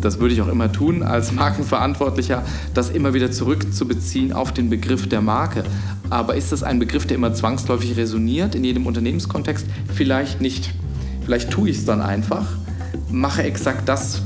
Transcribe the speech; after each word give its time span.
das 0.00 0.18
würde 0.18 0.34
ich 0.34 0.42
auch 0.42 0.48
immer 0.48 0.72
tun 0.72 1.02
als 1.02 1.32
Markenverantwortlicher, 1.32 2.42
das 2.74 2.90
immer 2.90 3.14
wieder 3.14 3.30
zurückzubeziehen 3.30 4.32
auf 4.32 4.52
den 4.52 4.70
Begriff 4.70 5.08
der 5.08 5.20
Marke. 5.20 5.64
Aber 6.08 6.34
ist 6.34 6.52
das 6.52 6.62
ein 6.62 6.78
Begriff, 6.78 7.06
der 7.06 7.16
immer 7.16 7.34
zwangsläufig 7.34 7.96
resoniert 7.96 8.54
in 8.54 8.64
jedem 8.64 8.86
Unternehmenskontext? 8.86 9.66
Vielleicht 9.94 10.40
nicht. 10.40 10.74
Vielleicht 11.24 11.50
tue 11.50 11.70
ich 11.70 11.78
es 11.78 11.84
dann 11.84 12.00
einfach, 12.00 12.46
mache 13.10 13.42
exakt 13.42 13.88
das, 13.88 14.22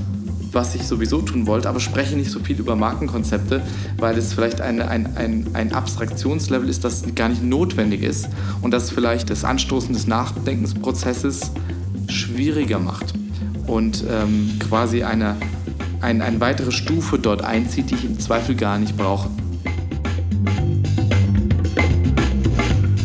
was 0.55 0.75
ich 0.75 0.85
sowieso 0.85 1.21
tun 1.21 1.47
wollte, 1.47 1.69
aber 1.69 1.81
spreche 1.81 2.17
nicht 2.17 2.31
so 2.31 2.39
viel 2.39 2.59
über 2.59 2.77
Markenkonzepte, 2.77 3.61
weil 3.99 4.17
es 4.17 4.33
vielleicht 4.33 4.61
ein, 4.61 4.81
ein, 4.81 5.17
ein, 5.17 5.49
ein 5.53 5.73
Abstraktionslevel 5.73 6.69
ist, 6.69 6.85
das 6.85 7.03
gar 7.15 7.29
nicht 7.29 7.43
notwendig 7.43 8.03
ist 8.03 8.29
und 8.63 8.71
das 8.71 8.91
vielleicht 8.91 9.31
das 9.31 9.45
Anstoßen 9.45 9.93
des 9.93 10.07
Nachdenkensprozesses 10.07 11.51
schwieriger 12.09 12.79
macht 12.79 13.15
und 13.67 14.05
ähm, 14.09 14.51
quasi 14.61 15.03
eine, 15.03 15.37
ein, 16.05 16.21
eine 16.21 16.41
weitere 16.41 16.71
Stufe 16.71 17.19
dort 17.19 17.43
einzieht, 17.43 17.91
die 17.91 17.95
ich 17.95 18.05
im 18.05 18.21
Zweifel 18.21 18.55
gar 18.55 18.79
nicht 18.79 18.97
brauche. 18.97 19.31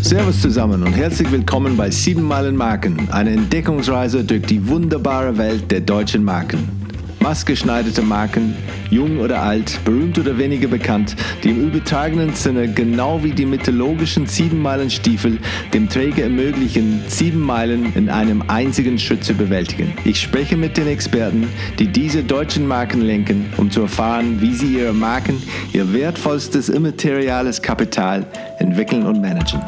Servus 0.02 0.42
zusammen 0.42 0.84
und 0.84 0.94
herzlich 0.94 1.32
willkommen 1.32 1.78
bei 1.78 1.90
7 1.90 2.22
Meilen 2.22 2.56
Marken, 2.56 3.08
eine 3.12 3.32
Entdeckungsreise 3.32 4.24
durch 4.24 4.42
die 4.44 4.68
wunderbare 4.68 5.38
Welt 5.38 5.72
der 5.72 5.82
deutschen 5.82 6.24
Marken 6.24 6.79
maßgeschneiderte 7.20 8.02
Marken, 8.02 8.56
jung 8.90 9.20
oder 9.20 9.42
alt, 9.42 9.80
berühmt 9.86 10.18
oder 10.18 10.38
weniger 10.38 10.68
bekannt, 10.68 11.16
die 11.44 11.50
im 11.50 11.68
übertragenen 11.68 12.34
Sinne 12.34 12.68
genau 12.72 13.24
wie 13.24 13.32
die 13.32 13.46
mythologischen 13.46 14.26
Siebenmeilenstiefel 14.26 15.38
dem 15.74 15.90
Träger 15.90 16.24
ermöglichen, 16.24 17.04
sieben 17.08 17.42
Meilen 17.42 17.94
in 17.96 18.10
einem 18.10 18.44
einzigen 18.48 18.98
Schritt 18.98 19.24
zu 19.24 19.34
bewältigen. 19.34 19.94
Ich 20.06 20.22
spreche 20.22 20.58
mit 20.58 20.78
den 20.78 20.88
Experten, 20.88 21.48
die 21.78 21.88
diese 21.88 22.24
deutschen 22.24 22.68
Marken 22.68 23.02
lenken, 23.02 23.54
um 23.58 23.70
zu 23.70 23.82
erfahren, 23.82 24.42
wie 24.42 24.54
sie 24.54 24.78
ihre 24.78 24.94
Marken, 24.94 25.42
ihr 25.74 25.92
wertvollstes 25.94 26.70
immateriales 26.70 27.62
Kapital 27.62 28.26
entwickeln 28.60 29.06
und 29.06 29.22
managen. 29.22 29.62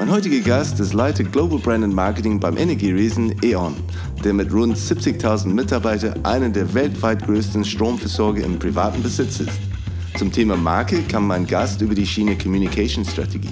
Mein 0.00 0.12
heutiger 0.12 0.40
Gast 0.40 0.80
ist 0.80 0.94
Leiter 0.94 1.24
Global 1.24 1.58
Brand 1.58 1.84
and 1.84 1.94
Marketing 1.94 2.40
beim 2.40 2.56
Energieriesen 2.56 3.36
E.ON, 3.42 3.76
der 4.24 4.32
mit 4.32 4.50
rund 4.50 4.74
70.000 4.74 5.48
Mitarbeitern 5.48 6.24
einer 6.24 6.48
der 6.48 6.72
weltweit 6.72 7.22
größten 7.26 7.66
Stromversorger 7.66 8.42
im 8.42 8.58
privaten 8.58 9.02
Besitz 9.02 9.40
ist. 9.40 9.69
Zum 10.16 10.32
Thema 10.32 10.56
Marke 10.56 11.02
kam 11.02 11.26
mein 11.26 11.46
Gast 11.46 11.80
über 11.80 11.94
die 11.94 12.06
Schiene 12.06 12.36
Communication 12.36 13.04
Strategie. 13.04 13.48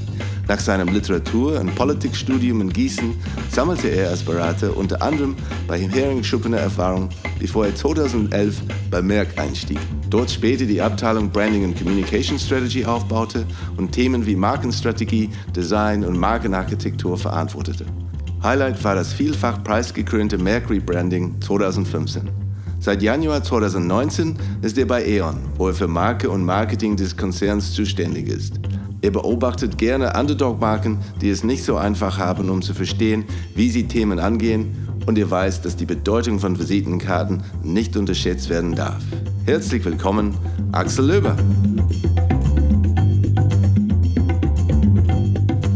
Nach 0.48 0.58
seinem 0.58 0.88
Literatur- 0.88 1.60
und 1.60 1.74
Politikstudium 1.74 2.60
in 2.60 2.72
Gießen 2.72 3.14
sammelte 3.50 3.88
er 3.88 4.10
als 4.10 4.22
Berater 4.22 4.76
unter 4.76 5.00
anderem 5.02 5.36
bei 5.66 5.78
Hering 5.78 6.24
Schuppener 6.24 6.58
Erfahrung, 6.58 7.10
bevor 7.38 7.66
er 7.66 7.74
2011 7.74 8.62
bei 8.90 9.02
Merck 9.02 9.38
einstieg. 9.38 9.78
Dort 10.08 10.30
später 10.30 10.64
die 10.64 10.80
Abteilung 10.80 11.30
Branding 11.30 11.64
und 11.64 11.78
Communication 11.78 12.38
Strategy 12.38 12.84
aufbaute 12.84 13.46
und 13.76 13.92
Themen 13.92 14.24
wie 14.26 14.36
Markenstrategie, 14.36 15.28
Design 15.54 16.04
und 16.04 16.18
Markenarchitektur 16.18 17.18
verantwortete. 17.18 17.84
Highlight 18.42 18.82
war 18.84 18.94
das 18.94 19.12
vielfach 19.12 19.62
preisgekrönte 19.62 20.38
Merck 20.38 20.70
Rebranding 20.70 21.40
2015. 21.40 22.47
Seit 22.80 23.02
Januar 23.02 23.42
2019 23.42 24.36
ist 24.62 24.78
er 24.78 24.86
bei 24.86 25.04
E.ON, 25.04 25.36
wo 25.56 25.66
er 25.66 25.74
für 25.74 25.88
Marke 25.88 26.30
und 26.30 26.44
Marketing 26.44 26.96
des 26.96 27.16
Konzerns 27.16 27.72
zuständig 27.72 28.28
ist. 28.28 28.60
Er 29.02 29.10
beobachtet 29.10 29.78
gerne 29.78 30.12
Underdog-Marken, 30.18 30.98
die 31.20 31.30
es 31.30 31.42
nicht 31.42 31.64
so 31.64 31.76
einfach 31.76 32.18
haben, 32.18 32.48
um 32.50 32.62
zu 32.62 32.74
verstehen, 32.74 33.24
wie 33.56 33.68
sie 33.68 33.88
Themen 33.88 34.20
angehen 34.20 34.88
und 35.06 35.18
er 35.18 35.28
weiß, 35.28 35.62
dass 35.62 35.74
die 35.74 35.86
Bedeutung 35.86 36.38
von 36.38 36.56
Visitenkarten 36.56 37.42
nicht 37.64 37.96
unterschätzt 37.96 38.48
werden 38.48 38.76
darf. 38.76 39.02
Herzlich 39.44 39.84
willkommen, 39.84 40.36
Axel 40.70 41.06
Löber. 41.06 41.36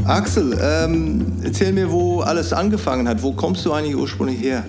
Axel, 0.04 0.56
ähm, 0.62 1.32
erzähl 1.43 1.72
mir, 1.72 1.91
wo 1.91 2.21
alles 2.21 2.53
angefangen 2.53 3.09
hat. 3.09 3.22
Wo 3.22 3.32
kommst 3.32 3.65
du 3.66 3.72
eigentlich 3.72 3.97
ursprünglich 3.97 4.41
her? 4.41 4.65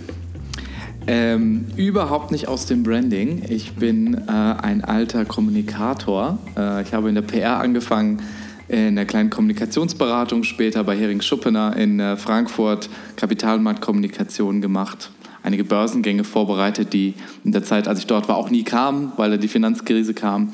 Ähm, 1.05 1.65
überhaupt 1.75 2.31
nicht 2.31 2.47
aus 2.47 2.65
dem 2.65 2.83
Branding. 2.83 3.43
Ich 3.49 3.73
bin 3.73 4.13
äh, 4.13 4.31
ein 4.31 4.83
alter 4.83 5.25
Kommunikator. 5.25 6.37
Äh, 6.57 6.83
ich 6.83 6.93
habe 6.93 7.09
in 7.09 7.15
der 7.15 7.23
PR 7.23 7.59
angefangen, 7.59 8.21
in 8.69 8.95
der 8.95 9.05
kleinen 9.05 9.29
Kommunikationsberatung, 9.29 10.43
später 10.43 10.83
bei 10.85 10.97
Hering 10.97 11.21
Schuppener 11.21 11.75
in 11.75 11.99
äh, 11.99 12.15
Frankfurt 12.15 12.89
Kapitalmarktkommunikation 13.17 14.61
gemacht, 14.61 15.11
einige 15.43 15.65
Börsengänge 15.65 16.23
vorbereitet, 16.23 16.93
die 16.93 17.15
in 17.43 17.51
der 17.51 17.63
Zeit, 17.63 17.89
als 17.89 17.99
ich 17.99 18.07
dort 18.07 18.29
war, 18.29 18.37
auch 18.37 18.49
nie 18.49 18.63
kamen, 18.63 19.11
weil 19.17 19.37
die 19.37 19.49
Finanzkrise 19.49 20.13
kam. 20.13 20.53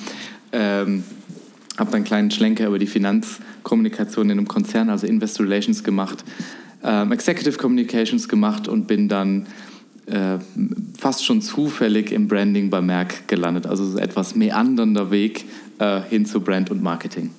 Ähm, 0.51 1.03
habe 1.77 1.91
dann 1.91 1.97
einen 1.97 2.05
kleinen 2.05 2.31
Schlenker 2.31 2.67
über 2.67 2.79
die 2.79 2.87
Finanzkommunikation 2.87 4.25
in 4.31 4.39
einem 4.39 4.47
Konzern, 4.47 4.89
also 4.89 5.05
Investor 5.05 5.45
Relations 5.45 5.83
gemacht, 5.83 6.25
ähm, 6.83 7.11
Executive 7.11 7.57
Communications 7.57 8.27
gemacht 8.27 8.67
und 8.67 8.87
bin 8.87 9.07
dann 9.07 9.45
äh, 10.09 10.39
fast 10.97 11.25
schon 11.25 11.41
zufällig 11.41 12.11
im 12.11 12.27
Branding 12.27 12.69
bei 12.69 12.81
Merck 12.81 13.27
gelandet. 13.27 13.67
Also 13.67 13.97
etwas 13.97 14.35
meandernder 14.35 15.11
Weg 15.11 15.45
äh, 15.79 16.01
hin 16.09 16.25
zu 16.25 16.41
Brand 16.41 16.71
und 16.71 16.81
Marketing. 16.81 17.31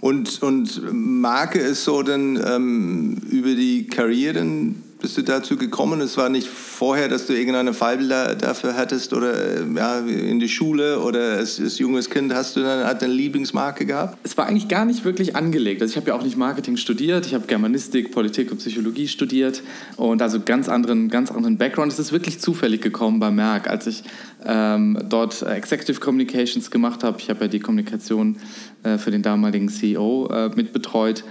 Und, 0.00 0.42
und 0.42 0.82
Marke 0.92 1.58
ist 1.58 1.84
so 1.84 2.02
dann 2.02 2.38
ähm, 2.44 3.16
über 3.30 3.54
die 3.54 3.86
Karrieren 3.86 4.82
bist 4.98 5.16
du 5.18 5.22
dazu 5.22 5.56
gekommen? 5.56 6.00
Es 6.00 6.16
war 6.16 6.28
nicht 6.28 6.48
vorher, 6.48 7.08
dass 7.08 7.26
du 7.26 7.34
irgendeine 7.34 7.74
Fallbilder 7.74 8.34
dafür 8.34 8.76
hattest 8.76 9.12
oder 9.12 9.34
äh, 9.34 9.64
ja, 9.74 9.98
in 10.00 10.40
die 10.40 10.48
Schule 10.48 11.00
oder 11.00 11.36
als, 11.36 11.60
als 11.60 11.78
junges 11.78 12.08
Kind 12.08 12.32
hast 12.34 12.56
du 12.56 12.60
dann 12.62 12.82
eine 12.82 13.12
Lieblingsmarke 13.12 13.84
gehabt? 13.84 14.18
Es 14.22 14.36
war 14.36 14.46
eigentlich 14.46 14.68
gar 14.68 14.84
nicht 14.84 15.04
wirklich 15.04 15.36
angelegt. 15.36 15.82
Also 15.82 15.92
ich 15.92 15.96
habe 15.96 16.08
ja 16.08 16.14
auch 16.14 16.22
nicht 16.22 16.36
Marketing 16.36 16.76
studiert, 16.76 17.26
ich 17.26 17.34
habe 17.34 17.46
Germanistik, 17.46 18.10
Politik 18.10 18.50
und 18.50 18.58
Psychologie 18.58 19.08
studiert 19.08 19.62
und 19.96 20.22
also 20.22 20.40
ganz 20.40 20.68
anderen, 20.68 21.08
ganz 21.08 21.30
anderen 21.30 21.58
Background. 21.58 21.92
Es 21.92 21.98
ist 21.98 22.12
wirklich 22.12 22.40
zufällig 22.40 22.80
gekommen 22.80 23.20
bei 23.20 23.30
Merck, 23.30 23.68
als 23.68 23.86
ich 23.86 24.02
ähm, 24.46 24.98
dort 25.08 25.42
Executive 25.42 26.00
Communications 26.00 26.70
gemacht 26.70 27.04
habe. 27.04 27.18
Ich 27.20 27.28
habe 27.28 27.44
ja 27.44 27.48
die 27.48 27.60
Kommunikation 27.60 28.36
äh, 28.82 28.96
für 28.96 29.10
den 29.10 29.22
damaligen 29.22 29.68
CEO 29.68 30.28
äh, 30.32 30.50
mitbetreut 30.54 31.24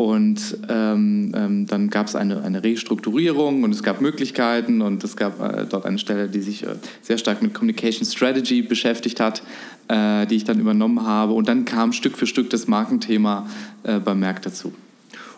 und 0.00 0.56
ähm, 0.70 1.30
ähm, 1.36 1.66
dann 1.66 1.90
gab 1.90 2.06
es 2.06 2.16
eine, 2.16 2.42
eine 2.42 2.64
Restrukturierung 2.64 3.64
und 3.64 3.70
es 3.70 3.82
gab 3.82 4.00
Möglichkeiten 4.00 4.80
und 4.80 5.04
es 5.04 5.14
gab 5.14 5.38
äh, 5.42 5.66
dort 5.68 5.84
eine 5.84 5.98
Stelle, 5.98 6.26
die 6.30 6.40
sich 6.40 6.62
äh, 6.62 6.68
sehr 7.02 7.18
stark 7.18 7.42
mit 7.42 7.52
Communication 7.52 8.06
Strategy 8.06 8.62
beschäftigt 8.62 9.20
hat, 9.20 9.42
äh, 9.88 10.26
die 10.26 10.36
ich 10.36 10.44
dann 10.44 10.58
übernommen 10.58 11.02
habe. 11.02 11.34
Und 11.34 11.48
dann 11.48 11.66
kam 11.66 11.92
Stück 11.92 12.16
für 12.16 12.26
Stück 12.26 12.48
das 12.48 12.66
Markenthema 12.66 13.46
äh, 13.82 13.98
beim 13.98 14.20
Merck 14.20 14.40
dazu. 14.40 14.72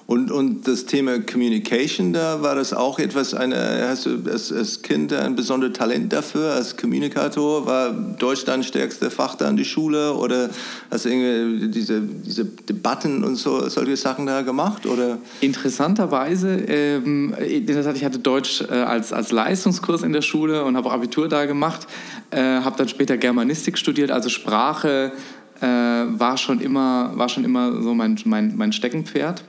Und, 0.06 0.32
und 0.32 0.66
das 0.66 0.86
Thema 0.86 1.20
Communication, 1.20 2.12
da 2.12 2.42
war 2.42 2.54
das 2.56 2.72
auch 2.72 2.98
etwas, 2.98 3.34
eine, 3.34 3.86
hast 3.88 4.06
du 4.06 4.18
als, 4.30 4.52
als 4.52 4.82
Kind 4.82 5.12
ein 5.12 5.36
besonderes 5.36 5.74
Talent 5.74 6.12
dafür, 6.12 6.52
als 6.52 6.76
Kommunikator? 6.76 7.66
War 7.66 7.92
Deutsch 7.92 8.44
dein 8.44 8.64
stärkste 8.64 9.10
Fach 9.10 9.36
da 9.36 9.48
an 9.48 9.56
die 9.56 9.64
Schule 9.64 10.14
oder 10.14 10.50
hast 10.90 11.04
du 11.04 11.08
irgendwie 11.08 11.68
diese, 11.68 12.00
diese 12.00 12.44
Debatten 12.44 13.22
und 13.22 13.36
so, 13.36 13.68
solche 13.68 13.96
Sachen 13.96 14.26
da 14.26 14.42
gemacht? 14.42 14.86
Oder? 14.86 15.18
Interessanterweise, 15.40 16.56
ähm, 16.66 17.34
in 17.34 17.66
der 17.66 17.84
Tat, 17.84 17.96
ich 17.96 18.04
hatte 18.04 18.18
Deutsch 18.18 18.60
äh, 18.62 18.72
als, 18.74 19.12
als 19.12 19.30
Leistungskurs 19.30 20.02
in 20.02 20.12
der 20.12 20.22
Schule 20.22 20.64
und 20.64 20.76
habe 20.76 20.90
Abitur 20.90 21.28
da 21.28 21.46
gemacht, 21.46 21.86
äh, 22.30 22.40
habe 22.40 22.76
dann 22.76 22.88
später 22.88 23.16
Germanistik 23.16 23.78
studiert, 23.78 24.10
also 24.10 24.28
Sprache 24.28 25.12
äh, 25.60 25.66
war, 25.66 26.36
schon 26.36 26.60
immer, 26.60 27.12
war 27.14 27.28
schon 27.28 27.44
immer 27.44 27.80
so 27.80 27.94
mein, 27.94 28.18
mein, 28.24 28.56
mein 28.56 28.72
Steckenpferd. 28.72 29.44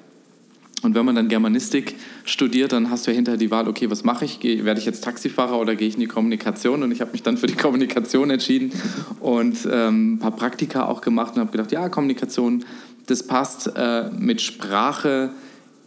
Und 0.83 0.95
wenn 0.95 1.05
man 1.05 1.15
dann 1.15 1.29
Germanistik 1.29 1.95
studiert, 2.25 2.73
dann 2.73 2.89
hast 2.89 3.07
du 3.07 3.11
ja 3.11 3.15
hinterher 3.15 3.37
die 3.37 3.51
Wahl, 3.51 3.67
okay, 3.67 3.89
was 3.89 4.03
mache 4.03 4.25
ich? 4.25 4.43
werde 4.43 4.79
ich 4.79 4.85
jetzt 4.85 5.03
Taxifahrer 5.03 5.59
oder 5.59 5.75
gehe 5.75 5.87
ich 5.87 5.93
in 5.95 6.01
die 6.01 6.07
Kommunikation? 6.07 6.83
Und 6.83 6.91
ich 6.91 7.01
habe 7.01 7.11
mich 7.13 7.23
dann 7.23 7.37
für 7.37 7.47
die 7.47 7.55
Kommunikation 7.55 8.29
entschieden 8.29 8.71
und 9.19 9.57
ähm, 9.71 10.15
ein 10.15 10.19
paar 10.19 10.35
Praktika 10.35 10.85
auch 10.85 11.01
gemacht 11.01 11.35
und 11.35 11.39
habe 11.39 11.51
gedacht, 11.51 11.71
ja, 11.71 11.89
Kommunikation, 11.89 12.65
das 13.07 13.23
passt 13.23 13.71
äh, 13.75 14.09
mit 14.11 14.41
Sprache, 14.41 15.31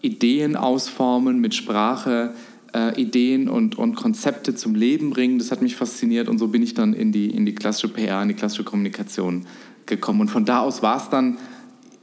Ideen 0.00 0.56
ausformen, 0.56 1.40
mit 1.40 1.54
Sprache 1.54 2.32
äh, 2.74 3.00
Ideen 3.00 3.48
und, 3.48 3.76
und 3.78 3.96
Konzepte 3.96 4.54
zum 4.54 4.74
Leben 4.74 5.10
bringen. 5.10 5.38
Das 5.38 5.50
hat 5.50 5.62
mich 5.62 5.76
fasziniert 5.76 6.28
und 6.28 6.38
so 6.38 6.48
bin 6.48 6.62
ich 6.62 6.74
dann 6.74 6.92
in 6.92 7.12
die, 7.12 7.30
in 7.30 7.46
die 7.46 7.54
klassische 7.54 7.88
PR, 7.88 8.22
in 8.22 8.28
die 8.28 8.34
klassische 8.34 8.64
Kommunikation 8.64 9.46
gekommen. 9.86 10.20
Und 10.22 10.28
von 10.28 10.44
da 10.44 10.60
aus 10.60 10.82
war 10.82 10.98
es 10.98 11.08
dann 11.08 11.38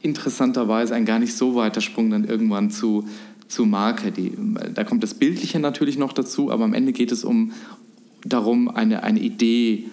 interessanterweise 0.04 0.94
ein 0.94 1.06
gar 1.06 1.18
nicht 1.18 1.36
so 1.36 1.56
weiter 1.56 1.82
Sprung 1.82 2.12
dann 2.12 2.26
irgendwann 2.26 2.70
zu, 2.70 3.08
zu 3.48 3.66
Marke. 3.66 4.12
Die, 4.12 4.34
da 4.74 4.84
kommt 4.84 5.02
das 5.02 5.16
Bildliche 5.16 5.60
natürlich 5.60 5.98
noch 5.98 6.14
dazu, 6.14 6.52
aber 6.52 6.66
am 6.66 6.74
Ende 6.74 6.92
geht 6.92 7.12
es 7.12 7.24
um 7.24 7.54
darum, 8.24 8.70
eine, 8.70 9.04
eine 9.04 9.20
Idee, 9.20 9.86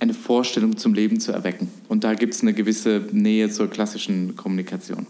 eine 0.00 0.14
Vorstellung 0.14 0.76
zum 0.76 0.94
Leben 0.94 1.20
zu 1.20 1.32
erwecken. 1.32 1.68
Und 1.88 2.04
da 2.04 2.14
gibt 2.14 2.34
es 2.34 2.42
eine 2.42 2.54
gewisse 2.54 3.04
Nähe 3.12 3.50
zur 3.50 3.68
klassischen 3.68 4.36
Kommunikation. 4.36 5.06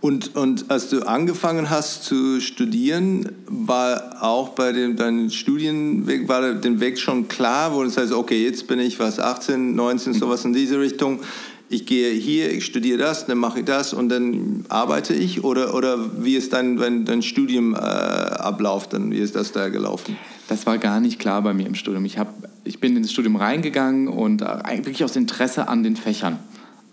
Und, 0.00 0.36
und 0.36 0.70
als 0.70 0.90
du 0.90 1.00
angefangen 1.06 1.70
hast 1.70 2.04
zu 2.04 2.40
studieren, 2.40 3.32
war 3.46 4.22
auch 4.22 4.50
bei 4.50 4.72
dem, 4.72 4.94
deinem 4.96 5.30
Studienweg, 5.30 6.28
war 6.28 6.52
der 6.52 6.80
Weg 6.80 6.98
schon 6.98 7.28
klar, 7.28 7.74
wo 7.74 7.82
du 7.82 7.90
heißt, 7.90 8.12
okay, 8.12 8.44
jetzt 8.44 8.68
bin 8.68 8.78
ich 8.78 9.00
was, 9.00 9.18
18, 9.18 9.74
19, 9.74 10.12
sowas 10.14 10.44
in 10.44 10.52
diese 10.52 10.78
Richtung. 10.78 11.20
Ich 11.68 11.84
gehe 11.84 12.12
hier, 12.12 12.52
ich 12.52 12.64
studiere 12.64 12.98
das, 12.98 13.26
dann 13.26 13.38
mache 13.38 13.60
ich 13.60 13.64
das 13.64 13.92
und 13.92 14.08
dann 14.08 14.64
arbeite 14.68 15.14
ich? 15.14 15.42
Oder, 15.42 15.74
oder 15.74 16.22
wie 16.22 16.36
ist 16.36 16.52
dein, 16.52 16.76
dein, 16.76 17.04
dein 17.04 17.22
Studiumablauf 17.22 18.86
äh, 18.86 18.88
dann? 18.90 19.10
Wie 19.10 19.18
ist 19.18 19.34
das 19.34 19.50
da 19.50 19.68
gelaufen? 19.68 20.16
Das 20.48 20.64
war 20.66 20.78
gar 20.78 21.00
nicht 21.00 21.18
klar 21.18 21.42
bei 21.42 21.54
mir 21.54 21.66
im 21.66 21.74
Studium. 21.74 22.04
Ich, 22.04 22.18
hab, 22.18 22.32
ich 22.62 22.78
bin 22.78 22.96
ins 22.96 23.10
Studium 23.10 23.34
reingegangen 23.34 24.06
und 24.06 24.42
äh, 24.42 24.76
wirklich 24.76 25.02
aus 25.02 25.16
Interesse 25.16 25.68
an 25.68 25.82
den 25.82 25.96
Fächern. 25.96 26.38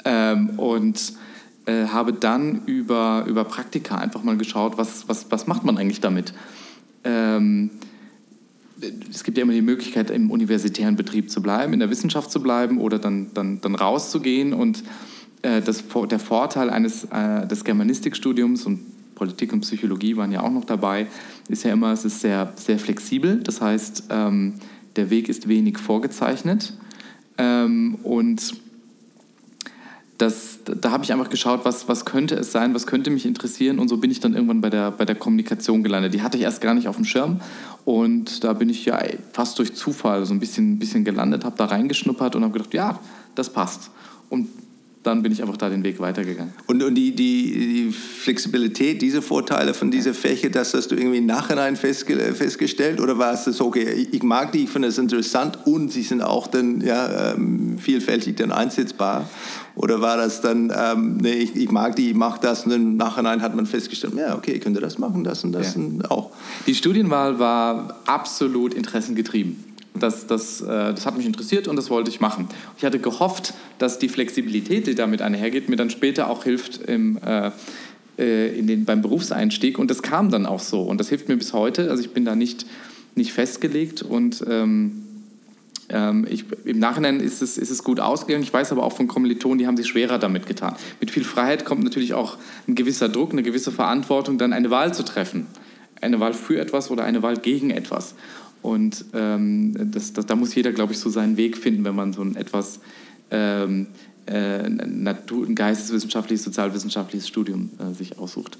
Ähm, 0.06 0.58
und 0.58 1.14
äh, 1.66 1.86
habe 1.86 2.14
dann 2.14 2.64
über, 2.66 3.26
über 3.28 3.44
Praktika 3.44 3.98
einfach 3.98 4.24
mal 4.24 4.38
geschaut, 4.38 4.78
was, 4.78 5.08
was, 5.08 5.28
was 5.30 5.46
macht 5.46 5.64
man 5.64 5.78
eigentlich 5.78 6.02
damit. 6.02 6.34
Ähm, 7.04 7.70
es 9.10 9.24
gibt 9.24 9.38
ja 9.38 9.44
immer 9.44 9.54
die 9.54 9.62
Möglichkeit, 9.62 10.10
im 10.10 10.32
universitären 10.32 10.96
Betrieb 10.96 11.30
zu 11.30 11.42
bleiben, 11.42 11.74
in 11.74 11.80
der 11.80 11.90
Wissenschaft 11.90 12.32
zu 12.32 12.42
bleiben 12.42 12.80
oder 12.80 13.00
dann, 13.00 13.28
dann, 13.34 13.62
dann 13.62 13.76
rauszugehen. 13.76 14.54
Und 14.54 14.84
äh, 15.42 15.62
das, 15.62 15.84
der 16.10 16.20
Vorteil 16.20 16.70
eines, 16.70 17.06
äh, 17.06 17.48
des 17.48 17.64
Germanistikstudiums 17.64 18.66
und 18.66 18.80
Politik 19.16 19.54
und 19.54 19.62
Psychologie 19.62 20.18
waren 20.18 20.32
ja 20.32 20.42
auch 20.42 20.52
noch 20.52 20.66
dabei, 20.66 21.08
ist 21.48 21.64
ja 21.64 21.72
immer, 21.72 21.92
es 21.92 22.04
ist 22.04 22.22
sehr, 22.22 22.52
sehr 22.56 22.80
flexibel. 22.80 23.42
Das 23.44 23.62
heißt, 23.62 24.06
ähm, 24.10 24.56
der 24.96 25.10
Weg 25.10 25.30
ist 25.30 25.48
wenig 25.48 25.78
vorgezeichnet. 25.78 26.74
Ähm, 27.38 27.96
und 28.04 28.56
das, 30.24 30.60
da 30.64 30.92
habe 30.92 31.04
ich 31.04 31.12
einfach 31.12 31.30
geschaut, 31.30 31.66
was, 31.66 31.90
was 31.90 32.06
könnte 32.06 32.36
es 32.36 32.54
sein, 32.54 32.74
was 32.74 32.88
könnte 32.88 33.10
mich 33.10 33.26
interessieren 33.26 33.78
und 33.78 33.90
so 33.90 33.98
bin 33.98 34.10
ich 34.10 34.22
dann 34.22 34.34
irgendwann 34.34 34.62
bei 34.62 34.70
der, 34.70 34.92
bei 34.92 35.04
der 35.04 35.16
Kommunikation 35.16 35.84
gelandet. 35.84 36.14
Die 36.14 36.22
hatte 36.22 36.38
ich 36.38 36.44
erst 36.44 36.62
gar 36.62 36.74
nicht 36.74 36.88
auf 36.88 36.96
dem 36.96 37.04
Schirm 37.04 37.42
und 37.84 38.44
da 38.44 38.54
bin 38.54 38.70
ich 38.70 38.86
ja 38.86 39.02
fast 39.34 39.60
durch 39.60 39.76
Zufall 39.76 40.26
so 40.26 40.34
ein 40.34 40.40
bisschen, 40.40 40.80
bisschen 40.80 41.04
gelandet, 41.04 41.44
habe 41.44 41.58
da 41.58 41.66
reingeschnuppert 41.66 42.38
und 42.38 42.44
habe 42.44 42.54
gedacht, 42.54 42.74
ja, 42.74 43.00
das 43.36 43.52
passt. 43.52 43.92
Und 44.30 44.48
dann 45.04 45.22
bin 45.22 45.32
ich 45.34 45.42
einfach 45.42 45.58
da 45.58 45.70
den 45.70 45.84
Weg 45.84 46.00
weitergegangen. 46.00 46.54
Und, 46.66 46.82
und 46.82 46.96
die, 46.96 47.14
die, 47.14 47.52
die 47.52 47.92
Flexibilität, 47.92 49.02
diese 49.02 49.22
Vorteile 49.22 49.74
von 49.74 49.92
dieser 49.92 50.14
Fläche, 50.14 50.50
das 50.50 50.74
hast 50.74 50.92
du 50.92 50.96
irgendwie 50.96 51.18
im 51.18 51.26
Nachhinein 51.26 51.76
festge 51.76 52.16
festgestellt 52.34 53.02
oder 53.02 53.18
war 53.18 53.34
es 53.34 53.44
so, 53.44 53.66
okay, 53.66 54.08
ich 54.10 54.24
mag 54.24 54.54
die, 54.54 54.64
ich 54.64 54.70
finde 54.70 54.88
es 54.88 54.98
interessant 54.98 55.60
und 55.66 55.92
sie 55.92 56.04
sind 56.04 56.22
auch 56.22 56.48
dann 56.48 56.80
ja, 56.80 57.34
ähm, 57.34 57.78
vielfältig 57.78 58.38
dann 58.38 58.54
einsetzbar? 58.54 59.30
Oder 59.76 60.02
war 60.02 60.18
das 60.18 60.42
dann, 60.42 60.72
ähm, 60.76 61.18
nee, 61.18 61.34
ich, 61.34 61.56
ich, 61.56 61.72
mag 61.72 61.96
die, 61.96 62.10
ich 62.10 62.16
mache 62.16 62.40
das 62.42 62.66
und 62.66 62.72
im 62.72 62.98
Nachhinein 62.98 63.42
hat 63.42 63.56
man 63.56 63.66
festgestellt, 63.66 64.14
ja, 64.16 64.36
okay, 64.36 64.52
ich 64.52 64.62
könnte 64.62 64.80
das 64.80 65.00
machen, 65.00 65.24
das 65.24 65.44
und 65.44 65.52
das 65.52 65.76
ja. 65.76 65.82
und 65.82 66.12
auch. 66.12 66.32
Die 66.68 66.76
Studienwahl 66.76 67.40
war 67.40 67.98
absolut 68.06 68.74
interessengetrieben. 68.74 69.64
Das, 69.96 70.28
das, 70.28 70.62
äh, 70.62 70.66
das 70.66 71.06
hat 71.06 71.18
mich 71.18 71.26
interessiert 71.26 71.68
und 71.68 71.76
das 71.76 71.90
wollte 71.90 72.10
ich 72.10 72.20
machen. 72.20 72.48
Ich 72.78 72.86
hatte 72.86 73.00
gehofft, 73.00 73.54
dass 73.80 74.00
die 74.00 74.10
Flexibilität, 74.10 74.88
die 74.88 74.96
damit 74.96 75.22
einhergeht, 75.22 75.70
mir 75.70 75.76
dann 75.76 75.90
später 75.90 76.30
auch 76.30 76.44
hilft 76.44 76.78
im, 76.78 77.18
äh, 77.24 77.52
äh, 78.18 78.58
in 78.58 78.68
den, 78.68 78.86
beim 78.86 79.02
Berufseinstieg. 79.02 79.78
Und 79.80 79.90
das 79.90 80.02
kam 80.02 80.30
dann 80.30 80.46
auch 80.46 80.60
so. 80.60 80.82
Und 80.82 81.00
das 81.00 81.10
hilft 81.10 81.30
mir 81.30 81.38
bis 81.38 81.54
heute. 81.54 81.90
Also 81.90 82.02
ich 82.02 82.12
bin 82.12 82.26
da 82.26 82.36
nicht, 82.36 82.66
nicht 83.16 83.34
festgelegt 83.34 84.02
und 84.02 84.44
ähm, 84.48 85.03
ähm, 85.90 86.26
ich, 86.30 86.46
im 86.66 86.80
Nachhinein 86.80 87.20
ist 87.20 87.42
es, 87.42 87.58
ist 87.58 87.70
es 87.70 87.84
gut 87.84 88.00
ausgegangen. 88.00 88.44
Ich 88.44 88.54
weiß 88.54 88.72
aber 88.72 88.84
auch 88.84 88.94
von 88.94 89.08
Kommilitonen, 89.08 89.58
die 89.58 89.68
haben 89.68 89.78
sich 89.78 89.88
schwerer 89.88 90.20
damit 90.20 90.46
getan. 90.46 90.76
Mit 91.00 91.12
viel 91.12 91.24
Freiheit 91.24 91.66
kommt 91.66 91.84
natürlich 91.84 92.14
auch 92.14 92.38
ein 92.68 92.76
gewisser 92.76 93.10
Druck, 93.10 93.32
eine 93.32 93.44
gewisse 93.44 93.72
Verantwortung, 93.72 94.38
dann 94.38 94.54
eine 94.54 94.70
Wahl 94.70 94.94
zu 94.94 95.04
treffen. 95.04 95.48
Eine 96.02 96.20
Wahl 96.20 96.34
für 96.34 96.60
etwas 96.60 96.92
oder 96.92 97.04
eine 97.04 97.22
Wahl 97.22 97.38
gegen 97.38 97.70
etwas. 97.70 98.16
Und 98.62 99.06
ähm, 99.14 99.76
das, 99.92 100.14
das, 100.14 100.26
da 100.26 100.36
muss 100.36 100.56
jeder, 100.56 100.72
glaube 100.72 100.94
ich, 100.94 101.00
so 101.00 101.10
seinen 101.10 101.38
Weg 101.38 101.58
finden, 101.58 101.84
wenn 101.84 101.96
man 101.96 102.14
so 102.14 102.22
ein 102.22 102.36
etwas 102.36 102.80
ähm, 103.30 103.88
äh, 104.26 104.70
Natur-, 104.70 105.46
ein 105.46 105.56
geisteswissenschaftliches, 105.56 106.46
sozialwissenschaftliches 106.46 107.28
Studium 107.28 107.72
äh, 107.80 107.94
sich 107.94 108.18
aussucht. 108.18 108.58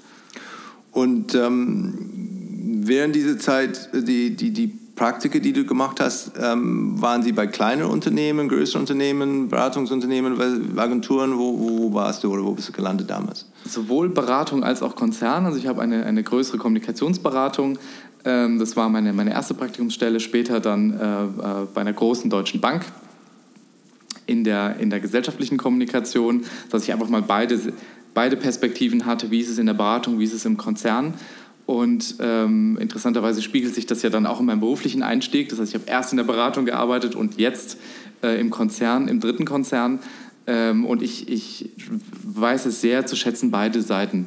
Und 0.92 1.34
ähm, 1.34 2.82
während 2.84 3.16
dieser 3.16 3.38
Zeit, 3.38 3.90
die, 3.94 4.36
die, 4.36 4.50
die 4.50 4.78
Praktika, 4.96 5.40
die 5.40 5.52
du 5.52 5.64
gemacht 5.64 5.98
hast, 5.98 6.32
ähm, 6.40 7.00
waren 7.00 7.22
sie 7.22 7.32
bei 7.32 7.46
kleinen 7.46 7.84
Unternehmen, 7.84 8.48
größeren 8.48 8.82
Unternehmen, 8.82 9.48
Beratungsunternehmen, 9.48 10.78
Agenturen? 10.78 11.36
Wo, 11.36 11.58
wo, 11.58 11.94
warst 11.94 12.22
du 12.22 12.32
oder 12.32 12.44
wo 12.44 12.52
bist 12.52 12.68
du 12.68 12.72
gelandet 12.72 13.10
damals? 13.10 13.46
Sowohl 13.64 14.08
Beratung 14.08 14.62
als 14.62 14.82
auch 14.82 14.94
Konzern. 14.94 15.46
Also 15.46 15.58
ich 15.58 15.66
habe 15.66 15.82
eine, 15.82 16.06
eine 16.06 16.22
größere 16.22 16.58
Kommunikationsberatung 16.58 17.78
ähm, 18.24 18.58
das 18.58 18.76
war 18.76 18.88
meine, 18.88 19.12
meine 19.12 19.32
erste 19.32 19.54
Praktikumsstelle, 19.54 20.20
später 20.20 20.60
dann 20.60 20.98
äh, 20.98 21.24
äh, 21.24 21.66
bei 21.72 21.80
einer 21.80 21.92
großen 21.92 22.30
deutschen 22.30 22.60
Bank 22.60 22.84
in 24.26 24.44
der, 24.44 24.76
in 24.78 24.90
der 24.90 25.00
gesellschaftlichen 25.00 25.58
Kommunikation, 25.58 26.44
dass 26.70 26.84
ich 26.84 26.92
einfach 26.92 27.08
mal 27.08 27.22
beide, 27.22 27.60
beide 28.14 28.36
Perspektiven 28.36 29.04
hatte, 29.04 29.30
wie 29.30 29.40
ist 29.40 29.50
es 29.50 29.58
in 29.58 29.66
der 29.66 29.74
Beratung, 29.74 30.18
wie 30.18 30.24
ist 30.24 30.32
es 30.32 30.46
im 30.46 30.56
Konzern. 30.56 31.14
Und 31.66 32.16
ähm, 32.20 32.76
interessanterweise 32.78 33.40
spiegelt 33.40 33.74
sich 33.74 33.86
das 33.86 34.02
ja 34.02 34.10
dann 34.10 34.26
auch 34.26 34.40
in 34.40 34.46
meinem 34.46 34.60
beruflichen 34.60 35.02
Einstieg. 35.02 35.48
Das 35.48 35.58
heißt, 35.58 35.74
ich 35.74 35.80
habe 35.80 35.90
erst 35.90 36.12
in 36.12 36.18
der 36.18 36.24
Beratung 36.24 36.66
gearbeitet 36.66 37.14
und 37.14 37.38
jetzt 37.38 37.78
äh, 38.22 38.38
im 38.38 38.50
Konzern, 38.50 39.08
im 39.08 39.20
dritten 39.20 39.46
Konzern. 39.46 40.00
Ähm, 40.46 40.84
und 40.84 41.02
ich, 41.02 41.28
ich 41.28 41.70
weiß 42.22 42.66
es 42.66 42.82
sehr 42.82 43.06
zu 43.06 43.16
schätzen, 43.16 43.50
beide 43.50 43.80
Seiten 43.80 44.26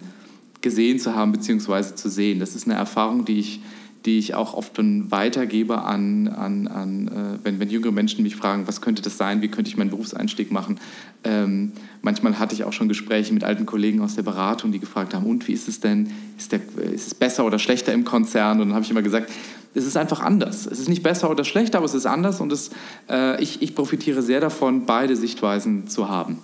gesehen 0.61 0.99
zu 0.99 1.15
haben 1.15 1.31
bzw. 1.31 1.95
zu 1.95 2.09
sehen. 2.09 2.39
Das 2.39 2.55
ist 2.55 2.67
eine 2.67 2.75
Erfahrung, 2.75 3.25
die 3.25 3.39
ich 3.39 3.61
die 4.07 4.17
ich 4.17 4.35
auch 4.35 4.53
oft 4.53 4.71
weitergebe 4.77 5.83
an, 5.83 6.29
an, 6.29 6.67
an 6.67 7.07
äh, 7.09 7.45
wenn, 7.45 7.59
wenn 7.59 7.69
jüngere 7.69 7.91
Menschen 7.91 8.23
mich 8.23 8.37
fragen, 8.37 8.65
was 8.65 8.79
könnte 8.79 9.01
das 9.01 9.17
sein, 9.17 9.41
wie 9.41 9.49
könnte 9.49 9.69
ich 9.69 9.75
meinen 9.75 9.89
Berufseinstieg 9.89 10.49
machen. 10.49 10.79
Ähm, 11.25 11.73
manchmal 12.01 12.39
hatte 12.39 12.55
ich 12.55 12.63
auch 12.63 12.71
schon 12.71 12.87
Gespräche 12.87 13.33
mit 13.33 13.43
alten 13.43 13.65
Kollegen 13.65 13.99
aus 13.99 14.15
der 14.15 14.23
Beratung, 14.23 14.71
die 14.71 14.79
gefragt 14.79 15.13
haben, 15.13 15.25
und 15.25 15.45
wie 15.49 15.51
ist 15.51 15.67
es 15.67 15.81
denn, 15.81 16.09
ist, 16.37 16.53
der, 16.53 16.61
ist 16.93 17.07
es 17.07 17.15
besser 17.15 17.45
oder 17.45 17.59
schlechter 17.59 17.91
im 17.91 18.05
Konzern? 18.05 18.61
Und 18.61 18.69
dann 18.69 18.75
habe 18.75 18.85
ich 18.85 18.91
immer 18.91 19.01
gesagt, 19.01 19.29
es 19.75 19.85
ist 19.85 19.97
einfach 19.97 20.21
anders. 20.21 20.65
Es 20.65 20.79
ist 20.79 20.87
nicht 20.87 21.03
besser 21.03 21.29
oder 21.29 21.43
schlechter, 21.43 21.79
aber 21.79 21.85
es 21.85 21.93
ist 21.93 22.05
anders 22.05 22.39
und 22.39 22.53
es, 22.53 22.71
äh, 23.09 23.43
ich, 23.43 23.61
ich 23.61 23.75
profitiere 23.75 24.21
sehr 24.21 24.39
davon, 24.39 24.85
beide 24.85 25.17
Sichtweisen 25.17 25.87
zu 25.89 26.07
haben. 26.07 26.37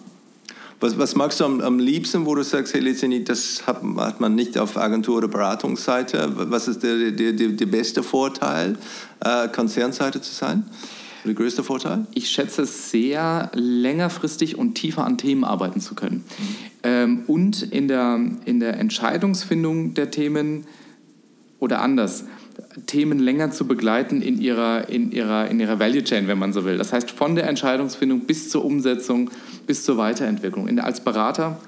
Was, 0.84 0.98
was 0.98 1.16
magst 1.16 1.40
du 1.40 1.46
am, 1.46 1.62
am, 1.62 1.80
liebsten, 1.80 2.26
wo 2.26 2.36
du 2.36 2.44
sagst, 2.44 2.74
hey 2.74 2.82
Lizini, 2.82 3.24
das 3.24 3.66
hat, 3.66 3.82
hat, 3.96 4.20
man 4.20 4.36
nicht 4.36 4.58
auf 4.58 4.76
Agentur- 4.76 5.20
oder 5.20 5.30
Beratungsseite? 5.30 6.34
Was 6.52 6.68
ist 6.68 6.84
der, 6.84 7.10
der, 7.10 7.32
der, 7.32 7.48
der 7.48 7.66
beste 7.68 8.04
Vorteil, 8.04 8.78
äh, 9.24 9.48
Konzernseite 9.48 10.20
zu 10.20 10.34
sein? 10.34 10.66
Der 11.24 11.36
größte 11.36 11.64
Vorteil? 11.64 12.06
Ich 12.14 12.30
schätze 12.30 12.64
es 12.64 12.92
sehr, 12.92 13.50
längerfristig 13.54 14.58
und 14.58 14.76
tiefer 14.76 15.06
an 15.06 15.18
Themen 15.18 15.46
arbeiten 15.46 15.80
zu 15.80 15.96
können. 15.96 16.18
Mhm. 16.18 16.56
Ähm, 16.84 17.24
und 17.28 17.62
in 17.62 17.88
der, 17.88 18.20
in 18.44 18.60
der 18.60 18.78
Entscheidungsfindung 18.78 19.94
der 19.94 20.12
Themen 20.12 20.66
oder 21.60 21.82
anders, 21.82 22.26
Themen 22.88 23.20
länger 23.20 23.52
zu 23.52 23.68
begleiten 23.68 24.22
in 24.22 24.40
ihrer, 24.42 24.90
in, 24.90 25.14
ihrer, 25.14 25.48
in 25.48 25.62
ihrer 25.62 25.80
Value 25.80 26.04
Chain, 26.04 26.28
wenn 26.28 26.38
man 26.38 26.52
so 26.52 26.66
will. 26.66 26.78
Das 26.78 26.92
heißt, 26.92 27.10
von 27.10 27.36
der 27.36 27.48
Entscheidungsfindung 27.48 28.22
bis 28.22 28.50
zur 28.50 28.66
Umsetzung, 28.66 29.30
bis 29.66 29.84
zur 29.84 29.98
Weiterentwicklung. 29.98 30.68
In, 30.68 30.80
als 30.80 31.04
Berater 31.04 31.60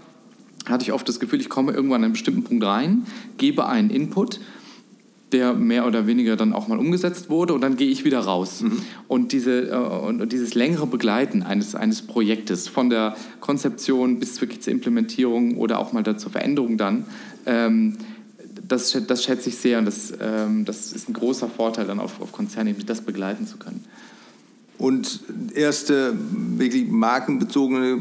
hatte 0.67 0.83
ich 0.83 0.93
oft 0.93 1.07
das 1.07 1.19
Gefühl, 1.19 1.41
ich 1.41 1.49
komme 1.49 1.73
irgendwann 1.73 1.97
an 1.97 2.05
einen 2.05 2.13
bestimmten 2.13 2.43
Punkt 2.43 2.65
rein, 2.65 3.05
gebe 3.37 3.67
einen 3.67 3.89
Input, 3.89 4.39
der 5.31 5.53
mehr 5.53 5.85
oder 5.85 6.07
weniger 6.07 6.35
dann 6.35 6.53
auch 6.53 6.67
mal 6.67 6.79
umgesetzt 6.79 7.29
wurde 7.29 7.53
und 7.53 7.61
dann 7.61 7.77
gehe 7.77 7.89
ich 7.89 8.05
wieder 8.05 8.19
raus. 8.19 8.61
Mhm. 8.61 8.81
Und, 9.07 9.31
diese, 9.31 9.69
äh, 9.69 9.75
und 9.75 10.31
dieses 10.31 10.53
längere 10.55 10.87
Begleiten 10.87 11.43
eines, 11.43 11.75
eines 11.75 12.03
Projektes 12.03 12.67
von 12.67 12.89
der 12.89 13.15
Konzeption 13.39 14.19
bis 14.19 14.39
wirklich 14.39 14.61
zur 14.61 14.71
Implementierung 14.71 15.57
oder 15.57 15.79
auch 15.79 15.93
mal 15.93 16.03
zur 16.17 16.31
Veränderung 16.31 16.77
dann, 16.77 17.05
ähm, 17.45 17.97
das, 18.67 18.97
das 19.07 19.23
schätze 19.23 19.49
ich 19.49 19.57
sehr 19.57 19.79
und 19.79 19.85
das, 19.85 20.13
ähm, 20.19 20.65
das 20.65 20.91
ist 20.91 21.09
ein 21.09 21.13
großer 21.13 21.49
Vorteil 21.49 21.85
dann 21.85 21.99
auf, 21.99 22.21
auf 22.21 22.31
Konzernebene, 22.31 22.85
das 22.85 23.01
begleiten 23.01 23.45
zu 23.45 23.57
können. 23.57 23.83
Und 24.77 25.21
erste 25.53 26.13
wirklich 26.57 26.89
markenbezogene 26.89 27.99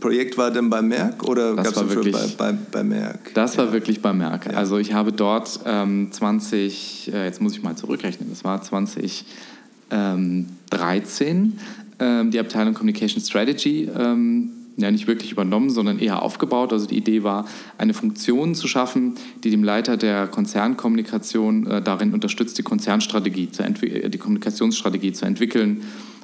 Projekt 0.00 0.38
war 0.38 0.50
dann 0.50 0.70
bei 0.70 0.82
Merck 0.82 1.22
oder 1.24 1.56
gab 1.56 1.66
es 1.66 1.88
wirklich 1.88 2.14
bei, 2.14 2.52
bei, 2.52 2.58
bei, 2.70 2.84
Merck? 2.84 3.34
Das 3.34 3.58
war 3.58 3.72
wirklich 3.72 4.00
bei 4.00 4.12
Merck. 4.12 4.46
Ja. 4.46 4.52
Also 4.52 4.78
ich 4.78 4.92
habe 4.92 5.12
dort 5.12 5.60
ähm, 5.64 6.08
20, 6.10 7.12
äh, 7.12 7.24
jetzt 7.24 7.40
muss 7.40 7.52
ich 7.52 7.62
mal 7.62 7.76
zurückrechnen, 7.76 8.28
das 8.30 8.44
war 8.44 8.62
2013 8.62 11.58
ähm, 11.98 12.30
die 12.30 12.38
Abteilung 12.38 12.74
Communication 12.74 13.22
Strategy 13.22 13.88
ähm, 13.96 14.50
ja 14.76 14.90
nicht 14.90 15.06
wirklich 15.06 15.32
übernommen, 15.32 15.70
sondern 15.70 15.98
eher 15.98 16.22
aufgebaut. 16.22 16.72
Also 16.72 16.86
die 16.86 16.96
Idee 16.96 17.22
war, 17.22 17.46
eine 17.78 17.94
Funktion 17.94 18.54
zu 18.54 18.68
schaffen, 18.68 19.14
die 19.42 19.50
dem 19.50 19.64
Leiter 19.64 19.96
der 19.96 20.26
Konzernkommunikation 20.26 21.66
äh, 21.66 21.82
darin 21.82 22.12
unterstützt, 22.12 22.58
die 22.58 22.62
Konzernstrategie, 22.62 23.50
zu 23.50 23.62
äh, 23.62 24.08
die 24.10 24.18
Kommunikationsstrategie 24.18 25.12
zu 25.12 25.24
entwickeln 25.24 25.82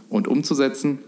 und 0.08 0.28
umzusetzen. 0.28 0.98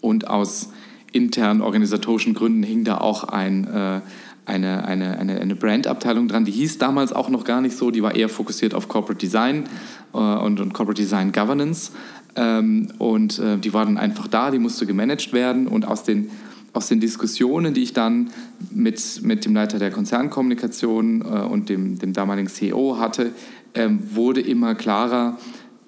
Und 0.00 0.28
aus 0.28 0.70
internen 1.12 1.62
organisatorischen 1.62 2.34
Gründen 2.34 2.62
hing 2.62 2.84
da 2.84 2.98
auch 2.98 3.24
ein, 3.24 3.66
äh, 3.66 4.00
eine, 4.46 4.84
eine, 4.84 5.18
eine, 5.18 5.40
eine 5.40 5.56
Brandabteilung 5.56 6.28
dran, 6.28 6.44
die 6.44 6.52
hieß 6.52 6.78
damals 6.78 7.12
auch 7.12 7.28
noch 7.28 7.44
gar 7.44 7.60
nicht 7.60 7.76
so, 7.76 7.90
die 7.90 8.02
war 8.02 8.14
eher 8.14 8.28
fokussiert 8.28 8.74
auf 8.74 8.88
Corporate 8.88 9.18
Design 9.18 9.64
äh, 10.14 10.18
und, 10.18 10.60
und 10.60 10.72
Corporate 10.72 11.02
Design 11.02 11.32
Governance. 11.32 11.92
Ähm, 12.36 12.88
und 12.98 13.38
äh, 13.38 13.58
die 13.58 13.72
war 13.72 13.84
dann 13.84 13.98
einfach 13.98 14.28
da, 14.28 14.50
die 14.50 14.58
musste 14.58 14.86
gemanagt 14.86 15.32
werden 15.32 15.66
und 15.66 15.86
aus 15.86 16.04
den 16.04 16.30
aus 16.76 16.88
den 16.88 17.00
Diskussionen, 17.00 17.72
die 17.72 17.82
ich 17.82 17.94
dann 17.94 18.30
mit, 18.70 19.22
mit 19.22 19.46
dem 19.46 19.54
Leiter 19.54 19.78
der 19.78 19.90
Konzernkommunikation 19.90 21.22
äh, 21.22 21.24
und 21.24 21.70
dem, 21.70 21.98
dem 21.98 22.12
damaligen 22.12 22.48
CEO 22.48 22.98
hatte, 22.98 23.32
ähm, 23.74 23.98
wurde 24.14 24.42
immer 24.42 24.74
klarer, 24.74 25.38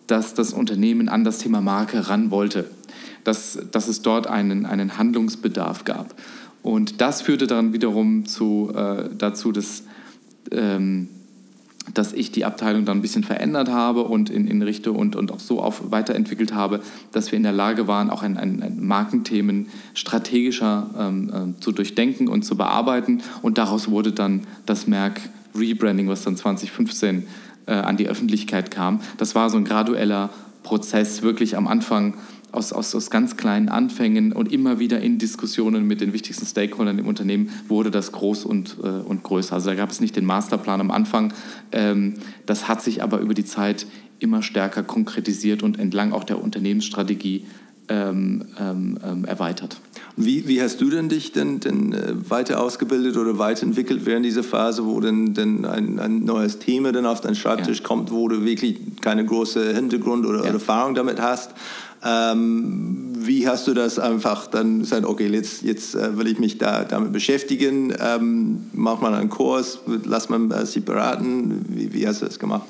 dass 0.07 0.33
das 0.33 0.55
Unternehmen 0.55 1.11
an 1.11 1.25
das 1.25 1.39
Thema 1.39 1.61
Marke 1.61 2.09
ran 2.09 2.31
wollte, 2.31 2.71
dass, 3.23 3.59
dass 3.71 3.89
es 3.89 4.01
dort 4.01 4.27
einen, 4.27 4.65
einen 4.65 4.97
Handlungsbedarf 4.97 5.85
gab. 5.85 6.15
Und 6.63 7.03
das 7.03 7.21
führte 7.21 7.47
dann 7.47 7.75
wiederum 7.75 8.25
zu, 8.25 8.73
äh, 8.75 9.11
dazu, 9.17 9.53
dass, 9.53 9.85
ähm, 10.51 11.09
dass 11.95 12.13
ich 12.13 12.33
die 12.33 12.45
Abteilung 12.45 12.85
dann 12.85 12.99
ein 12.99 13.03
bisschen 13.03 13.25
verändert 13.25 13.69
habe 13.69 14.03
und 14.05 14.31
in, 14.31 14.47
in 14.47 14.63
Richtung 14.63 14.97
und, 14.97 15.17
und 15.17 15.33
auch 15.33 15.41
so 15.41 15.61
auf, 15.61 15.91
weiterentwickelt 15.91 16.55
habe, 16.55 16.81
dass 17.13 17.33
wir 17.33 17.37
in 17.37 17.43
der 17.43 17.53
Lage 17.53 17.87
waren, 17.87 18.11
auch 18.11 18.23
ein, 18.23 18.37
ein, 18.37 18.63
ein 18.63 18.87
Markenthemen 18.87 19.67
strategischer 19.95 20.91
ähm, 20.99 21.55
äh, 21.57 21.61
zu 21.61 21.73
durchdenken 21.73 22.29
und 22.29 22.45
zu 22.45 22.57
bearbeiten. 22.57 23.23
Und 23.43 23.59
daraus 23.59 23.91
wurde 23.91 24.13
dann 24.13 24.43
das 24.67 24.87
Merk 24.87 25.21
Rebranding, 25.55 26.09
was 26.09 26.23
dann 26.23 26.37
2015 26.37 27.27
äh, 27.67 27.73
an 27.73 27.97
die 27.97 28.09
Öffentlichkeit 28.09 28.71
kam. 28.71 29.01
Das 29.17 29.35
war 29.35 29.51
so 29.51 29.57
ein 29.57 29.65
gradueller 29.65 30.31
Prozess, 30.63 31.23
wirklich 31.23 31.57
am 31.57 31.67
Anfang 31.67 32.15
aus, 32.53 32.73
aus, 32.73 32.95
aus 32.95 33.11
ganz 33.11 33.37
kleinen 33.37 33.69
Anfängen 33.69 34.33
und 34.33 34.53
immer 34.53 34.79
wieder 34.79 35.01
in 35.01 35.19
Diskussionen 35.19 35.87
mit 35.87 36.01
den 36.01 36.13
wichtigsten 36.13 36.47
Stakeholdern 36.47 36.99
im 36.99 37.07
Unternehmen 37.07 37.51
wurde 37.69 37.91
das 37.91 38.13
groß 38.13 38.45
und, 38.45 38.77
äh, 38.83 38.87
und 38.87 39.23
größer. 39.23 39.55
Also 39.55 39.71
da 39.71 39.75
gab 39.75 39.91
es 39.91 40.01
nicht 40.01 40.17
den 40.17 40.25
Masterplan 40.25 40.81
am 40.81 40.91
Anfang. 40.91 41.33
Ähm, 41.73 42.15
das 42.47 42.69
hat 42.69 42.83
sich 42.83 43.03
aber 43.03 43.19
über 43.21 43.35
die 43.35 43.45
Zeit 43.45 43.87
immer 44.19 44.43
stärker 44.43 44.83
konkretisiert 44.83 45.63
und 45.63 45.79
entlang 45.79 46.13
auch 46.13 46.25
der 46.25 46.43
Unternehmensstrategie 46.43 47.47
ähm, 47.91 48.45
ähm, 48.59 48.99
ähm 49.05 49.25
erweitert. 49.25 49.81
Wie, 50.17 50.49
wie, 50.49 50.61
hast 50.61 50.81
du 50.81 50.91
denn 50.91 51.09
dich 51.09 51.33
denn, 51.33 51.61
denn 51.61 51.93
äh, 51.93 52.29
weiter 52.29 52.61
ausgebildet 52.61 53.17
oder 53.17 53.39
weiterentwickelt 53.39 54.05
während 54.05 54.27
dieser 54.27 54.43
Phase, 54.43 54.85
wo 54.85 54.99
denn, 55.01 55.33
denn 55.33 55.65
ein, 55.65 56.01
ein 56.01 56.25
neues 56.25 56.59
Thema 56.59 56.91
dann 56.91 57.07
auf 57.07 57.21
deinen 57.21 57.37
Schreibtisch 57.37 57.79
ja. 57.79 57.85
kommt, 57.85 58.11
wo 58.11 58.27
du 58.27 58.45
wirklich 58.45 58.79
keine 59.01 59.25
große 59.25 59.75
Hintergrund 59.75 60.27
oder, 60.27 60.45
ja. 60.45 60.51
Erfahrung 60.51 60.95
damit 60.95 61.21
hast? 61.21 61.53
Ähm, 62.05 63.09
wie 63.19 63.49
hast 63.49 63.67
du 63.67 63.75
das 63.75 63.99
einfach 63.99 64.47
dann 64.47 64.81
gesagt, 64.81 65.05
okay, 65.05 65.27
jetzt, 65.29 65.63
jetzt 65.63 65.95
äh, 65.95 66.17
will 66.17 66.29
ich 66.29 66.39
mich 66.39 66.59
da 66.59 66.85
damit 66.85 67.13
beschäftigen, 67.13 67.93
ähm, 67.99 68.67
mach 68.73 69.01
mal 69.01 69.15
einen 69.15 69.29
Kurs, 69.29 69.81
lass 70.05 70.29
mal 70.29 70.51
äh, 70.53 70.65
sich 70.65 70.85
beraten, 70.85 71.65
wie, 71.69 71.93
wie 71.93 72.07
hast 72.07 72.23
du 72.23 72.27
das 72.27 72.39
gemacht? 72.39 72.67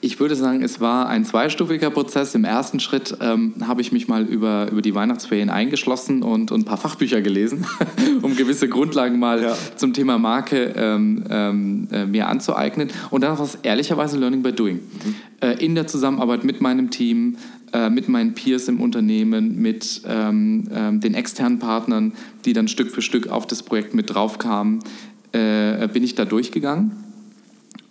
Ich 0.00 0.20
würde 0.20 0.36
sagen, 0.36 0.62
es 0.62 0.80
war 0.80 1.08
ein 1.08 1.24
zweistufiger 1.24 1.90
Prozess. 1.90 2.36
Im 2.36 2.44
ersten 2.44 2.78
Schritt 2.78 3.16
ähm, 3.20 3.54
habe 3.66 3.80
ich 3.80 3.90
mich 3.90 4.06
mal 4.06 4.24
über, 4.24 4.70
über 4.70 4.80
die 4.80 4.94
Weihnachtsferien 4.94 5.50
eingeschlossen 5.50 6.22
und, 6.22 6.52
und 6.52 6.60
ein 6.60 6.64
paar 6.64 6.76
Fachbücher 6.76 7.20
gelesen, 7.20 7.66
um 8.22 8.36
gewisse 8.36 8.68
Grundlagen 8.68 9.18
mal 9.18 9.42
ja. 9.42 9.56
zum 9.74 9.94
Thema 9.94 10.16
Marke 10.16 10.72
ähm, 10.76 11.24
ähm, 11.28 11.88
äh, 11.90 12.06
mir 12.06 12.28
anzueignen. 12.28 12.90
Und 13.10 13.22
dann 13.22 13.36
war 13.36 13.44
es 13.44 13.56
ehrlicherweise 13.56 14.18
Learning 14.18 14.42
by 14.42 14.52
Doing. 14.52 14.76
Mhm. 14.76 15.14
Äh, 15.40 15.64
in 15.64 15.74
der 15.74 15.88
Zusammenarbeit 15.88 16.44
mit 16.44 16.60
meinem 16.60 16.90
Team, 16.90 17.36
äh, 17.72 17.90
mit 17.90 18.08
meinen 18.08 18.34
Peers 18.34 18.68
im 18.68 18.80
Unternehmen, 18.80 19.60
mit 19.60 20.02
ähm, 20.06 20.68
ähm, 20.72 21.00
den 21.00 21.14
externen 21.14 21.58
Partnern, 21.58 22.12
die 22.44 22.52
dann 22.52 22.68
Stück 22.68 22.90
für 22.90 23.02
Stück 23.02 23.28
auf 23.28 23.46
das 23.46 23.62
Projekt 23.62 23.94
mit 23.94 24.14
drauf 24.14 24.38
kamen, 24.38 24.80
äh, 25.32 25.88
bin 25.88 26.02
ich 26.02 26.14
da 26.14 26.24
durchgegangen. 26.24 26.92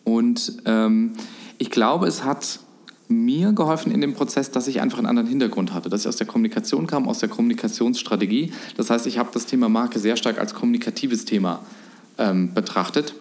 Und 0.04 0.54
ähm, 0.66 1.14
ich 1.58 1.70
glaube, 1.70 2.08
es 2.08 2.24
hat 2.24 2.60
mir 3.10 3.54
geholfen 3.54 3.92
in 3.92 4.02
dem 4.02 4.14
Prozess, 4.14 4.52
dass 4.52 4.68
ich 4.68 4.82
einfach 4.82 4.98
einen 4.98 5.08
anderen 5.08 5.30
Hintergrund 5.30 5.74
hatte, 5.74 5.90
dass 5.90 6.02
ich 6.02 6.08
aus 6.08 6.18
der 6.18 6.28
Kommunikation 6.28 6.88
kam, 6.88 7.08
aus 7.08 7.20
der 7.20 7.30
Kommunikationsstrategie. 7.30 8.52
Das 8.76 8.90
heißt, 8.90 9.08
ich 9.08 9.18
habe 9.18 9.30
das 9.34 9.46
Thema 9.46 9.70
Marke 9.70 10.00
sehr 10.00 10.18
stark 10.18 10.40
als 10.40 10.54
kommunikatives 10.54 11.26
Thema 11.26 11.62
ähm, 12.18 12.54
betrachtet. 12.54 13.14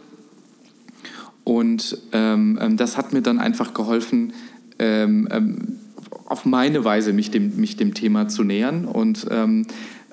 Und 1.45 1.99
ähm, 2.13 2.59
ähm 2.61 2.77
das 2.77 2.97
hat 2.97 3.13
mir 3.13 3.23
dann 3.23 3.39
einfach 3.39 3.75
geholfen, 3.75 4.33
ähm, 4.79 5.29
ähm, 5.31 5.79
auf 6.27 6.45
meine 6.45 6.85
Weise 6.85 7.13
mich 7.13 7.31
dem, 7.31 7.57
mich 7.57 7.77
dem 7.77 7.95
Thema 7.95 8.29
zu 8.29 8.43
nähern. 8.43 8.85
Und 8.85 9.27
ähm, 9.31 9.67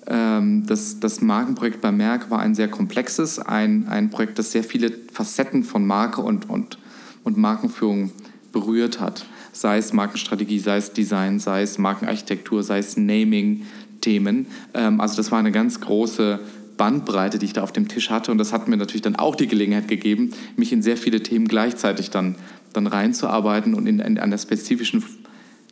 ähm, 0.08 0.66
das, 0.66 1.00
das 1.00 1.22
Markenprojekt 1.22 1.82
bei 1.82 1.92
Merck 1.92 2.30
war 2.30 2.40
ein 2.40 2.56
sehr 2.56 2.68
komplexes, 2.68 3.40
ein, 3.40 3.88
ein 3.88 4.10
Projekt, 4.10 4.40
das 4.40 4.52
sehr 4.52 4.64
viele 4.64 4.92
Facetten 5.12 5.64
von 5.64 5.86
Marke 5.86 6.22
und, 6.22 6.50
und, 6.50 6.78
und 7.24 7.38
Markenführung 7.38 8.12
berührt 8.52 9.00
hat. 9.00 9.26
Sei 9.52 9.78
es 9.78 9.94
Markenstrategie, 9.94 10.60
sei 10.60 10.78
es 10.78 10.94
Design, 10.94 11.40
sei 11.40 11.62
es 11.62 11.78
Markenarchitektur, 11.78 12.64
sei 12.64 12.80
es 12.80 12.98
Naming-Themen. 12.98 14.48
Ähm, 14.74 15.02
also 15.02 15.16
das 15.16 15.32
war 15.32 15.40
eine 15.40 15.52
ganz 15.52 15.80
große 15.80 16.40
Bandbreite, 16.78 17.38
die 17.38 17.46
ich 17.46 17.54
da 17.54 17.64
auf 17.64 17.72
dem 17.72 17.88
Tisch 17.88 18.10
hatte. 18.10 18.32
Und 18.32 18.38
das 18.38 18.52
hat 18.52 18.68
mir 18.68 18.78
natürlich 18.78 19.04
dann 19.04 19.16
auch 19.16 19.36
die 19.36 19.48
Gelegenheit 19.48 19.88
gegeben, 19.88 20.32
mich 20.58 20.74
in 20.74 20.82
sehr 20.82 20.98
viele 20.98 21.24
Themen 21.24 21.48
gleichzeitig 21.48 22.10
dann, 22.10 22.36
dann 22.74 22.88
reinzuarbeiten 22.88 23.74
und 23.74 23.88
in, 23.88 24.00
in, 24.00 24.20
an 24.20 24.32
der 24.32 24.38
spezifischen 24.38 25.04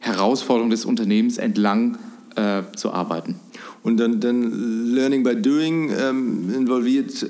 Herausforderung 0.01 0.69
des 0.69 0.83
Unternehmens 0.83 1.37
entlang 1.37 1.97
äh, 2.35 2.63
zu 2.75 2.91
arbeiten. 2.91 3.39
Und 3.83 3.97
dann, 3.97 4.19
dann 4.19 4.93
Learning 4.93 5.23
by 5.23 5.35
Doing 5.35 5.91
ähm, 5.97 6.53
involviert 6.53 7.29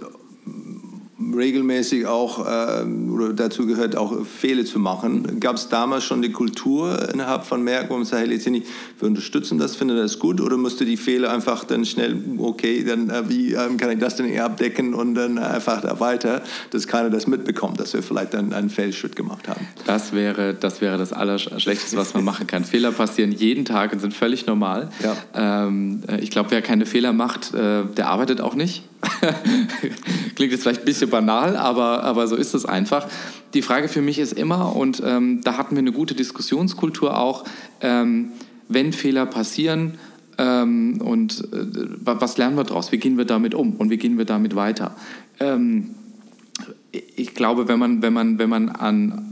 regelmäßig 1.35 2.05
auch 2.05 2.45
äh, 2.45 2.83
oder 2.83 3.33
dazu 3.33 3.65
gehört 3.65 3.95
auch 3.95 4.25
Fehler 4.25 4.65
zu 4.65 4.79
machen. 4.79 5.39
Gab 5.39 5.55
es 5.55 5.69
damals 5.69 6.03
schon 6.03 6.21
die 6.21 6.31
Kultur 6.31 7.09
innerhalb 7.11 7.45
von 7.45 7.63
Merck, 7.63 7.89
wo 7.89 7.95
man 7.95 8.05
sagt, 8.05 8.27
hey, 8.27 8.63
wir 8.99 9.07
unterstützen 9.07 9.57
das, 9.57 9.75
finden 9.75 9.97
das 9.97 10.19
gut 10.19 10.41
oder 10.41 10.57
musste 10.57 10.85
die 10.85 10.97
Fehler 10.97 11.31
einfach 11.31 11.63
dann 11.63 11.85
schnell, 11.85 12.17
okay, 12.37 12.83
dann 12.83 13.09
äh, 13.09 13.29
wie 13.29 13.53
ähm, 13.53 13.77
kann 13.77 13.91
ich 13.91 13.99
das 13.99 14.15
denn 14.15 14.27
eher 14.27 14.45
abdecken 14.45 14.93
und 14.93 15.15
dann 15.15 15.37
einfach 15.37 15.81
da 15.81 15.99
weiter, 15.99 16.41
dass 16.71 16.87
keiner 16.87 17.09
das 17.09 17.27
mitbekommt, 17.27 17.79
dass 17.79 17.93
wir 17.93 18.03
vielleicht 18.03 18.33
dann 18.33 18.53
einen 18.53 18.69
Fehlschritt 18.69 19.15
gemacht 19.15 19.47
haben. 19.47 19.67
Das 19.85 20.13
wäre 20.13 20.53
das, 20.53 20.81
wäre 20.81 20.97
das 20.97 21.13
Allerschlechteste, 21.13 21.97
was 21.97 22.13
man 22.13 22.23
machen 22.23 22.47
kann. 22.47 22.63
Fehler 22.63 22.91
passieren 22.91 23.31
jeden 23.31 23.65
Tag 23.65 23.93
und 23.93 23.99
sind 23.99 24.13
völlig 24.13 24.45
normal. 24.45 24.89
Ja. 25.03 25.65
Ähm, 25.65 26.03
äh, 26.07 26.19
ich 26.19 26.31
glaube, 26.31 26.51
wer 26.51 26.61
keine 26.61 26.85
Fehler 26.85 27.13
macht, 27.13 27.53
äh, 27.53 27.83
der 27.85 28.07
arbeitet 28.07 28.41
auch 28.41 28.55
nicht. 28.55 28.83
Klingt 30.35 30.51
jetzt 30.51 30.63
vielleicht 30.63 30.81
ein 30.81 30.85
bisschen 30.85 31.09
banal, 31.11 31.55
aber, 31.55 32.03
aber 32.03 32.27
so 32.27 32.35
ist 32.35 32.55
es 32.55 32.65
einfach. 32.65 33.07
Die 33.53 33.61
Frage 33.61 33.87
für 33.87 34.01
mich 34.01 34.17
ist 34.17 34.33
immer, 34.33 34.75
und 34.75 35.03
ähm, 35.05 35.41
da 35.43 35.57
hatten 35.57 35.75
wir 35.75 35.79
eine 35.79 35.91
gute 35.91 36.15
Diskussionskultur 36.15 37.17
auch, 37.17 37.43
ähm, 37.81 38.29
wenn 38.67 38.93
Fehler 38.93 39.27
passieren, 39.27 39.99
ähm, 40.37 41.01
und 41.01 41.47
äh, 41.53 41.65
was 42.03 42.37
lernen 42.37 42.57
wir 42.57 42.63
daraus? 42.63 42.91
Wie 42.91 42.97
gehen 42.97 43.17
wir 43.17 43.25
damit 43.25 43.53
um 43.53 43.75
und 43.75 43.89
wie 43.91 43.97
gehen 43.97 44.17
wir 44.17 44.25
damit 44.25 44.55
weiter? 44.55 44.95
Ähm, 45.39 45.91
ich 46.91 47.35
glaube, 47.35 47.67
wenn 47.67 47.79
man, 47.79 48.01
wenn 48.01 48.13
man, 48.13 48.39
wenn 48.39 48.49
man 48.49 48.69
an, 48.69 49.27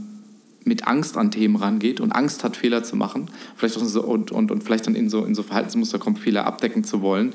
mit 0.64 0.86
Angst 0.86 1.16
an 1.16 1.30
Themen 1.30 1.56
rangeht 1.56 2.00
und 2.00 2.12
Angst 2.12 2.44
hat, 2.44 2.56
Fehler 2.56 2.82
zu 2.82 2.96
machen, 2.96 3.28
vielleicht 3.56 3.76
auch 3.76 3.84
so, 3.84 4.02
und, 4.02 4.30
und, 4.30 4.50
und 4.50 4.62
vielleicht 4.62 4.86
dann 4.86 4.94
in 4.94 5.10
so, 5.10 5.24
in 5.24 5.34
so 5.34 5.42
Verhaltensmuster 5.42 5.98
kommt, 5.98 6.18
Fehler 6.18 6.46
abdecken 6.46 6.84
zu 6.84 7.02
wollen, 7.02 7.32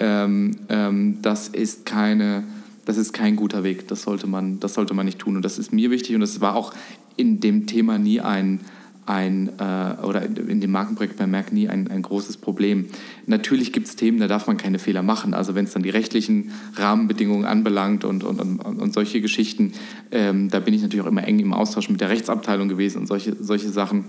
ähm, 0.00 0.56
ähm, 0.68 1.18
das 1.22 1.48
ist 1.48 1.86
keine, 1.86 2.44
das 2.84 2.96
ist 2.96 3.12
kein 3.12 3.36
guter 3.36 3.64
Weg. 3.64 3.88
Das 3.88 4.02
sollte 4.02 4.26
man, 4.26 4.60
das 4.60 4.74
sollte 4.74 4.94
man 4.94 5.06
nicht 5.06 5.18
tun. 5.18 5.36
Und 5.36 5.44
das 5.44 5.58
ist 5.58 5.72
mir 5.72 5.90
wichtig 5.90 6.14
und 6.14 6.20
das 6.20 6.40
war 6.40 6.56
auch 6.56 6.72
in 7.16 7.40
dem 7.40 7.66
Thema 7.66 7.98
nie 7.98 8.20
ein, 8.20 8.60
ein 9.06 9.50
äh, 9.58 10.02
oder 10.02 10.24
in 10.24 10.60
dem 10.60 10.70
Markenprojekt 10.70 11.16
bei 11.16 11.26
Merck 11.26 11.52
nie 11.52 11.68
ein, 11.68 11.88
ein 11.88 12.02
großes 12.02 12.36
Problem. 12.36 12.86
Natürlich 13.26 13.72
gibt 13.72 13.88
es 13.88 13.96
Themen, 13.96 14.18
da 14.18 14.28
darf 14.28 14.46
man 14.46 14.56
keine 14.56 14.78
Fehler 14.78 15.02
machen. 15.02 15.34
Also 15.34 15.54
wenn 15.54 15.64
es 15.64 15.72
dann 15.72 15.82
die 15.82 15.90
rechtlichen 15.90 16.52
Rahmenbedingungen 16.76 17.44
anbelangt 17.44 18.04
und, 18.04 18.24
und, 18.24 18.40
und, 18.40 18.60
und 18.60 18.94
solche 18.94 19.20
Geschichten, 19.20 19.72
ähm, 20.10 20.48
da 20.50 20.60
bin 20.60 20.74
ich 20.74 20.82
natürlich 20.82 21.04
auch 21.04 21.10
immer 21.10 21.26
eng 21.26 21.38
im 21.40 21.52
Austausch 21.52 21.88
mit 21.88 22.00
der 22.00 22.10
Rechtsabteilung 22.10 22.68
gewesen 22.68 22.98
und 22.98 23.06
solche, 23.06 23.36
solche 23.40 23.70
Sachen. 23.70 24.04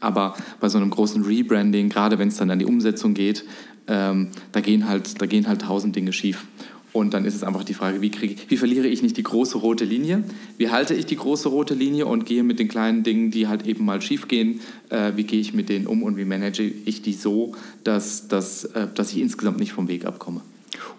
Aber 0.00 0.34
bei 0.60 0.68
so 0.68 0.76
einem 0.76 0.90
großen 0.90 1.24
Rebranding, 1.24 1.88
gerade 1.88 2.18
wenn 2.18 2.28
es 2.28 2.36
dann 2.36 2.50
an 2.50 2.58
die 2.58 2.66
Umsetzung 2.66 3.14
geht, 3.14 3.44
ähm, 3.86 4.28
da, 4.52 4.60
gehen 4.60 4.88
halt, 4.88 5.20
da 5.20 5.26
gehen 5.26 5.46
halt 5.46 5.62
tausend 5.62 5.96
Dinge 5.96 6.12
schief. 6.12 6.46
Und 6.94 7.12
dann 7.12 7.24
ist 7.24 7.34
es 7.34 7.42
einfach 7.42 7.64
die 7.64 7.74
Frage, 7.74 8.00
wie, 8.02 8.10
kriege, 8.10 8.36
wie 8.46 8.56
verliere 8.56 8.86
ich 8.86 9.02
nicht 9.02 9.16
die 9.16 9.24
große 9.24 9.58
rote 9.58 9.84
Linie? 9.84 10.22
Wie 10.58 10.70
halte 10.70 10.94
ich 10.94 11.06
die 11.06 11.16
große 11.16 11.48
rote 11.48 11.74
Linie 11.74 12.06
und 12.06 12.24
gehe 12.24 12.44
mit 12.44 12.60
den 12.60 12.68
kleinen 12.68 13.02
Dingen, 13.02 13.32
die 13.32 13.48
halt 13.48 13.66
eben 13.66 13.84
mal 13.84 14.00
schief 14.00 14.28
gehen, 14.28 14.60
äh, 14.90 15.10
wie 15.16 15.24
gehe 15.24 15.40
ich 15.40 15.54
mit 15.54 15.68
denen 15.68 15.88
um 15.88 16.04
und 16.04 16.16
wie 16.16 16.24
manage 16.24 16.62
ich 16.62 17.02
die 17.02 17.12
so, 17.12 17.56
dass, 17.82 18.28
dass, 18.28 18.64
äh, 18.66 18.86
dass 18.94 19.10
ich 19.10 19.18
insgesamt 19.18 19.58
nicht 19.58 19.72
vom 19.72 19.88
Weg 19.88 20.04
abkomme? 20.04 20.40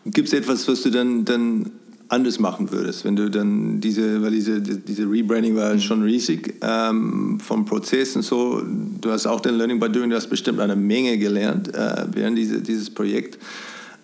Gibt 0.06 0.28
es 0.28 0.34
etwas, 0.34 0.68
was 0.68 0.82
du 0.82 0.90
dann, 0.90 1.24
dann 1.24 1.72
anders 2.10 2.40
machen 2.40 2.74
würdest, 2.74 3.06
wenn 3.06 3.16
du 3.16 3.32
dann 3.32 3.80
diese, 3.80 4.22
weil 4.22 4.32
diese, 4.32 4.60
diese 4.60 5.10
Rebranding 5.10 5.56
war 5.56 5.74
mhm. 5.74 5.80
schon 5.80 6.04
riesig 6.04 6.56
ähm, 6.62 7.40
vom 7.40 7.64
Prozess 7.64 8.18
und 8.18 8.24
so, 8.24 8.62
du 9.00 9.12
hast 9.12 9.28
auch 9.28 9.40
den 9.40 9.56
Learning 9.56 9.80
by 9.80 9.90
Doing, 9.90 10.10
du 10.10 10.18
hast 10.18 10.28
bestimmt 10.28 10.60
eine 10.60 10.76
Menge 10.76 11.18
gelernt 11.18 11.74
äh, 11.74 12.06
während 12.12 12.38
diese, 12.38 12.62
dieses 12.62 12.90
Projekt. 12.90 13.40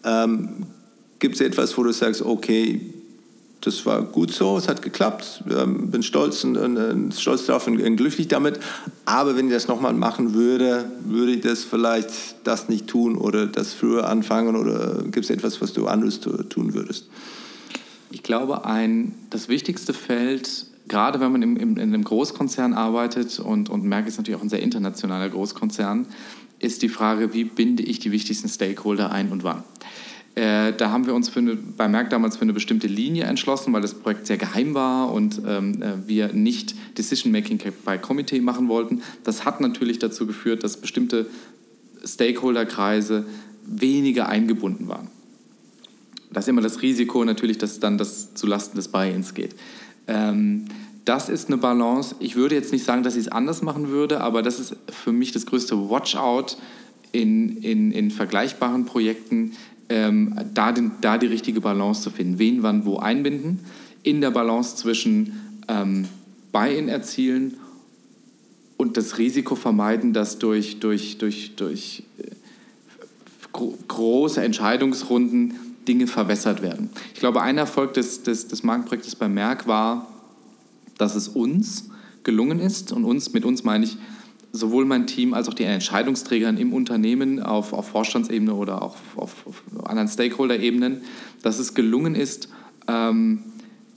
Ähm, 0.05 0.65
Gibt 1.21 1.35
es 1.35 1.41
etwas, 1.41 1.77
wo 1.77 1.83
du 1.83 1.93
sagst, 1.93 2.23
okay, 2.23 2.81
das 3.61 3.85
war 3.85 4.01
gut 4.01 4.31
so, 4.31 4.57
es 4.57 4.67
hat 4.67 4.81
geklappt, 4.81 5.43
ähm, 5.55 5.91
bin 5.91 6.01
stolz 6.01 6.43
und, 6.43 6.57
und, 6.57 7.13
stolz 7.13 7.45
darauf 7.45 7.67
und, 7.67 7.79
und, 7.79 7.95
glücklich 7.95 8.27
damit. 8.27 8.59
Aber 9.05 9.37
wenn 9.37 9.45
ich 9.45 9.53
das 9.53 9.67
nochmal 9.67 9.93
machen 9.93 10.33
würde, 10.33 10.91
würde 11.05 11.33
ich 11.33 11.41
das 11.41 11.63
vielleicht 11.63 12.11
das 12.43 12.69
nicht 12.69 12.87
tun 12.87 13.15
oder 13.15 13.45
das 13.45 13.73
früher 13.73 14.09
anfangen 14.09 14.55
oder 14.55 15.03
gibt 15.03 15.25
es 15.25 15.29
etwas, 15.29 15.61
was 15.61 15.73
du 15.73 15.85
anderes 15.85 16.19
tun 16.21 16.73
würdest? 16.73 17.07
Ich 18.09 18.23
glaube, 18.23 18.65
ein, 18.65 19.13
das 19.29 19.47
wichtigste 19.47 19.93
Feld, 19.93 20.65
gerade 20.87 21.19
wenn 21.19 21.31
man 21.31 21.43
im, 21.43 21.55
im, 21.55 21.77
in 21.77 21.93
einem 21.93 22.03
Großkonzern 22.03 22.73
arbeitet 22.73 23.39
und, 23.39 23.69
und 23.69 23.83
Merck 23.83 24.07
ist 24.07 24.17
natürlich 24.17 24.39
auch 24.39 24.43
ein 24.43 24.49
sehr 24.49 24.63
internationaler 24.63 25.29
Großkonzern, 25.29 26.07
ist 26.57 26.81
die 26.81 26.89
Frage, 26.89 27.35
wie 27.35 27.43
binde 27.43 27.83
ich 27.83 27.99
die 27.99 28.11
wichtigsten 28.11 28.49
Stakeholder 28.49 29.11
ein 29.11 29.31
und 29.31 29.43
wann. 29.43 29.63
Äh, 30.35 30.73
da 30.73 30.91
haben 30.91 31.05
wir 31.05 31.13
uns 31.13 31.35
eine, 31.35 31.55
bei 31.55 31.89
Merck 31.89 32.09
damals 32.09 32.37
für 32.37 32.43
eine 32.43 32.53
bestimmte 32.53 32.87
Linie 32.87 33.25
entschlossen, 33.25 33.73
weil 33.73 33.81
das 33.81 33.93
Projekt 33.93 34.27
sehr 34.27 34.37
geheim 34.37 34.73
war 34.73 35.11
und 35.11 35.41
ähm, 35.45 35.81
äh, 35.81 36.07
wir 36.07 36.31
nicht 36.31 36.75
Decision-Making 36.97 37.59
by 37.85 37.97
Committee 37.97 38.39
machen 38.39 38.69
wollten. 38.69 39.01
Das 39.25 39.43
hat 39.43 39.59
natürlich 39.59 39.99
dazu 39.99 40.25
geführt, 40.25 40.63
dass 40.63 40.77
bestimmte 40.77 41.25
Stakeholderkreise 42.05 43.25
weniger 43.65 44.29
eingebunden 44.29 44.87
waren. 44.87 45.09
Das 46.31 46.45
ist 46.45 46.49
immer 46.49 46.61
das 46.61 46.81
Risiko 46.81 47.25
natürlich, 47.25 47.57
dass 47.57 47.81
dann 47.81 47.97
das 47.97 48.33
zulasten 48.33 48.77
des 48.77 48.87
Buy-ins 48.87 49.33
geht. 49.33 49.53
Ähm, 50.07 50.65
das 51.03 51.29
ist 51.29 51.47
eine 51.47 51.57
Balance. 51.57 52.15
Ich 52.19 52.35
würde 52.35 52.55
jetzt 52.55 52.71
nicht 52.71 52.85
sagen, 52.85 53.03
dass 53.03 53.15
ich 53.15 53.25
es 53.25 53.27
anders 53.27 53.61
machen 53.61 53.89
würde, 53.89 54.21
aber 54.21 54.41
das 54.41 54.59
ist 54.59 54.75
für 54.89 55.11
mich 55.11 55.31
das 55.33 55.45
größte 55.45 55.89
Watch-out 55.89 56.57
in, 57.11 57.57
in, 57.57 57.91
in 57.91 58.11
vergleichbaren 58.11 58.85
Projekten, 58.85 59.53
ähm, 59.91 60.33
da, 60.53 60.71
den, 60.71 60.91
da 61.01 61.17
die 61.17 61.27
richtige 61.27 61.59
Balance 61.59 62.01
zu 62.01 62.11
finden. 62.11 62.39
Wen, 62.39 62.63
wann, 62.63 62.85
wo 62.85 62.97
einbinden. 62.97 63.59
In 64.03 64.21
der 64.21 64.31
Balance 64.31 64.77
zwischen 64.77 65.33
ähm, 65.67 66.07
Buy-in 66.53 66.87
erzielen 66.87 67.57
und 68.77 68.95
das 68.95 69.17
Risiko 69.17 69.55
vermeiden, 69.55 70.13
dass 70.13 70.39
durch, 70.39 70.79
durch, 70.79 71.17
durch, 71.17 71.55
durch 71.57 72.03
äh, 72.17 72.23
gro 73.51 73.77
große 73.89 74.41
Entscheidungsrunden 74.41 75.55
Dinge 75.87 76.07
verwässert 76.07 76.61
werden. 76.61 76.89
Ich 77.13 77.19
glaube, 77.19 77.41
ein 77.41 77.57
Erfolg 77.57 77.93
des, 77.93 78.23
des, 78.23 78.47
des 78.47 78.63
Markenprojektes 78.63 79.15
bei 79.17 79.27
Merck 79.27 79.67
war, 79.67 80.07
dass 80.97 81.15
es 81.15 81.27
uns 81.27 81.89
gelungen 82.23 82.59
ist, 82.59 82.91
und 82.91 83.03
uns, 83.03 83.33
mit 83.33 83.43
uns 83.43 83.63
meine 83.63 83.85
ich 83.85 83.97
sowohl 84.51 84.85
mein 84.85 85.07
Team 85.07 85.33
als 85.33 85.47
auch 85.47 85.53
die 85.53 85.63
Entscheidungsträger 85.63 86.49
im 86.49 86.73
Unternehmen 86.73 87.41
auf, 87.41 87.73
auf 87.73 87.89
Vorstandsebene 87.89 88.53
oder 88.53 88.81
auch 88.81 88.97
auf, 89.15 89.47
auf 89.47 89.63
anderen 89.83 90.07
Stakeholder-Ebenen, 90.07 91.01
dass 91.41 91.59
es 91.59 91.73
gelungen 91.73 92.15
ist, 92.15 92.49
ähm, 92.87 93.43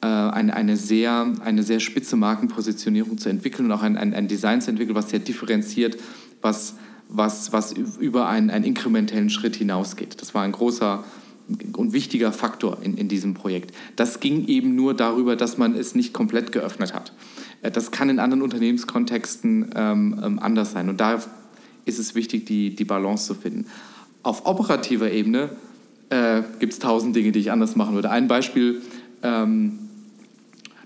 äh, 0.00 0.06
eine, 0.06 0.54
eine, 0.54 0.76
sehr, 0.76 1.32
eine 1.44 1.62
sehr 1.62 1.80
spitze 1.80 2.16
Markenpositionierung 2.16 3.18
zu 3.18 3.28
entwickeln 3.28 3.66
und 3.66 3.72
auch 3.72 3.82
ein, 3.82 3.96
ein, 3.96 4.14
ein 4.14 4.28
Design 4.28 4.60
zu 4.60 4.70
entwickeln, 4.70 4.94
was 4.94 5.10
sehr 5.10 5.18
differenziert, 5.18 5.96
was, 6.40 6.76
was, 7.08 7.52
was 7.52 7.72
über 7.72 8.28
einen, 8.28 8.50
einen 8.50 8.64
inkrementellen 8.64 9.30
Schritt 9.30 9.56
hinausgeht. 9.56 10.20
Das 10.20 10.34
war 10.34 10.42
ein 10.42 10.52
großer 10.52 11.04
und 11.76 11.92
wichtiger 11.92 12.32
Faktor 12.32 12.78
in, 12.82 12.96
in 12.96 13.08
diesem 13.08 13.34
Projekt. 13.34 13.74
Das 13.96 14.20
ging 14.20 14.46
eben 14.46 14.74
nur 14.74 14.94
darüber, 14.94 15.36
dass 15.36 15.58
man 15.58 15.74
es 15.74 15.94
nicht 15.94 16.12
komplett 16.12 16.52
geöffnet 16.52 16.94
hat. 16.94 17.12
Äh, 17.64 17.70
das 17.70 17.90
kann 17.90 18.08
in 18.08 18.20
anderen 18.20 18.42
Unternehmenskontexten 18.42 19.72
ähm, 19.74 20.20
ähm, 20.22 20.38
anders 20.38 20.72
sein. 20.72 20.88
Und 20.88 21.00
da 21.00 21.20
ist 21.84 21.98
es 21.98 22.14
wichtig, 22.14 22.46
die, 22.46 22.76
die 22.76 22.84
Balance 22.84 23.26
zu 23.26 23.34
finden. 23.34 23.66
Auf 24.22 24.46
operativer 24.46 25.10
Ebene 25.10 25.50
äh, 26.10 26.42
gibt 26.60 26.72
es 26.72 26.78
tausend 26.78 27.16
Dinge, 27.16 27.32
die 27.32 27.40
ich 27.40 27.50
anders 27.50 27.76
machen 27.76 27.94
würde. 27.94 28.10
Ein 28.10 28.28
Beispiel, 28.28 28.80
ähm, 29.22 29.78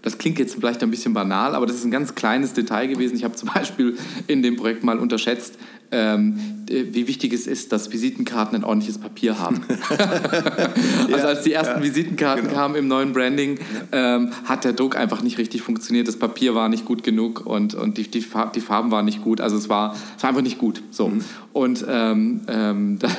das 0.02 0.18
klingt 0.18 0.38
jetzt 0.38 0.54
vielleicht 0.54 0.82
ein 0.82 0.90
bisschen 0.90 1.12
banal, 1.12 1.54
aber 1.54 1.66
das 1.66 1.76
ist 1.76 1.84
ein 1.84 1.90
ganz 1.90 2.14
kleines 2.14 2.52
Detail 2.52 2.86
gewesen. 2.86 3.16
Ich 3.16 3.24
habe 3.24 3.34
zum 3.34 3.50
Beispiel 3.54 3.96
in 4.26 4.42
dem 4.42 4.56
Projekt 4.56 4.84
mal 4.84 4.98
unterschätzt, 4.98 5.58
ähm, 5.90 6.57
wie 6.70 7.06
wichtig 7.06 7.32
es 7.32 7.46
ist, 7.46 7.72
dass 7.72 7.92
Visitenkarten 7.92 8.56
ein 8.56 8.64
ordentliches 8.64 8.98
Papier 8.98 9.38
haben. 9.38 9.60
also 11.12 11.26
als 11.26 11.42
die 11.42 11.52
ersten 11.52 11.78
ja, 11.78 11.82
Visitenkarten 11.82 12.44
genau. 12.44 12.54
kamen 12.54 12.74
im 12.76 12.88
neuen 12.88 13.12
Branding, 13.12 13.58
ähm, 13.92 14.30
hat 14.44 14.64
der 14.64 14.72
Druck 14.72 14.96
einfach 14.96 15.22
nicht 15.22 15.38
richtig 15.38 15.62
funktioniert. 15.62 16.08
Das 16.08 16.16
Papier 16.16 16.54
war 16.54 16.68
nicht 16.68 16.84
gut 16.84 17.02
genug 17.02 17.46
und, 17.46 17.74
und 17.74 17.98
die, 17.98 18.10
die, 18.10 18.20
Farb, 18.20 18.52
die 18.52 18.60
Farben 18.60 18.90
waren 18.90 19.04
nicht 19.04 19.22
gut. 19.22 19.40
Also 19.40 19.56
es 19.56 19.68
war, 19.68 19.96
es 20.16 20.22
war 20.22 20.30
einfach 20.30 20.42
nicht 20.42 20.58
gut. 20.58 20.82
So. 20.90 21.08
Mhm. 21.08 21.24
Und 21.52 21.84
ähm, 21.88 22.40
ähm 22.48 22.98
das, 23.00 23.12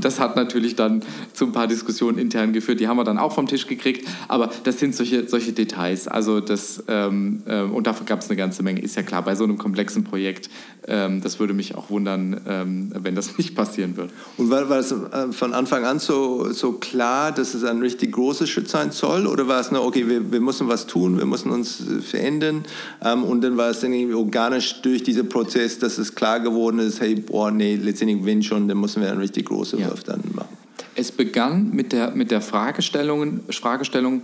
das, 0.00 0.20
hat 0.20 0.36
natürlich 0.36 0.76
dann 0.76 1.02
zu 1.32 1.46
ein 1.46 1.52
paar 1.52 1.66
Diskussionen 1.66 2.18
intern 2.18 2.52
geführt. 2.52 2.80
Die 2.80 2.88
haben 2.88 2.96
wir 2.96 3.04
dann 3.04 3.18
auch 3.18 3.32
vom 3.32 3.46
Tisch 3.46 3.66
gekriegt. 3.66 4.08
Aber 4.28 4.50
das 4.64 4.78
sind 4.78 4.94
solche, 4.94 5.28
solche 5.28 5.52
Details. 5.52 6.08
Also 6.08 6.40
das, 6.40 6.82
ähm, 6.88 7.42
äh, 7.46 7.62
und 7.62 7.86
davon 7.86 8.06
gab 8.06 8.20
es 8.20 8.28
eine 8.28 8.36
ganze 8.36 8.62
Menge. 8.62 8.80
Ist 8.80 8.96
ja 8.96 9.02
klar, 9.02 9.22
bei 9.22 9.34
so 9.34 9.44
einem 9.44 9.58
komplexen 9.58 10.04
Projekt, 10.04 10.50
ähm, 10.88 11.20
das 11.20 11.38
würde 11.38 11.54
mich 11.54 11.74
auch 11.74 11.90
wundern, 11.90 12.40
ähm, 12.70 12.92
wenn 13.02 13.14
das 13.14 13.36
nicht 13.38 13.54
passieren 13.54 13.96
wird. 13.96 14.10
Und 14.36 14.50
war, 14.50 14.68
war 14.68 14.78
es 14.78 14.92
äh, 14.92 15.32
von 15.32 15.54
Anfang 15.54 15.84
an 15.84 15.98
so, 15.98 16.52
so 16.52 16.72
klar, 16.72 17.32
dass 17.32 17.54
es 17.54 17.64
ein 17.64 17.80
richtig 17.80 18.12
großer 18.12 18.46
Schritt 18.46 18.68
sein 18.68 18.90
soll? 18.90 19.26
Oder 19.26 19.48
war 19.48 19.60
es 19.60 19.70
nur, 19.70 19.84
okay, 19.84 20.08
wir, 20.08 20.32
wir 20.32 20.40
müssen 20.40 20.68
was 20.68 20.86
tun, 20.86 21.18
wir 21.18 21.26
müssen 21.26 21.50
uns 21.50 21.80
äh, 21.80 22.00
verändern? 22.00 22.64
Ähm, 23.02 23.24
und 23.24 23.42
dann 23.42 23.56
war 23.56 23.70
es 23.70 23.80
dann 23.80 23.92
irgendwie 23.92 24.14
organisch 24.14 24.80
durch 24.82 25.02
diesen 25.02 25.28
Prozess, 25.28 25.78
dass 25.78 25.98
es 25.98 26.14
klar 26.14 26.40
geworden 26.40 26.78
ist, 26.78 27.00
hey, 27.00 27.14
boah, 27.14 27.50
nee, 27.50 27.76
letztendlich, 27.76 28.24
wenn 28.24 28.42
schon, 28.42 28.68
dann 28.68 28.78
müssen 28.78 29.02
wir 29.02 29.10
einen 29.10 29.20
richtig 29.20 29.46
großen 29.46 29.78
ja. 29.78 29.88
Wurf 29.88 30.04
dann 30.04 30.22
machen. 30.34 30.56
Es 30.94 31.12
begann 31.12 31.70
mit 31.72 31.92
der, 31.92 32.10
mit 32.10 32.30
der 32.30 32.40
Fragestellung, 32.40 33.40
Fragestellung, 33.50 34.22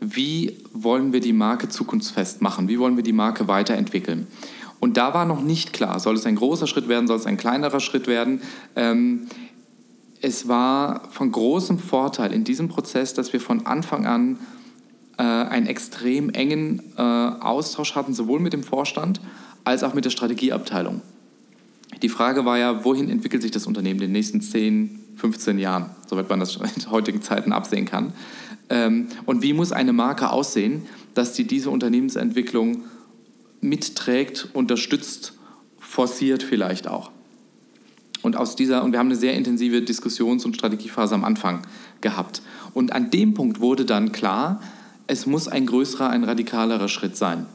wie 0.00 0.58
wollen 0.72 1.12
wir 1.12 1.20
die 1.20 1.32
Marke 1.32 1.68
zukunftsfest 1.68 2.42
machen? 2.42 2.68
Wie 2.68 2.78
wollen 2.78 2.96
wir 2.96 3.02
die 3.02 3.12
Marke 3.12 3.48
weiterentwickeln? 3.48 4.26
Und 4.84 4.98
da 4.98 5.14
war 5.14 5.24
noch 5.24 5.40
nicht 5.40 5.72
klar, 5.72 5.98
soll 5.98 6.14
es 6.14 6.26
ein 6.26 6.36
großer 6.36 6.66
Schritt 6.66 6.88
werden, 6.88 7.06
soll 7.06 7.16
es 7.16 7.24
ein 7.24 7.38
kleinerer 7.38 7.80
Schritt 7.80 8.06
werden. 8.06 8.42
Ähm, 8.76 9.28
es 10.20 10.46
war 10.46 11.08
von 11.08 11.32
großem 11.32 11.78
Vorteil 11.78 12.34
in 12.34 12.44
diesem 12.44 12.68
Prozess, 12.68 13.14
dass 13.14 13.32
wir 13.32 13.40
von 13.40 13.64
Anfang 13.64 14.04
an 14.04 14.38
äh, 15.16 15.22
einen 15.22 15.68
extrem 15.68 16.28
engen 16.28 16.82
äh, 16.98 17.00
Austausch 17.00 17.94
hatten, 17.94 18.12
sowohl 18.12 18.40
mit 18.40 18.52
dem 18.52 18.62
Vorstand 18.62 19.22
als 19.64 19.84
auch 19.84 19.94
mit 19.94 20.04
der 20.04 20.10
Strategieabteilung. 20.10 21.00
Die 22.02 22.10
Frage 22.10 22.44
war 22.44 22.58
ja, 22.58 22.84
wohin 22.84 23.08
entwickelt 23.08 23.40
sich 23.40 23.52
das 23.52 23.66
Unternehmen 23.66 24.00
in 24.00 24.08
den 24.08 24.12
nächsten 24.12 24.42
10, 24.42 25.00
15 25.16 25.58
Jahren, 25.58 25.92
soweit 26.06 26.28
man 26.28 26.40
das 26.40 26.56
in 26.76 26.90
heutigen 26.90 27.22
Zeiten 27.22 27.54
absehen 27.54 27.86
kann. 27.86 28.12
Ähm, 28.68 29.08
und 29.24 29.40
wie 29.40 29.54
muss 29.54 29.72
eine 29.72 29.94
Marke 29.94 30.28
aussehen, 30.28 30.82
dass 31.14 31.34
sie 31.34 31.46
diese 31.46 31.70
Unternehmensentwicklung 31.70 32.82
mitträgt, 33.64 34.48
unterstützt, 34.52 35.32
forciert 35.78 36.42
vielleicht 36.42 36.86
auch. 36.86 37.10
Und 38.22 38.36
aus 38.36 38.56
dieser, 38.56 38.84
und 38.84 38.92
wir 38.92 38.98
haben 38.98 39.08
eine 39.08 39.16
sehr 39.16 39.34
intensive 39.34 39.82
Diskussions- 39.82 40.44
und 40.44 40.54
Strategiephase 40.54 41.14
am 41.14 41.24
Anfang 41.24 41.62
gehabt. 42.00 42.42
Und 42.72 42.92
an 42.92 43.10
dem 43.10 43.34
Punkt 43.34 43.60
wurde 43.60 43.84
dann 43.84 44.12
klar, 44.12 44.62
es 45.06 45.26
muss 45.26 45.48
ein 45.48 45.66
größerer, 45.66 46.10
ein 46.10 46.24
radikalerer 46.24 46.88
Schritt 46.88 47.16
sein. 47.16 47.46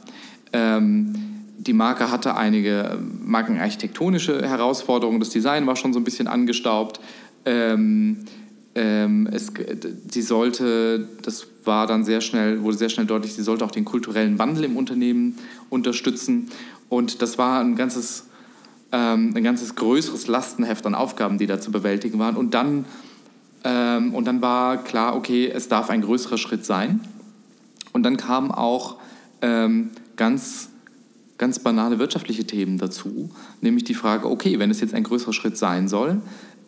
Ähm, 0.52 1.14
die 1.58 1.72
Marke 1.72 2.10
hatte 2.10 2.36
einige 2.36 2.98
markenarchitektonische 3.22 4.48
Herausforderungen, 4.48 5.20
das 5.20 5.30
Design 5.30 5.66
war 5.66 5.76
schon 5.76 5.92
so 5.92 6.00
ein 6.00 6.04
bisschen 6.04 6.26
angestaubt. 6.26 7.00
Ähm, 7.44 8.24
ähm, 8.80 9.28
es, 9.30 9.52
sie 10.10 10.22
sollte, 10.22 11.06
das 11.20 11.46
war 11.66 11.86
dann 11.86 12.02
sehr 12.02 12.22
schnell, 12.22 12.62
wurde 12.62 12.78
sehr 12.78 12.88
schnell 12.88 13.04
deutlich, 13.04 13.34
sie 13.34 13.42
sollte 13.42 13.62
auch 13.62 13.70
den 13.70 13.84
kulturellen 13.84 14.38
Wandel 14.38 14.64
im 14.64 14.78
Unternehmen 14.78 15.36
unterstützen. 15.68 16.48
Und 16.88 17.20
das 17.20 17.36
war 17.36 17.60
ein 17.60 17.76
ganzes, 17.76 18.24
ähm, 18.90 19.34
ein 19.36 19.44
ganzes 19.44 19.74
größeres 19.74 20.28
Lastenheft 20.28 20.86
an 20.86 20.94
Aufgaben, 20.94 21.36
die 21.36 21.46
da 21.46 21.60
zu 21.60 21.70
bewältigen 21.70 22.18
waren. 22.18 22.36
Und 22.36 22.54
dann, 22.54 22.86
ähm, 23.64 24.14
und 24.14 24.24
dann 24.24 24.40
war 24.40 24.82
klar, 24.82 25.14
okay, 25.14 25.50
es 25.54 25.68
darf 25.68 25.90
ein 25.90 26.00
größerer 26.00 26.38
Schritt 26.38 26.64
sein. 26.64 27.00
Und 27.92 28.04
dann 28.04 28.16
kamen 28.16 28.50
auch 28.50 28.96
ähm, 29.42 29.90
ganz, 30.16 30.70
ganz 31.36 31.58
banale 31.58 31.98
wirtschaftliche 31.98 32.46
Themen 32.46 32.78
dazu, 32.78 33.30
nämlich 33.60 33.84
die 33.84 33.94
Frage, 33.94 34.30
okay, 34.30 34.58
wenn 34.58 34.70
es 34.70 34.80
jetzt 34.80 34.94
ein 34.94 35.02
größerer 35.02 35.34
Schritt 35.34 35.58
sein 35.58 35.86
soll, 35.86 36.22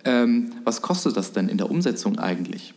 ähm, 0.04 0.52
was 0.64 0.82
kostet 0.82 1.16
das 1.16 1.32
denn 1.32 1.48
in 1.48 1.58
der 1.58 1.70
Umsetzung 1.70 2.18
eigentlich? 2.18 2.74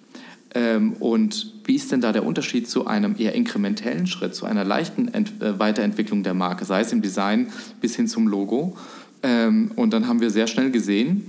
Ähm, 0.54 0.94
und 0.94 1.54
wie 1.66 1.76
ist 1.76 1.92
denn 1.92 2.02
da 2.02 2.12
der 2.12 2.26
Unterschied 2.26 2.70
zu 2.70 2.88
einem 2.88 3.16
eher 3.18 3.34
inkrementellen 3.34 4.08
Schritt, 4.08 4.36
zu 4.36 4.46
einer 4.46 4.64
leichten 4.64 5.14
Ent 5.14 5.42
äh, 5.42 5.60
Weiterentwicklung 5.60 6.24
der 6.24 6.34
Marke, 6.34 6.66
sei 6.66 6.82
es 6.82 6.92
im 6.94 7.02
Design 7.02 7.48
bis 7.82 7.96
hin 7.96 8.08
zum 8.08 8.28
Logo? 8.28 8.78
Ähm, 9.24 9.72
und 9.76 9.92
dann 9.92 10.08
haben 10.08 10.22
wir 10.22 10.30
sehr 10.30 10.48
schnell 10.48 10.72
gesehen, 10.72 11.26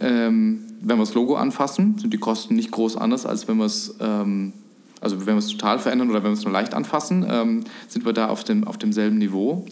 ähm, 0.00 0.60
wenn 0.80 0.98
wir 0.98 1.04
das 1.04 1.14
Logo 1.14 1.36
anfassen, 1.36 1.98
sind 1.98 2.12
die 2.12 2.18
Kosten 2.18 2.54
nicht 2.54 2.70
groß 2.70 2.96
anders, 2.96 3.24
als 3.24 3.48
wenn 3.48 3.56
wir 3.56 3.66
es 3.66 3.94
ähm, 4.00 4.52
also 5.00 5.20
wenn 5.20 5.34
wir 5.34 5.38
es 5.38 5.48
total 5.48 5.78
verändern 5.78 6.10
oder 6.10 6.22
wenn 6.22 6.30
wir 6.30 6.38
es 6.38 6.44
nur 6.44 6.52
leicht 6.52 6.74
anfassen, 6.74 7.24
ähm, 7.28 7.64
sind 7.88 8.04
wir 8.04 8.12
da 8.12 8.28
auf, 8.28 8.44
dem, 8.44 8.66
auf 8.66 8.78
demselben 8.78 9.18
Niveau. 9.18 9.66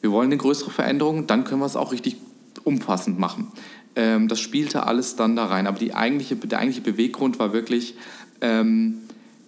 Wir 0.00 0.10
wollen 0.12 0.26
eine 0.26 0.36
größere 0.36 0.70
Veränderung, 0.70 1.26
dann 1.26 1.44
können 1.44 1.60
wir 1.60 1.66
es 1.66 1.76
auch 1.76 1.92
richtig 1.92 2.16
umfassend 2.64 3.18
machen. 3.18 3.48
Ähm, 3.98 4.28
das 4.28 4.38
spielte 4.40 4.86
alles 4.86 5.16
dann 5.16 5.34
da 5.34 5.46
rein. 5.46 5.66
Aber 5.66 5.78
eigentliche, 5.94 6.36
der 6.36 6.60
eigentliche 6.60 6.82
Beweggrund 6.82 7.38
war 7.40 7.52
wirklich, 7.52 7.94
ähm, 8.40 8.98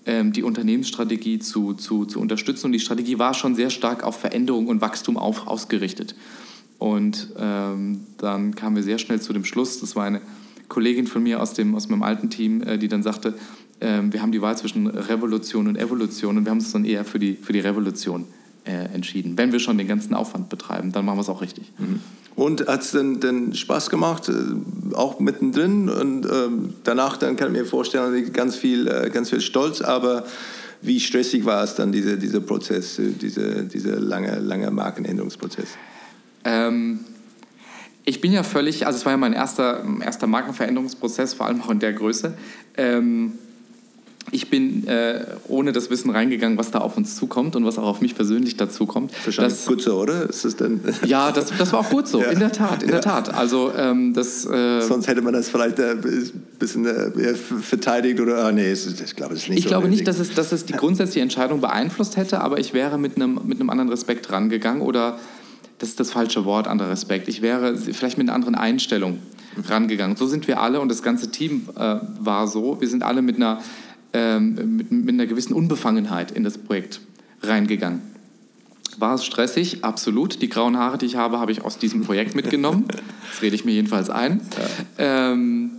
ähm, 0.07 0.33
die 0.33 0.43
Unternehmensstrategie 0.43 1.39
zu, 1.39 1.75
zu, 1.75 2.05
zu 2.05 2.21
unterstützen. 2.21 2.67
Und 2.67 2.73
die 2.73 2.81
Strategie 2.81 3.19
war 3.19 3.33
schon 3.33 3.55
sehr 3.55 3.71
stark 3.71 4.03
auf 4.03 4.19
Veränderung 4.19 4.67
und 4.67 4.81
Wachstum 4.81 5.17
auf, 5.17 5.47
ausgerichtet. 5.47 6.17
Und 6.79 7.29
ähm, 7.39 8.01
dann 8.19 8.57
kamen 8.57 8.75
wir 8.75 8.83
sehr 8.83 8.99
schnell 8.99 9.21
zu 9.21 9.33
dem 9.33 9.45
Schluss, 9.45 9.81
das 9.81 9.95
war 9.95 10.05
eine 10.05 10.21
Kollegin 10.69 11.07
von 11.07 11.23
mir 11.23 11.41
aus, 11.43 11.53
dem, 11.53 11.75
aus 11.75 11.89
meinem 11.89 12.03
alten 12.03 12.31
Team, 12.31 12.63
äh, 12.63 12.79
die 12.79 12.89
dann 12.89 13.03
sagte, 13.03 13.35
äh, 13.81 14.01
wir 14.11 14.23
haben 14.23 14.33
die 14.33 14.41
Wahl 14.41 14.57
zwischen 14.57 14.87
Revolution 14.87 15.69
und 15.69 15.77
Evolution 15.77 16.39
und 16.39 16.45
wir 16.45 16.51
haben 16.51 16.59
uns 16.59 16.73
dann 16.73 16.85
eher 16.85 17.05
für 17.05 17.19
die, 17.19 17.35
für 17.35 17.53
die 17.53 17.61
Revolution 17.61 18.25
äh, 18.65 18.95
entschieden. 18.95 19.37
Wenn 19.37 19.53
wir 19.53 19.61
schon 19.61 19.79
den 19.79 19.89
ganzen 19.89 20.15
Aufwand 20.15 20.49
betreiben, 20.49 20.91
dann 20.91 21.05
machen 21.05 21.19
wir 21.19 21.23
es 21.23 21.29
auch 21.29 21.43
richtig. 21.43 21.71
Mhm. 21.79 22.01
Und 22.41 22.69
hat 22.69 22.81
es 22.81 22.93
denn, 22.93 23.21
denn 23.21 23.55
Spaß 23.55 23.91
gemacht, 23.91 24.31
äh, 24.31 24.95
auch 24.95 25.21
mittendrin? 25.21 25.91
Und 25.91 26.25
ähm, 26.25 26.73
danach 26.85 27.19
dann 27.19 27.37
kann 27.37 27.49
ich 27.49 27.61
mir 27.61 27.67
vorstellen, 27.67 28.33
ganz 28.33 28.57
viel, 28.57 28.89
äh, 28.89 29.11
ganz 29.11 29.29
viel 29.29 29.43
Stolz, 29.43 29.83
aber 29.83 30.25
wie 30.81 31.01
stressig 31.01 31.45
war 31.45 31.63
es 31.63 31.75
dann, 31.75 31.93
diese, 31.93 32.17
dieser 32.17 32.41
Prozess, 32.41 32.99
äh, 32.99 33.11
dieser 33.11 33.65
diese 33.65 33.97
lange, 33.97 34.39
lange 34.39 34.71
Markenänderungsprozess? 34.71 35.69
Ähm, 36.45 37.01
ich 38.07 38.23
bin 38.23 38.33
ja 38.33 38.43
völlig, 38.43 38.87
also 38.87 38.97
es 38.97 39.05
war 39.05 39.13
ja 39.13 39.19
mein 39.19 39.35
erster, 39.35 39.85
erster 40.03 40.27
Markenveränderungsprozess, 40.27 41.35
vor 41.35 41.45
allem 41.45 41.61
auch 41.61 41.69
in 41.69 41.79
der 41.79 41.93
Größe. 41.93 42.33
Ähm, 42.79 43.35
ich 44.33 44.49
bin 44.49 44.87
äh, 44.87 45.25
ohne 45.49 45.73
das 45.73 45.91
Wissen 45.91 46.11
reingegangen, 46.11 46.57
was 46.57 46.71
da 46.71 46.79
auf 46.79 46.97
uns 46.97 47.17
zukommt 47.17 47.57
und 47.57 47.65
was 47.65 47.79
auch 47.79 47.87
auf 47.87 48.01
mich 48.01 48.15
persönlich 48.15 48.57
dazu 48.57 48.87
kommt. 48.87 49.13
Wahrscheinlich 49.25 49.55
das, 49.55 49.67
gut 49.67 49.83
so, 49.83 49.99
oder? 49.99 50.29
Ist 50.29 50.45
das 50.45 50.57
denn 50.57 50.81
ja, 51.05 51.33
das, 51.33 51.53
das 51.57 51.73
war 51.73 51.81
auch 51.81 51.91
gut 51.91 52.07
so, 52.07 52.21
ja. 52.23 52.31
in 52.31 52.39
der 52.39 52.53
Tat, 52.53 52.83
in 52.83 52.89
ja. 52.89 52.97
der 52.97 53.01
Tat. 53.01 53.35
Also 53.35 53.73
ähm, 53.77 54.15
das. 54.15 54.45
Äh, 54.45 54.83
Sonst 54.83 55.09
hätte 55.09 55.23
man 55.23 55.33
das 55.33 55.49
vielleicht 55.49 55.81
ein 55.81 55.99
äh, 55.99 56.31
bisschen 56.59 56.87
äh, 56.87 57.35
verteidigt 57.35 58.21
oder 58.21 58.45
ah, 58.45 58.53
nee, 58.53 58.73
ich 58.73 59.17
glaube 59.17 59.35
es 59.35 59.49
nicht. 59.49 59.59
Ich 59.59 59.65
so 59.65 59.71
glaube 59.71 59.89
nicht, 59.89 60.07
dass 60.07 60.19
es, 60.19 60.35
dass 60.35 60.53
es 60.53 60.65
die 60.65 60.75
grundsätzliche 60.75 61.23
Entscheidung 61.23 61.61
beeinflusst 61.61 62.17
hätte, 62.17 62.41
aber 62.41 62.59
ich 62.59 62.73
wäre 62.73 62.99
mit 62.99 63.17
einem 63.17 63.41
mit 63.45 63.59
einem 63.59 63.71
anderen 63.71 63.91
Respekt 63.91 64.31
rangegangen 64.31 64.83
oder 64.83 65.19
das 65.81 65.89
ist 65.89 66.01
das 66.01 66.13
falsche 66.13 66.45
Wort, 66.45 66.69
anderer 66.69 66.91
Respekt. 66.91 67.27
Ich 67.29 67.43
wäre 67.43 67.77
vielleicht 67.77 68.19
mit 68.19 68.29
einer 68.29 68.35
anderen 68.35 68.55
Einstellung 68.55 69.19
rangegangen. 69.69 70.17
So 70.17 70.27
sind 70.27 70.47
wir 70.47 70.61
alle 70.61 70.81
und 70.81 70.89
das 70.89 71.03
ganze 71.03 71.31
Team 71.31 71.69
äh, 71.77 71.97
war 72.21 72.47
so. 72.47 72.81
Wir 72.81 72.89
sind 72.89 73.03
alle 73.03 73.23
mit 73.23 73.37
einer, 73.37 73.61
ähm, 74.13 74.77
mit, 74.77 74.91
mit 74.91 75.15
einer 75.15 75.27
gewissen 75.27 75.53
Unbefangenheit 75.55 76.31
in 76.31 76.45
das 76.45 76.59
Projekt 76.59 77.01
reingegangen. 77.43 78.03
War 78.99 79.15
es 79.15 79.25
stressig? 79.25 79.85
Absolut. 79.85 80.43
Die 80.43 80.49
grauen 80.49 80.77
Haare, 80.77 80.99
die 80.99 81.07
ich 81.07 81.17
habe, 81.17 81.39
habe 81.39 81.53
ich 81.53 81.63
aus 81.63 81.79
diesem 81.79 82.03
Projekt 82.03 82.35
mitgenommen. 82.35 82.87
Das 83.31 83.43
rede 83.43 83.55
ich 83.55 83.65
mir 83.65 83.71
jedenfalls 83.71 84.11
ein. 84.11 84.41
Ja. 84.99 85.31
Ähm, 85.31 85.71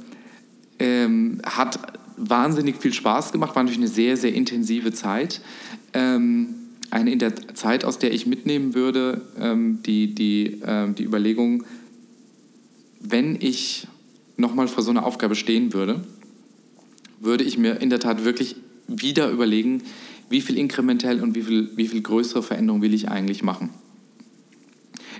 ähm, 0.80 1.42
hat 1.44 1.80
wahnsinnig 2.16 2.78
viel 2.78 2.94
Spaß 2.94 3.34
gemacht, 3.34 3.56
war 3.56 3.64
natürlich 3.64 3.80
eine 3.80 3.90
sehr, 3.90 4.16
sehr 4.16 4.34
intensive 4.34 4.94
Zeit. 4.94 5.42
Ähm, 5.94 6.56
eine 6.92 7.12
in 7.12 7.20
der 7.20 7.36
Zeit, 7.54 7.86
aus 7.86 8.00
der 8.00 8.14
ich 8.14 8.26
mitnehmen 8.26 8.74
würde, 8.74 9.22
ähm, 9.40 9.84
die, 9.84 10.16
die, 10.16 10.62
ähm, 10.66 10.96
die 10.96 11.04
Überlegung, 11.04 11.64
wenn 13.00 13.36
ich 13.40 13.88
nochmal 14.38 14.68
vor 14.68 14.84
so 14.84 14.92
einer 14.92 15.06
Aufgabe 15.06 15.36
stehen 15.36 15.74
würde, 15.74 16.02
würde 17.22 17.44
ich 17.44 17.58
mir 17.58 17.80
in 17.82 17.90
der 17.90 18.00
Tat 18.00 18.26
wirklich 18.26 18.56
wieder 18.88 19.30
überlegen, 19.30 19.84
wie 20.30 20.42
viel 20.42 20.58
inkrementell 20.58 21.22
und 21.22 21.36
wie 21.36 21.44
viel, 21.44 21.70
wie 21.76 21.88
viel 21.88 22.02
größere 22.02 22.44
Veränderung 22.44 22.82
will 22.82 22.94
ich 22.94 23.10
eigentlich 23.10 23.44
machen. 23.44 23.70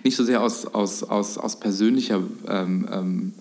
Nicht 0.04 0.16
so 0.16 0.24
sehr 0.24 0.42
aus, 0.42 0.66
aus, 0.66 1.04
aus, 1.04 1.38
aus 1.38 1.60
persönlicher 1.60 2.24
ähm, 2.48 2.88
ähm, 2.92 3.34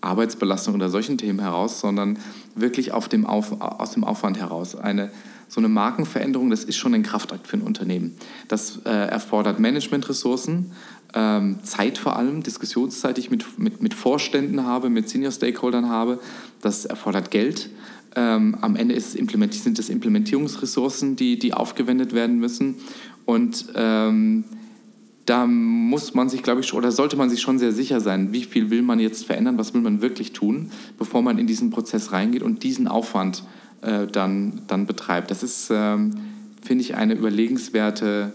Arbeitsbelastung 0.00 0.74
oder 0.74 0.88
solchen 0.88 1.18
Themen 1.18 1.40
heraus, 1.40 1.80
sondern 1.80 2.18
wirklich 2.54 2.92
auf 2.92 3.08
dem 3.08 3.26
Auf, 3.26 3.60
aus 3.60 3.92
dem 3.92 4.04
Aufwand 4.04 4.38
heraus. 4.38 4.76
Eine, 4.76 5.10
so 5.48 5.60
eine 5.60 5.68
Markenveränderung, 5.68 6.50
das 6.50 6.64
ist 6.64 6.76
schon 6.76 6.94
ein 6.94 7.02
Kraftakt 7.02 7.46
für 7.46 7.56
ein 7.56 7.62
Unternehmen. 7.62 8.16
Das 8.48 8.80
äh, 8.84 8.90
erfordert 8.90 9.58
Managementressourcen, 9.58 10.70
ähm, 11.14 11.60
Zeit 11.62 11.98
vor 11.98 12.16
allem, 12.16 12.42
Diskussionszeit, 12.42 13.16
die 13.16 13.22
ich 13.22 13.30
mit, 13.30 13.58
mit, 13.58 13.82
mit 13.82 13.94
Vorständen 13.94 14.64
habe, 14.64 14.90
mit 14.90 15.08
Senior-Stakeholdern 15.08 15.88
habe. 15.88 16.20
Das 16.60 16.84
erfordert 16.84 17.30
Geld. 17.30 17.70
Ähm, 18.16 18.56
am 18.62 18.76
Ende 18.76 18.98
sind 18.98 19.78
es 19.78 19.88
Implementierungsressourcen, 19.90 21.16
die, 21.16 21.38
die 21.38 21.52
aufgewendet 21.52 22.14
werden 22.14 22.38
müssen. 22.38 22.76
Und 23.26 23.66
ähm, 23.74 24.44
da 25.26 25.46
muss 25.46 26.14
man 26.14 26.28
sich, 26.28 26.42
glaube 26.42 26.60
ich, 26.62 26.72
oder 26.72 26.92
sollte 26.92 27.16
man 27.16 27.28
sich 27.28 27.40
schon 27.40 27.58
sehr 27.58 27.72
sicher 27.72 28.00
sein, 28.00 28.32
wie 28.32 28.44
viel 28.44 28.70
will 28.70 28.82
man 28.82 29.00
jetzt 29.00 29.26
verändern, 29.26 29.58
was 29.58 29.74
will 29.74 29.80
man 29.82 30.00
wirklich 30.00 30.32
tun, 30.32 30.70
bevor 30.98 31.20
man 31.20 31.38
in 31.38 31.46
diesen 31.46 31.70
Prozess 31.70 32.12
reingeht 32.12 32.42
und 32.42 32.62
diesen 32.62 32.88
Aufwand 32.88 33.42
äh, 33.82 34.06
dann, 34.06 34.62
dann 34.68 34.86
betreibt. 34.86 35.30
Das 35.30 35.42
ist, 35.42 35.68
ähm, 35.70 36.14
finde 36.62 36.82
ich, 36.82 36.94
eine 36.94 37.14
überlegenswerte 37.14 38.32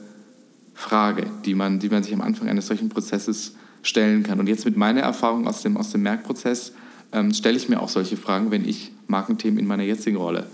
Frage, 0.73 1.25
die 1.45 1.55
man, 1.55 1.79
die 1.79 1.89
man 1.89 2.03
sich 2.03 2.13
am 2.13 2.21
Anfang 2.21 2.49
eines 2.49 2.67
solchen 2.67 2.89
Prozesses 2.89 3.55
stellen 3.81 4.23
kann. 4.23 4.39
Und 4.39 4.47
jetzt 4.47 4.65
mit 4.65 4.77
meiner 4.77 5.01
Erfahrung 5.01 5.47
aus 5.47 5.61
dem, 5.61 5.77
aus 5.77 5.91
dem 5.91 6.03
Merkprozess 6.03 6.73
ähm, 7.13 7.33
stelle 7.33 7.57
ich 7.57 7.69
mir 7.69 7.81
auch 7.81 7.89
solche 7.89 8.17
Fragen, 8.17 8.51
wenn 8.51 8.67
ich 8.67 8.91
Markenthemen 9.07 9.59
in 9.59 9.67
meiner 9.67 9.83
jetzigen 9.83 10.17
Rolle 10.17 10.45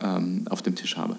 ähm, 0.00 0.44
auf 0.48 0.62
dem 0.62 0.74
Tisch 0.74 0.96
habe. 0.96 1.16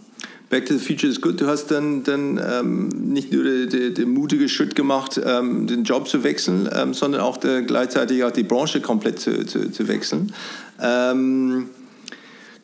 Back 0.50 0.66
to 0.66 0.78
the 0.78 0.86
Future 0.86 1.10
ist 1.10 1.22
gut. 1.22 1.40
Du 1.40 1.48
hast 1.48 1.68
dann, 1.68 2.04
dann 2.04 2.38
ähm, 2.38 2.90
nicht 2.90 3.32
nur 3.32 3.44
den 3.68 4.10
mutige 4.10 4.50
Schritt 4.50 4.76
gemacht, 4.76 5.20
ähm, 5.24 5.66
den 5.66 5.86
Job 5.86 6.10
zu 6.10 6.24
wechseln, 6.24 6.70
ähm, 6.76 6.94
sondern 6.94 7.22
auch 7.22 7.38
der, 7.38 7.62
gleichzeitig 7.62 8.24
auch 8.26 8.32
die 8.32 8.44
Branche 8.44 8.82
komplett 8.82 9.20
zu, 9.20 9.46
zu, 9.46 9.72
zu 9.72 9.88
wechseln. 9.88 10.34
Ähm, 10.82 11.70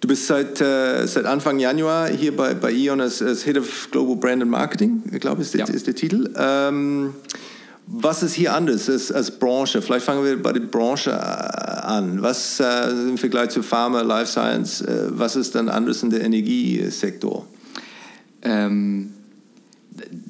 du 0.02 0.08
bist 0.10 0.28
seit, 0.28 0.60
äh, 0.60 1.08
seit 1.08 1.24
Anfang 1.24 1.60
Januar 1.60 2.10
hier 2.10 2.36
bei, 2.36 2.54
bei 2.56 2.74
E.ON 2.74 3.00
als, 3.00 3.22
als 3.22 3.46
Head 3.46 3.58
of 3.58 3.88
Global 3.90 4.18
Brand 4.18 4.42
and 4.42 4.52
Marketing, 4.52 5.04
ich 5.14 5.22
glaube, 5.22 5.42
ist, 5.42 5.54
ja. 5.54 5.66
ist 5.66 5.88
der 5.88 5.96
Titel. 5.96 6.30
Was 7.90 8.22
ist 8.22 8.34
hier 8.34 8.54
anders 8.54 8.90
als, 8.90 9.14
als, 9.14 9.32
Branche? 9.32 9.82
Vielleicht 9.82 10.06
fangen 10.06 10.24
wir 10.24 10.42
bei 10.42 10.52
der 10.52 10.60
Branche 10.60 11.12
äh, 11.12 11.14
an. 11.14 12.22
Was 12.22 12.60
äh, 12.60 12.90
im 12.90 13.18
Vergleich 13.18 13.50
zu 13.50 13.64
Pharma, 13.64 14.02
Life 14.02 14.30
Science, 14.30 14.82
äh, 14.82 15.08
was 15.10 15.38
ist 15.38 15.56
dann 15.56 15.70
anders 15.70 16.04
in 16.04 16.10
der 16.10 16.22
Energiesektor? 16.22 17.48
Ähm, 18.42 19.14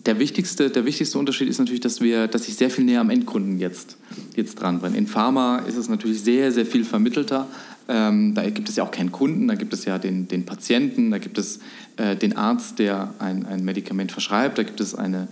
der 0.05 0.19
wichtigste, 0.19 0.69
der 0.69 0.85
wichtigste 0.85 1.17
Unterschied 1.17 1.49
ist 1.49 1.57
natürlich, 1.57 1.81
dass, 1.81 1.99
wir, 1.99 2.27
dass 2.27 2.47
ich 2.47 2.55
sehr 2.55 2.69
viel 2.69 2.85
näher 2.85 3.01
am 3.01 3.09
Endkunden 3.09 3.59
jetzt, 3.59 3.97
jetzt 4.35 4.61
dran 4.61 4.79
bin. 4.79 4.93
In 4.93 5.07
Pharma 5.07 5.57
ist 5.59 5.77
es 5.77 5.89
natürlich 5.89 6.21
sehr, 6.21 6.51
sehr 6.51 6.65
viel 6.65 6.85
vermittelter. 6.85 7.47
Ähm, 7.89 8.35
da 8.35 8.47
gibt 8.49 8.69
es 8.69 8.75
ja 8.75 8.83
auch 8.83 8.91
keinen 8.91 9.11
Kunden, 9.11 9.47
da 9.47 9.55
gibt 9.55 9.73
es 9.73 9.85
ja 9.85 9.97
den, 9.97 10.27
den 10.27 10.45
Patienten, 10.45 11.09
da 11.09 11.17
gibt 11.17 11.37
es 11.37 11.59
äh, 11.95 12.15
den 12.15 12.37
Arzt, 12.37 12.79
der 12.79 13.13
ein, 13.19 13.45
ein 13.45 13.63
Medikament 13.65 14.11
verschreibt, 14.11 14.57
da 14.57 14.63
gibt 14.63 14.79
es 14.79 14.93
eine, 14.93 15.27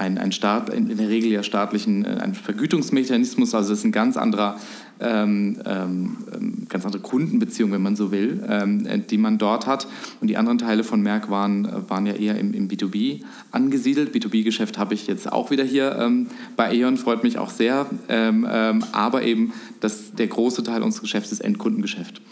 ein, 0.00 0.16
ein 0.16 0.32
Staat, 0.32 0.70
in 0.70 0.96
der 0.96 1.08
Regel 1.08 1.30
ja 1.30 1.42
staatlichen 1.42 2.04
äh, 2.04 2.18
ein 2.20 2.34
Vergütungsmechanismus, 2.34 3.54
also 3.54 3.72
es 3.72 3.80
ist 3.80 3.84
ein 3.84 3.92
ganz 3.92 4.16
anderer, 4.16 4.58
ähm, 4.98 5.58
ähm, 5.66 6.16
ähm, 6.34 6.66
ganz 6.68 6.86
andere 6.86 7.02
Kundenbeziehung, 7.02 7.70
wenn 7.72 7.82
man 7.82 7.96
so 7.96 8.10
will, 8.10 8.42
ähm, 8.48 8.86
äh, 8.86 8.98
die 8.98 9.18
man 9.18 9.36
dort 9.36 9.66
hat. 9.66 9.86
Und 10.20 10.28
die 10.28 10.38
anderen 10.38 10.56
Teile 10.56 10.84
von 10.84 11.02
Merck 11.02 11.30
waren, 11.30 11.66
äh, 11.66 11.90
waren 11.90 12.06
ja 12.06 12.14
eher 12.14 12.38
im, 12.38 12.54
im 12.54 12.68
B2B 12.68 13.20
angesiedelt. 13.50 14.14
B2B-Geschäft 14.14 14.78
habe 14.78 14.94
ich 14.94 15.06
jetzt 15.06 15.30
auch 15.30 15.50
wieder 15.50 15.64
hier 15.64 15.96
ähm, 16.00 16.28
bei 16.56 16.74
E.ON, 16.74 16.96
freut 16.96 17.22
mich 17.22 17.38
auch 17.38 17.50
sehr. 17.50 17.86
Ähm, 18.08 18.46
aber 18.92 19.22
eben 19.22 19.52
das, 19.80 20.14
der 20.14 20.28
große 20.28 20.62
Teil 20.62 20.82
unseres 20.82 21.02
Geschäfts 21.02 21.30
ist 21.30 21.40
Endkundengeschäft. 21.40 22.22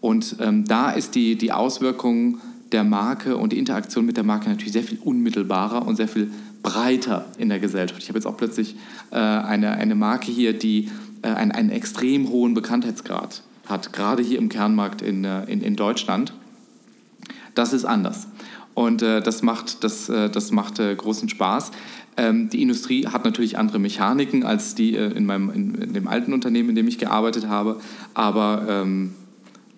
Und 0.00 0.36
da 0.38 0.90
ist 0.92 1.14
die, 1.14 1.36
die 1.36 1.52
Auswirkung 1.52 2.40
der 2.72 2.84
Marke 2.84 3.36
und 3.36 3.52
die 3.52 3.58
Interaktion 3.58 4.06
mit 4.06 4.16
der 4.16 4.24
Marke 4.24 4.48
natürlich 4.48 4.72
sehr 4.72 4.82
viel 4.82 4.98
unmittelbarer 4.98 5.86
und 5.86 5.96
sehr 5.96 6.08
viel 6.08 6.30
breiter 6.62 7.26
in 7.38 7.48
der 7.48 7.58
Gesellschaft. 7.58 8.02
Ich 8.02 8.08
habe 8.08 8.18
jetzt 8.18 8.26
auch 8.26 8.36
plötzlich 8.36 8.76
äh, 9.10 9.16
eine, 9.16 9.72
eine 9.72 9.94
Marke 9.94 10.30
hier, 10.30 10.52
die 10.52 10.90
äh, 11.22 11.28
einen, 11.28 11.52
einen 11.52 11.70
extrem 11.70 12.28
hohen 12.28 12.54
Bekanntheitsgrad 12.54 13.42
hat, 13.66 13.92
gerade 13.92 14.22
hier 14.22 14.38
im 14.38 14.48
Kernmarkt 14.48 15.02
in, 15.02 15.24
äh, 15.24 15.44
in, 15.44 15.62
in 15.62 15.76
Deutschland. 15.76 16.34
Das 17.54 17.72
ist 17.72 17.84
anders. 17.84 18.26
Und 18.74 19.02
äh, 19.02 19.20
das 19.20 19.42
macht, 19.42 19.84
das, 19.84 20.08
äh, 20.08 20.30
das 20.30 20.52
macht 20.52 20.78
äh, 20.78 20.94
großen 20.94 21.28
Spaß. 21.28 21.72
Ähm, 22.16 22.48
die 22.50 22.62
Industrie 22.62 23.06
hat 23.06 23.24
natürlich 23.24 23.58
andere 23.58 23.78
Mechaniken 23.78 24.44
als 24.44 24.74
die 24.74 24.96
äh, 24.96 25.12
in, 25.12 25.26
meinem, 25.26 25.50
in, 25.50 25.74
in, 25.74 25.92
dem 25.92 26.08
alten 26.08 26.32
Unternehmen, 26.32 26.70
in 26.70 26.74
dem 26.74 26.88
ich 26.88 26.98
gearbeitet 26.98 27.48
habe. 27.48 27.80
Aber 28.14 28.66
ähm, 28.68 29.14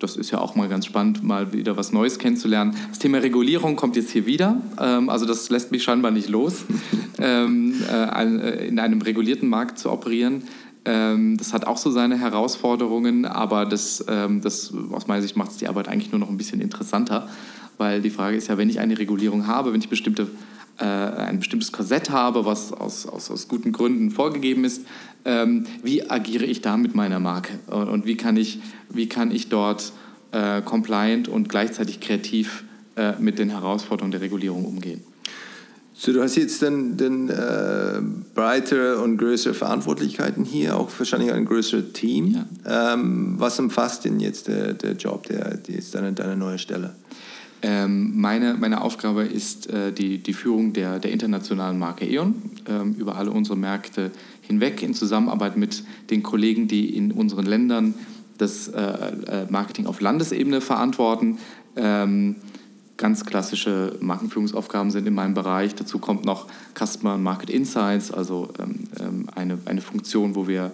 das 0.03 0.17
ist 0.17 0.31
ja 0.31 0.39
auch 0.39 0.55
mal 0.55 0.67
ganz 0.67 0.85
spannend, 0.85 1.23
mal 1.23 1.53
wieder 1.53 1.77
was 1.77 1.93
Neues 1.93 2.19
kennenzulernen. 2.19 2.75
Das 2.89 2.99
Thema 2.99 3.19
Regulierung 3.19 3.77
kommt 3.77 3.95
jetzt 3.95 4.11
hier 4.11 4.25
wieder. 4.25 4.61
Ähm, 4.79 5.09
also 5.09 5.25
das 5.25 5.49
lässt 5.49 5.71
mich 5.71 5.83
scheinbar 5.83 6.11
nicht 6.11 6.29
los, 6.29 6.65
ähm, 7.19 7.73
äh, 7.89 8.67
in 8.67 8.79
einem 8.79 9.01
regulierten 9.01 9.47
Markt 9.47 9.79
zu 9.79 9.89
operieren. 9.89 10.43
Ähm, 10.85 11.37
das 11.37 11.53
hat 11.53 11.65
auch 11.65 11.77
so 11.77 11.89
seine 11.89 12.17
Herausforderungen, 12.19 13.25
aber 13.25 13.65
das, 13.65 14.03
das 14.05 14.73
aus 14.91 15.07
meiner 15.07 15.21
Sicht 15.21 15.37
macht 15.37 15.51
es 15.51 15.57
die 15.57 15.69
Arbeit 15.69 15.87
eigentlich 15.87 16.11
nur 16.11 16.19
noch 16.19 16.29
ein 16.29 16.37
bisschen 16.37 16.59
interessanter, 16.59 17.29
weil 17.77 18.01
die 18.01 18.09
Frage 18.09 18.37
ist 18.37 18.47
ja, 18.47 18.57
wenn 18.57 18.69
ich 18.69 18.79
eine 18.79 18.97
Regulierung 18.97 19.47
habe, 19.47 19.73
wenn 19.73 19.81
ich 19.81 19.89
bestimmte 19.89 20.27
äh, 20.79 20.85
ein 20.85 21.39
bestimmtes 21.39 21.71
Korsett 21.71 22.09
habe, 22.09 22.45
was 22.45 22.73
aus, 22.73 23.05
aus, 23.05 23.29
aus 23.29 23.47
guten 23.47 23.71
Gründen 23.71 24.11
vorgegeben 24.11 24.63
ist, 24.65 24.81
ähm, 25.25 25.65
wie 25.83 26.09
agiere 26.09 26.45
ich 26.45 26.61
da 26.61 26.77
mit 26.77 26.95
meiner 26.95 27.19
Marke 27.19 27.59
und, 27.67 27.89
und 27.89 28.05
wie, 28.05 28.17
kann 28.17 28.37
ich, 28.37 28.59
wie 28.89 29.07
kann 29.07 29.31
ich 29.31 29.49
dort 29.49 29.93
äh, 30.31 30.61
compliant 30.61 31.27
und 31.27 31.47
gleichzeitig 31.47 31.99
kreativ 31.99 32.63
äh, 32.95 33.13
mit 33.19 33.39
den 33.39 33.49
Herausforderungen 33.49 34.11
der 34.11 34.21
Regulierung 34.21 34.65
umgehen. 34.65 35.01
So, 35.95 36.11
du 36.11 36.23
hast 36.23 36.35
jetzt 36.35 36.61
dann, 36.63 36.97
dann 36.97 37.29
äh, 37.29 38.01
breitere 38.33 38.99
und 38.99 39.17
größere 39.17 39.53
Verantwortlichkeiten 39.53 40.43
hier, 40.43 40.75
auch 40.75 40.89
wahrscheinlich 40.97 41.31
ein 41.31 41.45
größeres 41.45 41.93
Team. 41.93 42.45
Ja. 42.65 42.93
Ähm, 42.93 43.35
was 43.37 43.59
umfasst 43.59 44.05
denn 44.05 44.19
jetzt 44.19 44.47
der, 44.47 44.73
der 44.73 44.93
Job, 44.93 45.27
der, 45.27 45.55
die 45.55 45.73
ist 45.73 45.93
deine, 45.93 46.11
deine 46.13 46.35
neue 46.35 46.57
Stelle? 46.57 46.95
Ähm, 47.65 48.19
meine, 48.19 48.55
meine 48.55 48.81
Aufgabe 48.81 49.23
ist 49.23 49.69
äh, 49.69 49.93
die, 49.93 50.17
die 50.17 50.33
Führung 50.33 50.73
der, 50.73 50.99
der 50.99 51.11
internationalen 51.11 51.79
Marke 51.79 52.05
E.ON 52.05 52.35
ähm, 52.67 52.93
über 52.95 53.15
alle 53.15 53.31
unsere 53.31 53.57
Märkte 53.57 54.11
hinweg 54.41 54.83
in 54.83 54.93
Zusammenarbeit 54.93 55.55
mit 55.55 55.81
den 56.09 56.23
Kollegen, 56.23 56.67
die 56.67 56.95
in 56.95 57.13
unseren 57.13 57.45
Ländern 57.45 57.93
das 58.37 58.67
äh, 58.67 58.81
äh 58.81 59.45
Marketing 59.49 59.85
auf 59.85 60.01
Landesebene 60.01 60.59
verantworten. 60.59 61.37
Ähm, 61.77 62.35
ganz 62.97 63.25
klassische 63.25 63.97
Markenführungsaufgaben 64.01 64.91
sind 64.91 65.07
in 65.07 65.13
meinem 65.13 65.33
Bereich. 65.33 65.73
Dazu 65.73 65.99
kommt 65.99 66.25
noch 66.25 66.47
Customer 66.77 67.17
Market 67.17 67.49
Insights, 67.49 68.11
also 68.11 68.49
ähm, 68.59 68.79
ähm, 68.99 69.27
eine, 69.33 69.57
eine 69.65 69.79
Funktion, 69.79 70.35
wo 70.35 70.49
wir, 70.49 70.73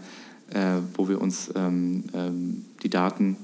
äh, 0.49 0.77
wo 0.95 1.07
wir 1.07 1.21
uns 1.21 1.51
ähm, 1.55 2.65
die 2.81 2.89
Daten 2.89 3.37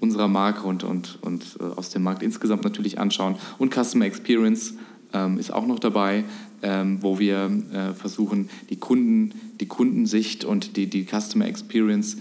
unserer 0.00 0.28
Marke 0.28 0.66
und, 0.66 0.82
und, 0.82 1.18
und 1.20 1.58
äh, 1.60 1.64
aus 1.64 1.90
dem 1.90 2.02
Markt 2.02 2.22
insgesamt 2.22 2.64
natürlich 2.64 2.98
anschauen. 2.98 3.36
Und 3.58 3.74
Customer 3.74 4.06
Experience 4.06 4.74
ähm, 5.12 5.38
ist 5.38 5.52
auch 5.52 5.66
noch 5.66 5.78
dabei, 5.78 6.24
ähm, 6.62 6.98
wo 7.02 7.18
wir 7.18 7.50
äh, 7.72 7.94
versuchen, 7.94 8.48
die, 8.70 8.76
Kunden, 8.76 9.32
die 9.60 9.66
Kundensicht 9.66 10.44
und 10.44 10.76
die, 10.76 10.88
die 10.88 11.04
Customer 11.04 11.46
Experience 11.46 12.16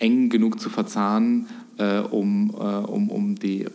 eng 0.00 0.30
genug 0.30 0.60
zu 0.60 0.68
verzahnen, 0.68 1.46
äh, 1.78 2.00
um, 2.00 2.50
äh, 2.50 2.62
um, 2.62 3.10
um 3.10 3.36
die 3.36 3.66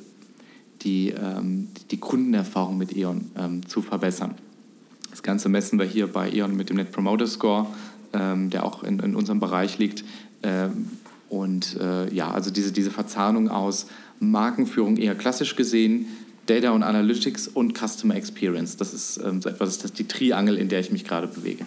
die, 0.84 1.10
ähm, 1.10 1.70
die 1.92 1.98
Kundenerfahrung 1.98 2.78
mit 2.78 2.96
E.ON 2.96 3.32
ähm, 3.38 3.66
zu 3.68 3.82
verbessern. 3.82 4.36
Das 5.10 5.24
Ganze 5.24 5.50
messen 5.50 5.80
wir 5.80 5.86
hier 5.86 6.08
bei 6.08 6.32
E.ON 6.32 6.56
mit 6.56 6.70
dem 6.70 6.78
Net 6.78 6.92
Promoter 6.92 7.28
Score, 7.28 7.68
ähm, 8.14 8.50
der 8.50 8.66
auch 8.66 8.84
in, 8.84 9.00
in, 9.00 9.16
unserem 9.16 9.40
Bereich 9.40 9.78
liegt. 9.78 10.04
Und 11.30 11.78
äh, 11.80 12.14
ja, 12.14 12.32
also 12.32 12.52
diese, 12.52 12.72
diese 12.72 12.92
Verzahnung 12.92 13.50
aus 13.50 13.88
Markenführung 14.20 14.98
eher 14.98 15.16
klassisch 15.16 15.56
gesehen, 15.56 16.08
Data 16.46 16.72
und 16.72 16.84
Analytics 16.84 17.48
und 17.50 17.78
Customer 17.78 18.16
Experience. 18.16 18.78
Das 18.78 18.94
ist 18.94 19.18
ähm, 19.18 19.42
so 19.42 19.50
etwas, 19.50 19.78
das 19.78 19.92
ist 19.92 20.00
die 20.00 20.08
Triangel, 20.08 20.58
in 20.58 20.70
der 20.70 20.80
ich 20.80 20.92
mich 20.92 21.04
gerade 21.04 21.28
bewege. 21.28 21.66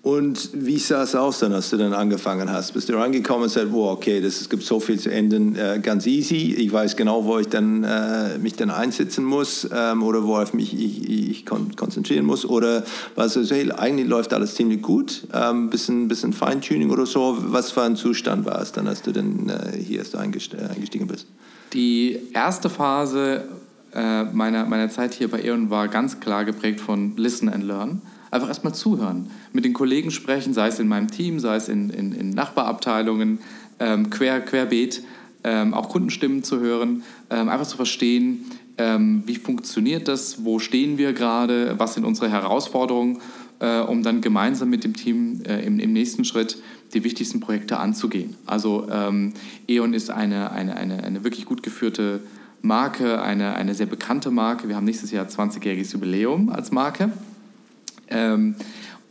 Und 0.00 0.50
wie 0.54 0.78
sah 0.78 1.02
es 1.02 1.16
aus 1.16 1.40
dann, 1.40 1.52
als 1.52 1.70
du 1.70 1.76
dann 1.76 1.92
angefangen 1.92 2.52
hast? 2.52 2.72
Bist 2.72 2.88
du 2.88 2.94
reingekommen 2.94 3.44
und 3.44 3.48
sagst, 3.48 3.72
wow, 3.72 3.90
okay, 3.92 4.20
das, 4.20 4.40
es 4.40 4.48
gibt 4.48 4.62
so 4.62 4.78
viel 4.78 4.98
zu 4.98 5.10
ändern, 5.10 5.56
äh, 5.56 5.80
ganz 5.82 6.06
easy. 6.06 6.54
Ich 6.54 6.72
weiß 6.72 6.96
genau, 6.96 7.24
wo 7.24 7.38
ich 7.38 7.48
dann, 7.48 7.82
äh, 7.82 8.38
mich 8.38 8.54
dann 8.54 8.70
einsetzen 8.70 9.24
muss 9.24 9.68
ähm, 9.74 10.04
oder 10.04 10.24
worauf 10.24 10.54
mich 10.54 10.72
ich, 10.72 11.30
ich 11.30 11.46
kon 11.46 11.74
konzentrieren 11.74 12.26
muss. 12.26 12.44
Oder 12.44 12.84
was 13.16 13.34
so, 13.34 13.42
hey, 13.42 13.72
eigentlich 13.72 14.08
läuft 14.08 14.32
alles 14.32 14.54
ziemlich 14.54 14.82
gut, 14.82 15.26
ähm, 15.34 15.68
bisschen, 15.68 16.06
bisschen 16.06 16.32
Feintuning 16.32 16.90
oder 16.90 17.04
so. 17.04 17.36
Was 17.48 17.72
für 17.72 17.82
ein 17.82 17.96
Zustand 17.96 18.46
war 18.46 18.62
es 18.62 18.70
dann, 18.70 18.86
als 18.86 19.02
du 19.02 19.12
dann 19.12 19.48
äh, 19.48 19.76
hier 19.76 19.98
erst 19.98 20.14
eingestiegen 20.14 21.08
bist? 21.08 21.26
Die 21.72 22.20
erste 22.32 22.70
Phase 22.70 23.48
äh, 23.92 24.24
meiner, 24.24 24.64
meiner 24.64 24.90
Zeit 24.90 25.12
hier 25.12 25.28
bei 25.28 25.42
E.ON 25.42 25.70
war 25.70 25.88
ganz 25.88 26.20
klar 26.20 26.44
geprägt 26.44 26.80
von 26.80 27.16
Listen 27.16 27.48
and 27.48 27.64
Learn 27.64 28.00
einfach 28.30 28.48
erstmal 28.48 28.74
zuhören, 28.74 29.30
mit 29.52 29.64
den 29.64 29.72
Kollegen 29.72 30.10
sprechen, 30.10 30.54
sei 30.54 30.68
es 30.68 30.78
in 30.78 30.88
meinem 30.88 31.10
Team, 31.10 31.40
sei 31.40 31.56
es 31.56 31.68
in, 31.68 31.90
in, 31.90 32.12
in 32.12 32.30
Nachbarabteilungen, 32.30 33.38
ähm, 33.78 34.10
quer, 34.10 34.40
querbeet, 34.40 35.02
ähm, 35.44 35.74
auch 35.74 35.88
Kundenstimmen 35.88 36.42
zu 36.42 36.60
hören, 36.60 37.02
ähm, 37.30 37.48
einfach 37.48 37.66
zu 37.66 37.76
verstehen, 37.76 38.46
ähm, 38.76 39.22
wie 39.26 39.36
funktioniert 39.36 40.08
das, 40.08 40.44
wo 40.44 40.58
stehen 40.58 40.98
wir 40.98 41.12
gerade, 41.12 41.74
was 41.78 41.94
sind 41.94 42.04
unsere 42.04 42.30
Herausforderungen, 42.30 43.18
äh, 43.60 43.80
um 43.80 44.02
dann 44.02 44.20
gemeinsam 44.20 44.70
mit 44.70 44.84
dem 44.84 44.94
Team 44.94 45.42
äh, 45.44 45.64
im, 45.64 45.80
im, 45.80 45.92
nächsten 45.92 46.24
Schritt 46.24 46.58
die 46.94 47.04
wichtigsten 47.04 47.40
Projekte 47.40 47.78
anzugehen. 47.78 48.36
Also 48.46 48.88
ähm, 48.90 49.34
E.ON 49.68 49.94
ist 49.94 50.10
eine, 50.10 50.52
eine, 50.52 50.76
eine, 50.76 51.02
eine 51.02 51.24
wirklich 51.24 51.44
gut 51.44 51.62
geführte 51.62 52.20
Marke, 52.62 53.20
eine, 53.20 53.54
eine 53.54 53.74
sehr 53.74 53.86
bekannte 53.86 54.30
Marke. 54.30 54.68
Wir 54.68 54.76
haben 54.76 54.84
nächstes 54.84 55.10
Jahr 55.10 55.26
20-jähriges 55.26 55.92
Jubiläum 55.92 56.48
als 56.48 56.70
Marke. 56.70 57.10
Ähm, 58.10 58.54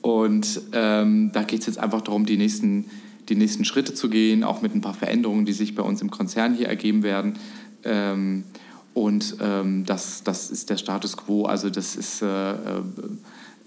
und 0.02 0.62
ähm, 0.74 1.32
da 1.34 1.44
geht 1.44 1.62
es 1.62 1.66
jetzt 1.66 1.80
einfach 1.80 2.02
darum, 2.02 2.26
die 2.26 2.38
nächsten, 2.38 2.86
die 3.30 3.36
nächsten 3.36 3.66
Schritte 3.66 3.94
zu 3.94 4.10
gehen, 4.10 4.44
auch 4.44 4.62
mit 4.62 4.74
ein 4.74 4.82
paar 4.82 4.94
Veränderungen, 4.94 5.46
die 5.46 5.54
sich 5.54 5.76
bei 5.76 5.84
uns 5.84 6.02
im 6.02 6.12
Konzern 6.12 6.54
hier 6.54 6.68
ergeben 6.68 7.04
werden. 7.04 7.34
Ähm, 7.84 8.44
und 8.94 9.38
ähm, 9.42 9.86
das, 9.86 10.24
das 10.24 10.50
ist 10.50 10.70
der 10.70 10.78
Status 10.78 11.18
quo. 11.18 11.46
Also 11.46 11.70
das 11.70 11.96
ist 11.96 12.22
äh, 12.22 12.52
äh, 12.52 12.56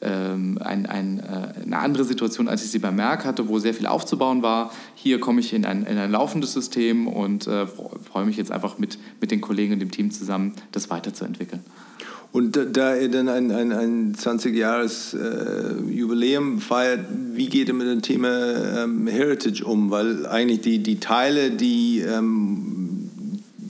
ähm, 0.02 0.58
ein, 0.60 0.86
ein, 0.86 1.20
äh, 1.20 1.62
eine 1.62 1.78
andere 1.78 2.04
Situation, 2.04 2.48
als 2.48 2.64
ich 2.64 2.70
sie 2.70 2.78
bei 2.78 2.90
Merck 2.90 3.24
hatte, 3.24 3.48
wo 3.48 3.58
sehr 3.58 3.74
viel 3.74 3.86
aufzubauen 3.86 4.42
war. 4.42 4.72
Hier 4.94 5.20
komme 5.20 5.40
ich 5.40 5.52
in 5.52 5.64
ein, 5.64 5.84
in 5.84 5.98
ein 5.98 6.10
laufendes 6.10 6.52
System 6.52 7.06
und 7.06 7.46
äh, 7.46 7.66
freue 7.66 8.24
mich 8.24 8.36
jetzt 8.36 8.50
einfach 8.50 8.78
mit, 8.78 8.98
mit 9.20 9.30
den 9.30 9.40
Kollegen 9.40 9.74
und 9.74 9.80
dem 9.80 9.90
Team 9.90 10.10
zusammen, 10.10 10.54
das 10.72 10.90
weiterzuentwickeln. 10.90 11.62
Und 12.32 12.56
da, 12.56 12.64
da 12.64 12.94
ihr 12.94 13.10
dann 13.10 13.28
ein, 13.28 13.50
ein, 13.50 13.72
ein 13.72 14.14
20-Jahres-Jubiläum 14.14 16.58
äh, 16.58 16.60
feiert, 16.60 17.00
wie 17.32 17.48
geht 17.48 17.66
ihr 17.68 17.74
mit 17.74 17.88
dem 17.88 18.02
Thema 18.02 18.84
ähm, 18.84 19.08
Heritage 19.08 19.64
um? 19.64 19.90
Weil 19.90 20.26
eigentlich 20.26 20.60
die, 20.60 20.78
die 20.80 21.00
Teile, 21.00 21.50
die 21.50 21.98
ähm, 22.00 23.10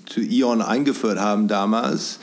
zu 0.04 0.20
Ion 0.20 0.60
eingeführt 0.60 1.18
haben 1.18 1.48
damals, 1.48 2.18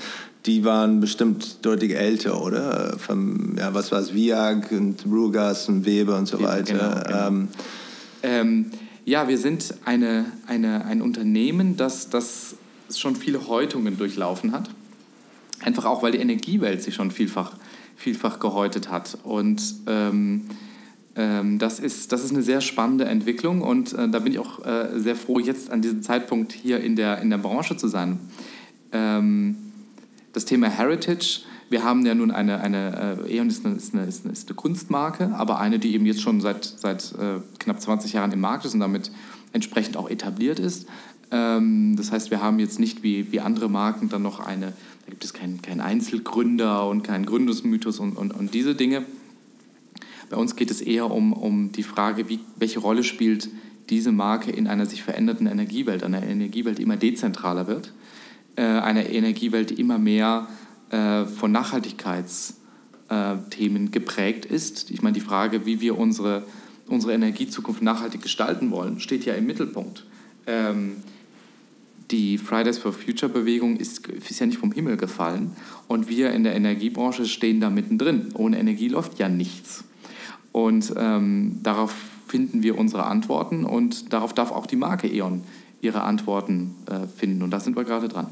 die 0.46 0.64
waren 0.64 1.00
bestimmt 1.00 1.66
deutlich 1.66 1.96
älter, 1.96 2.40
oder? 2.42 2.96
Vom, 3.00 3.56
ja, 3.58 3.74
was 3.74 3.92
war 3.92 4.00
es, 4.00 4.14
Viag 4.14 4.72
und 4.72 5.04
Rugas 5.06 5.68
und 5.68 5.86
Weber 5.86 6.18
und 6.18 6.28
so 6.28 6.42
weiter. 6.42 6.74
Genau, 6.74 7.02
genau. 7.04 7.28
Ähm, 7.28 7.48
ähm, 8.24 8.72
ja, 9.06 9.28
wir 9.28 9.38
sind 9.38 9.76
eine, 9.86 10.26
eine, 10.46 10.86
ein 10.86 11.02
Unternehmen, 11.02 11.78
das, 11.78 12.10
das 12.10 12.56
schon 12.96 13.16
viele 13.16 13.48
Häutungen 13.48 13.98
durchlaufen 13.98 14.52
hat. 14.52 14.70
Einfach 15.62 15.86
auch, 15.86 16.04
weil 16.04 16.12
die 16.12 16.20
Energiewelt 16.20 16.82
sich 16.84 16.96
schon 16.96 17.12
vielfach, 17.12 17.54
vielfach 17.96 18.40
gehäutet 18.40 18.90
hat. 18.90 19.18
Und 19.24 19.62
ähm, 19.88 20.46
ähm, 21.16 21.58
das, 21.58 21.80
ist, 21.80 22.12
das 22.12 22.24
ist 22.24 22.32
eine 22.32 22.44
sehr 22.44 22.62
spannende 22.62 23.06
Entwicklung 23.06 23.62
und 23.62 23.94
äh, 23.94 24.08
da 24.08 24.20
bin 24.20 24.34
ich 24.34 24.40
auch 24.40 24.64
äh, 24.64 25.00
sehr 25.00 25.16
froh, 25.16 25.40
jetzt 25.40 25.72
an 25.72 25.82
diesem 25.82 26.04
Zeitpunkt 26.04 26.54
hier 26.54 26.80
in 26.80 26.96
der, 26.96 27.22
in 27.22 27.32
der 27.32 27.40
Branche 27.40 27.76
zu 27.76 27.88
sein. 27.88 28.20
Ähm, 28.92 29.56
das 30.34 30.46
Thema 30.46 30.70
Heritage, 30.70 31.42
wir 31.70 31.84
haben 31.84 32.06
ja 32.06 32.14
nun 32.14 32.30
eine, 32.30 32.62
eine 32.62 33.18
äh, 33.28 33.38
E.ON 33.38 33.48
ist 33.48 33.66
eine, 33.66 33.76
ist, 33.76 33.96
eine, 33.96 34.04
ist, 34.04 34.26
eine, 34.26 34.56
Kunstmarke, 34.56 35.32
aber 35.34 35.60
eine, 35.60 35.80
die 35.80 35.96
eben 35.96 36.06
jetzt 36.06 36.22
schon 36.22 36.40
seit, 36.40 36.64
seit 36.64 37.14
äh, 37.14 37.40
knapp 37.58 37.82
20 37.82 38.14
Jahren 38.14 38.32
im 38.32 38.40
Markt 38.40 38.66
ist 38.66 38.76
und 38.76 38.80
damit 38.80 39.12
entsprechend 39.54 39.98
auch 39.98 40.10
etabliert 40.10 40.60
ist. 40.60 40.88
Ähm, 41.32 41.96
das 41.98 42.12
heißt, 42.12 42.30
wir 42.30 42.42
haben 42.42 42.60
jetzt 42.60 42.80
nicht 42.80 43.02
wie, 43.02 43.32
wie 43.32 43.40
andere 43.40 43.70
Marken 43.70 44.10
dann 44.10 44.22
noch 44.22 44.40
eine, 44.40 44.74
da 45.08 45.12
gibt 45.12 45.24
es 45.24 45.34
keinen 45.34 45.62
kein 45.62 45.80
Einzelgründer 45.80 46.86
und 46.86 47.04
keinen 47.04 47.26
Gründungsmythos 47.26 48.00
und, 48.00 48.18
und, 48.18 48.34
und 48.34 48.54
diese 48.54 48.76
Dinge. 48.76 49.06
Bei 50.30 50.36
uns 50.36 50.58
geht 50.58 50.70
es 50.70 50.82
eher 50.82 51.10
um, 51.10 51.32
um 51.32 51.72
die 51.72 51.84
Frage, 51.84 52.28
wie, 52.28 52.42
welche 52.58 52.80
Rolle 52.80 53.06
spielt 53.06 53.48
diese 53.90 54.12
Marke 54.12 54.52
in 54.52 54.68
einer 54.68 54.86
sich 54.86 55.04
verändernden 55.04 55.48
Energiewelt, 55.48 56.04
einer 56.04 56.24
Energiewelt, 56.24 56.80
die 56.80 56.84
immer 56.84 56.98
dezentraler 56.98 57.68
wird, 57.68 57.94
äh, 58.58 58.64
einer 58.64 59.10
Energiewelt, 59.10 59.70
die 59.70 59.80
immer 59.80 59.98
mehr 59.98 60.50
äh, 60.90 61.24
von 61.24 61.54
Nachhaltigkeitsthemen 61.54 63.92
geprägt 63.92 64.44
ist. 64.44 64.92
Ich 64.92 65.02
meine, 65.02 65.14
die 65.14 65.22
Frage, 65.22 65.66
wie 65.66 65.80
wir 65.80 65.98
unsere, 65.98 66.44
unsere 66.86 67.14
Energiezukunft 67.14 67.82
nachhaltig 67.82 68.22
gestalten 68.22 68.72
wollen, 68.72 69.00
steht 69.00 69.24
ja 69.24 69.36
im 69.36 69.46
Mittelpunkt. 69.46 70.04
Ähm, 70.48 70.98
die 72.12 72.38
Fridays 72.38 72.78
for 72.78 72.94
Future 72.94 73.32
Bewegung 73.32 73.78
ist, 73.78 74.08
ist 74.08 74.40
ja 74.40 74.46
nicht 74.46 74.60
vom 74.60 74.72
Himmel 74.72 74.98
gefallen 74.98 75.52
und 75.88 76.08
wir 76.08 76.32
in 76.32 76.44
der 76.44 76.56
Energiebranche 76.56 77.26
stehen 77.26 77.60
da 77.60 77.70
mittendrin. 77.70 78.30
Ohne 78.34 78.60
Energie 78.60 78.88
läuft 78.88 79.20
ja 79.20 79.30
nichts. 79.30 79.84
Und 80.52 80.94
ähm, 80.98 81.60
darauf 81.64 81.94
finden 82.28 82.64
wir 82.64 82.78
unsere 82.78 83.06
Antworten 83.06 83.66
und 83.66 84.14
darauf 84.14 84.34
darf 84.34 84.52
auch 84.52 84.66
die 84.66 84.76
Marke 84.76 85.08
E.ON 85.08 85.44
ihre 85.82 86.02
Antworten 86.02 86.76
äh, 86.88 87.08
finden. 87.08 87.44
Und 87.44 87.52
da 87.52 87.60
sind 87.60 87.76
wir 87.76 87.84
gerade 87.84 88.08
dran 88.08 88.28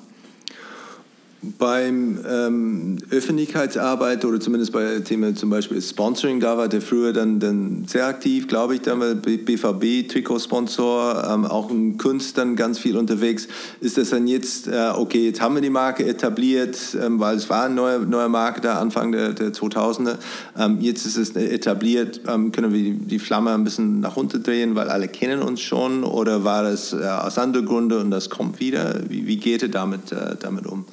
beim 1.57 2.19
ähm, 2.27 2.97
Öffentlichkeitsarbeit 3.09 4.25
oder 4.25 4.39
zumindest 4.39 4.71
bei 4.71 4.99
Themen 4.99 5.35
zum 5.35 5.49
Beispiel 5.49 5.81
Sponsoring, 5.81 6.39
da 6.39 6.57
war 6.57 6.67
der 6.67 6.81
früher 6.81 7.13
dann, 7.13 7.39
dann 7.39 7.85
sehr 7.87 8.07
aktiv, 8.07 8.47
glaube 8.47 8.75
ich, 8.75 8.81
da 8.81 8.99
war 8.99 9.15
BVB, 9.15 10.07
Trikotsponsor, 10.09 11.23
ähm, 11.29 11.45
auch 11.45 11.69
in 11.69 11.97
Kunst 11.97 12.37
dann 12.37 12.55
ganz 12.55 12.79
viel 12.79 12.97
unterwegs. 12.97 13.47
Ist 13.81 13.97
das 13.97 14.09
dann 14.09 14.27
jetzt, 14.27 14.67
äh, 14.67 14.91
okay, 14.95 15.25
jetzt 15.25 15.41
haben 15.41 15.55
wir 15.55 15.61
die 15.61 15.69
Marke 15.69 16.05
etabliert, 16.05 16.77
ähm, 17.01 17.19
weil 17.19 17.35
es 17.35 17.49
war 17.49 17.65
eine 17.65 17.75
neue, 17.75 17.99
neue 17.99 18.29
Marke 18.29 18.61
da 18.61 18.79
Anfang 18.79 19.11
der, 19.11 19.33
der 19.33 19.53
2000er, 19.53 20.17
ähm, 20.57 20.79
jetzt 20.81 21.05
ist 21.05 21.17
es 21.17 21.35
etabliert, 21.35 22.21
ähm, 22.27 22.51
können 22.51 22.73
wir 22.73 22.83
die, 22.83 22.93
die, 22.93 23.19
Flamme 23.19 23.51
ein 23.53 23.63
bisschen 23.63 23.99
nach 23.99 24.17
unten 24.17 24.43
drehen, 24.43 24.75
weil 24.75 24.89
alle 24.89 25.07
kennen 25.07 25.41
uns 25.41 25.61
schon 25.61 26.03
oder 26.03 26.43
war 26.43 26.63
das 26.63 26.93
äh, 26.93 26.97
aus 27.05 27.37
anderen 27.37 27.65
Gründen 27.65 27.99
und 27.99 28.11
das 28.11 28.29
kommt 28.29 28.59
wieder? 28.59 29.01
Wie, 29.09 29.25
wie 29.27 29.37
geht 29.37 29.61
ihr 29.61 29.69
damit, 29.69 30.11
äh, 30.11 30.35
damit 30.39 30.65
um? 30.67 30.85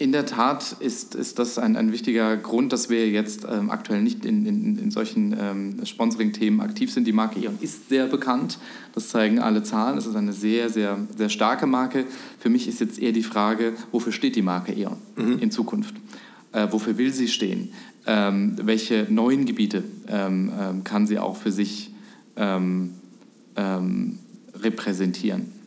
In 0.00 0.12
der 0.12 0.24
Tat 0.24 0.76
ist, 0.80 1.14
ist 1.14 1.38
das 1.38 1.58
ein, 1.58 1.76
ein 1.76 1.92
wichtiger 1.92 2.34
Grund, 2.38 2.72
dass 2.72 2.88
wir 2.88 3.10
jetzt 3.10 3.46
ähm, 3.46 3.70
aktuell 3.70 4.00
nicht 4.00 4.24
in, 4.24 4.46
in, 4.46 4.78
in 4.78 4.90
solchen 4.90 5.36
ähm, 5.38 5.84
Sponsoring-Themen 5.84 6.62
aktiv 6.62 6.90
sind. 6.90 7.06
Die 7.06 7.12
Marke 7.12 7.38
E.ON 7.38 7.58
ist 7.60 7.90
sehr 7.90 8.06
bekannt, 8.06 8.58
das 8.94 9.10
zeigen 9.10 9.40
alle 9.40 9.62
Zahlen. 9.62 9.98
Es 9.98 10.06
ist 10.06 10.16
eine 10.16 10.32
sehr, 10.32 10.70
sehr, 10.70 10.96
sehr 11.14 11.28
starke 11.28 11.66
Marke. 11.66 12.06
Für 12.38 12.48
mich 12.48 12.66
ist 12.66 12.80
jetzt 12.80 12.98
eher 12.98 13.12
die 13.12 13.22
Frage, 13.22 13.74
wofür 13.92 14.10
steht 14.10 14.36
die 14.36 14.42
Marke 14.42 14.72
E.ON 14.72 14.96
mhm. 15.16 15.38
in 15.38 15.50
Zukunft? 15.50 15.94
Äh, 16.52 16.68
wofür 16.70 16.96
will 16.96 17.12
sie 17.12 17.28
stehen? 17.28 17.74
Ähm, 18.06 18.56
welche 18.62 19.06
neuen 19.10 19.44
Gebiete 19.44 19.84
ähm, 20.08 20.50
ähm, 20.58 20.82
kann 20.82 21.06
sie 21.06 21.18
auch 21.18 21.36
für 21.36 21.52
sich 21.52 21.90
ähm, 22.36 22.94
repräsentieren? 24.54 25.59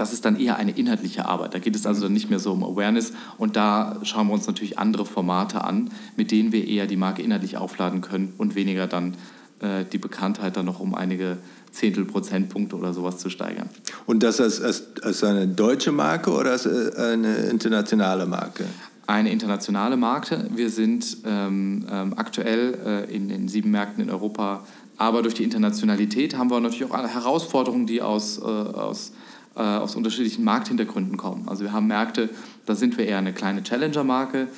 Das 0.00 0.14
ist 0.14 0.24
dann 0.24 0.40
eher 0.40 0.56
eine 0.56 0.70
inhaltliche 0.70 1.26
Arbeit. 1.26 1.52
Da 1.52 1.58
geht 1.58 1.76
es 1.76 1.84
also 1.84 2.08
nicht 2.08 2.30
mehr 2.30 2.38
so 2.38 2.52
um 2.52 2.64
Awareness. 2.64 3.12
Und 3.36 3.54
da 3.54 3.98
schauen 4.02 4.28
wir 4.28 4.32
uns 4.32 4.46
natürlich 4.46 4.78
andere 4.78 5.04
Formate 5.04 5.62
an, 5.62 5.90
mit 6.16 6.30
denen 6.30 6.52
wir 6.52 6.66
eher 6.66 6.86
die 6.86 6.96
Marke 6.96 7.20
inhaltlich 7.20 7.58
aufladen 7.58 8.00
können 8.00 8.32
und 8.38 8.54
weniger 8.54 8.86
dann 8.86 9.14
äh, 9.60 9.84
die 9.84 9.98
Bekanntheit 9.98 10.56
dann 10.56 10.64
noch 10.64 10.80
um 10.80 10.94
einige 10.94 11.36
Zehntel 11.70 12.06
Prozentpunkte 12.06 12.76
oder 12.76 12.94
sowas 12.94 13.18
zu 13.18 13.28
steigern. 13.28 13.68
Und 14.06 14.22
das 14.22 14.40
als, 14.40 14.62
als, 14.62 14.84
als 15.02 15.22
eine 15.22 15.46
deutsche 15.46 15.92
Marke 15.92 16.30
oder 16.30 16.52
als 16.52 16.64
äh, 16.64 16.92
eine 16.96 17.36
internationale 17.50 18.24
Marke? 18.24 18.64
Eine 19.06 19.30
internationale 19.30 19.98
Marke. 19.98 20.46
Wir 20.54 20.70
sind 20.70 21.18
ähm, 21.26 21.84
ähm, 21.90 22.14
aktuell 22.16 23.06
äh, 23.10 23.14
in 23.14 23.28
den 23.28 23.48
sieben 23.48 23.70
Märkten 23.70 24.02
in 24.02 24.08
Europa, 24.08 24.64
aber 24.96 25.20
durch 25.20 25.34
die 25.34 25.44
Internationalität 25.44 26.38
haben 26.38 26.50
wir 26.50 26.58
natürlich 26.58 26.90
auch 26.90 26.96
Herausforderungen, 26.96 27.86
die 27.86 28.00
aus, 28.00 28.38
äh, 28.38 28.44
aus 28.44 29.12
äh, 29.56 29.60
aus 29.60 29.96
unterschiedlichen 29.96 30.44
Markthintergründen 30.44 31.16
kommen. 31.16 31.48
Also 31.48 31.64
wir 31.64 31.72
haben 31.72 31.86
Märkte, 31.86 32.30
da 32.66 32.74
sind 32.74 32.98
wir 32.98 33.06
eher 33.06 33.18
eine 33.18 33.32
kleine 33.32 33.62
Challenger-Marke. 33.62 34.48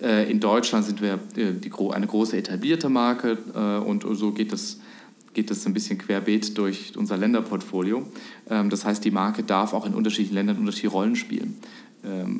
Äh, 0.00 0.30
in 0.30 0.40
Deutschland 0.40 0.84
sind 0.84 1.00
wir 1.00 1.14
äh, 1.36 1.52
die, 1.52 1.72
eine 1.90 2.06
große 2.06 2.36
etablierte 2.36 2.88
Marke 2.88 3.36
und 3.86 4.04
so 4.16 4.32
geht 4.32 4.52
es 4.52 4.78
geht 5.34 5.50
es 5.50 5.66
ein 5.66 5.72
bisschen 5.72 5.98
querbeet 5.98 6.56
durch 6.58 6.96
unser 6.96 7.16
Länderportfolio. 7.16 8.06
Ähm, 8.50 8.70
das 8.70 8.84
heißt, 8.84 9.04
die 9.04 9.10
Marke 9.10 9.42
darf 9.42 9.72
auch 9.72 9.86
in 9.86 9.94
unterschiedlichen 9.94 10.34
Ländern 10.34 10.58
unterschiedliche 10.58 10.92
Rollen 10.92 11.16
spielen, 11.16 11.58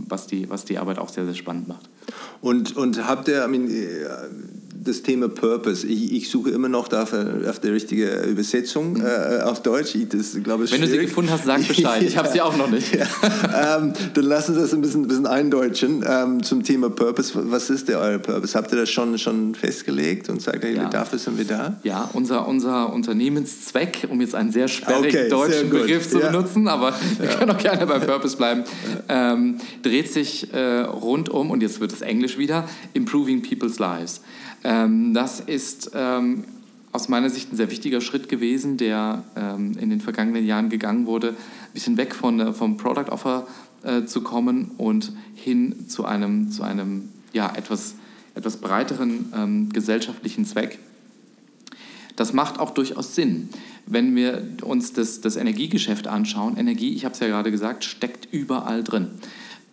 was 0.09 0.27
die, 0.27 0.48
was 0.51 0.64
die 0.64 0.79
Arbeit 0.79 0.98
auch 0.98 1.09
sehr, 1.09 1.25
sehr 1.25 1.35
spannend 1.35 1.68
macht. 1.68 1.88
Und, 2.40 2.77
und 2.77 3.07
habt 3.07 3.29
ihr, 3.29 3.44
I 3.44 3.48
mean, 3.48 3.68
das 4.85 5.03
Thema 5.03 5.29
Purpose. 5.29 5.87
Ich, 5.87 6.12
ich 6.12 6.31
suche 6.31 6.51
immer 6.51 6.68
noch 6.68 6.88
dafür, 6.88 7.48
auf 7.48 7.61
die 7.61 7.68
richtige 7.68 8.22
Übersetzung 8.22 8.94
mhm. 8.94 9.05
äh, 9.05 9.42
auf 9.42 9.62
Deutsch. 9.62 9.94
Ich, 9.94 10.09
das, 10.09 10.37
glaube, 10.42 10.70
Wenn 10.70 10.81
du 10.81 10.87
sie 10.87 10.98
gefunden 10.98 11.31
hast, 11.31 11.44
sag 11.44 11.66
Bescheid. 11.68 12.03
Ich 12.03 12.16
habe 12.16 12.29
sie 12.29 12.40
auch 12.40 12.57
noch 12.57 12.70
nicht. 12.70 12.94
Ja. 12.94 13.07
ähm, 13.77 13.92
dann 14.14 14.25
lass 14.25 14.48
uns 14.48 14.59
das 14.59 14.75
ein 14.75 14.81
bisschen, 14.81 15.07
bisschen 15.07 15.27
eindeutschen 15.27 16.05
ähm, 16.07 16.42
zum 16.42 16.62
Thema 16.62 16.90
Purpose. 16.90 17.33
Was 17.51 17.70
ist 17.70 17.88
der 17.88 18.01
euer 18.01 18.18
Purpose? 18.18 18.57
Habt 18.57 18.72
ihr 18.72 18.79
das 18.79 18.90
schon, 18.90 19.18
schon 19.18 19.55
festgelegt 19.55 20.29
und 20.29 20.42
sagt, 20.42 20.62
hey, 20.62 20.77
ja. 20.77 20.88
dafür 20.88 21.18
sind 21.18 21.38
wir 21.38 21.44
da? 21.44 21.77
Ja, 21.83 22.11
unser, 22.12 22.46
unser 22.48 22.92
Unternehmenszweck, 22.92 24.09
um 24.11 24.20
jetzt 24.20 24.35
einen 24.35 24.53
sehr 24.53 24.68
sperrigen 24.68 25.09
okay, 25.09 25.29
deutschen 25.29 25.70
Begriff 25.70 26.09
zu 26.09 26.20
ja. 26.20 26.27
benutzen, 26.29 26.68
aber 26.68 26.94
wir 27.18 27.29
können 27.29 27.51
auch 27.51 27.59
gerne 27.59 27.87
beim 27.87 28.03
Purpose 28.03 28.37
bleiben, 28.37 28.64
ähm, 29.09 29.52
dreht 29.83 30.12
sich 30.12 30.53
äh, 30.53 30.81
rund 30.81 31.29
um, 31.29 31.51
und 31.51 31.62
jetzt 31.62 31.81
wird 31.81 31.93
es 31.93 32.01
Englisch 32.03 32.38
wieder, 32.38 32.69
Improving 32.95 33.43
People's 33.43 33.79
Lives. 33.79 34.23
Ähm, 34.65 35.15
das 35.15 35.41
ist 35.41 35.91
ähm, 35.95 36.45
aus 36.93 37.09
meiner 37.09 37.31
Sicht 37.31 37.53
ein 37.53 37.57
sehr 37.57 37.71
wichtiger 37.71 38.01
Schritt 38.01 38.29
gewesen, 38.29 38.77
der 38.77 39.25
ähm, 39.35 39.77
in 39.79 39.91
den 39.91 40.01
vergangenen 40.01 40.47
Jahren 40.47 40.69
gegangen 40.69 41.07
wurde, 41.07 41.31
ein 41.31 41.73
bisschen 41.75 41.97
weg 41.97 42.15
von, 42.15 42.38
äh, 42.38 42.53
vom 42.53 42.77
Product 42.77 43.11
Offer 43.11 43.47
äh, 43.83 44.05
zu 44.05 44.21
kommen 44.21 44.73
und 44.77 45.12
hin 45.35 45.88
zu 45.88 46.05
einem, 46.05 46.51
zu 46.51 46.62
einem 46.62 47.09
ja, 47.33 47.53
etwas, 47.57 47.95
etwas 48.35 48.59
breiteren 48.59 49.33
ähm, 49.35 49.69
gesellschaftlichen 49.71 50.45
Zweck. 50.45 50.79
Das 52.17 52.33
macht 52.35 52.61
auch 52.61 52.71
durchaus 52.71 53.15
Sinn. 53.15 53.49
Wenn 53.87 54.14
wir 54.16 54.42
uns 54.62 54.92
das, 54.92 55.21
das 55.21 55.37
Energiegeschäft 55.37 56.07
anschauen, 56.07 56.57
Energie, 56.57 56.95
ich 56.95 57.05
habe 57.05 57.14
es 57.14 57.21
ja 57.21 57.27
gerade 57.27 57.51
gesagt, 57.51 57.85
steckt 57.85 58.29
überall 58.33 58.83
drin. 58.85 59.09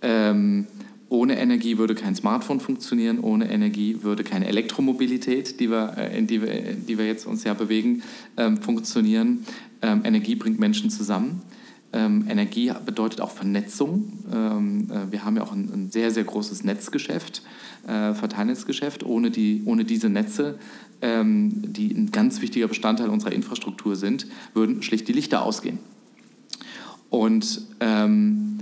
Ähm, 0.01 0.67
ohne 1.09 1.39
Energie 1.39 1.77
würde 1.77 1.95
kein 1.95 2.15
Smartphone 2.15 2.59
funktionieren, 2.59 3.19
ohne 3.19 3.51
Energie 3.51 4.03
würde 4.03 4.23
keine 4.23 4.47
Elektromobilität, 4.47 5.59
die 5.59 5.69
wir, 5.71 5.97
äh, 5.97 6.17
in 6.17 6.27
die 6.27 6.41
wir, 6.41 6.73
die 6.73 6.97
wir 6.97 7.07
jetzt 7.07 7.25
uns 7.25 7.43
ja 7.43 7.53
bewegen, 7.53 8.03
ähm, 8.37 8.57
funktionieren. 8.57 9.45
Ähm, 9.81 10.01
Energie 10.03 10.35
bringt 10.35 10.59
Menschen 10.59 10.89
zusammen. 10.89 11.41
Ähm, 11.91 12.25
Energie 12.29 12.71
bedeutet 12.85 13.21
auch 13.21 13.31
Vernetzung. 13.31 14.19
Ähm, 14.31 14.87
äh, 14.91 15.11
wir 15.11 15.25
haben 15.25 15.35
ja 15.35 15.43
auch 15.43 15.51
ein, 15.51 15.69
ein, 15.73 15.91
sehr, 15.91 16.11
sehr 16.11 16.23
großes 16.23 16.63
Netzgeschäft, 16.63 17.41
äh, 17.87 18.13
Verteilnetzgeschäft. 18.13 19.03
Ohne, 19.03 19.31
die, 19.31 19.63
ohne 19.65 19.85
diese 19.85 20.09
Netze, 20.09 20.59
ähm, 21.01 21.73
die 21.73 21.91
ein 21.93 22.11
ganz 22.11 22.41
wichtiger 22.41 22.67
Bestandteil 22.67 23.09
unserer 23.09 23.31
Infrastruktur 23.31 23.95
sind, 23.95 24.27
würden 24.53 24.81
schlicht 24.83 25.07
die 25.07 25.13
Lichter 25.13 25.43
ausgehen. 25.43 25.79
Und 27.09 27.61
ähm, 27.79 28.59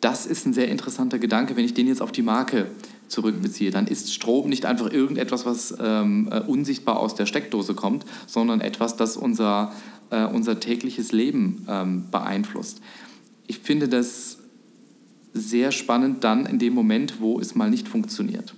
das 0.00 0.26
ist 0.26 0.46
ein 0.46 0.52
sehr 0.52 0.68
interessanter 0.68 1.18
Gedanke, 1.18 1.56
wenn 1.56 1.64
ich 1.64 1.74
den 1.74 1.86
jetzt 1.86 2.02
auf 2.02 2.12
die 2.12 2.22
Marke 2.22 2.66
zurückbeziehe. 3.08 3.70
Dann 3.70 3.86
ist 3.86 4.12
Strom 4.12 4.48
nicht 4.48 4.64
einfach 4.66 4.90
irgendetwas, 4.90 5.46
was 5.46 5.74
ähm, 5.78 6.28
äh, 6.30 6.40
unsichtbar 6.40 6.98
aus 6.98 7.14
der 7.14 7.26
Steckdose 7.26 7.74
kommt, 7.74 8.04
sondern 8.26 8.60
etwas, 8.60 8.96
das 8.96 9.16
unser, 9.16 9.72
äh, 10.10 10.24
unser 10.24 10.58
tägliches 10.58 11.12
Leben 11.12 11.66
ähm, 11.68 12.04
beeinflusst. 12.10 12.80
Ich 13.46 13.58
finde 13.58 13.88
das 13.88 14.38
sehr 15.32 15.72
spannend 15.72 16.24
dann 16.24 16.46
in 16.46 16.58
dem 16.58 16.74
Moment, 16.74 17.20
wo 17.20 17.40
es 17.40 17.54
mal 17.54 17.70
nicht 17.70 17.88
funktioniert. 17.88 18.54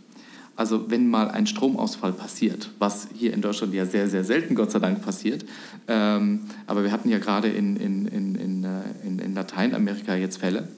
Also 0.56 0.90
wenn 0.90 1.08
mal 1.08 1.30
ein 1.30 1.46
Stromausfall 1.46 2.12
passiert, 2.12 2.70
was 2.78 3.08
hier 3.12 3.32
in 3.32 3.40
Deutschland 3.40 3.74
ja 3.74 3.86
sehr, 3.86 4.08
sehr 4.08 4.22
selten, 4.22 4.54
Gott 4.54 4.70
sei 4.70 4.78
Dank, 4.78 5.02
passiert. 5.02 5.44
Ähm, 5.88 6.40
aber 6.66 6.84
wir 6.84 6.92
hatten 6.92 7.08
ja 7.08 7.18
gerade 7.18 7.48
in, 7.48 7.76
in, 7.76 8.06
in, 8.06 8.34
in, 8.36 8.64
äh, 8.64 9.24
in 9.24 9.34
Lateinamerika 9.34 10.14
jetzt 10.14 10.38
Fälle, 10.38 10.68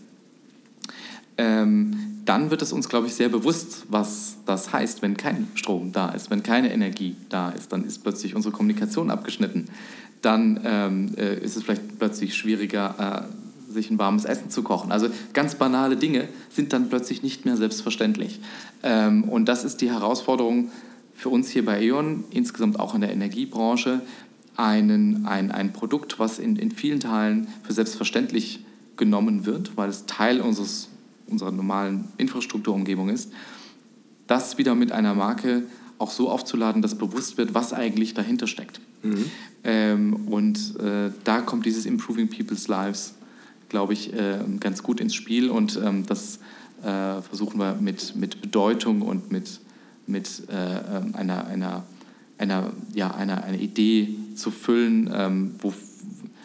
ähm, 1.37 2.23
dann 2.25 2.51
wird 2.51 2.63
es 2.63 2.73
uns, 2.73 2.89
glaube 2.89 3.07
ich, 3.07 3.15
sehr 3.15 3.29
bewusst, 3.29 3.85
was 3.89 4.39
das 4.47 4.73
heißt, 4.73 5.03
wenn 5.03 5.17
kein 5.17 5.49
Strom 5.55 5.93
da 5.93 6.09
ist, 6.09 6.31
wenn 6.31 6.43
keine 6.43 6.73
Energie 6.73 7.17
da 7.29 7.51
ist. 7.51 7.73
Dann 7.73 7.85
ist 7.85 8.03
plötzlich 8.03 8.35
unsere 8.35 8.53
Kommunikation 8.53 9.11
abgeschnitten. 9.11 9.67
Dann 10.23 10.61
ähm, 10.65 11.15
äh, 11.17 11.39
ist 11.39 11.57
es 11.57 11.63
vielleicht 11.63 11.99
plötzlich 11.99 12.35
schwieriger, 12.35 13.29
äh, 13.29 13.46
sich 13.77 13.91
ein 13.91 13.99
warmes 13.99 14.25
Essen 14.25 14.51
zu 14.51 14.63
kochen. 14.63 14.91
Also 14.91 15.09
ganz 15.33 15.55
banale 15.55 15.97
Dinge 15.97 16.29
sind 16.51 16.73
dann 16.73 16.89
plötzlich 16.89 17.23
nicht 17.23 17.45
mehr 17.45 17.57
selbstverständlich. 17.57 18.41
Ähm, 18.83 19.25
und 19.25 19.47
das 19.47 19.65
ist 19.65 19.81
die 19.81 19.91
Herausforderung 19.91 20.71
für 21.15 21.29
uns 21.29 21.49
hier 21.49 21.65
bei 21.65 21.83
E.ON, 21.83 22.25
insgesamt 22.31 22.81
auch 22.81 22.95
in 22.95 23.01
der 23.01 23.13
Energiebranche, 23.13 24.03
einen, 24.57 25.27
ein, 25.27 25.51
ein 25.53 25.73
Produkt, 25.73 26.19
was 26.19 26.39
in, 26.39 26.57
in 26.57 26.71
vielen 26.71 27.01
Teilen 27.01 27.47
für 27.63 27.73
selbstverständlich 27.73 28.65
genommen 28.97 29.47
wird, 29.47 29.77
weil 29.77 29.89
es 29.89 30.07
Teil 30.07 30.41
unseres 30.41 30.89
unserer 31.27 31.51
normalen 31.51 32.09
Infrastrukturumgebung 32.19 33.09
ist, 33.09 33.33
das 34.27 34.59
wieder 34.59 34.75
mit 34.75 34.93
einer 34.93 35.15
Marke 35.15 35.65
auch 35.99 36.11
so 36.11 36.29
aufzuladen, 36.29 36.83
dass 36.83 36.97
bewusst 36.97 37.39
wird, 37.39 37.55
was 37.55 37.73
eigentlich 37.73 38.15
dahinter 38.15 38.47
steckt. 38.47 38.81
Mhm. 39.03 39.31
Ähm, 39.65 40.15
und 40.27 40.79
äh, 40.81 41.11
da 41.25 41.41
kommt 41.41 41.67
dieses 41.67 41.87
Improving 41.87 42.29
People's 42.29 42.69
Lives, 42.69 43.15
glaube 43.69 43.93
ich, 43.93 44.13
äh, 44.13 44.39
ganz 44.61 44.83
gut 44.83 45.01
ins 45.01 45.15
Spiel. 45.15 45.51
Und 45.51 45.81
ähm, 45.83 46.05
das 46.07 46.39
äh, 46.83 47.23
versuchen 47.23 47.59
wir 47.59 47.75
mit, 47.81 48.15
mit 48.17 48.41
Bedeutung 48.41 49.03
und 49.03 49.33
mit, 49.33 49.61
mit 50.07 50.43
äh, 50.49 50.99
ähm, 50.99 51.15
einer, 51.15 51.47
einer, 51.47 51.85
einer, 52.39 52.73
ja, 52.95 53.15
einer, 53.15 53.45
einer 53.45 53.59
Idee 53.59 54.15
zu 54.35 54.51
füllen, 54.51 55.11
ähm, 55.13 55.55
wo, 55.59 55.73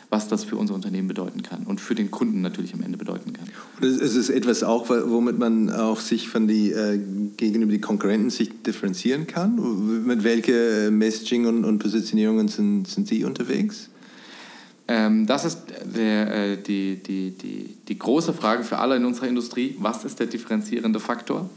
was 0.10 0.28
das 0.28 0.44
für 0.44 0.58
unser 0.58 0.74
Unternehmen 0.74 1.08
bedeuten 1.08 1.42
kann 1.42 1.64
und 1.64 1.80
für 1.80 1.96
den 1.96 2.12
Kunden 2.12 2.42
natürlich 2.42 2.74
am 2.74 2.82
Ende 2.82 2.98
bedeuten 2.98 3.34
kann. 3.34 3.48
Es 3.82 4.16
ist 4.16 4.30
etwas 4.30 4.64
auch, 4.64 4.90
womit 4.90 5.38
man 5.38 5.70
auch 5.70 6.00
sich 6.00 6.28
von 6.28 6.48
die, 6.48 6.72
äh, 6.72 7.00
gegenüber 7.38 7.72
die 7.72 7.82
Konkurrenten 7.82 8.30
sich 8.30 8.50
differenzieren 8.64 9.28
kann. 9.28 10.06
Mit 10.06 10.24
welchen 10.24 10.98
Messaging 10.98 11.46
und, 11.46 11.64
und 11.64 11.80
Positionierungen 11.80 12.48
sind, 12.48 12.88
sind 12.88 13.08
Sie 13.08 13.24
unterwegs? 13.24 13.91
Ähm, 14.92 15.26
das 15.26 15.46
ist 15.46 15.62
der, 15.96 16.34
äh, 16.34 16.58
die, 16.58 17.02
die, 17.02 17.32
die, 17.32 17.78
die 17.88 17.98
große 17.98 18.34
Frage 18.34 18.66
für 18.66 18.78
alle 18.80 18.98
in 18.98 19.06
unserer 19.06 19.30
Industrie. 19.30 19.78
Was 19.80 20.04
ist 20.04 20.20
der 20.20 20.28
differenzierende 20.28 21.00
Faktor? 21.00 21.50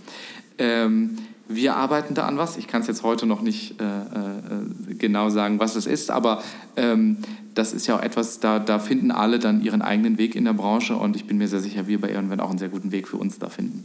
Ähm, 0.56 1.18
wir 1.48 1.74
arbeiten 1.74 2.14
da 2.14 2.26
an 2.26 2.38
was. 2.38 2.56
Ich 2.56 2.68
kann 2.68 2.82
es 2.82 2.86
jetzt 2.86 3.02
heute 3.02 3.26
noch 3.26 3.42
nicht 3.42 3.80
äh, 3.80 3.84
äh, 3.84 4.94
genau 4.94 5.30
sagen, 5.30 5.58
was 5.58 5.74
es 5.74 5.86
ist, 5.86 6.12
aber 6.12 6.44
ähm, 6.76 7.18
das 7.54 7.72
ist 7.72 7.88
ja 7.88 7.96
auch 7.96 8.02
etwas, 8.02 8.38
da, 8.38 8.60
da 8.60 8.78
finden 8.78 9.10
alle 9.10 9.40
dann 9.40 9.62
ihren 9.62 9.82
eigenen 9.82 10.16
Weg 10.16 10.36
in 10.36 10.44
der 10.44 10.52
Branche 10.52 10.94
und 10.94 11.16
ich 11.16 11.26
bin 11.26 11.36
mir 11.36 11.48
sehr 11.48 11.60
sicher, 11.60 11.88
wir 11.88 12.00
bei 12.00 12.10
Ehren 12.10 12.30
werden 12.30 12.40
auch 12.40 12.50
einen 12.50 12.58
sehr 12.58 12.68
guten 12.68 12.92
Weg 12.92 13.08
für 13.08 13.16
uns 13.16 13.40
da 13.40 13.48
finden. 13.48 13.84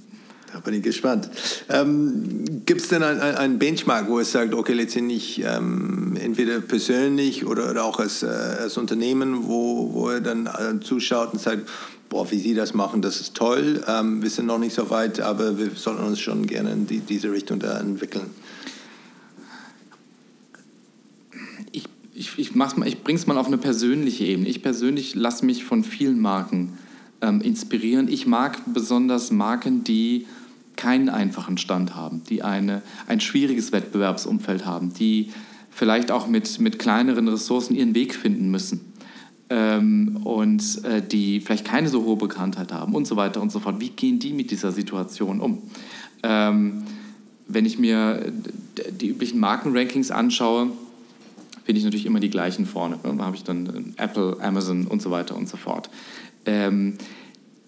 Da 0.52 0.60
bin 0.60 0.74
ich 0.74 0.84
gespannt. 0.84 1.30
Ähm, 1.70 2.44
Gibt 2.66 2.82
es 2.82 2.88
denn 2.88 3.04
einen 3.04 3.60
Benchmark, 3.60 4.10
wo 4.10 4.20
es 4.20 4.32
sagt, 4.32 4.54
okay, 4.54 4.74
letztendlich 4.74 5.44
ähm, 5.46 6.18
entweder 6.20 6.60
persönlich 6.60 7.46
oder, 7.46 7.70
oder 7.70 7.84
auch 7.84 8.00
als, 8.00 8.24
äh, 8.24 8.28
als 8.28 8.78
Unternehmen, 8.78 9.48
wo, 9.48 9.94
wo 9.94 10.10
er 10.10 10.22
dann 10.22 10.48
äh, 10.48 10.80
zuschaut 10.80 11.34
und 11.34 11.40
sagt, 11.40 11.70
boah, 12.10 12.30
wie 12.32 12.40
Sie 12.40 12.56
das 12.56 12.74
machen, 12.74 13.02
das 13.02 13.22
ist 13.22 13.36
toll. 13.36 13.84
Ähm, 13.88 14.24
wir 14.24 14.30
sind 14.30 14.48
noch 14.48 14.58
nicht 14.58 14.74
so 14.74 14.90
weit, 14.90 15.20
aber 15.20 15.60
wir 15.60 15.70
sollten 15.76 16.04
uns 16.04 16.20
schon 16.20 16.48
gerne 16.48 16.72
in 16.72 16.88
die, 16.88 17.00
diese 17.00 17.32
Richtung 17.32 17.60
da 17.60 17.80
entwickeln? 17.80 18.32
Ich, 21.72 21.86
ich, 22.16 22.40
ich, 22.40 22.52
ich 22.56 23.04
bringe 23.04 23.20
es 23.20 23.28
mal 23.28 23.38
auf 23.38 23.48
eine 23.48 23.60
persönliche 23.60 24.26
Ebene. 24.26 24.50
Ich 24.50 24.64
persönlich 24.64 25.14
lasse 25.14 25.46
mich 25.46 25.64
von 25.64 25.84
vielen 25.84 26.20
Marken 26.20 26.80
ähm, 27.22 27.42
inspirieren. 27.42 28.08
Ich 28.08 28.26
mag 28.26 28.60
besonders 28.74 29.32
Marken, 29.32 29.84
die 29.84 30.26
keinen 30.80 31.10
einfachen 31.10 31.58
Stand 31.58 31.94
haben, 31.94 32.24
die 32.24 32.42
eine, 32.42 32.82
ein 33.06 33.20
schwieriges 33.20 33.74
Wettbewerbsumfeld 33.74 34.66
haben, 34.66 34.94
die 34.94 35.32
vielleicht 35.70 36.10
auch 36.10 36.26
mit, 36.26 36.60
mit 36.60 36.80
kleineren 36.80 37.28
Ressourcen 37.28 37.76
ihren 37.76 37.94
Weg 37.96 38.16
finden 38.16 38.50
müssen 38.50 38.94
ähm, 39.50 40.22
und 40.24 40.86
äh, 40.86 41.02
die 41.02 41.42
vielleicht 41.42 41.66
keine 41.66 41.90
so 41.90 42.06
hohe 42.06 42.16
Bekanntheit 42.16 42.72
haben 42.72 42.96
und 42.96 43.06
so 43.06 43.18
weiter 43.18 43.42
und 43.42 43.52
so 43.52 43.60
fort. 43.60 43.82
Wie 43.82 43.90
gehen 43.90 44.20
die 44.20 44.32
mit 44.32 44.52
dieser 44.52 44.72
Situation 44.72 45.42
um? 45.42 45.64
Ähm, 46.24 46.84
wenn 47.50 47.66
ich 47.66 47.78
mir 47.78 48.32
die 49.02 49.10
üblichen 49.10 49.40
Markenrankings 49.40 50.12
anschaue, 50.12 50.70
finde 51.66 51.80
ich 51.80 51.84
natürlich 51.84 52.06
immer 52.06 52.22
die 52.22 52.30
gleichen 52.30 52.66
vorne. 52.66 53.00
Da 53.04 53.18
habe 53.18 53.36
ich 53.36 53.44
dann 53.44 53.96
Apple, 53.98 54.38
Amazon 54.40 54.88
und 54.88 55.02
so 55.02 55.12
weiter 55.12 55.36
und 55.36 55.50
so 55.50 55.58
fort. 55.58 55.90
Ähm, 56.46 56.98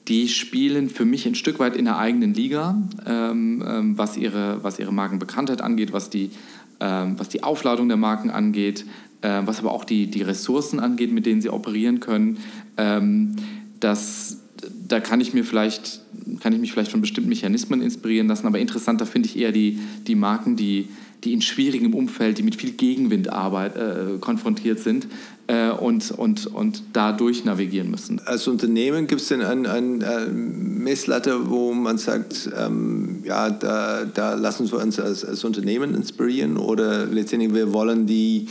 die 0.07 0.27
spielen 0.27 0.89
für 0.89 1.05
mich 1.05 1.25
ein 1.25 1.35
Stück 1.35 1.59
weit 1.59 1.75
in 1.75 1.85
der 1.85 1.97
eigenen 1.97 2.33
Liga, 2.33 2.81
ähm, 3.05 3.63
ähm, 3.65 3.97
was, 3.97 4.17
ihre, 4.17 4.63
was 4.63 4.79
ihre 4.79 4.91
Markenbekanntheit 4.93 5.61
angeht, 5.61 5.93
was 5.93 6.09
die, 6.09 6.31
ähm, 6.79 7.15
was 7.17 7.29
die 7.29 7.43
Aufladung 7.43 7.87
der 7.87 7.97
Marken 7.97 8.29
angeht, 8.29 8.85
äh, 9.21 9.41
was 9.45 9.59
aber 9.59 9.71
auch 9.71 9.85
die, 9.85 10.07
die 10.07 10.23
Ressourcen 10.23 10.79
angeht, 10.79 11.11
mit 11.11 11.25
denen 11.25 11.41
sie 11.41 11.49
operieren 11.49 11.99
können. 11.99 12.37
Ähm, 12.77 13.35
das, 13.79 14.41
da 14.87 14.99
kann 14.99 15.21
ich 15.21 15.33
mir 15.33 15.43
vielleicht 15.43 16.01
kann 16.39 16.53
ich 16.53 16.59
mich 16.59 16.71
vielleicht 16.71 16.91
von 16.91 17.01
bestimmten 17.01 17.29
Mechanismen 17.29 17.81
inspirieren 17.81 18.27
lassen, 18.27 18.47
aber 18.47 18.59
interessanter 18.59 19.05
finde 19.05 19.27
ich 19.29 19.37
eher 19.37 19.51
die, 19.51 19.79
die 20.07 20.15
Marken, 20.15 20.55
die, 20.55 20.87
die 21.23 21.33
in 21.33 21.41
schwierigem 21.41 21.93
Umfeld, 21.93 22.37
die 22.37 22.43
mit 22.43 22.55
viel 22.55 22.71
Gegenwind 22.71 23.31
Arbeit, 23.31 23.75
äh, 23.75 24.17
konfrontiert 24.19 24.79
sind 24.79 25.07
äh, 25.47 25.69
und, 25.69 26.11
und, 26.11 26.47
und 26.47 26.83
dadurch 26.93 27.45
navigieren 27.45 27.91
müssen. 27.91 28.19
Als 28.25 28.47
Unternehmen 28.47 29.07
gibt 29.07 29.21
es 29.21 29.27
denn 29.27 29.41
eine 29.41 29.69
ein, 29.69 30.03
ein 30.03 30.83
Messlatte, 30.83 31.49
wo 31.49 31.73
man 31.73 31.97
sagt, 31.97 32.49
ähm, 32.57 33.21
ja, 33.23 33.49
da, 33.49 34.05
da 34.05 34.33
lassen 34.33 34.71
wir 34.71 34.79
uns 34.79 34.99
als, 34.99 35.23
als 35.23 35.43
Unternehmen 35.43 35.93
inspirieren 35.93 36.57
oder 36.57 37.05
letztendlich 37.05 37.53
wir 37.53 37.73
wollen 37.73 38.07
die 38.07 38.47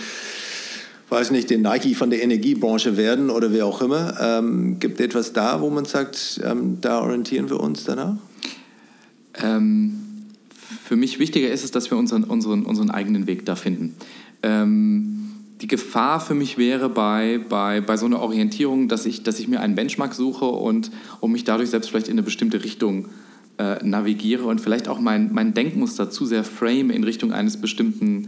weiß 1.10 1.32
nicht, 1.32 1.50
den 1.50 1.62
Nike 1.62 1.94
von 1.96 2.10
der 2.10 2.22
Energiebranche 2.22 2.96
werden 2.96 3.30
oder 3.30 3.52
wer 3.52 3.66
auch 3.66 3.82
immer. 3.82 4.14
Ähm, 4.20 4.78
gibt 4.78 5.00
es 5.00 5.06
etwas 5.06 5.32
da, 5.32 5.60
wo 5.60 5.68
man 5.68 5.84
sagt, 5.84 6.40
ähm, 6.44 6.78
da 6.80 7.00
orientieren 7.00 7.50
wir 7.50 7.58
uns 7.58 7.82
danach? 7.82 8.14
Ähm, 9.34 9.99
für 10.90 10.96
mich 10.96 11.20
wichtiger 11.20 11.48
ist 11.52 11.62
es, 11.62 11.70
dass 11.70 11.88
wir 11.92 11.96
unseren, 11.96 12.24
unseren, 12.24 12.64
unseren 12.64 12.90
eigenen 12.90 13.28
Weg 13.28 13.46
da 13.46 13.54
finden. 13.54 13.94
Ähm, 14.42 15.30
die 15.60 15.68
Gefahr 15.68 16.18
für 16.18 16.34
mich 16.34 16.58
wäre 16.58 16.88
bei, 16.88 17.38
bei, 17.48 17.80
bei 17.80 17.96
so 17.96 18.06
einer 18.06 18.18
Orientierung, 18.18 18.88
dass 18.88 19.06
ich, 19.06 19.22
dass 19.22 19.38
ich 19.38 19.46
mir 19.46 19.60
einen 19.60 19.76
Benchmark 19.76 20.14
suche 20.14 20.46
und, 20.46 20.90
und 21.20 21.30
mich 21.30 21.44
dadurch 21.44 21.70
selbst 21.70 21.90
vielleicht 21.90 22.08
in 22.08 22.14
eine 22.14 22.24
bestimmte 22.24 22.64
Richtung 22.64 23.06
äh, 23.58 23.76
navigiere 23.84 24.46
und 24.46 24.60
vielleicht 24.60 24.88
auch 24.88 24.98
mein, 24.98 25.32
mein 25.32 25.54
Denkmuster 25.54 26.10
zu 26.10 26.26
sehr 26.26 26.42
frame 26.42 26.90
in 26.90 27.04
Richtung 27.04 27.32
eines 27.32 27.60
bestimmten 27.60 28.26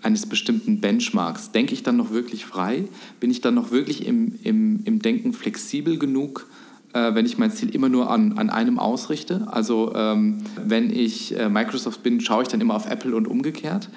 eines 0.00 0.26
bestimmten 0.26 0.80
Benchmarks. 0.80 1.50
Denke 1.50 1.74
ich 1.74 1.82
dann 1.82 1.96
noch 1.96 2.12
wirklich 2.12 2.46
frei? 2.46 2.84
Bin 3.18 3.32
ich 3.32 3.40
dann 3.40 3.56
noch 3.56 3.72
wirklich 3.72 4.06
im, 4.06 4.38
im, 4.44 4.82
im 4.84 5.02
Denken 5.02 5.32
flexibel 5.32 5.98
genug, 5.98 6.46
äh, 6.92 7.14
wenn 7.14 7.26
ich 7.26 7.38
mein 7.38 7.50
Ziel 7.50 7.74
immer 7.74 7.88
nur 7.88 8.10
an, 8.10 8.38
an 8.38 8.50
einem 8.50 8.78
ausrichte? 8.78 9.46
Also 9.50 9.92
ähm, 9.94 10.38
wenn 10.64 10.90
ich 10.90 11.36
äh, 11.38 11.48
Microsoft 11.48 12.02
bin, 12.02 12.20
schaue 12.20 12.42
ich 12.42 12.48
dann 12.48 12.60
immer 12.60 12.74
auf 12.74 12.88
Apple 12.88 13.14
und 13.14 13.26
umgekehrt. 13.26 13.88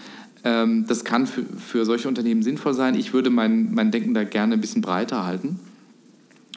Ähm, 0.44 0.86
das 0.88 1.04
kann 1.04 1.28
für, 1.28 1.44
für 1.44 1.86
solche 1.86 2.08
Unternehmen 2.08 2.44
sinnvoll 2.44 2.74
sein. 2.74 2.96
Ich 2.96 3.14
würde 3.14 3.30
mein, 3.30 3.74
mein 3.74 3.92
Denken 3.92 4.14
da 4.14 4.24
gerne 4.24 4.56
ein 4.56 4.62
bisschen 4.62 4.82
breiter 4.82 5.26
halten 5.26 5.60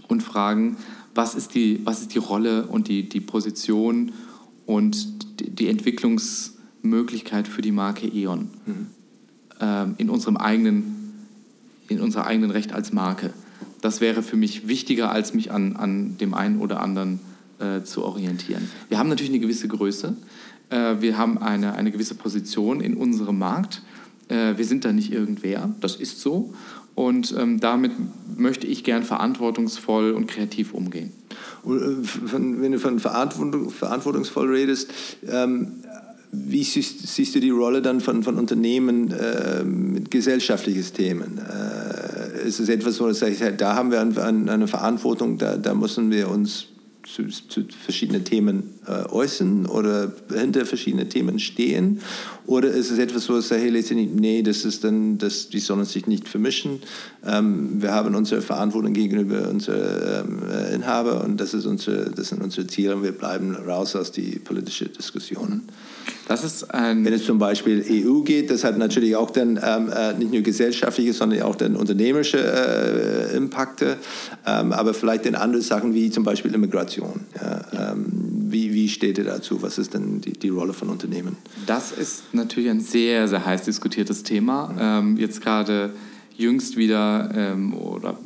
und 0.08 0.22
fragen, 0.22 0.76
was 1.14 1.34
ist 1.34 1.54
die, 1.54 1.80
was 1.84 2.00
ist 2.00 2.14
die 2.14 2.18
Rolle 2.18 2.66
und 2.66 2.88
die, 2.88 3.08
die 3.08 3.20
Position 3.20 4.12
und 4.66 5.40
die, 5.40 5.50
die 5.50 5.68
Entwicklungsmöglichkeit 5.68 7.46
für 7.46 7.62
die 7.62 7.72
Marke 7.72 8.06
E.ON? 8.06 8.50
Mhm 8.66 8.86
ähm, 9.60 9.94
in, 9.98 10.10
unserem 10.10 10.36
eigenen, 10.36 11.14
in 11.88 12.00
unserer 12.00 12.26
eigenen 12.26 12.50
Recht 12.50 12.72
als 12.72 12.92
Marke. 12.92 13.32
Das 13.84 14.00
wäre 14.00 14.22
für 14.22 14.38
mich 14.38 14.66
wichtiger, 14.66 15.10
als 15.10 15.34
mich 15.34 15.52
an, 15.52 15.76
an 15.76 16.16
dem 16.16 16.32
einen 16.32 16.58
oder 16.58 16.80
anderen 16.80 17.20
äh, 17.58 17.82
zu 17.82 18.02
orientieren. 18.02 18.66
Wir 18.88 18.98
haben 18.98 19.10
natürlich 19.10 19.30
eine 19.30 19.40
gewisse 19.40 19.68
Größe, 19.68 20.16
äh, 20.70 20.94
wir 21.00 21.18
haben 21.18 21.36
eine, 21.36 21.74
eine 21.74 21.90
gewisse 21.92 22.14
Position 22.14 22.80
in 22.80 22.94
unserem 22.94 23.38
Markt. 23.38 23.82
Äh, 24.28 24.56
wir 24.56 24.64
sind 24.64 24.86
da 24.86 24.92
nicht 24.94 25.12
irgendwer, 25.12 25.68
das 25.80 25.96
ist 25.96 26.22
so. 26.22 26.54
Und 26.94 27.34
ähm, 27.36 27.60
damit 27.60 27.92
möchte 28.38 28.66
ich 28.66 28.84
gern 28.84 29.02
verantwortungsvoll 29.02 30.12
und 30.12 30.28
kreativ 30.28 30.72
umgehen. 30.72 31.12
Äh, 31.66 31.68
wenn 31.68 32.72
du 32.72 32.78
von 32.78 32.98
Verantwortung, 32.98 33.68
verantwortungsvoll 33.68 34.48
redest, 34.48 34.94
ähm, 35.28 35.84
wie 36.46 36.64
siehst, 36.64 37.06
siehst, 37.06 37.34
du 37.34 37.40
die 37.40 37.50
Rolle 37.50 37.82
dann 37.82 38.00
von, 38.00 38.22
von 38.22 38.36
Unternehmen 38.36 39.10
äh, 39.10 39.64
mit 39.64 40.10
gesellschaftlichen 40.10 40.84
Themen? 40.94 41.38
Äh, 41.38 42.46
ist 42.46 42.60
es 42.60 42.68
etwas, 42.68 43.00
wo 43.00 43.06
du 43.06 43.14
sagst, 43.14 43.42
da 43.58 43.74
haben 43.74 43.90
wir 43.90 44.00
eine 44.00 44.68
Verantwortung, 44.68 45.38
da, 45.38 45.56
da 45.56 45.74
müssen 45.74 46.10
wir 46.10 46.28
uns 46.28 46.66
zu, 47.04 47.26
zu 47.28 47.64
verschiedenen 47.84 48.24
Themen 48.24 48.74
äh, 48.86 49.08
äußern 49.08 49.66
oder 49.66 50.12
hinter 50.32 50.66
verschiedenen 50.66 51.08
Themen 51.08 51.38
stehen? 51.38 52.00
Oder 52.46 52.68
ist 52.68 52.90
es 52.90 52.98
etwas, 52.98 53.28
wo 53.28 53.34
du 53.34 53.40
sagst, 53.40 53.62
hey, 53.62 54.06
nee, 54.14 54.42
das 54.42 54.64
ist 54.64 54.84
dann, 54.84 55.16
das, 55.16 55.48
die 55.48 55.60
sollen 55.60 55.84
sich 55.86 56.06
nicht 56.06 56.28
vermischen. 56.28 56.80
Ähm, 57.26 57.80
wir 57.80 57.92
haben 57.92 58.14
unsere 58.14 58.42
Verantwortung 58.42 58.92
gegenüber 58.92 59.48
unseren 59.48 60.42
ähm, 60.42 60.74
Inhaber 60.74 61.24
und 61.24 61.40
das, 61.40 61.54
ist 61.54 61.64
unsere, 61.64 62.10
das 62.10 62.28
sind 62.28 62.42
unsere 62.42 62.66
Ziele 62.66 62.96
und 62.96 63.02
wir 63.02 63.12
bleiben 63.12 63.56
raus 63.56 63.96
aus 63.96 64.12
die 64.12 64.38
politischen 64.38 64.92
Diskussionen. 64.92 65.62
Das 66.28 66.44
ist 66.44 66.66
Wenn 66.72 67.06
es 67.06 67.24
zum 67.24 67.38
Beispiel 67.38 67.84
EU 67.90 68.22
geht, 68.22 68.50
das 68.50 68.64
hat 68.64 68.78
natürlich 68.78 69.16
auch 69.16 69.30
dann 69.30 69.58
ähm, 69.62 69.90
äh, 69.90 70.14
nicht 70.14 70.32
nur 70.32 70.42
gesellschaftliche, 70.42 71.12
sondern 71.12 71.42
auch 71.42 71.56
dann 71.56 71.76
unternehmerische 71.76 72.38
äh, 72.38 73.36
Impakte, 73.36 73.96
ähm, 74.46 74.72
aber 74.72 74.94
vielleicht 74.94 75.26
in 75.26 75.34
andere 75.34 75.62
Sachen 75.62 75.94
wie 75.94 76.10
zum 76.10 76.24
Beispiel 76.24 76.54
Immigration. 76.54 77.20
Ja, 77.40 77.92
ähm, 77.92 78.23
wie, 78.84 78.88
steht 78.88 79.16
ihr 79.16 79.24
dazu? 79.24 79.62
Was 79.62 79.78
ist 79.78 79.94
denn 79.94 80.20
die, 80.20 80.34
die 80.34 80.50
Rolle 80.50 80.74
von 80.74 80.90
Unternehmen? 80.90 81.36
Das 81.66 81.90
ist 81.90 82.34
natürlich 82.34 82.68
ein 82.68 82.80
sehr, 82.80 83.28
sehr 83.28 83.44
heiß 83.44 83.62
diskutiertes 83.62 84.22
Thema. 84.22 84.68
Mhm. 84.68 84.78
Ähm, 84.80 85.16
jetzt 85.16 85.40
gerade 85.40 85.94
jüngst 86.36 86.76
wieder 86.76 87.30
ähm, 87.34 87.72
oder 87.74 88.18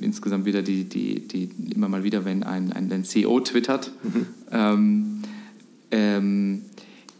insgesamt 0.00 0.46
wieder 0.46 0.62
die, 0.62 0.84
die, 0.84 1.28
die 1.28 1.50
immer 1.74 1.88
mal 1.88 2.04
wieder, 2.04 2.24
wenn 2.24 2.42
ein, 2.42 2.72
ein, 2.72 2.90
ein 2.90 3.04
CEO 3.04 3.40
twittert. 3.40 3.92
Mhm. 4.02 4.26
Ähm, 4.50 5.22
ähm 5.90 6.62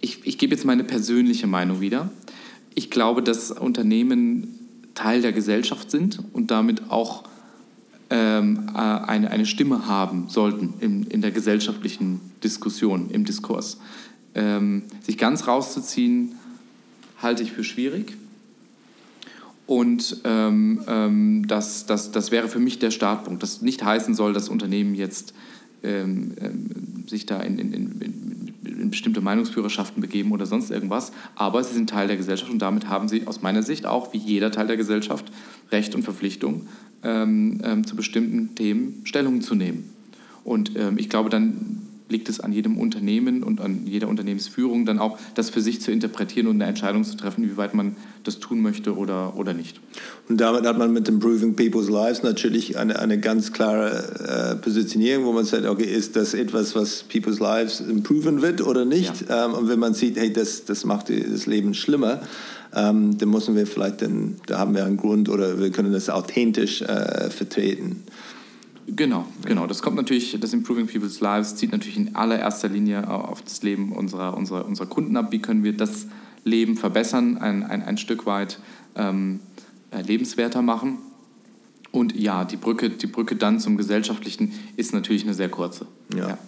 ich, 0.00 0.26
ich 0.26 0.38
gebe 0.38 0.54
jetzt 0.54 0.64
meine 0.64 0.84
persönliche 0.84 1.46
Meinung 1.46 1.80
wieder. 1.80 2.10
Ich 2.74 2.90
glaube, 2.90 3.22
dass 3.22 3.50
Unternehmen 3.50 4.54
Teil 4.94 5.20
der 5.20 5.32
Gesellschaft 5.32 5.90
sind 5.90 6.20
und 6.32 6.50
damit 6.50 6.90
auch 6.90 7.24
ähm, 8.10 8.70
äh, 8.74 8.78
eine, 8.78 9.30
eine 9.30 9.46
Stimme 9.46 9.86
haben 9.86 10.28
sollten 10.28 10.74
in, 10.80 11.04
in 11.04 11.20
der 11.20 11.30
gesellschaftlichen 11.30 12.20
Diskussion, 12.42 13.10
im 13.10 13.24
Diskurs. 13.24 13.78
Ähm, 14.34 14.84
sich 15.02 15.18
ganz 15.18 15.46
rauszuziehen, 15.46 16.34
halte 17.20 17.42
ich 17.42 17.52
für 17.52 17.64
schwierig. 17.64 18.16
Und 19.66 20.22
ähm, 20.24 20.80
ähm, 20.86 21.46
das, 21.46 21.84
das, 21.84 22.10
das 22.10 22.30
wäre 22.30 22.48
für 22.48 22.58
mich 22.58 22.78
der 22.78 22.90
Startpunkt. 22.90 23.42
Das 23.42 23.60
nicht 23.60 23.84
heißen 23.84 24.14
soll, 24.14 24.32
dass 24.32 24.48
Unternehmen 24.48 24.94
jetzt 24.94 25.34
ähm, 25.82 26.32
ähm, 26.40 27.04
sich 27.06 27.26
da 27.26 27.40
in, 27.40 27.58
in, 27.58 27.72
in, 27.72 28.54
in 28.64 28.90
bestimmte 28.90 29.20
Meinungsführerschaften 29.20 30.00
begeben 30.00 30.32
oder 30.32 30.46
sonst 30.46 30.70
irgendwas, 30.70 31.12
aber 31.34 31.62
sie 31.62 31.74
sind 31.74 31.90
Teil 31.90 32.08
der 32.08 32.16
Gesellschaft 32.16 32.50
und 32.50 32.60
damit 32.60 32.88
haben 32.88 33.08
sie 33.08 33.26
aus 33.26 33.42
meiner 33.42 33.62
Sicht 33.62 33.86
auch, 33.86 34.12
wie 34.12 34.18
jeder 34.18 34.50
Teil 34.50 34.66
der 34.66 34.76
Gesellschaft, 34.76 35.30
Recht 35.70 35.94
und 35.94 36.02
Verpflichtung, 36.02 36.66
ähm, 37.02 37.60
ähm, 37.64 37.86
zu 37.86 37.96
bestimmten 37.96 38.54
Themen 38.54 39.02
Stellung 39.04 39.40
zu 39.40 39.54
nehmen. 39.54 39.90
Und 40.44 40.72
ähm, 40.76 40.98
ich 40.98 41.08
glaube, 41.08 41.30
dann 41.30 41.82
liegt 42.08 42.28
es 42.28 42.40
an 42.40 42.52
jedem 42.52 42.78
Unternehmen 42.78 43.42
und 43.42 43.60
an 43.60 43.82
jeder 43.86 44.08
Unternehmensführung 44.08 44.86
dann 44.86 44.98
auch, 44.98 45.18
das 45.34 45.50
für 45.50 45.60
sich 45.60 45.80
zu 45.80 45.92
interpretieren 45.92 46.46
und 46.46 46.56
eine 46.56 46.66
Entscheidung 46.66 47.04
zu 47.04 47.16
treffen, 47.16 47.44
wie 47.44 47.56
weit 47.56 47.74
man 47.74 47.96
das 48.24 48.38
tun 48.38 48.60
möchte 48.60 48.96
oder, 48.96 49.36
oder 49.36 49.52
nicht. 49.52 49.80
Und 50.28 50.40
damit 50.40 50.64
hat 50.64 50.78
man 50.78 50.92
mit 50.92 51.08
Improving 51.08 51.54
People's 51.54 51.88
Lives 51.88 52.22
natürlich 52.22 52.78
eine, 52.78 52.98
eine 52.98 53.20
ganz 53.20 53.52
klare 53.52 54.54
äh, 54.56 54.56
Positionierung, 54.56 55.24
wo 55.26 55.32
man 55.32 55.44
sagt, 55.44 55.66
okay, 55.66 55.84
ist 55.84 56.16
das 56.16 56.34
etwas, 56.34 56.74
was 56.74 57.02
People's 57.02 57.40
Lives 57.40 57.80
improven 57.80 58.42
wird 58.42 58.62
oder 58.62 58.84
nicht? 58.84 59.28
Ja. 59.28 59.46
Ähm, 59.46 59.54
und 59.54 59.68
wenn 59.68 59.78
man 59.78 59.94
sieht, 59.94 60.16
hey, 60.16 60.32
das, 60.32 60.64
das 60.64 60.84
macht 60.84 61.10
das 61.10 61.46
Leben 61.46 61.74
schlimmer, 61.74 62.22
ähm, 62.78 63.18
dann 63.18 63.28
müssen 63.30 63.56
wir 63.56 63.66
vielleicht, 63.66 64.02
dann, 64.02 64.36
da 64.46 64.58
haben 64.58 64.74
wir 64.74 64.84
einen 64.84 64.96
Grund 64.96 65.28
oder 65.28 65.58
wir 65.58 65.70
können 65.70 65.92
das 65.92 66.08
authentisch 66.10 66.82
äh, 66.82 67.30
vertreten. 67.30 68.04
Genau, 68.86 69.26
genau. 69.44 69.66
Das 69.66 69.82
kommt 69.82 69.96
natürlich, 69.96 70.38
das 70.40 70.52
Improving 70.52 70.86
People's 70.86 71.20
Lives 71.20 71.56
zieht 71.56 71.72
natürlich 71.72 71.98
in 71.98 72.14
allererster 72.14 72.68
Linie 72.68 73.10
auf 73.10 73.42
das 73.42 73.62
Leben 73.62 73.92
unserer, 73.92 74.36
unserer, 74.36 74.64
unserer 74.64 74.86
Kunden 74.86 75.16
ab. 75.16 75.30
Wie 75.30 75.40
können 75.40 75.62
wir 75.62 75.76
das 75.76 76.06
Leben 76.44 76.76
verbessern, 76.76 77.36
ein, 77.36 77.64
ein, 77.64 77.82
ein 77.82 77.98
Stück 77.98 78.24
weit 78.24 78.60
ähm, 78.96 79.40
äh, 79.90 80.00
lebenswerter 80.00 80.62
machen? 80.62 80.98
Und 81.90 82.16
ja, 82.16 82.44
die 82.44 82.56
Brücke, 82.56 82.90
die 82.90 83.06
Brücke 83.06 83.36
dann 83.36 83.60
zum 83.60 83.76
Gesellschaftlichen 83.76 84.52
ist 84.76 84.94
natürlich 84.94 85.24
eine 85.24 85.34
sehr 85.34 85.48
kurze. 85.48 85.86
Ja. 86.14 86.28
ja. 86.28 86.38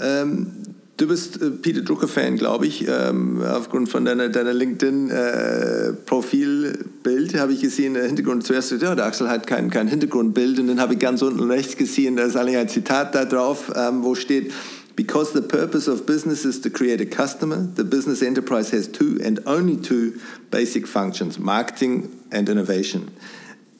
Ähm, 0.00 0.52
Du 0.98 1.06
bist 1.06 1.40
äh, 1.40 1.48
Peter 1.50 1.80
Drucker-Fan, 1.80 2.36
glaube 2.36 2.66
ich. 2.66 2.86
Ähm, 2.88 3.40
aufgrund 3.42 3.88
von 3.88 4.04
deiner, 4.04 4.28
deiner 4.28 4.52
LinkedIn-Profilbild 4.52 7.34
äh, 7.34 7.38
habe 7.38 7.52
ich 7.52 7.60
gesehen, 7.60 7.94
der 7.94 8.04
Hintergrund 8.04 8.44
zuerst, 8.44 8.72
ja, 8.72 8.96
der 8.96 9.06
Axel 9.06 9.30
hat 9.30 9.46
kein, 9.46 9.70
kein 9.70 9.86
Hintergrundbild. 9.86 10.58
Und 10.58 10.66
dann 10.66 10.80
habe 10.80 10.94
ich 10.94 10.98
ganz 10.98 11.22
unten 11.22 11.44
rechts 11.44 11.76
gesehen, 11.76 12.16
da 12.16 12.24
ist 12.24 12.34
eigentlich 12.36 12.56
ein 12.56 12.68
Zitat 12.68 13.14
da 13.14 13.24
drauf, 13.24 13.72
ähm, 13.76 14.02
wo 14.02 14.16
steht, 14.16 14.52
Because 14.96 15.32
the 15.32 15.40
purpose 15.40 15.88
of 15.88 16.04
business 16.06 16.44
is 16.44 16.60
to 16.62 16.70
create 16.70 17.00
a 17.00 17.04
customer, 17.04 17.68
the 17.76 17.84
business 17.84 18.20
enterprise 18.20 18.72
has 18.72 18.90
two 18.90 19.18
and 19.24 19.46
only 19.46 19.76
two 19.76 20.14
basic 20.50 20.88
functions, 20.88 21.38
marketing 21.38 22.08
and 22.32 22.48
innovation. 22.48 23.02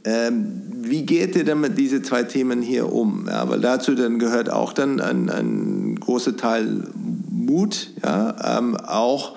Ähm, 0.04 0.62
wie 0.80 1.04
geht 1.04 1.34
ihr 1.34 1.42
denn 1.44 1.60
mit 1.60 1.76
diesen 1.76 2.04
zwei 2.04 2.22
Themen 2.22 2.62
hier 2.62 2.92
um? 2.92 3.26
Ja, 3.26 3.48
weil 3.48 3.60
dazu 3.60 3.96
dann 3.96 4.20
gehört 4.20 4.48
auch 4.48 4.72
dann 4.72 5.00
ein, 5.00 5.28
ein 5.28 5.96
großer 5.98 6.36
Teil 6.36 6.84
Mut, 7.48 7.90
ja, 8.04 8.58
ähm, 8.58 8.76
auch 8.76 9.34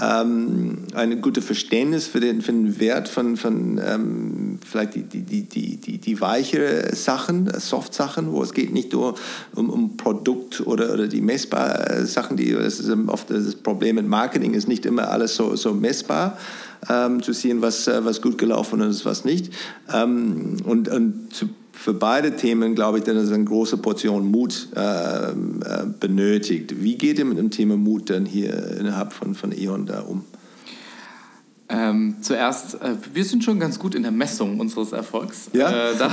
ähm, 0.00 0.86
ein 0.94 1.20
gutes 1.20 1.44
Verständnis 1.44 2.06
für 2.06 2.20
den, 2.20 2.42
für 2.42 2.52
den 2.52 2.78
Wert 2.80 3.08
von, 3.08 3.36
von 3.36 3.80
ähm, 3.84 4.58
vielleicht 4.64 4.94
die, 4.96 5.02
die, 5.02 5.42
die, 5.42 5.76
die, 5.76 5.98
die 5.98 6.20
weichere 6.20 6.94
Sachen, 6.94 7.50
Soft-Sachen, 7.58 8.32
wo 8.32 8.42
es 8.42 8.52
geht 8.52 8.72
nicht 8.72 8.92
nur 8.92 9.14
um, 9.54 9.70
um 9.70 9.96
Produkt 9.96 10.66
oder, 10.66 10.92
oder 10.92 11.06
die 11.06 11.20
messbaren 11.20 12.06
Sachen, 12.06 12.36
die, 12.36 12.52
das 12.52 12.80
ist 12.80 12.90
oft 13.06 13.30
das 13.30 13.54
Problem 13.56 13.96
mit 13.96 14.08
Marketing, 14.08 14.54
ist 14.54 14.68
nicht 14.68 14.84
immer 14.84 15.10
alles 15.10 15.36
so, 15.36 15.56
so 15.56 15.72
messbar. 15.72 16.38
Ähm, 16.90 17.22
zu 17.22 17.32
sehen, 17.32 17.62
was, 17.62 17.88
äh, 17.88 18.04
was 18.04 18.20
gut 18.20 18.36
gelaufen 18.36 18.80
ist, 18.82 19.06
was 19.06 19.24
nicht. 19.24 19.50
Ähm, 19.90 20.58
und, 20.66 20.88
und 20.88 21.32
zu 21.32 21.48
für 21.74 21.92
beide 21.92 22.36
Themen, 22.36 22.74
glaube 22.74 22.98
ich, 22.98 23.04
dass 23.04 23.16
es 23.16 23.32
eine 23.32 23.44
große 23.44 23.76
Portion 23.78 24.30
Mut 24.30 24.68
äh, 24.74 24.80
äh, 24.80 25.34
benötigt. 26.00 26.82
Wie 26.82 26.96
geht 26.96 27.18
ihr 27.18 27.24
mit 27.24 27.36
dem 27.36 27.50
Thema 27.50 27.76
Mut 27.76 28.08
dann 28.10 28.24
hier 28.24 28.78
innerhalb 28.78 29.12
von, 29.12 29.34
von 29.34 29.52
E.ON 29.52 29.84
da 29.84 30.00
um? 30.00 30.24
Ähm, 31.68 32.16
zuerst, 32.20 32.74
äh, 32.74 32.94
wir 33.12 33.24
sind 33.24 33.42
schon 33.42 33.58
ganz 33.58 33.78
gut 33.78 33.94
in 33.94 34.02
der 34.02 34.12
Messung 34.12 34.60
unseres 34.60 34.92
Erfolgs. 34.92 35.50
Ja? 35.52 35.90
Äh, 35.90 35.96
da, 35.98 36.10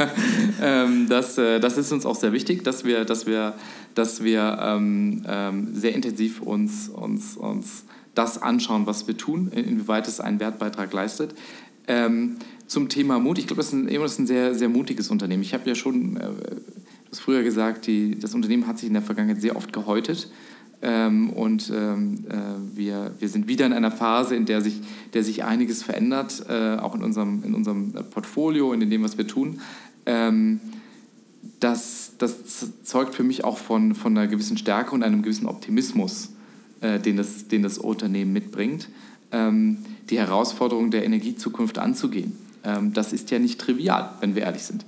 ähm, 0.62 1.08
das, 1.08 1.36
äh, 1.36 1.60
das 1.60 1.78
ist 1.78 1.92
uns 1.92 2.06
auch 2.06 2.14
sehr 2.14 2.32
wichtig, 2.32 2.62
dass 2.62 2.84
wir, 2.84 3.04
dass 3.04 3.26
wir, 3.26 3.54
dass 3.94 4.22
wir 4.22 4.58
ähm, 4.62 5.24
ähm 5.26 5.68
sehr 5.74 5.94
intensiv 5.94 6.40
uns, 6.40 6.88
uns, 6.88 7.36
uns 7.36 7.84
das 8.14 8.40
anschauen, 8.40 8.86
was 8.86 9.06
wir 9.06 9.16
tun, 9.16 9.50
inwieweit 9.52 10.06
es 10.06 10.20
einen 10.20 10.38
Wertbeitrag 10.40 10.92
leistet. 10.92 11.34
Zum 12.72 12.88
Thema 12.88 13.18
Mut. 13.18 13.36
Ich 13.38 13.46
glaube, 13.46 13.60
das, 13.60 13.70
das, 13.70 14.12
ist 14.12 14.18
ein 14.18 14.26
sehr, 14.26 14.54
sehr 14.54 14.70
mutiges 14.70 15.10
Unternehmen. 15.10 15.42
Ich 15.42 15.52
habe 15.52 15.68
ja 15.68 15.74
schon 15.74 16.16
äh, 16.16 16.30
das 17.10 17.20
früher 17.20 17.42
gesagt, 17.42 17.86
die, 17.86 18.18
das 18.18 18.34
Unternehmen 18.34 18.66
hat 18.66 18.78
sich 18.78 18.86
in 18.86 18.94
der 18.94 19.02
Vergangenheit 19.02 19.42
sehr 19.42 19.56
oft 19.56 19.74
gehäutet. 19.74 20.30
Ähm, 20.80 21.28
und 21.28 21.70
ähm, 21.70 22.24
äh, 22.30 22.34
wir, 22.74 23.10
wir 23.18 23.28
sind 23.28 23.46
wieder 23.46 23.66
in 23.66 23.74
einer 23.74 23.90
Phase, 23.90 24.36
in 24.36 24.46
der 24.46 24.62
sich, 24.62 24.80
der 25.12 25.22
sich 25.22 25.44
einiges 25.44 25.82
verändert, 25.82 26.46
äh, 26.48 26.76
auch 26.76 26.94
in 26.94 27.02
unserem, 27.02 27.44
in 27.44 27.52
unserem 27.52 27.92
Portfolio, 28.10 28.72
in 28.72 28.88
dem, 28.88 29.02
was 29.02 29.18
wir 29.18 29.26
tun. 29.26 29.60
Ähm, 30.06 30.58
das, 31.60 32.12
das 32.16 32.72
zeugt 32.84 33.14
für 33.14 33.22
mich 33.22 33.44
auch 33.44 33.58
von, 33.58 33.94
von 33.94 34.16
einer 34.16 34.28
gewissen 34.28 34.56
Stärke 34.56 34.92
und 34.92 35.02
einem 35.02 35.20
gewissen 35.20 35.46
Optimismus, 35.46 36.30
äh, 36.80 36.98
den, 36.98 37.18
das, 37.18 37.48
den 37.48 37.62
das 37.62 37.76
Unternehmen 37.76 38.32
mitbringt, 38.32 38.88
ähm, 39.30 39.76
die 40.08 40.18
Herausforderung 40.18 40.90
der 40.90 41.04
Energiezukunft 41.04 41.78
anzugehen. 41.78 42.38
Ähm, 42.64 42.92
das 42.92 43.12
ist 43.12 43.30
ja 43.30 43.38
nicht 43.38 43.60
trivial, 43.60 44.10
wenn 44.20 44.34
wir 44.34 44.42
ehrlich 44.42 44.62
sind. 44.62 44.84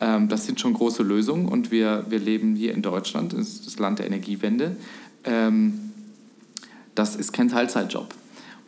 Ähm, 0.00 0.28
das 0.28 0.46
sind 0.46 0.60
schon 0.60 0.74
große 0.74 1.02
Lösungen 1.02 1.46
und 1.48 1.70
wir, 1.70 2.04
wir 2.08 2.18
leben 2.18 2.54
hier 2.54 2.74
in 2.74 2.82
Deutschland, 2.82 3.32
das 3.32 3.40
ist 3.40 3.66
das 3.66 3.78
Land 3.78 3.98
der 3.98 4.06
Energiewende. 4.06 4.76
Ähm, 5.24 5.92
das 6.94 7.16
ist 7.16 7.32
kein 7.32 7.48
Teilzeitjob. 7.48 8.14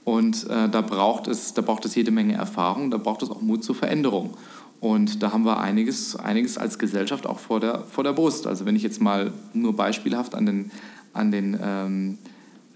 Und 0.05 0.49
äh, 0.49 0.69
da, 0.69 0.81
braucht 0.81 1.29
es, 1.29 1.53
da 1.53 1.63
braucht 1.63 1.85
es 1.85 1.95
jede 1.95 2.11
Menge 2.11 2.35
Erfahrung, 2.35 2.91
da 2.91 2.97
braucht 2.97 3.23
es 3.23 3.31
auch 3.31 3.43
Mut 3.43 3.63
zur 3.63 3.75
Veränderung. 3.75 4.35
Und 4.81 5.23
da 5.23 5.33
haben 5.33 5.45
wir 5.45 5.59
einiges, 5.59 6.17
einiges 6.17 6.57
als 6.57 6.79
Gesellschaft 6.79 7.27
auch 7.27 7.39
vor 7.39 7.61
der, 7.61 7.85
vor 7.85 8.05
der 8.05 8.13
Brust. 8.13 8.47
Also 8.47 8.65
wenn 8.65 8.77
ich 8.77 8.83
jetzt 8.83 9.03
mal 9.03 9.33
nur 9.53 9.77
beispielhaft 9.77 10.35
an 10.35 10.47
den, 10.47 10.71
an 11.13 11.31
den, 11.31 11.59
ähm, 11.61 12.19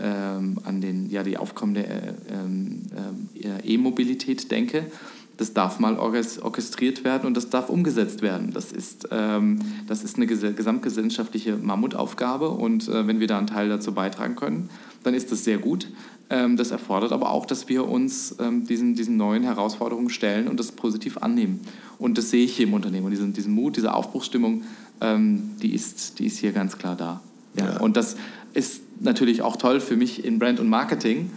ähm, 0.01 0.59
an 0.65 0.81
den 0.81 1.11
ja, 1.11 1.23
die 1.23 1.39
aufkommende 1.39 1.87
äh, 1.87 3.49
äh, 3.49 3.75
E-Mobilität 3.75 4.51
denke, 4.51 4.91
das 5.37 5.55
darf 5.55 5.81
mal 5.81 5.99
orchestriert 5.99 7.05
werden 7.05 7.27
und 7.27 7.37
das 7.37 7.51
darf 7.51 7.69
umgesetzt 7.69 8.23
werden. 8.23 8.53
Das 8.53 8.73
ist, 8.73 9.09
ähm, 9.11 9.61
das 9.87 10.05
ist 10.05 10.17
eine 10.17 10.27
gesamtgesellschaftliche 10.27 11.57
Mammutaufgabe 11.57 12.51
und 12.51 12.89
äh, 12.89 13.07
wenn 13.07 13.21
wir 13.21 13.27
da 13.27 13.39
einen 13.39 13.47
Teil 13.47 13.69
dazu 13.69 13.93
beitragen 13.93 14.37
können, 14.37 14.71
dann 15.03 15.15
ist 15.15 15.33
das 15.33 15.45
sehr 15.45 15.59
gut. 15.59 15.89
Ähm, 16.31 16.57
das 16.57 16.71
erfordert 16.71 17.13
aber 17.13 17.31
auch, 17.31 17.47
dass 17.47 17.69
wir 17.69 17.89
uns 17.89 18.37
ähm, 18.41 18.67
diesen, 18.67 18.95
diesen 18.95 19.17
neuen 19.17 19.43
Herausforderungen 19.43 20.11
stellen 20.11 20.49
und 20.49 20.59
das 20.59 20.73
positiv 20.73 21.19
annehmen. 21.19 21.61
Und 21.99 22.19
das 22.19 22.31
sehe 22.31 22.45
ich 22.45 22.57
hier 22.57 22.67
im 22.67 22.75
Unternehmen. 22.75 23.07
Und 23.07 23.11
diesen, 23.13 23.33
diesen 23.33 23.53
Mut, 23.53 23.77
diese 23.77 23.93
Aufbruchsstimmung, 23.93 24.63
ähm, 25.01 25.51
die, 25.61 25.75
ist, 25.75 26.19
die 26.19 26.27
ist 26.27 26.39
hier 26.39 26.53
ganz 26.53 26.79
klar 26.79 26.97
da. 26.97 27.21
Ja. 27.55 27.75
ja. 27.75 27.81
Und 27.81 27.97
das 27.97 28.17
ist 28.55 28.83
natürlich 29.01 29.43
auch 29.43 29.57
toll 29.57 29.81
für 29.81 29.97
mich 29.97 30.25
in 30.25 30.39
Brand 30.39 30.61
und 30.61 30.69
Marketing 30.69 31.31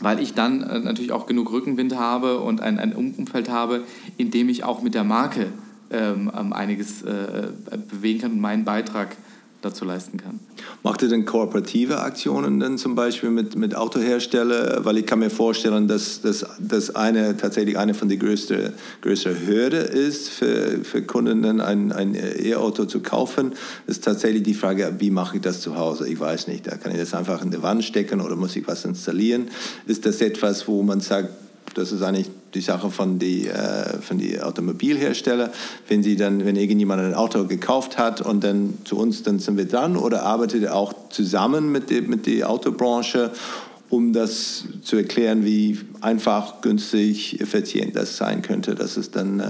weil 0.00 0.20
ich 0.20 0.34
dann 0.34 0.62
äh, 0.62 0.78
natürlich 0.80 1.12
auch 1.12 1.26
genug 1.26 1.52
Rückenwind 1.52 1.96
habe 1.96 2.40
und 2.40 2.60
ein, 2.60 2.78
ein 2.78 2.94
Umfeld 2.94 3.48
habe, 3.48 3.84
in 4.16 4.30
dem 4.30 4.48
ich 4.48 4.64
auch 4.64 4.82
mit 4.82 4.94
der 4.94 5.04
Marke 5.04 5.48
ähm, 5.90 6.30
einiges 6.52 7.02
äh, 7.02 7.48
bewegen 7.88 8.20
kann 8.20 8.32
und 8.32 8.40
meinen 8.40 8.64
Beitrag 8.64 9.16
dazu 9.60 9.84
leisten 9.84 10.18
kann. 10.18 10.38
Macht 10.82 11.02
ihr 11.02 11.08
denn 11.08 11.24
kooperative 11.24 12.00
Aktionen 12.00 12.60
denn 12.60 12.78
zum 12.78 12.94
Beispiel 12.94 13.30
mit, 13.30 13.56
mit 13.56 13.74
Autoherstellern? 13.74 14.84
Weil 14.84 14.98
ich 14.98 15.06
kann 15.06 15.18
mir 15.18 15.30
vorstellen, 15.30 15.88
dass 15.88 16.20
das 16.20 16.94
eine 16.94 17.36
tatsächlich 17.36 17.76
eine 17.76 17.94
von 17.94 18.08
den 18.08 18.18
größten 18.18 18.72
größte 19.00 19.46
Hürde 19.46 19.78
ist 19.78 20.28
für, 20.28 20.84
für 20.84 21.02
Kunden, 21.02 21.60
ein, 21.60 21.92
ein 21.92 22.14
E-Auto 22.14 22.84
zu 22.84 23.00
kaufen. 23.00 23.52
Ist 23.86 24.04
tatsächlich 24.04 24.44
die 24.44 24.54
Frage, 24.54 24.94
wie 24.98 25.10
mache 25.10 25.36
ich 25.36 25.42
das 25.42 25.60
zu 25.60 25.76
Hause? 25.76 26.08
Ich 26.08 26.20
weiß 26.20 26.46
nicht. 26.46 26.66
Da 26.66 26.76
kann 26.76 26.92
ich 26.92 26.98
das 26.98 27.14
einfach 27.14 27.42
in 27.42 27.50
die 27.50 27.62
Wand 27.62 27.84
stecken 27.84 28.20
oder 28.20 28.36
muss 28.36 28.54
ich 28.54 28.66
was 28.68 28.84
installieren? 28.84 29.48
Ist 29.86 30.06
das 30.06 30.20
etwas, 30.20 30.68
wo 30.68 30.82
man 30.82 31.00
sagt, 31.00 31.30
das 31.74 31.92
ist 31.92 32.02
eigentlich 32.02 32.30
die 32.54 32.60
Sache 32.60 32.90
von 32.90 33.18
die, 33.18 33.46
äh, 33.46 34.00
von 34.00 34.18
die 34.18 34.40
Automobilhersteller. 34.40 35.52
Wenn 35.88 36.02
sie 36.02 36.16
dann, 36.16 36.44
wenn 36.44 36.56
irgendjemand 36.56 37.02
ein 37.02 37.14
Auto 37.14 37.44
gekauft 37.44 37.98
hat 37.98 38.20
und 38.20 38.42
dann 38.42 38.78
zu 38.84 38.96
uns, 38.96 39.22
dann 39.22 39.38
sind 39.38 39.56
wir 39.56 39.66
dran 39.66 39.96
oder 39.96 40.22
arbeitet 40.22 40.62
ihr 40.62 40.74
auch 40.74 40.92
zusammen 41.10 41.70
mit 41.70 41.90
der 41.90 42.02
mit 42.02 42.26
die 42.26 42.44
Autobranche, 42.44 43.32
um 43.90 44.12
das 44.12 44.64
zu 44.82 44.96
erklären, 44.96 45.44
wie 45.44 45.78
einfach, 46.00 46.60
günstig, 46.60 47.40
effizient 47.40 47.96
das 47.96 48.16
sein 48.16 48.42
könnte, 48.42 48.74
dass 48.74 48.96
es 48.96 49.10
dann 49.10 49.40
äh, 49.40 49.44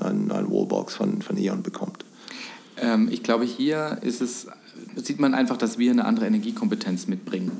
ein, 0.00 0.30
ein 0.30 0.50
Wallbox 0.50 0.94
von, 0.94 1.22
von 1.22 1.36
E.ON 1.36 1.62
bekommt? 1.62 2.04
Ähm, 2.76 3.08
ich 3.10 3.22
glaube, 3.22 3.44
hier 3.44 3.98
ist 4.02 4.20
es, 4.20 4.46
sieht 4.96 5.20
man 5.20 5.34
einfach, 5.34 5.56
dass 5.56 5.78
wir 5.78 5.90
eine 5.90 6.04
andere 6.04 6.26
Energiekompetenz 6.26 7.06
mitbringen. 7.06 7.52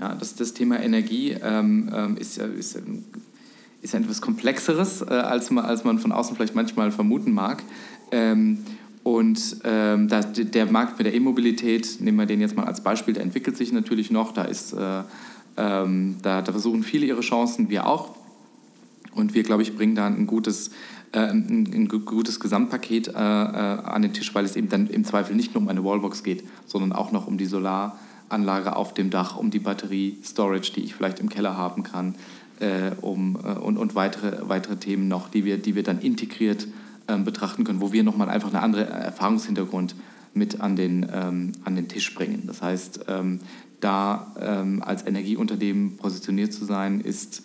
Ja, 0.00 0.14
das, 0.14 0.34
das 0.34 0.52
Thema 0.52 0.80
Energie 0.80 1.36
ähm, 1.42 1.90
ähm 1.94 2.16
ist, 2.16 2.38
ist 2.38 2.78
ist 3.82 3.94
etwas 3.94 4.20
Komplexeres, 4.20 5.02
äh, 5.02 5.12
als, 5.12 5.50
man, 5.50 5.64
als 5.64 5.84
man 5.84 5.98
von 5.98 6.12
außen 6.12 6.36
vielleicht 6.36 6.54
manchmal 6.54 6.92
vermuten 6.92 7.32
mag. 7.32 7.62
Ähm, 8.12 8.58
und 9.02 9.56
ähm, 9.64 10.06
da, 10.06 10.20
der 10.20 10.66
Markt 10.66 10.96
mit 10.98 11.06
der 11.06 11.14
E-Mobilität, 11.14 12.00
nehmen 12.00 12.18
wir 12.18 12.26
den 12.26 12.40
jetzt 12.40 12.56
mal 12.56 12.66
als 12.66 12.82
Beispiel, 12.82 13.14
der 13.14 13.24
entwickelt 13.24 13.56
sich 13.56 13.72
natürlich 13.72 14.12
noch. 14.12 14.32
Da, 14.32 14.44
ist, 14.44 14.72
äh, 14.72 15.02
ähm, 15.56 16.16
da, 16.22 16.40
da, 16.40 16.52
versuchen 16.52 16.84
viele 16.84 17.06
ihre 17.06 17.20
Chancen, 17.20 17.68
wir 17.68 17.86
auch. 17.86 18.14
Und 19.14 19.34
wir, 19.34 19.42
glaube 19.42 19.62
ich, 19.62 19.76
bringen 19.76 19.96
da 19.96 20.06
ein 20.06 20.28
gutes, 20.28 20.70
äh, 21.10 21.18
ein, 21.18 21.68
ein, 21.74 21.88
gutes 21.88 22.38
Gesamtpaket 22.38 23.08
äh, 23.08 23.10
äh, 23.12 23.14
an 23.16 24.02
den 24.02 24.12
Tisch, 24.12 24.32
weil 24.36 24.44
es 24.44 24.54
eben 24.54 24.68
dann 24.68 24.86
im 24.86 25.04
Zweifel 25.04 25.34
nicht 25.34 25.52
nur 25.54 25.62
um 25.62 25.68
eine 25.68 25.82
Wallbox 25.82 26.22
geht, 26.22 26.44
sondern 26.66 26.92
auch 26.92 27.10
noch 27.10 27.26
um 27.26 27.36
die 27.36 27.46
Solaranlage 27.46 28.76
auf 28.76 28.94
dem 28.94 29.10
Dach, 29.10 29.36
um 29.36 29.50
die 29.50 29.58
Batterie-Storage, 29.58 30.72
die 30.74 30.84
ich 30.84 30.94
vielleicht 30.94 31.18
im 31.18 31.28
Keller 31.28 31.56
haben 31.56 31.82
kann, 31.82 32.14
um, 33.00 33.36
äh, 33.36 33.58
und, 33.58 33.76
und 33.76 33.94
weitere, 33.94 34.48
weitere 34.48 34.76
Themen 34.76 35.08
noch, 35.08 35.28
die 35.28 35.44
wir, 35.44 35.58
die 35.58 35.74
wir 35.74 35.82
dann 35.82 36.00
integriert 36.00 36.68
ähm, 37.08 37.24
betrachten 37.24 37.64
können, 37.64 37.80
wo 37.80 37.92
wir 37.92 38.02
nochmal 38.04 38.28
einfach 38.28 38.48
einen 38.48 38.62
anderen 38.62 38.88
Erfahrungshintergrund 38.88 39.96
mit 40.34 40.60
an 40.60 40.76
den, 40.76 41.06
ähm, 41.12 41.52
an 41.64 41.76
den 41.76 41.88
Tisch 41.88 42.14
bringen. 42.14 42.44
Das 42.46 42.62
heißt, 42.62 43.06
ähm, 43.08 43.40
da 43.80 44.34
ähm, 44.40 44.82
als 44.82 45.06
Energieunternehmen 45.06 45.96
positioniert 45.96 46.52
zu 46.52 46.64
sein, 46.64 47.00
ist, 47.00 47.42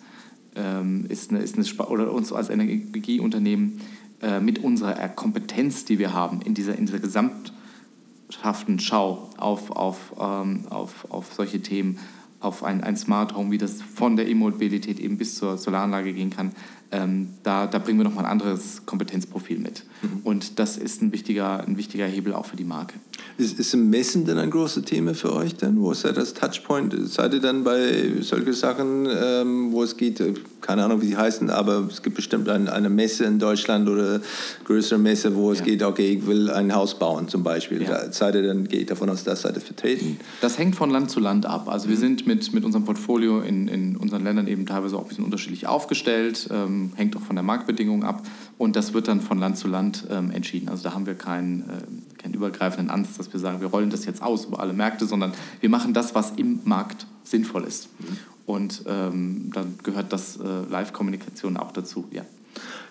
ähm, 0.54 1.06
ist, 1.08 1.30
eine, 1.30 1.40
ist 1.40 1.56
eine, 1.56 1.88
oder 1.88 2.12
uns 2.12 2.32
als 2.32 2.48
Energieunternehmen 2.48 3.80
äh, 4.22 4.40
mit 4.40 4.60
unserer 4.60 5.08
Kompetenz, 5.08 5.84
die 5.84 5.98
wir 5.98 6.12
haben, 6.12 6.40
in 6.42 6.54
dieser, 6.54 6.76
in 6.76 6.86
dieser 6.86 7.00
gesamthaften 7.00 8.78
Schau 8.78 9.30
auf, 9.36 9.70
auf, 9.70 10.14
ähm, 10.18 10.66
auf, 10.70 11.10
auf 11.10 11.32
solche 11.34 11.60
Themen, 11.60 11.98
auf 12.40 12.62
ein, 12.62 12.84
ein 12.84 12.96
Smart 12.96 13.34
Home, 13.34 13.50
wie 13.50 13.58
das 13.58 13.82
von 13.82 14.16
der 14.16 14.28
E-Mobilität 14.28 15.00
eben 15.00 15.18
bis 15.18 15.34
zur 15.34 15.58
Solaranlage 15.58 16.12
gehen 16.12 16.30
kann, 16.30 16.52
ähm, 16.90 17.28
da, 17.42 17.66
da 17.66 17.78
bringen 17.78 17.98
wir 17.98 18.04
nochmal 18.04 18.24
ein 18.24 18.30
anderes 18.30 18.86
Kompetenzprofil 18.86 19.58
mit. 19.58 19.84
Mhm. 20.00 20.20
Und 20.24 20.58
das 20.58 20.78
ist 20.78 21.02
ein 21.02 21.12
wichtiger, 21.12 21.60
ein 21.66 21.76
wichtiger 21.76 22.06
Hebel 22.06 22.32
auch 22.32 22.46
für 22.46 22.56
die 22.56 22.64
Marke. 22.64 22.94
Ist, 23.36 23.58
ist 23.58 23.76
Messen 23.76 24.24
denn 24.24 24.38
ein 24.38 24.50
großes 24.50 24.84
Thema 24.84 25.14
für 25.14 25.34
euch 25.34 25.54
denn? 25.54 25.78
Wo 25.80 25.92
ist 25.92 26.04
da 26.04 26.12
das 26.12 26.34
Touchpoint? 26.34 26.94
Seid 27.08 27.34
ihr 27.34 27.40
dann 27.40 27.62
bei 27.62 28.12
solchen 28.20 28.52
Sachen, 28.54 29.06
ähm, 29.10 29.72
wo 29.72 29.82
es 29.82 29.96
geht, 29.96 30.22
keine 30.62 30.84
Ahnung, 30.84 31.02
wie 31.02 31.08
sie 31.08 31.16
heißen, 31.16 31.50
aber 31.50 31.86
es 31.90 32.02
gibt 32.02 32.16
bestimmt 32.16 32.48
ein, 32.48 32.68
eine 32.68 32.88
Messe 32.88 33.24
in 33.24 33.38
Deutschland 33.38 33.88
oder 33.88 34.20
größere 34.64 34.98
Messe, 34.98 35.34
wo 35.36 35.52
es 35.52 35.58
ja. 35.58 35.66
geht, 35.66 35.82
okay, 35.82 36.14
ich 36.14 36.26
will 36.26 36.50
ein 36.50 36.74
Haus 36.74 36.98
bauen 36.98 37.28
zum 37.28 37.42
Beispiel. 37.42 37.82
Ja. 37.82 38.06
Da 38.06 38.12
seid 38.12 38.34
ihr 38.34 38.42
dann, 38.42 38.66
gehe 38.66 38.80
ich 38.80 38.86
davon 38.86 39.10
aus, 39.10 39.24
dass 39.24 39.42
seid 39.42 39.56
ihr 39.56 39.60
vertreten? 39.60 40.18
Das 40.40 40.58
hängt 40.58 40.74
von 40.74 40.90
Land 40.90 41.10
zu 41.10 41.20
Land 41.20 41.44
ab. 41.44 41.68
Also 41.68 41.86
mhm. 41.86 41.90
wir 41.90 41.98
sind 41.98 42.26
mit, 42.28 42.52
mit 42.52 42.64
unserem 42.64 42.84
Portfolio 42.84 43.40
in, 43.40 43.66
in 43.66 43.96
unseren 43.96 44.22
Ländern 44.22 44.46
eben 44.46 44.66
teilweise 44.66 44.96
auch 44.96 45.02
ein 45.02 45.08
bisschen 45.08 45.24
unterschiedlich 45.24 45.66
aufgestellt, 45.66 46.48
ähm, 46.52 46.92
hängt 46.94 47.16
auch 47.16 47.22
von 47.22 47.34
der 47.34 47.42
Marktbedingung 47.42 48.04
ab 48.04 48.22
und 48.56 48.76
das 48.76 48.94
wird 48.94 49.08
dann 49.08 49.20
von 49.20 49.38
Land 49.38 49.58
zu 49.58 49.66
Land 49.66 50.06
ähm, 50.10 50.30
entschieden. 50.30 50.68
Also 50.68 50.84
da 50.84 50.94
haben 50.94 51.06
wir 51.06 51.16
keinen, 51.16 51.62
äh, 51.62 52.18
keinen 52.22 52.34
übergreifenden 52.34 52.90
Ansatz, 52.90 53.16
dass 53.16 53.32
wir 53.32 53.40
sagen, 53.40 53.60
wir 53.60 53.68
rollen 53.68 53.90
das 53.90 54.04
jetzt 54.04 54.22
aus 54.22 54.44
über 54.44 54.60
alle 54.60 54.72
Märkte, 54.74 55.06
sondern 55.06 55.32
wir 55.60 55.70
machen 55.70 55.92
das, 55.94 56.14
was 56.14 56.30
im 56.32 56.60
Markt 56.64 57.06
sinnvoll 57.24 57.64
ist. 57.64 57.88
Mhm. 57.98 58.16
Und 58.46 58.84
ähm, 58.86 59.50
dann 59.52 59.74
gehört 59.82 60.12
das 60.12 60.36
äh, 60.36 60.42
Live-Kommunikation 60.70 61.56
auch 61.56 61.72
dazu, 61.72 62.06
ja. 62.12 62.22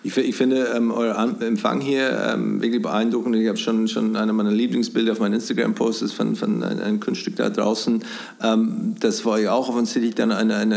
Ich, 0.04 0.16
ich 0.16 0.36
finde 0.36 0.72
ähm, 0.76 0.92
euer 0.92 1.16
Empfang 1.40 1.80
hier 1.80 2.32
ähm, 2.32 2.62
wirklich 2.62 2.80
beeindruckend. 2.80 3.34
Ich 3.36 3.48
habe 3.48 3.58
schon, 3.58 3.88
schon 3.88 4.14
eine 4.14 4.32
meiner 4.32 4.52
Lieblingsbilder 4.52 5.12
auf 5.12 5.20
meinem 5.20 5.34
Instagram-Post 5.34 6.12
von, 6.12 6.36
von 6.36 6.62
einem, 6.62 6.80
einem 6.80 7.00
Kunststück 7.00 7.36
da 7.36 7.50
draußen. 7.50 8.04
Ähm, 8.42 8.94
das 9.00 9.24
war 9.24 9.40
ja 9.40 9.52
auch 9.52 9.68
offensichtlich 9.68 10.14
dann 10.14 10.30
eine, 10.30 10.56
eine 10.56 10.76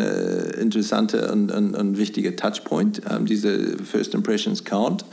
interessante 0.59 1.31
und, 1.31 1.51
und, 1.51 1.75
und 1.75 1.97
wichtige 1.97 2.35
Touchpoint, 2.35 3.03
ähm, 3.09 3.25
diese 3.25 3.77
First 3.77 4.15
Impressions 4.15 4.63
Count. 4.63 5.05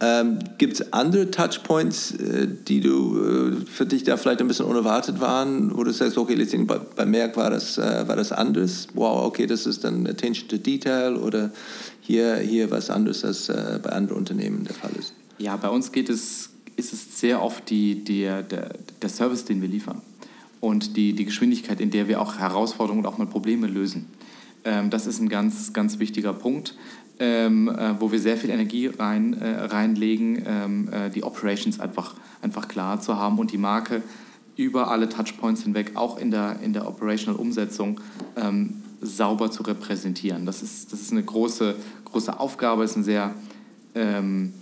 Ähm, 0.00 0.38
Gibt 0.58 0.74
es 0.74 0.92
andere 0.92 1.28
Touchpoints, 1.32 2.12
äh, 2.12 2.46
die 2.46 2.80
du 2.80 3.18
äh, 3.18 3.66
für 3.66 3.84
dich 3.84 4.04
da 4.04 4.16
vielleicht 4.16 4.40
ein 4.40 4.46
bisschen 4.46 4.66
unerwartet 4.66 5.20
waren, 5.20 5.76
wo 5.76 5.82
du 5.82 5.90
sagst, 5.92 6.16
okay, 6.16 6.36
bei, 6.66 6.78
bei 6.78 7.04
Merck 7.04 7.36
war 7.36 7.50
das, 7.50 7.78
äh, 7.78 8.06
war 8.06 8.14
das 8.14 8.30
anders? 8.30 8.86
Wow, 8.94 9.24
okay, 9.26 9.46
das 9.46 9.66
ist 9.66 9.82
dann 9.82 10.06
Attention 10.06 10.48
to 10.48 10.56
Detail 10.56 11.16
oder 11.16 11.50
hier, 12.08 12.38
hier 12.38 12.70
was 12.70 12.88
anderes, 12.88 13.22
als 13.22 13.50
äh, 13.50 13.78
bei 13.82 13.90
anderen 13.90 14.18
Unternehmen 14.18 14.64
der 14.64 14.74
Fall 14.74 14.92
ist? 14.98 15.12
Ja, 15.36 15.56
bei 15.56 15.68
uns 15.68 15.92
geht 15.92 16.08
es, 16.08 16.48
ist 16.76 16.94
es 16.94 17.20
sehr 17.20 17.42
oft 17.42 17.68
die, 17.68 18.02
die, 18.02 18.22
der, 18.22 18.42
der 18.42 19.08
Service, 19.10 19.44
den 19.44 19.60
wir 19.60 19.68
liefern 19.68 20.00
und 20.60 20.96
die, 20.96 21.12
die 21.12 21.26
Geschwindigkeit, 21.26 21.80
in 21.80 21.90
der 21.90 22.08
wir 22.08 22.20
auch 22.20 22.38
Herausforderungen 22.38 23.04
und 23.04 23.12
auch 23.12 23.18
mal 23.18 23.26
Probleme 23.26 23.66
lösen. 23.66 24.06
Ähm, 24.64 24.88
das 24.88 25.06
ist 25.06 25.20
ein 25.20 25.28
ganz, 25.28 25.74
ganz 25.74 25.98
wichtiger 25.98 26.32
Punkt 26.32 26.74
ähm, 27.20 27.68
äh, 27.68 28.00
wo 28.00 28.12
wir 28.12 28.20
sehr 28.20 28.36
viel 28.36 28.50
Energie 28.50 28.86
rein, 28.86 29.34
äh, 29.34 29.64
reinlegen, 29.64 30.42
ähm, 30.46 30.88
äh, 30.92 31.10
die 31.10 31.24
Operations 31.24 31.80
einfach, 31.80 32.14
einfach 32.42 32.68
klar 32.68 33.00
zu 33.00 33.16
haben 33.16 33.38
und 33.38 33.52
die 33.52 33.58
Marke 33.58 34.02
über 34.56 34.90
alle 34.90 35.08
Touchpoints 35.08 35.62
hinweg, 35.62 35.92
auch 35.94 36.18
in 36.18 36.30
der, 36.30 36.60
in 36.62 36.72
der 36.72 36.86
Operational 36.86 37.38
Umsetzung, 37.38 38.00
ähm, 38.36 38.82
sauber 39.00 39.50
zu 39.50 39.62
repräsentieren. 39.62 40.44
Das 40.44 40.62
ist, 40.62 40.92
das 40.92 41.00
ist 41.00 41.12
eine 41.12 41.22
große, 41.22 41.76
große 42.12 42.38
Aufgabe, 42.38 42.84
ist 42.84 42.96
ein 42.96 43.04
sehr, 43.04 43.34
ähm, 43.94 44.52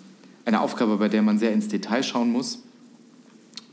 eine 0.45 0.61
Aufgabe, 0.61 0.97
bei 0.97 1.09
der 1.09 1.23
man 1.23 1.39
sehr 1.39 1.53
ins 1.53 1.69
Detail 1.69 2.03
schauen 2.03 2.31
muss. 2.31 2.63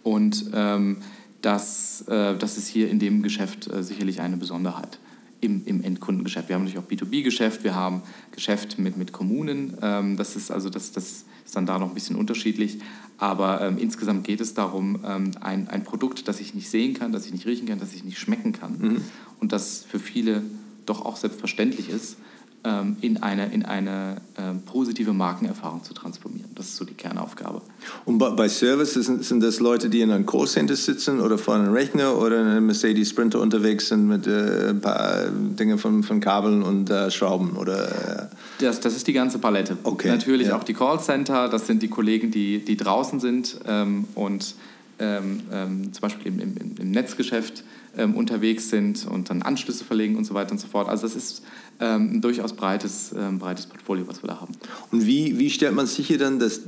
Und 0.03 0.45
ähm, 0.53 0.97
das, 1.41 2.01
äh, 2.07 2.37
das 2.37 2.57
ist 2.57 2.67
hier 2.67 2.89
in 2.89 2.99
dem 2.99 3.21
Geschäft 3.21 3.67
äh, 3.71 3.83
sicherlich 3.83 4.21
eine 4.21 4.37
Besonderheit 4.37 4.99
im, 5.41 5.61
im 5.65 5.83
Endkundengeschäft. 5.83 6.49
Wir 6.49 6.55
haben 6.55 6.63
natürlich 6.63 6.83
auch 6.83 6.89
B2B-Geschäft, 6.89 7.63
wir 7.63 7.75
haben 7.75 8.01
Geschäft 8.31 8.79
mit, 8.79 8.97
mit 8.97 9.11
Kommunen. 9.11 9.77
Ähm, 9.81 10.17
das 10.17 10.35
ist 10.35 10.51
also 10.51 10.69
das, 10.69 10.91
das 10.91 11.25
ist 11.45 11.55
dann 11.55 11.65
da 11.65 11.79
noch 11.79 11.89
ein 11.89 11.93
bisschen 11.93 12.15
unterschiedlich. 12.15 12.79
Aber 13.17 13.61
ähm, 13.61 13.77
insgesamt 13.77 14.25
geht 14.25 14.41
es 14.41 14.53
darum, 14.53 14.99
ähm, 15.05 15.31
ein, 15.41 15.67
ein 15.67 15.83
Produkt, 15.83 16.27
das 16.27 16.39
ich 16.39 16.53
nicht 16.53 16.69
sehen 16.69 16.93
kann, 16.93 17.11
das 17.11 17.25
ich 17.25 17.31
nicht 17.31 17.45
riechen 17.45 17.67
kann, 17.67 17.79
das 17.79 17.93
ich 17.93 18.03
nicht 18.03 18.19
schmecken 18.19 18.53
kann 18.53 18.77
mhm. 18.79 19.01
und 19.39 19.51
das 19.51 19.85
für 19.87 19.99
viele 19.99 20.43
doch 20.85 21.05
auch 21.05 21.15
selbstverständlich 21.17 21.89
ist, 21.89 22.17
ähm, 22.65 22.95
in 23.01 23.21
eine, 23.21 23.51
in 23.51 23.65
eine 23.65 24.17
ähm, 24.37 24.61
positive 24.61 25.11
Markenerfahrung 25.11 25.83
zu 25.83 25.93
transformieren. 25.93 26.49
Das 26.55 26.67
ist 26.67 26.77
so 26.77 26.85
die 26.85 26.93
Kernaufgabe. 26.93 27.61
Und 28.05 28.17
bei 28.17 28.47
Services 28.47 29.05
sind, 29.05 29.23
sind 29.23 29.43
das 29.43 29.59
Leute, 29.59 29.89
die 29.89 30.01
in 30.01 30.11
einem 30.11 30.25
Callcenter 30.25 30.75
sitzen 30.75 31.19
oder 31.19 31.37
vor 31.37 31.55
einem 31.55 31.73
Rechner 31.73 32.17
oder 32.17 32.41
in 32.41 32.47
einem 32.47 32.65
Mercedes 32.65 33.09
Sprinter 33.09 33.41
unterwegs 33.41 33.89
sind 33.89 34.07
mit 34.07 34.27
äh, 34.27 34.69
ein 34.69 34.79
paar 34.79 35.25
Dingen 35.29 35.77
von, 35.77 36.03
von 36.03 36.19
Kabeln 36.19 36.63
und 36.63 36.89
äh, 36.89 37.11
Schrauben? 37.11 37.57
Oder, 37.57 38.29
äh? 38.29 38.35
das, 38.59 38.79
das 38.79 38.95
ist 38.95 39.07
die 39.07 39.13
ganze 39.13 39.39
Palette. 39.39 39.77
Okay. 39.83 40.07
Natürlich 40.07 40.47
ja. 40.47 40.57
auch 40.57 40.63
die 40.63 40.73
Callcenter, 40.73 41.49
das 41.49 41.67
sind 41.67 41.83
die 41.83 41.89
Kollegen, 41.89 42.31
die, 42.31 42.63
die 42.63 42.77
draußen 42.77 43.19
sind 43.19 43.59
ähm, 43.67 44.05
und 44.15 44.55
ähm, 44.99 45.41
ähm, 45.51 45.91
zum 45.91 46.01
Beispiel 46.01 46.27
im, 46.27 46.39
im, 46.39 46.75
im 46.79 46.91
Netzgeschäft 46.91 47.63
ähm, 47.97 48.15
unterwegs 48.15 48.69
sind 48.69 49.05
und 49.07 49.29
dann 49.29 49.41
Anschlüsse 49.41 49.83
verlegen 49.83 50.15
und 50.15 50.25
so 50.25 50.33
weiter 50.33 50.51
und 50.51 50.59
so 50.59 50.67
fort. 50.67 50.89
Also 50.89 51.03
das 51.03 51.15
ist 51.15 51.43
ein 51.79 52.21
durchaus 52.21 52.53
breites, 52.53 53.13
ähm, 53.17 53.39
breites 53.39 53.65
Portfolio, 53.65 54.07
was 54.07 54.23
wir 54.23 54.27
da 54.27 54.41
haben. 54.41 54.53
Und 54.91 55.05
wie, 55.05 55.37
wie 55.39 55.49
stellt 55.49 55.73
man 55.73 55.87
sicher 55.87 56.17
dann, 56.17 56.39
dass, 56.39 56.61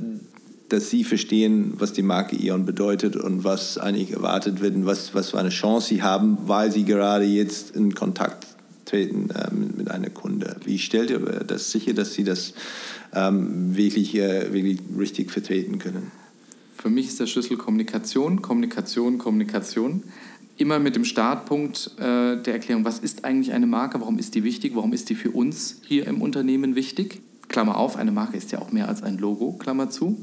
dass 0.68 0.90
Sie 0.90 1.04
verstehen, 1.04 1.74
was 1.78 1.92
die 1.92 2.02
Marke 2.02 2.36
Ion 2.36 2.66
bedeutet 2.66 3.16
und 3.16 3.44
was 3.44 3.78
eigentlich 3.78 4.12
erwartet 4.12 4.60
wird 4.60 4.74
und 4.74 4.86
was, 4.86 5.14
was 5.14 5.30
für 5.30 5.38
eine 5.38 5.50
Chance 5.50 5.88
Sie 5.88 6.02
haben, 6.02 6.38
weil 6.46 6.72
Sie 6.72 6.84
gerade 6.84 7.24
jetzt 7.24 7.74
in 7.76 7.94
Kontakt 7.94 8.46
treten 8.84 9.28
ähm, 9.34 9.74
mit 9.76 9.90
einer 9.90 10.10
Kunde? 10.10 10.56
Wie 10.64 10.78
stellt 10.78 11.10
ihr 11.10 11.18
das 11.18 11.70
sicher, 11.70 11.92
dass 11.92 12.14
Sie 12.14 12.24
das 12.24 12.54
ähm, 13.12 13.76
wirklich, 13.76 14.14
äh, 14.14 14.52
wirklich 14.52 14.80
richtig 14.98 15.30
vertreten 15.30 15.78
können? 15.78 16.10
Für 16.74 16.90
mich 16.90 17.08
ist 17.08 17.20
der 17.20 17.26
Schlüssel 17.26 17.56
Kommunikation, 17.56 18.42
Kommunikation, 18.42 19.18
Kommunikation 19.18 20.04
immer 20.56 20.78
mit 20.78 20.96
dem 20.96 21.04
Startpunkt 21.04 21.92
äh, 21.98 22.36
der 22.36 22.54
Erklärung, 22.54 22.84
was 22.84 22.98
ist 22.98 23.24
eigentlich 23.24 23.52
eine 23.52 23.66
Marke, 23.66 24.00
warum 24.00 24.18
ist 24.18 24.34
die 24.34 24.44
wichtig, 24.44 24.74
warum 24.74 24.92
ist 24.92 25.08
die 25.10 25.14
für 25.14 25.30
uns 25.30 25.80
hier 25.86 26.06
im 26.06 26.22
Unternehmen 26.22 26.74
wichtig. 26.74 27.20
Klammer 27.48 27.76
auf, 27.76 27.96
eine 27.96 28.12
Marke 28.12 28.36
ist 28.36 28.52
ja 28.52 28.60
auch 28.60 28.72
mehr 28.72 28.88
als 28.88 29.02
ein 29.02 29.18
Logo, 29.18 29.52
Klammer 29.52 29.90
zu. 29.90 30.16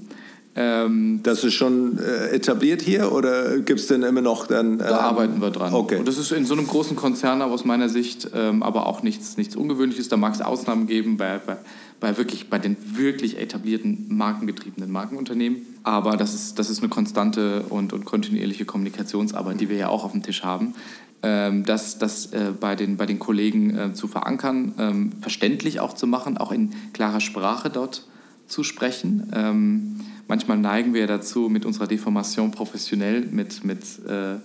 Ähm, 0.55 1.21
das 1.23 1.43
ist 1.43 1.55
schon 1.55 1.97
äh, 1.97 2.29
etabliert 2.29 2.81
hier 2.81 3.11
oder 3.11 3.57
gibt 3.59 3.79
es 3.79 3.87
denn 3.87 4.03
immer 4.03 4.21
noch 4.21 4.45
dann? 4.45 4.73
Ähm, 4.73 4.77
da 4.77 4.99
arbeiten 4.99 5.41
wir 5.41 5.49
dran. 5.49 5.73
Okay. 5.73 5.97
Und 5.97 6.07
das 6.07 6.19
ist 6.19 6.31
in 6.31 6.45
so 6.45 6.53
einem 6.53 6.67
großen 6.67 6.95
Konzern 6.95 7.41
aus 7.41 7.65
meiner 7.65 7.89
Sicht 7.89 8.29
ähm, 8.35 8.61
aber 8.61 8.85
auch 8.85 9.01
nichts, 9.01 9.37
nichts 9.37 9.55
Ungewöhnliches. 9.55 10.09
Da 10.09 10.17
mag 10.17 10.35
es 10.35 10.41
Ausnahmen 10.41 10.85
geben 10.85 11.17
bei, 11.17 11.39
bei, 11.43 11.57
bei, 11.99 12.17
wirklich, 12.17 12.49
bei 12.49 12.59
den 12.59 12.75
wirklich 12.97 13.37
etablierten 13.39 14.07
markengetriebenen 14.09 14.91
Markenunternehmen. 14.91 15.61
Aber 15.83 16.17
das 16.17 16.33
ist, 16.33 16.59
das 16.59 16.69
ist 16.69 16.79
eine 16.79 16.89
konstante 16.89 17.63
und, 17.69 17.93
und 17.93 18.05
kontinuierliche 18.05 18.65
Kommunikationsarbeit, 18.65 19.59
die 19.59 19.69
wir 19.69 19.77
ja 19.77 19.89
auch 19.89 20.03
auf 20.03 20.11
dem 20.11 20.23
Tisch 20.23 20.43
haben. 20.43 20.73
Ähm, 21.21 21.63
das 21.65 21.97
das 21.99 22.27
äh, 22.33 22.51
bei, 22.59 22.75
den, 22.75 22.97
bei 22.97 23.05
den 23.05 23.19
Kollegen 23.19 23.77
äh, 23.77 23.93
zu 23.93 24.07
verankern, 24.07 24.73
ähm, 24.77 25.11
verständlich 25.21 25.79
auch 25.79 25.93
zu 25.93 26.05
machen, 26.05 26.37
auch 26.37 26.51
in 26.51 26.71
klarer 26.91 27.21
Sprache 27.21 27.69
dort 27.69 28.05
zu 28.47 28.63
sprechen. 28.63 29.31
Ähm, 29.33 29.99
manchmal 30.27 30.57
neigen 30.57 30.93
wir 30.93 31.07
dazu, 31.07 31.47
mit 31.47 31.65
unserer 31.65 31.87
Deformation 31.87 32.51
professionell, 32.51 33.21
mit, 33.21 33.63
mit 33.63 33.83
äh, 34.05 34.35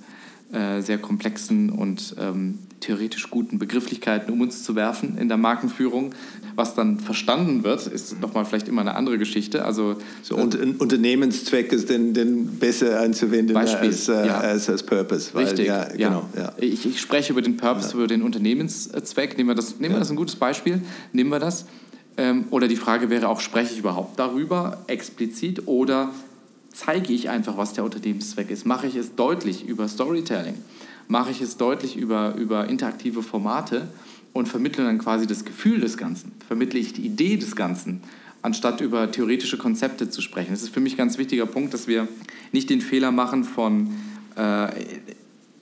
äh, 0.53 0.80
sehr 0.80 0.99
komplexen 0.99 1.70
und 1.70 2.16
ähm, 2.18 2.59
theoretisch 2.80 3.28
guten 3.30 3.59
Begrifflichkeiten 3.59 4.32
um 4.32 4.40
uns 4.40 4.62
zu 4.62 4.74
werfen 4.74 5.18
in 5.18 5.28
der 5.28 5.36
Markenführung. 5.36 6.14
Was 6.55 6.74
dann 6.74 6.99
verstanden 6.99 7.62
wird, 7.64 7.86
ist 7.86 8.20
nochmal 8.20 8.44
vielleicht 8.44 8.66
immer 8.66 8.80
eine 8.80 8.96
andere 8.96 9.18
Geschichte. 9.18 9.64
Also, 9.64 9.96
so, 10.22 10.36
und 10.36 10.55
äh, 10.55 10.74
Unternehmenszweck 10.78 11.72
ist 11.72 11.88
den, 11.88 12.14
den 12.14 12.59
besser 12.59 12.99
einzuwenden 12.99 13.55
Beispiel, 13.55 13.90
als, 13.90 14.09
äh, 14.09 14.26
ja. 14.26 14.38
als, 14.38 14.68
als 14.68 14.82
Purpose. 14.82 15.30
Weil, 15.34 15.44
Richtig, 15.44 15.66
ja, 15.66 15.84
genau, 15.84 16.28
ja. 16.36 16.53
Ich, 16.57 16.86
ich, 16.86 17.01
spreche 17.01 17.32
über 17.32 17.42
den 17.42 17.57
Purpose, 17.57 17.94
über 17.94 18.07
den 18.07 18.22
Unternehmenszweck. 18.22 19.36
Nehmen 19.36 19.51
wir 19.51 19.55
das, 19.55 19.78
nehmen 19.78 19.94
wir 19.94 19.99
das 20.01 20.11
ein 20.11 20.16
gutes 20.16 20.36
Beispiel. 20.36 20.80
Nehmen 21.12 21.30
wir 21.30 21.38
das. 21.38 21.66
Ähm, 22.16 22.46
oder 22.51 22.66
die 22.66 22.76
Frage 22.76 23.11
wäre 23.11 23.28
auch, 23.28 23.40
spreche 23.40 23.72
ich 23.72 23.78
überhaupt 23.78 24.18
darüber 24.18 24.78
explizit 24.88 25.68
oder 25.68 26.11
zeige 26.79 27.12
ich 27.12 27.29
einfach, 27.29 27.57
was 27.57 27.72
der 27.72 27.85
Unternehmenszweck 27.85 28.51
ist? 28.51 28.64
Mache 28.64 28.87
ich 28.87 28.95
es 28.95 29.16
deutlich 29.16 29.66
über 29.66 29.89
Storytelling? 29.89 30.55
Mache 31.09 31.31
ich 31.31 31.41
es 31.41 31.57
deutlich 31.57 31.97
über, 31.97 32.35
über 32.37 32.68
interaktive 32.68 33.22
Formate 33.22 33.89
und 34.33 34.49
vermittle 34.49 34.85
dann 34.85 34.99
quasi 34.99 35.26
das 35.26 35.45
Gefühl 35.45 35.81
des 35.81 35.97
Ganzen? 35.97 36.33
Vermittle 36.47 36.79
ich 36.79 36.93
die 36.93 37.03
Idee 37.03 37.37
des 37.37 37.57
Ganzen? 37.57 38.03
anstatt 38.41 38.81
über 38.81 39.11
theoretische 39.11 39.59
Konzepte 39.59 40.11
zu 40.11 40.22
sprechen. 40.22 40.53
Das 40.53 40.62
ist 40.62 40.72
für 40.72 40.79
mich 40.79 40.95
ein 40.95 40.99
ganz 40.99 41.18
wichtiger 41.18 41.45
Punkt, 41.45 41.74
dass 41.74 41.89
wir 41.89 42.07
nicht 42.53 42.70
den 42.70 42.81
Fehler 42.81 43.11
machen, 43.11 43.43
von 43.43 43.91
äh, 44.37 44.68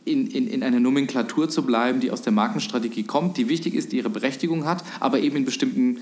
in, 0.05 0.27
in, 0.27 0.47
in 0.47 0.63
einer 0.63 0.79
Nomenklatur 0.79 1.49
zu 1.49 1.65
bleiben, 1.65 2.01
die 2.01 2.11
aus 2.11 2.21
der 2.21 2.35
Markenstrategie 2.35 3.05
kommt, 3.05 3.39
die 3.39 3.49
wichtig 3.49 3.75
ist, 3.75 3.93
die 3.93 3.97
ihre 3.97 4.11
Berechtigung 4.11 4.67
hat, 4.67 4.85
aber 5.01 5.21
eben 5.21 5.37
in 5.37 5.47
bestimmten 5.47 6.01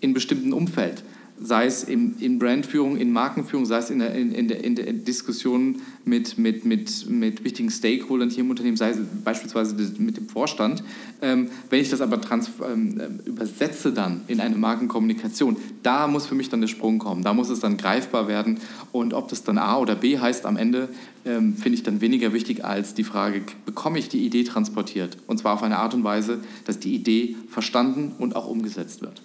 in 0.00 0.14
bestimmten 0.14 0.52
Umfeld. 0.52 1.04
Sei 1.40 1.66
es 1.66 1.84
im, 1.84 2.14
in 2.20 2.38
Brandführung, 2.38 2.96
in 2.96 3.12
Markenführung, 3.12 3.66
sei 3.66 3.78
es 3.78 3.90
in 3.90 3.98
der, 3.98 4.14
in, 4.14 4.32
in 4.32 4.48
der, 4.48 4.64
in 4.64 4.74
der 4.74 4.92
Diskussion 4.92 5.80
mit, 6.04 6.38
mit, 6.38 6.64
mit, 6.64 7.10
mit 7.10 7.44
wichtigen 7.44 7.70
Stakeholdern 7.70 8.30
hier 8.30 8.44
im 8.44 8.50
Unternehmen, 8.50 8.76
sei 8.76 8.90
es 8.90 8.98
beispielsweise 9.24 9.74
mit 9.98 10.16
dem 10.16 10.28
Vorstand. 10.28 10.82
Ähm, 11.20 11.48
wenn 11.68 11.80
ich 11.80 11.90
das 11.90 12.00
aber 12.00 12.20
trans, 12.20 12.50
ähm, 12.66 13.20
übersetze 13.24 13.92
dann 13.92 14.22
in 14.28 14.40
eine 14.40 14.56
Markenkommunikation, 14.56 15.56
da 15.82 16.06
muss 16.06 16.26
für 16.26 16.34
mich 16.34 16.48
dann 16.48 16.60
der 16.60 16.68
Sprung 16.68 16.98
kommen, 16.98 17.22
da 17.22 17.34
muss 17.34 17.50
es 17.50 17.60
dann 17.60 17.76
greifbar 17.76 18.28
werden 18.28 18.58
und 18.92 19.12
ob 19.12 19.28
das 19.28 19.44
dann 19.44 19.58
A 19.58 19.78
oder 19.78 19.94
B 19.94 20.18
heißt 20.18 20.46
am 20.46 20.56
Ende, 20.56 20.88
ähm, 21.24 21.54
finde 21.56 21.76
ich 21.76 21.82
dann 21.82 22.00
weniger 22.00 22.32
wichtig 22.32 22.64
als 22.64 22.94
die 22.94 23.04
Frage, 23.04 23.42
bekomme 23.64 23.98
ich 23.98 24.08
die 24.08 24.24
Idee 24.24 24.44
transportiert? 24.44 25.18
Und 25.26 25.38
zwar 25.38 25.54
auf 25.54 25.62
eine 25.62 25.78
Art 25.78 25.92
und 25.92 26.04
Weise, 26.04 26.38
dass 26.64 26.78
die 26.78 26.94
Idee 26.94 27.36
verstanden 27.48 28.12
und 28.18 28.36
auch 28.36 28.46
umgesetzt 28.46 29.02
wird. 29.02 29.22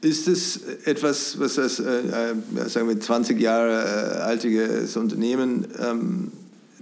Ist 0.00 0.28
es 0.28 0.60
etwas, 0.84 1.38
was 1.38 1.54
das, 1.54 1.80
äh, 1.80 2.00
äh 2.00 2.68
sagen 2.68 2.88
wir, 2.88 3.00
20 3.00 3.40
Jahre 3.40 3.72
äh, 3.72 4.20
altes 4.20 4.96
Unternehmen, 4.96 5.66
ähm, 5.78 6.32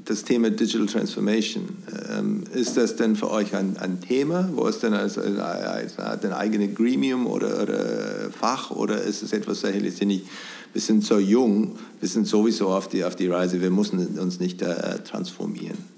das 0.05 0.25
Thema 0.25 0.51
Digital 0.51 0.87
Transformation, 0.87 1.65
ähm, 2.11 2.45
ist 2.53 2.77
das 2.77 2.97
denn 2.97 3.17
für 3.17 3.31
euch 3.31 3.55
ein, 3.55 3.77
ein 3.79 4.01
Thema? 4.01 4.51
Wo 4.53 4.67
ist 4.67 4.83
denn 4.83 4.93
als, 4.93 5.17
als, 5.17 5.99
als 5.99 6.25
ein 6.25 6.33
eigenes 6.33 6.75
Gremium 6.75 7.27
oder, 7.27 7.63
oder, 7.63 8.31
Fach 8.39 8.71
oder 8.71 9.01
ist 9.01 9.23
es 9.23 9.33
etwas, 9.33 9.63
das 9.63 10.01
nicht, 10.01 10.27
wir 10.73 10.81
sind 10.81 11.05
so 11.05 11.19
jung, 11.19 11.79
wir 12.01 12.09
sind 12.09 12.27
sowieso 12.27 12.69
auf 12.69 12.89
die, 12.89 13.05
auf 13.05 13.17
die 13.17 13.29
Reise, 13.29 13.63
wir 13.63 13.71
müssen 13.71 14.19
uns 14.19 14.41
nicht 14.41 14.61
äh, 14.61 14.99
transformieren? 15.05 15.94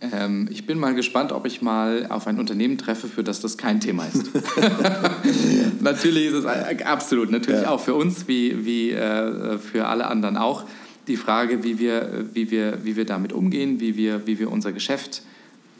Ähm, 0.00 0.48
ich 0.50 0.66
bin 0.66 0.78
mal 0.78 0.94
gespannt, 0.94 1.32
ob 1.32 1.44
ich 1.44 1.60
mal 1.60 2.06
auf 2.08 2.26
ein 2.26 2.38
Unternehmen 2.38 2.78
treffe, 2.78 3.08
für 3.08 3.24
das 3.24 3.40
das 3.40 3.58
kein 3.58 3.80
Thema 3.80 4.06
ist. 4.06 4.30
natürlich 5.80 6.26
ist 6.26 6.34
es 6.34 6.46
absolut, 6.46 7.30
natürlich 7.30 7.62
ja. 7.62 7.70
auch 7.70 7.80
für 7.80 7.94
uns, 7.94 8.28
wie, 8.28 8.64
wie 8.64 8.92
äh, 8.92 9.58
für 9.58 9.86
alle 9.86 10.06
anderen 10.06 10.36
auch, 10.36 10.64
die 11.08 11.16
Frage, 11.16 11.64
wie 11.64 11.78
wir, 11.78 12.26
wie 12.32 12.50
wir, 12.50 12.84
wie 12.84 12.96
wir 12.96 13.06
damit 13.06 13.32
umgehen, 13.32 13.80
wie 13.80 13.96
wir, 13.96 14.26
wie 14.26 14.38
wir 14.38 14.52
unser 14.52 14.72
Geschäft 14.72 15.22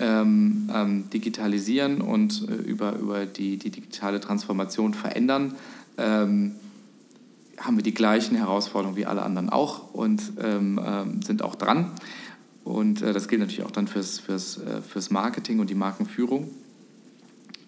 ähm, 0.01 0.71
ähm, 0.75 1.11
digitalisieren 1.11 2.01
und 2.01 2.49
äh, 2.49 2.55
über, 2.55 2.97
über 2.97 3.27
die, 3.27 3.57
die 3.57 3.71
digitale 3.71 4.21
Transformation 4.21 4.95
verändern. 4.95 5.55
Ähm, 5.97 6.55
haben 7.59 7.77
wir 7.77 7.83
die 7.83 7.95
gleichen 7.95 8.37
Herausforderungen 8.37 8.97
wie 8.97 9.07
alle 9.07 9.23
anderen 9.23 9.51
auch 9.51 9.93
und 9.93 10.23
ähm, 10.41 10.81
ähm, 10.85 11.23
sind 11.23 11.43
auch 11.43 11.57
dran. 11.57 11.91
Und 12.69 13.01
äh, 13.01 13.15
das 13.15 13.29
gilt 13.29 13.41
natürlich 13.41 13.65
auch 13.65 13.71
dann 13.71 13.89
fürs, 13.89 14.19
fürs, 14.19 14.59
äh, 14.59 14.83
fürs 14.83 15.11
Marketing 15.11 15.59
und 15.59 15.71
die 15.71 15.75
Markenführung, 15.75 16.51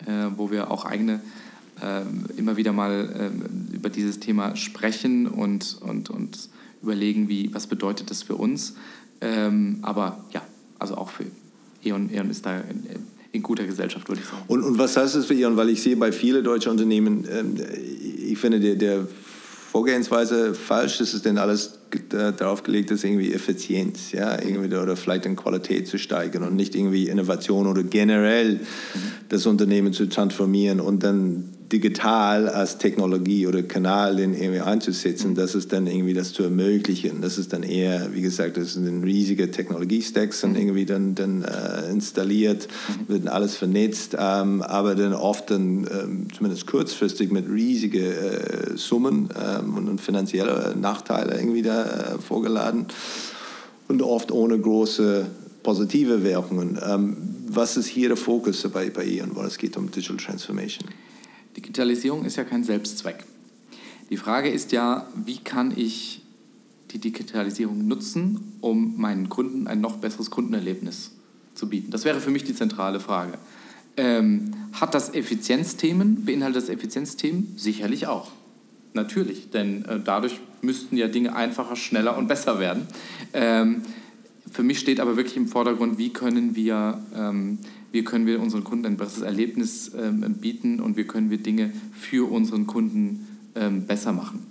äh, 0.07 0.27
wo 0.37 0.51
wir 0.51 0.71
auch 0.71 0.85
eigene 0.85 1.21
ähm, 1.83 2.27
immer 2.37 2.59
wieder 2.59 2.75
mal 2.75 3.09
ähm, 3.19 3.69
über 3.73 3.89
dieses 3.89 4.21
Thema 4.21 4.57
sprechen 4.57 5.27
und, 5.27 5.79
und, 5.81 6.11
und 6.11 6.51
überlegen, 6.83 7.31
wie, 7.31 7.53
was 7.55 7.67
bedeutet 7.67 8.11
das 8.11 8.23
für 8.23 8.35
uns. 8.35 8.75
Ähm, 9.23 9.79
aber 9.81 10.23
ja, 10.33 10.43
also 10.79 10.97
auch 10.97 11.09
für 11.09 11.25
E.ON, 11.83 12.13
E.ON 12.13 12.29
ist 12.29 12.45
da 12.45 12.59
in, 12.59 12.85
in 13.33 13.43
guter 13.43 13.65
Gesellschaft, 13.65 14.07
würde 14.07 14.21
ich 14.21 14.29
sagen. 14.29 14.43
Und, 14.49 14.63
und 14.63 14.79
was 14.79 14.99
heißt 14.99 15.15
das 15.15 15.25
für 15.25 15.35
E.ON? 15.35 15.57
Weil 15.57 15.71
ich 15.71 15.81
sehe 15.81 15.97
bei 15.97 16.13
vielen 16.13 16.45
deutschen 16.45 16.73
Unternehmen, 16.73 17.27
ähm, 17.31 17.57
ich 18.19 18.39
finde, 18.39 18.61
der, 18.61 18.75
der 18.75 19.09
Vorgehensweise 19.71 20.53
falsch? 20.55 21.01
Ist 21.01 21.15
es 21.15 21.23
denn 21.23 21.39
alles 21.39 21.80
darauf 22.09 22.63
gelegt, 22.63 22.91
dass 22.91 23.05
irgendwie 23.05 23.33
Effizienz, 23.33 24.13
ja, 24.13 24.41
irgendwie 24.41 24.75
oder 24.77 24.97
vielleicht 24.97 25.27
in 25.27 25.37
Qualität 25.37 25.89
zu 25.89 25.99
steigern 25.99 26.43
und 26.43 26.57
nicht 26.57 26.75
irgendwie 26.75 27.09
Innovation 27.09 27.67
oder 27.67 27.83
generell 27.83 28.55
mhm. 28.55 28.61
das 29.29 29.47
Unternehmen 29.47 29.93
zu 29.93 30.09
transformieren 30.09 30.81
und 30.81 31.03
dann 31.03 31.51
digital 31.73 32.49
als 32.49 32.79
Technologie 32.79 33.47
oder 33.47 33.63
Kanal 33.63 34.17
den 34.17 34.35
irgendwie 34.35 34.61
einzusetzen, 34.61 35.35
das 35.35 35.55
ist 35.55 35.73
dann 35.73 35.87
irgendwie 35.87 36.15
das 36.15 36.33
zu 36.33 36.43
ermöglichen. 36.43 37.21
Das 37.21 37.39
ist 37.39 37.53
dann 37.53 37.63
eher, 37.63 38.13
wie 38.13 38.23
gesagt, 38.23 38.57
das 38.57 38.75
sind 38.75 39.05
riesige 39.05 39.51
Technologie-Stacks 39.51 40.41
dann 40.41 40.53
mhm. 40.53 40.57
irgendwie 40.57 40.85
dann, 40.87 41.15
dann 41.15 41.43
äh, 41.43 41.91
installiert, 41.91 42.67
mhm. 42.89 43.13
wird 43.13 43.29
alles 43.29 43.57
vernetzt, 43.57 44.17
ähm, 44.19 44.63
aber 44.63 44.95
dann 44.95 45.15
oft 45.15 45.51
dann 45.51 45.87
ähm, 45.91 46.27
zumindest 46.37 46.67
kurzfristig 46.67 47.31
mit 47.31 47.49
riesigen 47.49 48.05
äh, 48.05 48.77
Summen 48.77 49.29
ähm, 49.41 49.77
und, 49.77 49.89
und 49.89 50.01
finanzielle 50.01 50.75
Nachteile 50.81 51.39
irgendwie 51.39 51.63
da 51.63 51.85
äh, 51.85 52.19
vorgeladen 52.19 52.87
und 53.89 54.03
oft 54.03 54.33
ohne 54.33 54.59
große 54.59 55.27
positive 55.63 56.25
Wirkungen. 56.25 56.79
Ähm, 56.85 57.17
was 57.49 57.77
ist 57.77 57.87
hier 57.87 58.09
der 58.09 58.17
Fokus 58.17 58.67
bei, 58.73 58.91
bei 58.91 59.05
Ion, 59.05 59.35
weil 59.35 59.47
es 59.47 59.59
geht 59.59 59.77
um 59.77 59.91
Digital 59.91 60.17
Transformation? 60.17 60.89
Digitalisierung 61.57 62.25
ist 62.25 62.37
ja 62.37 62.45
kein 62.45 62.65
Selbstzweck. 62.65 63.25
Die 64.11 64.17
Frage 64.17 64.49
ist 64.49 64.73
ja, 64.73 65.09
wie 65.15 65.39
kann 65.39 65.73
ich 65.77 66.23
die 66.91 66.99
Digitalisierung 66.99 67.87
nutzen, 67.87 68.57
um 68.61 69.01
meinen 69.01 69.29
Kunden 69.29 69.67
ein 69.69 69.81
noch 69.81 69.99
besseres 69.99 70.31
Kundenerlebnis 70.31 71.13
zu 71.55 71.69
bieten? 71.69 71.91
Das 71.91 72.05
wäre 72.05 72.21
für 72.21 72.31
mich 72.31 72.45
die 72.45 72.55
zentrale 72.55 73.01
Frage. 73.01 73.39
Ähm, 73.97 74.53
hat 74.73 74.95
das 74.95 75.15
Effizienzthemen? 75.15 76.25
Beinhaltet 76.25 76.63
das 76.63 76.69
Effizienzthemen? 76.69 77.55
Sicherlich 77.57 78.07
auch. 78.07 78.31
Natürlich, 78.93 79.51
denn 79.51 79.85
äh, 79.85 80.01
dadurch 80.05 80.41
müssten 80.63 80.97
ja 80.97 81.07
Dinge 81.07 81.35
einfacher, 81.37 81.77
schneller 81.77 82.17
und 82.17 82.27
besser 82.27 82.59
werden. 82.59 82.87
Ähm, 83.33 83.83
für 84.51 84.63
mich 84.63 84.81
steht 84.81 84.99
aber 84.99 85.17
wirklich 85.17 85.37
im 85.37 85.47
Vordergrund, 85.47 85.99
wie 85.99 86.13
können 86.13 86.57
wir 86.57 87.01
ähm, 87.15 87.59
wie 87.93 88.05
können 88.05 88.27
wir 88.27 88.41
unseren 88.41 88.65
Kunden 88.65 88.87
ein 88.87 88.97
besseres 88.97 89.23
Erlebnis 89.23 89.93
ähm, 89.95 90.21
bieten 90.35 90.81
und 90.81 90.97
wie 90.97 91.05
können 91.05 91.31
wir 91.31 91.39
Dinge 91.39 91.73
für 91.93 92.31
unseren 92.31 92.67
Kunden 92.67 93.27
ähm, 93.55 93.87
besser 93.87 94.13
machen. 94.13 94.47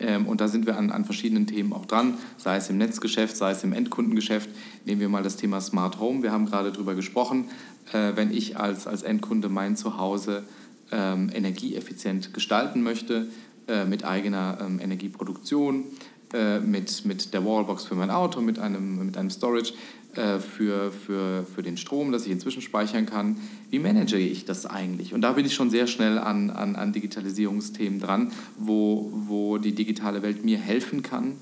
Ähm, 0.00 0.26
und 0.26 0.40
da 0.40 0.48
sind 0.48 0.66
wir 0.66 0.76
an, 0.76 0.90
an 0.90 1.04
verschiedenen 1.04 1.46
Themen 1.46 1.72
auch 1.72 1.86
dran, 1.86 2.14
sei 2.36 2.56
es 2.56 2.70
im 2.70 2.78
Netzgeschäft, 2.78 3.36
sei 3.36 3.50
es 3.50 3.64
im 3.64 3.72
Endkundengeschäft. 3.72 4.48
Nehmen 4.84 5.00
wir 5.00 5.08
mal 5.08 5.22
das 5.22 5.36
Thema 5.36 5.60
Smart 5.60 5.98
Home. 5.98 6.22
Wir 6.22 6.32
haben 6.32 6.46
gerade 6.46 6.72
darüber 6.72 6.94
gesprochen, 6.94 7.46
äh, 7.92 8.12
wenn 8.14 8.32
ich 8.32 8.56
als, 8.56 8.86
als 8.86 9.02
Endkunde 9.02 9.48
mein 9.48 9.76
Zuhause 9.76 10.44
ähm, 10.90 11.30
energieeffizient 11.34 12.32
gestalten 12.32 12.82
möchte, 12.82 13.28
äh, 13.66 13.84
mit 13.84 14.04
eigener 14.04 14.58
ähm, 14.60 14.80
Energieproduktion, 14.80 15.84
äh, 16.32 16.60
mit, 16.60 17.04
mit 17.04 17.34
der 17.34 17.44
Wallbox 17.44 17.84
für 17.84 17.94
mein 17.94 18.10
Auto, 18.10 18.40
mit 18.40 18.58
einem, 18.58 19.04
mit 19.04 19.16
einem 19.16 19.30
Storage, 19.30 19.72
äh, 20.18 20.40
für, 20.40 20.90
für, 20.90 21.44
für 21.44 21.62
den 21.62 21.76
Strom, 21.76 22.10
dass 22.10 22.26
ich 22.26 22.32
inzwischen 22.32 22.60
speichern 22.60 23.06
kann. 23.06 23.36
Wie 23.70 23.78
manage 23.78 24.16
ich 24.16 24.44
das 24.44 24.66
eigentlich? 24.66 25.14
Und 25.14 25.20
da 25.20 25.32
bin 25.32 25.46
ich 25.46 25.54
schon 25.54 25.70
sehr 25.70 25.86
schnell 25.86 26.18
an, 26.18 26.50
an, 26.50 26.74
an 26.74 26.92
Digitalisierungsthemen 26.92 28.00
dran, 28.00 28.32
wo, 28.58 29.12
wo 29.12 29.58
die 29.58 29.74
digitale 29.74 30.22
Welt 30.22 30.44
mir 30.44 30.58
helfen 30.58 31.02
kann, 31.02 31.36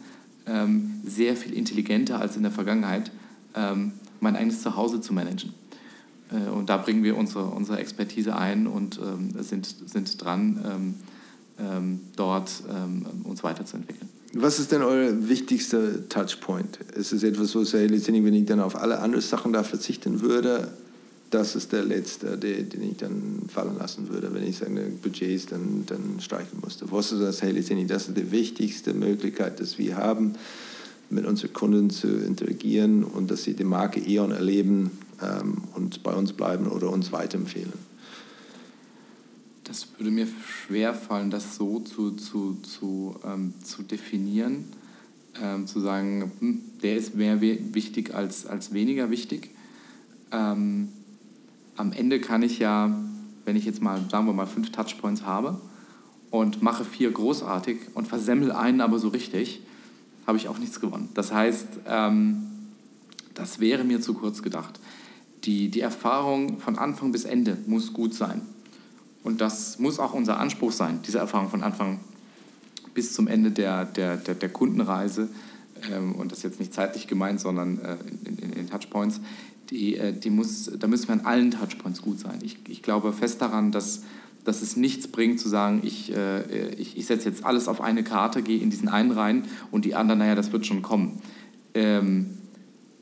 ähm, 0.46 1.00
sehr 1.04 1.36
viel 1.36 1.54
intelligenter 1.54 2.20
als 2.20 2.36
in 2.36 2.42
der 2.42 2.52
Vergangenheit 2.52 3.10
ähm, 3.54 3.92
mein 4.20 4.36
eigenes 4.36 4.60
Zuhause 4.60 5.00
zu 5.00 5.14
managen. 5.14 5.54
Äh, 6.30 6.50
und 6.50 6.68
da 6.68 6.76
bringen 6.76 7.02
wir 7.02 7.16
unsere, 7.16 7.46
unsere 7.46 7.78
Expertise 7.78 8.36
ein 8.36 8.66
und 8.66 9.00
ähm, 9.02 9.42
sind, 9.42 9.66
sind 9.86 10.22
dran, 10.22 10.60
ähm, 10.64 10.94
ähm, 11.58 12.00
dort 12.16 12.62
ähm, 12.70 13.06
uns 13.24 13.42
weiterzuentwickeln. 13.42 14.10
Was 14.38 14.58
ist 14.58 14.72
denn 14.72 14.82
euer 14.82 15.28
wichtigster 15.28 16.08
Touchpoint? 16.08 16.78
Ist 16.94 17.12
es 17.12 17.22
etwas, 17.22 17.54
wo 17.54 17.60
ihr 17.60 17.88
letztendlich, 17.88 18.24
wenn 18.24 18.34
ich 18.34 18.44
dann 18.44 18.60
auf 18.60 18.76
alle 18.76 18.98
anderen 18.98 19.22
Sachen 19.22 19.52
da 19.52 19.62
verzichten 19.62 20.20
würde, 20.20 20.68
das 21.30 21.56
ist 21.56 21.72
der 21.72 21.84
letzte, 21.84 22.38
den, 22.38 22.68
den 22.68 22.82
ich 22.82 22.96
dann 22.98 23.42
fallen 23.48 23.76
lassen 23.78 24.08
würde, 24.08 24.32
wenn 24.32 24.46
ich 24.46 24.58
seine 24.58 24.82
Budgets 24.82 25.46
dann, 25.46 25.84
dann 25.86 26.20
streichen 26.20 26.60
musste. 26.62 26.90
Was 26.92 27.12
ist 27.12 27.20
das, 27.20 27.42
hey, 27.42 27.52
letztendlich, 27.52 27.88
das 27.88 28.08
ist 28.08 28.16
die 28.16 28.30
wichtigste 28.30 28.94
Möglichkeit, 28.94 29.58
dass 29.60 29.78
wir 29.78 29.96
haben, 29.96 30.34
mit 31.08 31.24
unseren 31.24 31.52
Kunden 31.52 31.90
zu 31.90 32.08
interagieren 32.08 33.04
und 33.04 33.30
dass 33.30 33.44
sie 33.44 33.54
die 33.54 33.64
Marke 33.64 34.00
E.ON 34.00 34.32
erleben 34.32 34.90
ähm, 35.22 35.62
und 35.74 36.02
bei 36.02 36.12
uns 36.12 36.32
bleiben 36.32 36.66
oder 36.66 36.90
uns 36.90 37.12
weiterempfehlen. 37.12 37.72
Das 39.66 39.88
würde 39.98 40.12
mir 40.12 40.28
schwer 40.66 40.94
fallen, 40.94 41.30
das 41.30 41.56
so 41.56 41.80
zu, 41.80 42.12
zu, 42.12 42.54
zu, 42.62 43.16
ähm, 43.24 43.52
zu 43.64 43.82
definieren, 43.82 44.64
ähm, 45.42 45.66
zu 45.66 45.80
sagen, 45.80 46.30
hm, 46.38 46.60
der 46.82 46.96
ist 46.96 47.16
mehr 47.16 47.40
wichtig 47.40 48.14
als, 48.14 48.46
als 48.46 48.72
weniger 48.72 49.10
wichtig. 49.10 49.50
Ähm, 50.30 50.88
am 51.76 51.92
Ende 51.92 52.20
kann 52.20 52.42
ich 52.42 52.60
ja, 52.60 52.96
wenn 53.44 53.56
ich 53.56 53.64
jetzt 53.64 53.82
mal, 53.82 54.00
sagen 54.08 54.26
wir 54.26 54.32
mal, 54.32 54.46
fünf 54.46 54.70
Touchpoints 54.70 55.24
habe 55.24 55.60
und 56.30 56.62
mache 56.62 56.84
vier 56.84 57.10
großartig 57.10 57.78
und 57.94 58.06
versemmel 58.06 58.52
einen 58.52 58.80
aber 58.80 59.00
so 59.00 59.08
richtig, 59.08 59.62
habe 60.28 60.38
ich 60.38 60.48
auch 60.48 60.58
nichts 60.58 60.80
gewonnen. 60.80 61.08
Das 61.14 61.32
heißt, 61.32 61.66
ähm, 61.86 62.46
das 63.34 63.58
wäre 63.58 63.82
mir 63.82 64.00
zu 64.00 64.14
kurz 64.14 64.42
gedacht. 64.42 64.78
Die, 65.44 65.70
die 65.70 65.80
Erfahrung 65.80 66.58
von 66.58 66.78
Anfang 66.78 67.10
bis 67.10 67.24
Ende 67.24 67.58
muss 67.66 67.92
gut 67.92 68.14
sein. 68.14 68.42
Und 69.26 69.40
das 69.40 69.80
muss 69.80 69.98
auch 69.98 70.14
unser 70.14 70.38
Anspruch 70.38 70.70
sein, 70.70 71.00
diese 71.04 71.18
Erfahrung 71.18 71.50
von 71.50 71.64
Anfang 71.64 71.98
bis 72.94 73.12
zum 73.12 73.26
Ende 73.26 73.50
der, 73.50 73.84
der, 73.84 74.16
der, 74.16 74.36
der 74.36 74.48
Kundenreise, 74.48 75.28
ähm, 75.92 76.14
und 76.14 76.30
das 76.30 76.38
ist 76.38 76.44
jetzt 76.44 76.60
nicht 76.60 76.72
zeitlich 76.72 77.08
gemeint, 77.08 77.40
sondern 77.40 77.80
äh, 77.80 77.96
in, 78.24 78.52
in, 78.52 78.70
Touchpoints, 78.70 79.20
die, 79.68 79.96
äh, 79.96 80.12
die 80.12 80.30
muss, 80.30 80.70
da 80.78 80.86
müssen 80.86 81.08
wir 81.08 81.14
an 81.14 81.22
allen 81.22 81.50
Touchpoints 81.50 82.02
gut 82.02 82.20
sein. 82.20 82.38
Ich, 82.42 82.56
ich 82.68 82.84
glaube 82.84 83.12
fest 83.12 83.42
daran, 83.42 83.72
dass, 83.72 84.04
dass 84.44 84.62
es 84.62 84.76
nichts 84.76 85.08
bringt 85.08 85.40
zu 85.40 85.48
sagen, 85.48 85.80
ich, 85.82 86.14
äh, 86.14 86.74
ich, 86.74 86.96
ich 86.96 87.06
setze 87.06 87.28
jetzt 87.28 87.44
alles 87.44 87.66
auf 87.66 87.80
eine 87.80 88.04
Karte, 88.04 88.42
gehe 88.42 88.60
in 88.60 88.70
diesen 88.70 88.88
einen 88.88 89.10
rein 89.10 89.46
und 89.72 89.84
die 89.84 89.96
anderen, 89.96 90.20
naja, 90.20 90.36
das 90.36 90.52
wird 90.52 90.66
schon 90.66 90.82
kommen. 90.82 91.20
Ähm, 91.74 92.38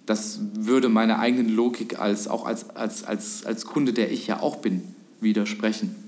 das 0.07 0.41
würde 0.55 0.89
meiner 0.89 1.19
eigenen 1.19 1.51
Logik 1.51 1.99
als, 1.99 2.29
auch 2.29 2.47
als, 2.47 2.71
als, 2.71 3.05
als, 3.05 3.45
als 3.45 3.67
Kunde, 3.67 3.93
der 3.93 4.11
ich 4.11 4.27
ja 4.27 4.41
auch 4.41 4.57
bin, 4.57 4.85
widersprechen. 5.21 6.04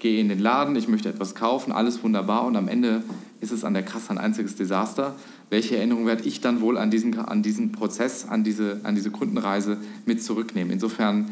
Gehe 0.00 0.20
in 0.20 0.28
den 0.28 0.38
Laden, 0.38 0.74
ich 0.76 0.88
möchte 0.88 1.08
etwas 1.08 1.34
kaufen, 1.34 1.72
alles 1.72 2.02
wunderbar 2.02 2.46
und 2.46 2.56
am 2.56 2.68
Ende 2.68 3.02
ist 3.40 3.52
es 3.52 3.64
an 3.64 3.74
der 3.74 3.82
Kasse 3.82 4.10
ein 4.10 4.18
einziges 4.18 4.56
Desaster. 4.56 5.14
Welche 5.50 5.76
Erinnerung 5.76 6.06
werde 6.06 6.24
ich 6.24 6.40
dann 6.40 6.60
wohl 6.60 6.78
an 6.78 6.90
diesen, 6.90 7.18
an 7.18 7.42
diesen 7.42 7.70
Prozess, 7.70 8.26
an 8.26 8.42
diese, 8.42 8.80
an 8.82 8.94
diese 8.94 9.10
Kundenreise 9.10 9.76
mit 10.06 10.22
zurücknehmen? 10.22 10.72
Insofern 10.72 11.30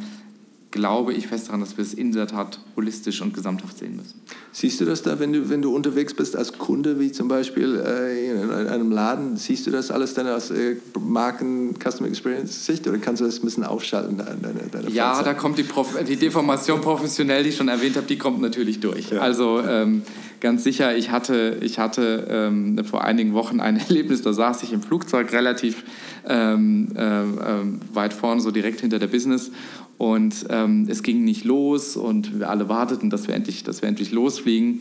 glaube 0.70 1.14
ich 1.14 1.26
fest 1.26 1.48
daran, 1.48 1.60
dass 1.60 1.76
wir 1.76 1.82
es 1.82 1.94
in 1.94 2.12
der 2.12 2.26
Tat 2.26 2.60
holistisch 2.76 3.22
und 3.22 3.32
gesamthaft 3.32 3.78
sehen 3.78 3.96
müssen. 3.96 4.20
Siehst 4.52 4.80
du 4.80 4.84
das 4.84 5.02
da, 5.02 5.18
wenn 5.18 5.32
du, 5.32 5.48
wenn 5.48 5.62
du 5.62 5.74
unterwegs 5.74 6.14
bist 6.14 6.36
als 6.36 6.58
Kunde, 6.58 7.00
wie 7.00 7.10
zum 7.10 7.28
Beispiel 7.28 7.82
äh, 7.84 8.32
in 8.32 8.50
einem 8.50 8.90
Laden, 8.90 9.36
siehst 9.36 9.66
du 9.66 9.70
das 9.70 9.90
alles 9.90 10.14
dann 10.14 10.28
aus 10.28 10.50
äh, 10.50 10.76
Marken 10.98 11.74
Customer 11.78 12.08
Experience 12.08 12.66
Sicht 12.66 12.86
oder 12.86 12.98
kannst 12.98 13.22
du 13.22 13.26
das 13.26 13.38
ein 13.38 13.44
bisschen 13.44 13.64
aufschalten? 13.64 14.18
Deine, 14.18 14.68
deine 14.70 14.90
ja, 14.90 15.22
da 15.22 15.34
kommt 15.34 15.58
die, 15.58 15.62
Prof 15.62 15.96
die 16.06 16.16
Deformation 16.16 16.80
professionell, 16.80 17.42
die 17.42 17.50
ich 17.50 17.56
schon 17.56 17.68
erwähnt 17.68 17.96
habe, 17.96 18.06
die 18.06 18.18
kommt 18.18 18.40
natürlich 18.40 18.80
durch. 18.80 19.10
Ja. 19.10 19.20
Also 19.20 19.60
ähm, 19.66 20.02
ganz 20.40 20.64
sicher, 20.64 20.96
ich 20.96 21.10
hatte, 21.10 21.58
ich 21.62 21.78
hatte 21.78 22.26
ähm, 22.28 22.84
vor 22.84 23.04
einigen 23.04 23.32
Wochen 23.32 23.60
ein 23.60 23.76
Erlebnis, 23.88 24.22
da 24.22 24.32
saß 24.32 24.62
ich 24.64 24.72
im 24.72 24.82
Flugzeug 24.82 25.32
relativ 25.32 25.82
ähm, 26.28 26.88
äh, 26.94 27.22
ähm, 27.22 27.80
weit 27.92 28.12
vorne, 28.12 28.40
so 28.40 28.50
direkt 28.50 28.80
hinter 28.80 28.98
der 28.98 29.06
Business 29.06 29.50
und 29.98 30.46
ähm, 30.48 30.86
es 30.88 31.02
ging 31.02 31.24
nicht 31.24 31.44
los 31.44 31.96
und 31.96 32.38
wir 32.38 32.48
alle 32.48 32.68
warteten, 32.68 33.10
dass 33.10 33.26
wir 33.26 33.34
endlich, 33.34 33.64
dass 33.64 33.82
wir 33.82 33.88
endlich 33.88 34.12
losfliegen. 34.12 34.80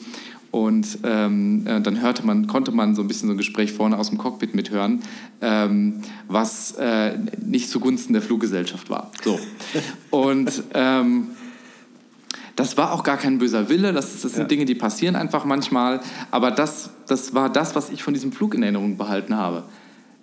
Und 0.51 0.99
ähm, 1.03 1.67
äh, 1.67 1.81
dann 1.81 2.01
hörte 2.01 2.25
man, 2.25 2.47
konnte 2.47 2.71
man 2.71 2.95
so 2.95 3.01
ein 3.01 3.07
bisschen 3.07 3.27
so 3.27 3.33
ein 3.33 3.37
Gespräch 3.37 3.73
vorne 3.73 3.97
aus 3.97 4.09
dem 4.09 4.17
Cockpit 4.17 4.55
mithören, 4.55 5.01
ähm, 5.41 6.01
was 6.27 6.75
äh, 6.79 7.17
nicht 7.43 7.69
zugunsten 7.69 8.13
der 8.13 8.21
Fluggesellschaft 8.21 8.89
war. 8.89 9.11
So. 9.23 9.39
Und 10.09 10.63
ähm, 10.73 11.31
das 12.55 12.77
war 12.77 12.93
auch 12.93 13.03
gar 13.03 13.17
kein 13.17 13.39
böser 13.39 13.69
Wille, 13.69 13.93
das, 13.93 14.21
das 14.21 14.33
sind 14.33 14.43
ja. 14.43 14.47
Dinge, 14.47 14.65
die 14.65 14.75
passieren 14.75 15.15
einfach 15.15 15.45
manchmal. 15.45 15.99
Aber 16.31 16.51
das, 16.51 16.91
das 17.07 17.33
war 17.33 17.51
das, 17.51 17.75
was 17.75 17.89
ich 17.89 18.01
von 18.03 18.13
diesem 18.13 18.31
Flug 18.31 18.55
in 18.55 18.63
Erinnerung 18.63 18.97
behalten 18.97 19.35
habe. 19.35 19.63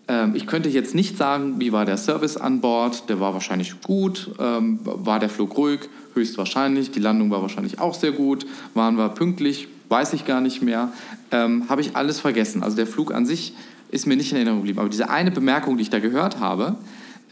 Ähm, 0.07 0.35
ich 0.35 0.47
könnte 0.47 0.69
jetzt 0.69 0.95
nicht 0.95 1.17
sagen, 1.17 1.55
wie 1.59 1.73
war 1.73 1.85
der 1.85 1.97
Service 1.97 2.37
an 2.37 2.61
Bord. 2.61 3.09
Der 3.09 3.21
war 3.21 3.33
wahrscheinlich 3.35 3.81
gut. 3.81 4.31
Ähm, 4.39 4.81
war 4.83 5.19
der 5.19 5.29
Flug 5.29 5.57
ruhig? 5.57 5.81
Höchstwahrscheinlich. 6.15 6.91
Die 6.91 7.01
Landung 7.01 7.31
war 7.31 7.43
wahrscheinlich 7.43 7.79
auch 7.79 7.95
sehr 7.95 8.13
gut. 8.13 8.47
Waren 8.75 8.97
wir 8.97 9.09
pünktlich? 9.09 9.69
Weiß 9.89 10.13
ich 10.13 10.25
gar 10.25 10.41
nicht 10.41 10.63
mehr. 10.63 10.93
Ähm, 11.31 11.69
habe 11.69 11.81
ich 11.81 11.97
alles 11.97 12.21
vergessen. 12.21 12.63
Also 12.63 12.77
der 12.77 12.87
Flug 12.87 13.13
an 13.15 13.27
sich 13.27 13.55
ist 13.91 14.07
mir 14.07 14.17
nicht 14.17 14.31
in 14.33 14.37
Erinnerung 14.37 14.61
geblieben. 14.61 14.81
Aber 14.81 14.89
diese 14.89 15.09
eine 15.09 15.31
Bemerkung, 15.31 15.77
die 15.77 15.83
ich 15.83 15.91
da 15.91 16.01
gehört 16.01 16.41
habe, 16.41 16.77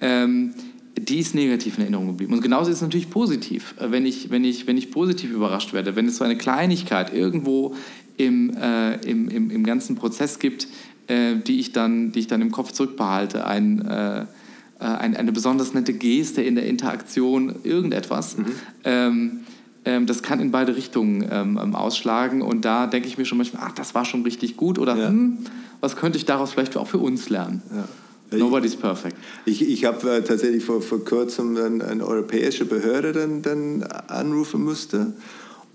ähm, 0.00 0.54
die 0.98 1.18
ist 1.18 1.34
negativ 1.34 1.76
in 1.76 1.82
Erinnerung 1.82 2.08
geblieben. 2.08 2.32
Und 2.34 2.42
genauso 2.42 2.70
ist 2.70 2.76
es 2.76 2.82
natürlich 2.82 3.10
positiv, 3.10 3.74
äh, 3.78 3.90
wenn 3.90 4.06
ich, 4.06 4.30
wenn 4.30 4.44
ich, 4.44 4.66
wenn 4.66 4.76
ich 4.76 4.90
positiv 4.90 5.30
überrascht 5.30 5.72
werde, 5.72 5.96
wenn 5.96 6.06
es 6.06 6.16
so 6.16 6.24
eine 6.24 6.36
Kleinigkeit 6.36 7.12
irgendwo 7.14 7.74
im, 8.16 8.54
äh, 8.56 8.94
im, 9.08 9.28
im, 9.28 9.50
im 9.50 9.64
ganzen 9.64 9.96
Prozess 9.96 10.38
gibt, 10.38 10.68
äh, 11.06 11.36
die, 11.36 11.60
ich 11.60 11.72
dann, 11.72 12.12
die 12.12 12.20
ich 12.20 12.26
dann 12.26 12.40
im 12.40 12.50
Kopf 12.50 12.72
zurückbehalte. 12.72 13.46
Ein, 13.46 13.86
äh, 13.86 14.20
äh, 14.20 14.24
ein, 14.78 15.16
eine 15.16 15.32
besonders 15.32 15.74
nette 15.74 15.92
Geste 15.92 16.42
in 16.42 16.54
der 16.54 16.66
Interaktion, 16.66 17.56
irgendetwas. 17.62 18.36
Mhm. 18.36 18.44
Ähm, 18.84 19.40
ähm, 19.84 20.06
das 20.06 20.22
kann 20.22 20.40
in 20.40 20.50
beide 20.50 20.76
Richtungen 20.76 21.26
ähm, 21.30 21.58
ähm, 21.62 21.74
ausschlagen. 21.74 22.42
Und 22.42 22.64
da 22.64 22.86
denke 22.86 23.08
ich 23.08 23.18
mir 23.18 23.24
schon 23.24 23.38
manchmal, 23.38 23.62
ach, 23.66 23.72
das 23.72 23.94
war 23.94 24.04
schon 24.04 24.22
richtig 24.22 24.56
gut. 24.56 24.78
Oder 24.78 24.96
ja. 24.96 25.08
hm, 25.08 25.38
was 25.80 25.96
könnte 25.96 26.18
ich 26.18 26.24
daraus 26.24 26.52
vielleicht 26.52 26.76
auch 26.76 26.86
für 26.86 26.98
uns 26.98 27.28
lernen? 27.28 27.62
Ja. 27.74 27.84
Nobody's 28.38 28.76
perfect. 28.76 29.16
Ich, 29.44 29.68
ich 29.68 29.84
habe 29.84 30.10
äh, 30.10 30.22
tatsächlich 30.22 30.64
vor, 30.64 30.80
vor 30.80 31.04
kurzem 31.04 31.56
eine, 31.56 31.84
eine 31.84 32.06
europäische 32.06 32.64
Behörde 32.64 33.12
dann, 33.12 33.42
dann 33.42 33.82
anrufen 33.82 34.64
musste 34.64 35.12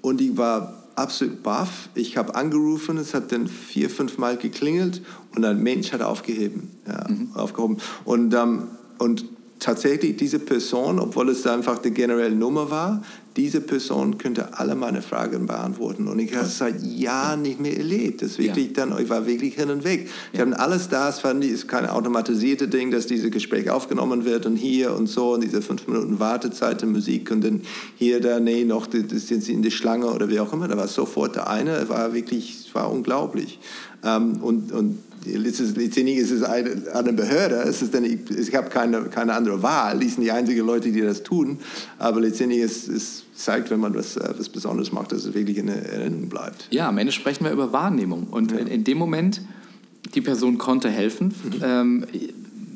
und 0.01 0.19
die 0.19 0.37
war 0.37 0.76
absolut 0.97 1.43
baff. 1.43 1.89
Ich 1.95 2.17
habe 2.17 2.35
angerufen, 2.35 2.97
es 2.97 3.13
hat 3.13 3.31
dann 3.31 3.47
vier, 3.47 3.89
fünf 3.89 4.17
Mal 4.17 4.37
geklingelt 4.37 5.01
und 5.35 5.45
ein 5.45 5.61
Mensch 5.61 5.91
hat 5.91 6.01
aufgeheben, 6.01 6.71
ja, 6.87 7.05
mhm. 7.07 7.31
aufgehoben. 7.35 7.77
Und, 8.03 8.33
ähm, 8.33 8.63
und 8.97 9.25
tatsächlich 9.59 10.17
diese 10.17 10.39
Person, 10.39 10.99
obwohl 10.99 11.29
es 11.29 11.45
einfach 11.45 11.79
die 11.79 11.91
generelle 11.91 12.35
Nummer 12.35 12.69
war, 12.71 13.03
diese 13.37 13.61
Person 13.61 14.17
könnte 14.17 14.57
alle 14.57 14.75
meine 14.75 15.03
Fragen 15.03 15.45
beantworten. 15.45 16.07
Und 16.07 16.17
ich 16.17 16.35
habe 16.35 16.45
es 16.45 16.57
seit 16.57 16.81
Jahren 16.83 17.43
nicht 17.43 17.59
mehr 17.59 17.77
erlebt. 17.77 18.23
Das 18.23 18.39
wirklich 18.39 18.67
ja. 18.75 18.85
dann, 18.85 18.99
ich 18.99 19.09
war 19.09 19.27
wirklich 19.27 19.53
hin 19.53 19.69
und 19.69 19.83
weg. 19.83 20.09
Ich 20.33 20.39
habe 20.39 20.59
alles 20.59 20.89
da, 20.89 21.09
es 21.09 21.23
ist 21.23 21.67
kein 21.67 21.85
automatisierte 21.85 22.67
Ding, 22.67 22.89
dass 22.89 23.05
dieses 23.05 23.31
Gespräch 23.31 23.69
aufgenommen 23.69 24.25
wird 24.25 24.47
und 24.47 24.55
hier 24.55 24.95
und 24.95 25.07
so 25.07 25.35
und 25.35 25.43
diese 25.43 25.61
fünf 25.61 25.87
Minuten 25.87 26.19
Wartezeit 26.19 26.81
der 26.81 26.89
Musik 26.89 27.29
und 27.29 27.43
dann 27.43 27.61
hier, 27.95 28.19
da, 28.19 28.39
nee, 28.39 28.65
noch, 28.65 28.87
das 28.87 29.27
sind 29.27 29.43
sie 29.43 29.53
in 29.53 29.61
die 29.61 29.71
Schlange 29.71 30.07
oder 30.07 30.29
wie 30.29 30.39
auch 30.39 30.51
immer. 30.51 30.67
Da 30.67 30.75
war 30.75 30.87
sofort 30.87 31.35
der 31.35 31.47
eine, 31.47 31.87
war 31.89 32.13
wirklich, 32.13 32.65
es 32.65 32.73
war 32.73 32.91
unglaublich. 32.91 33.59
Ähm, 34.03 34.37
und, 34.41 34.71
und 34.71 34.97
letztendlich 35.25 36.17
ist 36.17 36.31
es 36.31 36.43
eine, 36.43 36.83
eine 36.93 37.13
Behörde, 37.13 37.55
es 37.55 37.81
ist 37.81 37.95
eine, 37.95 38.07
ich 38.07 38.55
habe 38.55 38.69
keine, 38.69 39.03
keine 39.03 39.33
andere 39.33 39.61
Wahl, 39.61 39.99
die 39.99 40.07
sind 40.07 40.23
die 40.23 40.31
einzigen 40.31 40.65
Leute, 40.65 40.91
die 40.91 41.01
das 41.01 41.23
tun, 41.23 41.59
aber 41.97 42.21
letztendlich 42.21 42.61
ist 42.61 42.87
es 42.87 43.23
zeigt, 43.37 43.69
wenn 43.69 43.79
man 43.79 43.93
was, 43.93 44.17
äh, 44.17 44.33
was 44.37 44.49
Besonderes 44.49 44.91
macht, 44.91 45.11
dass 45.11 45.25
es 45.25 45.33
wirklich 45.33 45.57
in 45.57 45.67
Erinnerung 45.67 46.29
bleibt. 46.29 46.67
Ja, 46.71 46.89
am 46.89 46.97
Ende 46.97 47.11
sprechen 47.11 47.43
wir 47.45 47.51
über 47.51 47.71
Wahrnehmung 47.71 48.27
und 48.31 48.51
ja. 48.51 48.57
in, 48.57 48.67
in, 48.67 48.83
dem 48.83 48.97
Moment, 48.97 49.41
die 50.15 50.21
Person 50.21 50.57
konnte 50.57 50.89
helfen. 50.89 51.27
Mhm. 51.27 51.61
Ähm, 51.61 52.05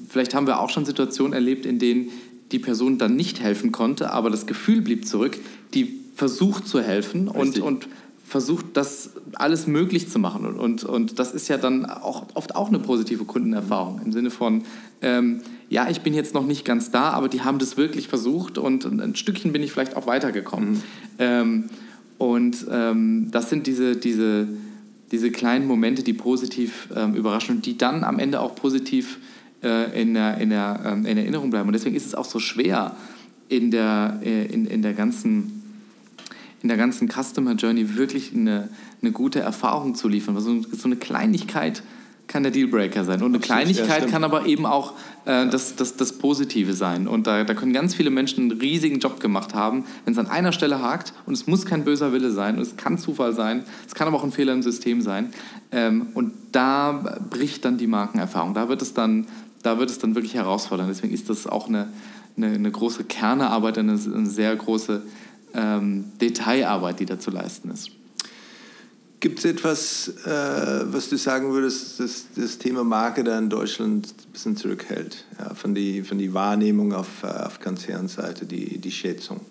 vielleicht 0.09 0.35
haben 0.35 0.47
wir 0.47 0.59
auch 0.59 0.69
schon 0.69 0.85
Situationen 0.85 1.33
erlebt, 1.33 1.65
in 1.65 1.79
denen 1.79 2.09
die 2.51 2.59
Person 2.59 2.97
dann 2.97 3.15
nicht 3.15 3.41
helfen 3.41 3.71
konnte, 3.71 4.11
aber 4.11 4.29
das 4.29 4.45
Gefühl 4.45 4.81
blieb 4.81 5.07
zurück, 5.07 5.37
die 5.73 5.99
versucht 6.15 6.67
zu 6.67 6.81
helfen 6.81 7.27
und, 7.27 7.59
und 7.59 7.87
versucht, 8.31 8.77
das 8.77 9.11
alles 9.33 9.67
möglich 9.67 10.09
zu 10.09 10.17
machen. 10.17 10.45
Und, 10.45 10.57
und, 10.57 10.83
und 10.85 11.19
das 11.19 11.33
ist 11.33 11.49
ja 11.49 11.57
dann 11.57 11.85
auch 11.85 12.27
oft 12.33 12.55
auch 12.55 12.69
eine 12.69 12.79
positive 12.79 13.25
Kundenerfahrung 13.25 13.99
im 14.05 14.13
Sinne 14.13 14.29
von, 14.29 14.63
ähm, 15.01 15.41
ja, 15.69 15.89
ich 15.89 15.99
bin 15.99 16.13
jetzt 16.13 16.33
noch 16.33 16.45
nicht 16.45 16.63
ganz 16.63 16.91
da, 16.91 17.09
aber 17.09 17.27
die 17.27 17.41
haben 17.41 17.59
das 17.59 17.75
wirklich 17.75 18.07
versucht 18.07 18.57
und 18.57 18.85
ein 18.85 19.15
Stückchen 19.15 19.51
bin 19.51 19.61
ich 19.61 19.73
vielleicht 19.73 19.97
auch 19.97 20.07
weitergekommen. 20.07 20.71
Mhm. 20.71 20.81
Ähm, 21.19 21.63
und 22.19 22.65
ähm, 22.71 23.27
das 23.31 23.49
sind 23.49 23.67
diese, 23.67 23.97
diese, 23.97 24.47
diese 25.11 25.29
kleinen 25.29 25.67
Momente, 25.67 26.01
die 26.01 26.13
positiv 26.13 26.87
ähm, 26.95 27.15
überraschen 27.15 27.57
und 27.57 27.65
die 27.65 27.77
dann 27.77 28.05
am 28.05 28.17
Ende 28.17 28.39
auch 28.39 28.55
positiv 28.55 29.17
äh, 29.61 30.01
in, 30.01 30.13
der, 30.13 30.37
in, 30.37 30.51
der, 30.51 30.79
ähm, 30.85 31.05
in 31.05 31.17
Erinnerung 31.17 31.49
bleiben. 31.49 31.67
Und 31.67 31.73
deswegen 31.73 31.97
ist 31.97 32.05
es 32.05 32.15
auch 32.15 32.25
so 32.25 32.39
schwer 32.39 32.95
in 33.49 33.71
der, 33.71 34.21
äh, 34.23 34.45
in, 34.45 34.67
in 34.67 34.81
der 34.81 34.93
ganzen 34.93 35.60
in 36.61 36.69
der 36.69 36.77
ganzen 36.77 37.09
Customer 37.09 37.53
Journey 37.53 37.95
wirklich 37.95 38.33
eine, 38.33 38.69
eine 39.01 39.11
gute 39.11 39.39
Erfahrung 39.39 39.95
zu 39.95 40.07
liefern. 40.07 40.35
Also 40.35 40.61
so 40.61 40.85
eine 40.85 40.95
Kleinigkeit 40.95 41.83
kann 42.27 42.43
der 42.43 42.51
Dealbreaker 42.51 43.03
sein. 43.03 43.21
Und 43.21 43.35
eine 43.35 43.37
Absolut, 43.37 43.43
Kleinigkeit 43.43 44.03
ja, 44.03 44.07
kann 44.07 44.23
aber 44.23 44.45
eben 44.45 44.65
auch 44.65 44.93
äh, 45.25 45.47
das, 45.47 45.75
das, 45.75 45.97
das 45.97 46.13
Positive 46.13 46.73
sein. 46.73 47.07
Und 47.07 47.27
da, 47.27 47.43
da 47.43 47.53
können 47.53 47.73
ganz 47.73 47.93
viele 47.93 48.09
Menschen 48.09 48.49
einen 48.49 48.59
riesigen 48.59 48.99
Job 48.99 49.19
gemacht 49.19 49.53
haben, 49.53 49.85
wenn 50.05 50.13
es 50.13 50.19
an 50.19 50.27
einer 50.27 50.53
Stelle 50.53 50.81
hakt. 50.81 51.13
Und 51.25 51.33
es 51.33 51.45
muss 51.45 51.65
kein 51.65 51.83
böser 51.83 52.13
Wille 52.13 52.31
sein. 52.31 52.55
Und 52.55 52.61
es 52.61 52.77
kann 52.77 52.97
Zufall 52.97 53.33
sein. 53.33 53.63
Es 53.85 53.95
kann 53.95 54.07
aber 54.07 54.17
auch 54.17 54.23
ein 54.23 54.31
Fehler 54.31 54.53
im 54.53 54.63
System 54.63 55.01
sein. 55.01 55.33
Ähm, 55.71 56.07
und 56.13 56.33
da 56.53 57.19
bricht 57.29 57.65
dann 57.65 57.77
die 57.77 57.87
Markenerfahrung. 57.87 58.53
Da 58.53 58.69
wird 58.69 58.81
es 58.81 58.93
dann, 58.93 59.27
da 59.61 59.77
wird 59.77 59.89
es 59.89 59.99
dann 59.99 60.15
wirklich 60.15 60.35
herausfordernd. 60.35 60.89
Deswegen 60.89 61.13
ist 61.13 61.29
das 61.29 61.47
auch 61.47 61.67
eine, 61.67 61.89
eine, 62.37 62.47
eine 62.47 62.71
große 62.71 63.03
Kernearbeit, 63.03 63.77
eine, 63.77 63.93
eine 63.93 64.25
sehr 64.25 64.55
große 64.55 65.01
ähm, 65.53 66.05
Detailarbeit, 66.19 66.99
die 66.99 67.05
da 67.05 67.19
zu 67.19 67.31
leisten 67.31 67.71
ist. 67.71 67.91
Gibt 69.19 69.37
es 69.37 69.45
etwas, 69.45 70.07
äh, 70.25 70.91
was 70.91 71.09
du 71.09 71.15
sagen 71.15 71.51
würdest, 71.53 71.99
dass 71.99 72.25
das 72.35 72.57
Thema 72.57 72.83
Marke 72.83 73.23
da 73.23 73.37
in 73.37 73.49
Deutschland 73.49 74.07
ein 74.07 74.31
bisschen 74.31 74.57
zurückhält? 74.57 75.25
Ja, 75.37 75.53
von 75.53 75.75
der 75.75 76.03
von 76.03 76.17
die 76.17 76.33
Wahrnehmung 76.33 76.91
auf, 76.91 77.23
äh, 77.23 77.27
auf 77.27 77.59
Konzernseite, 77.59 78.47
die, 78.47 78.79
die 78.79 78.91
Schätzung? 78.91 79.41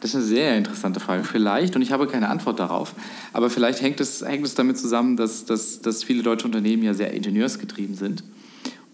Das 0.00 0.10
ist 0.10 0.16
eine 0.16 0.24
sehr 0.24 0.56
interessante 0.56 0.98
Frage. 0.98 1.22
Vielleicht, 1.22 1.76
und 1.76 1.82
ich 1.82 1.92
habe 1.92 2.08
keine 2.08 2.28
Antwort 2.28 2.58
darauf, 2.58 2.92
aber 3.32 3.50
vielleicht 3.50 3.82
hängt 3.82 4.00
es, 4.00 4.22
hängt 4.22 4.44
es 4.44 4.54
damit 4.56 4.78
zusammen, 4.78 5.16
dass, 5.16 5.44
dass, 5.44 5.80
dass 5.80 6.02
viele 6.02 6.24
deutsche 6.24 6.46
Unternehmen 6.46 6.82
ja 6.82 6.94
sehr 6.94 7.12
ingenieursgetrieben 7.12 7.94
sind 7.94 8.24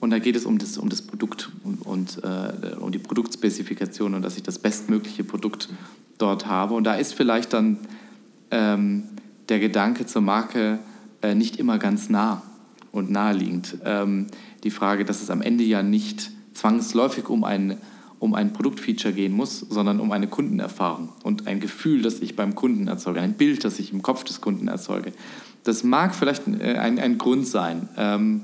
und 0.05 0.11
da 0.11 0.19
geht 0.19 0.37
es 0.37 0.45
um 0.45 0.59
das, 0.59 0.77
um 0.77 0.91
das 0.91 1.01
Produkt 1.01 1.51
und, 1.65 1.81
und 1.81 2.23
äh, 2.23 2.77
um 2.77 2.93
die 2.93 2.99
Produktspezifikation 2.99 4.13
und 4.13 4.21
dass 4.21 4.37
ich 4.37 4.43
das 4.43 4.59
bestmögliche 4.59 5.25
Produkt 5.25 5.71
dort 6.19 6.47
habe. 6.47 6.75
Und 6.75 6.85
da 6.85 6.95
ist 6.95 7.15
vielleicht 7.15 7.55
dann 7.55 7.79
ähm, 8.51 9.05
der 9.49 9.61
Gedanke 9.61 10.05
zur 10.05 10.21
Marke 10.21 10.79
äh, 11.23 11.35
nicht 11.35 11.57
immer 11.57 11.79
ganz 11.79 12.11
nah 12.11 12.43
und 12.93 13.11
naheliegend. 13.11 13.79
Ähm, 13.83 14.27
die 14.63 14.71
Frage, 14.71 15.07
dass 15.07 15.23
es 15.23 15.31
am 15.31 15.41
Ende 15.41 15.65
ja 15.65 15.83
nicht 15.83 16.31
zwangsläufig 16.53 17.31
um 17.31 17.43
ein, 17.43 17.79
um 18.19 18.35
ein 18.35 18.53
Produktfeature 18.53 19.15
gehen 19.15 19.33
muss, 19.33 19.61
sondern 19.61 20.01
um 20.01 20.13
eine 20.13 20.27
Kundenerfahrung 20.27 21.09
und 21.23 21.47
ein 21.47 21.61
Gefühl, 21.61 22.03
das 22.03 22.21
ich 22.21 22.37
beim 22.37 22.55
Kunden 22.55 22.89
erzeuge, 22.89 23.23
ein 23.23 23.39
Bild, 23.39 23.65
das 23.65 23.79
ich 23.79 23.91
im 23.91 24.03
Kopf 24.03 24.23
des 24.25 24.43
Kunden 24.43 24.69
erzeuge. 24.69 25.13
Das 25.63 25.83
mag 25.83 26.15
vielleicht 26.15 26.47
äh, 26.47 26.77
ein, 26.77 26.99
ein 26.99 27.17
Grund 27.17 27.47
sein. 27.47 27.89
Ähm, 27.97 28.43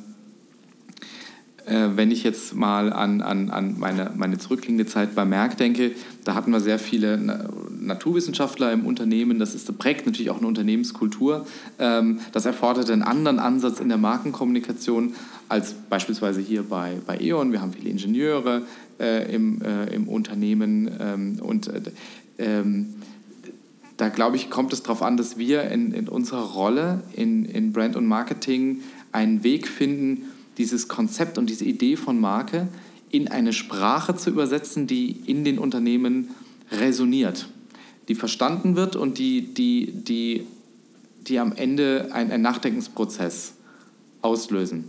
äh, 1.67 1.89
wenn 1.95 2.11
ich 2.11 2.25
jetzt 2.25 2.55
mal 2.55 2.93
an, 2.93 3.21
an, 3.21 3.51
an 3.51 3.77
meine, 3.79 4.11
meine 4.17 4.39
zurückliegende 4.39 4.87
Zeit 4.87 5.15
bei 5.15 5.25
Merck 5.25 5.57
denke, 5.57 5.93
da 6.25 6.35
hatten 6.35 6.51
wir 6.51 6.61
sehr 6.61 6.79
viele 6.79 7.49
Naturwissenschaftler 7.81 8.73
im 8.73 8.87
Unternehmen. 8.87 9.39
Das, 9.39 9.55
ist, 9.55 9.77
prägt 9.79 10.07
natürlich 10.07 10.31
auch 10.31 10.39
eine 10.39 10.47
Unternehmenskultur. 10.47 11.47
Ähm, 11.79 12.21
das 12.33 12.47
erfordert 12.47 12.91
einen 12.91 13.03
anderen 13.03 13.39
Ansatz 13.39 13.81
in 13.81 13.89
der 13.89 13.99
Markenkommunikation 13.99 15.15
als 15.49 15.75
beispielsweise 15.75 16.41
hier 16.41 16.63
bei, 16.63 16.99
bei 17.07 17.19
E.ON. 17.21 17.53
Wir 17.53 17.61
haben 17.61 17.73
viele 17.73 17.91
Ingenieure 17.91 18.63
äh, 18.99 19.35
im, 19.35 19.61
äh, 19.63 19.87
im 19.95 20.09
Unternehmen 20.09 20.91
ähm, 21.01 21.39
und 21.41 21.69
äh, 21.69 21.81
ähm, 22.39 22.95
da 23.97 24.09
glaube 24.09 24.37
ich, 24.37 24.49
kommt 24.49 24.73
es 24.73 24.83
darauf 24.83 25.03
an, 25.03 25.19
dass 25.19 25.37
wir 25.37 25.65
in, 25.65 25.93
in 25.93 26.09
unserer 26.09 26.45
Rolle 26.53 27.03
in, 27.13 27.45
in 27.45 27.73
Brand 27.73 27.97
und 27.97 28.07
Marketing 28.07 28.81
einen 29.13 29.45
Weg 29.45 29.69
finden, 29.69 30.30
dieses 30.59 30.89
Konzept 30.89 31.39
und 31.39 31.49
diese 31.49 31.65
Idee 31.65 31.97
von 31.97 32.21
Marke 32.21 32.69
in 33.11 33.29
eine 33.29 33.53
Sprache 33.53 34.15
zu 34.17 34.31
übersetzen, 34.31 34.87
die 34.87 35.11
in 35.27 35.45
den 35.45 35.59
Unternehmen 35.59 36.31
resoniert, 36.71 37.49
die 38.09 38.15
verstanden 38.15 38.77
wird 38.77 38.97
und 38.97 39.19
die, 39.19 39.53
die, 39.53 39.93
die, 39.93 40.47
die 41.23 41.39
am 41.39 41.53
Ende 41.53 42.11
einen 42.13 42.43
Nachdenkensprozess 42.43 43.55
auslösen. 44.23 44.85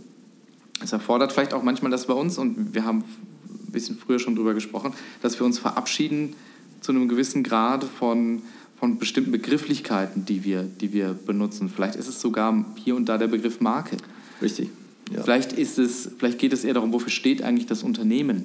Es 0.82 0.92
erfordert 0.92 1.32
vielleicht 1.32 1.54
auch 1.54 1.62
manchmal 1.62 1.90
das 1.90 2.06
bei 2.06 2.14
uns, 2.14 2.38
und 2.38 2.74
wir 2.74 2.84
haben 2.84 2.98
ein 2.98 3.72
bisschen 3.72 3.96
früher 3.96 4.18
schon 4.18 4.34
darüber 4.34 4.54
gesprochen, 4.54 4.92
dass 5.20 5.38
wir 5.38 5.46
uns 5.46 5.58
verabschieden 5.58 6.34
zu 6.80 6.92
einem 6.92 7.08
gewissen 7.08 7.42
Grad 7.42 7.84
von, 7.84 8.42
von 8.78 8.98
bestimmten 8.98 9.32
Begrifflichkeiten, 9.32 10.24
die 10.24 10.44
wir, 10.44 10.62
die 10.62 10.92
wir 10.92 11.14
benutzen. 11.14 11.70
Vielleicht 11.74 11.96
ist 11.96 12.08
es 12.08 12.20
sogar 12.20 12.64
hier 12.76 12.96
und 12.96 13.08
da 13.08 13.18
der 13.18 13.28
Begriff 13.28 13.60
Marke. 13.60 13.96
Richtig. 14.40 14.70
Ja. 15.12 15.22
Vielleicht, 15.22 15.52
ist 15.52 15.78
es, 15.78 16.10
vielleicht 16.18 16.38
geht 16.38 16.52
es 16.52 16.64
eher 16.64 16.74
darum, 16.74 16.92
wofür 16.92 17.10
steht 17.10 17.42
eigentlich 17.42 17.66
das 17.66 17.82
Unternehmen? 17.82 18.44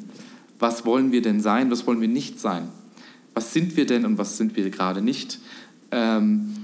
Was 0.59 0.85
wollen 0.85 1.11
wir 1.11 1.21
denn 1.21 1.39
sein? 1.39 1.71
Was 1.71 1.85
wollen 1.87 2.01
wir 2.01 2.07
nicht 2.07 2.39
sein? 2.39 2.67
Was 3.33 3.53
sind 3.53 3.77
wir 3.77 3.85
denn 3.85 4.05
und 4.05 4.17
was 4.17 4.37
sind 4.37 4.55
wir 4.55 4.69
gerade 4.69 5.01
nicht? 5.01 5.39
Ähm, 5.91 6.55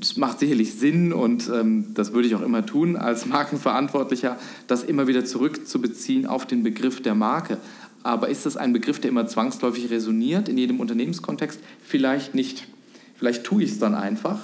es 0.00 0.16
macht 0.16 0.38
sicherlich 0.38 0.74
Sinn 0.74 1.12
und 1.12 1.50
ähm, 1.52 1.86
das 1.94 2.12
würde 2.12 2.28
ich 2.28 2.34
auch 2.34 2.42
immer 2.42 2.64
tun 2.64 2.96
als 2.96 3.26
Markenverantwortlicher, 3.26 4.38
das 4.66 4.84
immer 4.84 5.06
wieder 5.06 5.24
zurückzubeziehen 5.24 6.26
auf 6.26 6.46
den 6.46 6.62
Begriff 6.62 7.02
der 7.02 7.14
Marke. 7.14 7.58
Aber 8.02 8.28
ist 8.28 8.46
das 8.46 8.56
ein 8.56 8.72
Begriff, 8.72 9.00
der 9.00 9.10
immer 9.10 9.26
zwangsläufig 9.26 9.90
resoniert 9.90 10.48
in 10.48 10.56
jedem 10.56 10.78
Unternehmenskontext? 10.80 11.60
Vielleicht 11.82 12.34
nicht. 12.34 12.68
Vielleicht 13.16 13.44
tue 13.44 13.64
ich 13.64 13.72
es 13.72 13.78
dann 13.80 13.94
einfach, 13.94 14.38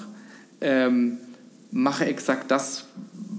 ähm, 0.60 1.18
mache 1.70 2.06
exakt 2.06 2.50
das, 2.50 2.86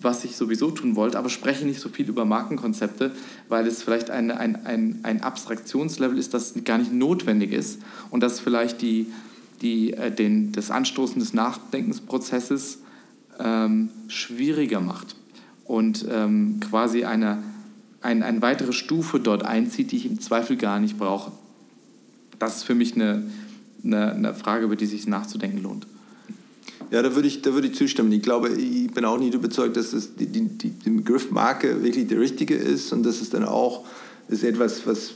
was 0.01 0.23
ich 0.25 0.35
sowieso 0.35 0.71
tun 0.71 0.95
wollte, 0.95 1.17
aber 1.17 1.29
spreche 1.29 1.65
nicht 1.65 1.79
so 1.79 1.89
viel 1.89 2.07
über 2.07 2.25
Markenkonzepte, 2.25 3.11
weil 3.49 3.67
es 3.67 3.83
vielleicht 3.83 4.09
ein, 4.09 4.31
ein, 4.31 4.65
ein, 4.65 4.99
ein 5.03 5.21
Abstraktionslevel 5.21 6.17
ist, 6.17 6.33
das 6.33 6.53
gar 6.63 6.77
nicht 6.77 6.93
notwendig 6.93 7.51
ist 7.51 7.81
und 8.09 8.21
das 8.21 8.39
vielleicht 8.39 8.81
die, 8.81 9.07
die, 9.61 9.93
äh, 9.93 10.11
den, 10.11 10.51
das 10.51 10.71
Anstoßen 10.71 11.19
des 11.19 11.33
Nachdenkensprozesses 11.33 12.79
ähm, 13.39 13.89
schwieriger 14.07 14.81
macht 14.81 15.15
und 15.65 16.05
ähm, 16.09 16.59
quasi 16.59 17.05
eine, 17.05 17.43
ein, 18.01 18.23
eine 18.23 18.41
weitere 18.41 18.73
Stufe 18.73 19.19
dort 19.19 19.43
einzieht, 19.43 19.91
die 19.91 19.97
ich 19.97 20.05
im 20.05 20.19
Zweifel 20.19 20.57
gar 20.57 20.79
nicht 20.79 20.97
brauche. 20.97 21.31
Das 22.39 22.57
ist 22.57 22.63
für 22.63 22.75
mich 22.75 22.95
eine, 22.95 23.23
eine, 23.83 24.11
eine 24.11 24.33
Frage, 24.33 24.65
über 24.65 24.75
die 24.75 24.85
sich 24.85 25.07
nachzudenken 25.07 25.63
lohnt. 25.63 25.87
Ja, 26.95 27.01
da 27.01 27.13
würde 27.13 27.27
ich, 27.27 27.41
da 27.41 27.53
würde 27.53 27.67
ich 27.67 27.75
zustimmen. 27.75 28.09
Ich 28.13 28.21
glaube, 28.21 28.47
ich 28.47 28.89
bin 28.89 29.03
auch 29.03 29.17
nicht 29.17 29.33
überzeugt, 29.33 29.75
dass 29.75 29.91
das 29.91 30.15
die, 30.15 30.27
die, 30.27 30.47
die, 30.47 30.69
der 30.69 30.91
Begriff 30.91 31.29
Marke 31.29 31.83
wirklich 31.83 32.07
der 32.07 32.21
richtige 32.21 32.55
ist 32.55 32.93
und 32.93 33.05
dass 33.05 33.19
es 33.19 33.29
dann 33.29 33.43
auch 33.43 33.83
ist 34.29 34.45
etwas, 34.45 34.87
was 34.87 35.15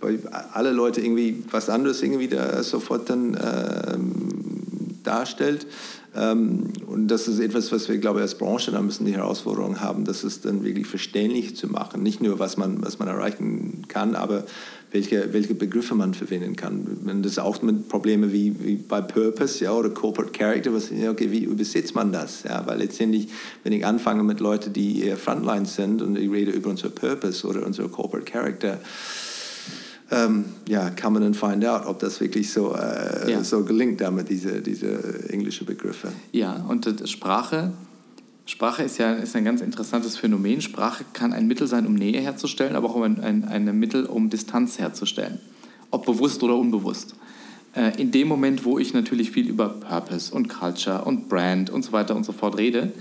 bei 0.00 0.18
alle 0.54 0.72
Leute 0.72 1.02
irgendwie 1.02 1.44
was 1.50 1.68
anderes 1.68 2.02
irgendwie 2.02 2.28
da 2.28 2.62
sofort 2.62 3.10
dann 3.10 3.38
ähm, 3.38 4.12
darstellt. 5.02 5.66
Ähm, 6.16 6.72
und 6.86 7.08
das 7.08 7.28
ist 7.28 7.38
etwas, 7.38 7.70
was 7.70 7.90
wir, 7.90 7.98
glaube 7.98 8.20
ich, 8.20 8.22
als 8.22 8.38
Branche 8.38 8.70
dann 8.70 8.86
müssen 8.86 9.04
die 9.04 9.14
Herausforderung 9.14 9.82
haben, 9.82 10.06
das 10.06 10.24
ist 10.24 10.46
dann 10.46 10.64
wirklich 10.64 10.86
verständlich 10.86 11.54
zu 11.54 11.66
machen. 11.66 12.02
Nicht 12.02 12.22
nur, 12.22 12.38
was 12.38 12.56
man, 12.56 12.82
was 12.82 12.98
man 12.98 13.08
erreichen 13.08 13.84
kann, 13.88 14.16
aber 14.16 14.44
welche, 14.90 15.32
welche 15.32 15.54
Begriffe 15.54 15.94
man 15.94 16.14
verwenden 16.14 16.56
kann. 16.56 16.84
Und 17.04 17.22
das 17.24 17.38
auch 17.38 17.62
mit 17.62 17.88
Problemen 17.88 18.32
wie, 18.32 18.54
wie 18.60 18.76
bei 18.76 19.00
Purpose 19.00 19.64
ja, 19.64 19.72
oder 19.72 19.90
Corporate 19.90 20.32
Character, 20.32 20.72
was, 20.72 20.90
okay, 20.90 21.30
wie 21.30 21.44
übersetzt 21.44 21.94
man 21.94 22.12
das? 22.12 22.42
Ja, 22.42 22.66
weil 22.66 22.78
letztendlich, 22.78 23.28
wenn 23.62 23.72
ich 23.72 23.86
anfange 23.86 24.22
mit 24.24 24.40
Leuten, 24.40 24.72
die 24.72 25.02
eher 25.02 25.16
Frontline 25.16 25.66
sind 25.66 26.02
und 26.02 26.16
ich 26.16 26.30
rede 26.30 26.50
über 26.50 26.70
unser 26.70 26.90
Purpose 26.90 27.46
oder 27.46 27.64
unser 27.64 27.88
Corporate 27.88 28.30
Character, 28.30 28.78
ähm, 30.12 30.46
ja, 30.68 30.90
kann 30.90 31.12
man 31.12 31.22
dann 31.22 31.34
find 31.34 31.64
out, 31.64 31.86
ob 31.86 32.00
das 32.00 32.20
wirklich 32.20 32.50
so, 32.50 32.74
äh, 32.74 33.30
ja. 33.30 33.44
so 33.44 33.64
gelingt 33.64 34.00
damit, 34.00 34.28
diese, 34.28 34.60
diese 34.60 35.28
englischen 35.28 35.66
Begriffe. 35.66 36.08
Ja, 36.32 36.64
und 36.68 36.88
Sprache, 37.08 37.72
Sprache 38.46 38.82
ist 38.82 38.98
ja 38.98 39.12
ist 39.12 39.36
ein 39.36 39.44
ganz 39.44 39.60
interessantes 39.60 40.16
Phänomen. 40.16 40.60
Sprache 40.60 41.04
kann 41.12 41.32
ein 41.32 41.46
Mittel 41.46 41.66
sein, 41.66 41.86
um 41.86 41.94
Nähe 41.94 42.20
herzustellen, 42.20 42.76
aber 42.76 42.90
auch 42.90 43.02
ein, 43.02 43.20
ein, 43.20 43.44
ein 43.48 43.78
Mittel, 43.78 44.06
um 44.06 44.30
Distanz 44.30 44.78
herzustellen. 44.78 45.38
Ob 45.90 46.06
bewusst 46.06 46.42
oder 46.42 46.56
unbewusst. 46.56 47.14
Äh, 47.74 48.00
in 48.00 48.10
dem 48.10 48.28
Moment, 48.28 48.64
wo 48.64 48.78
ich 48.78 48.94
natürlich 48.94 49.30
viel 49.30 49.48
über 49.48 49.68
Purpose 49.68 50.34
und 50.34 50.48
Culture 50.48 51.04
und 51.04 51.28
Brand 51.28 51.70
und 51.70 51.84
so 51.84 51.92
weiter 51.92 52.16
und 52.16 52.24
so 52.24 52.32
fort 52.32 52.58
rede, 52.58 52.92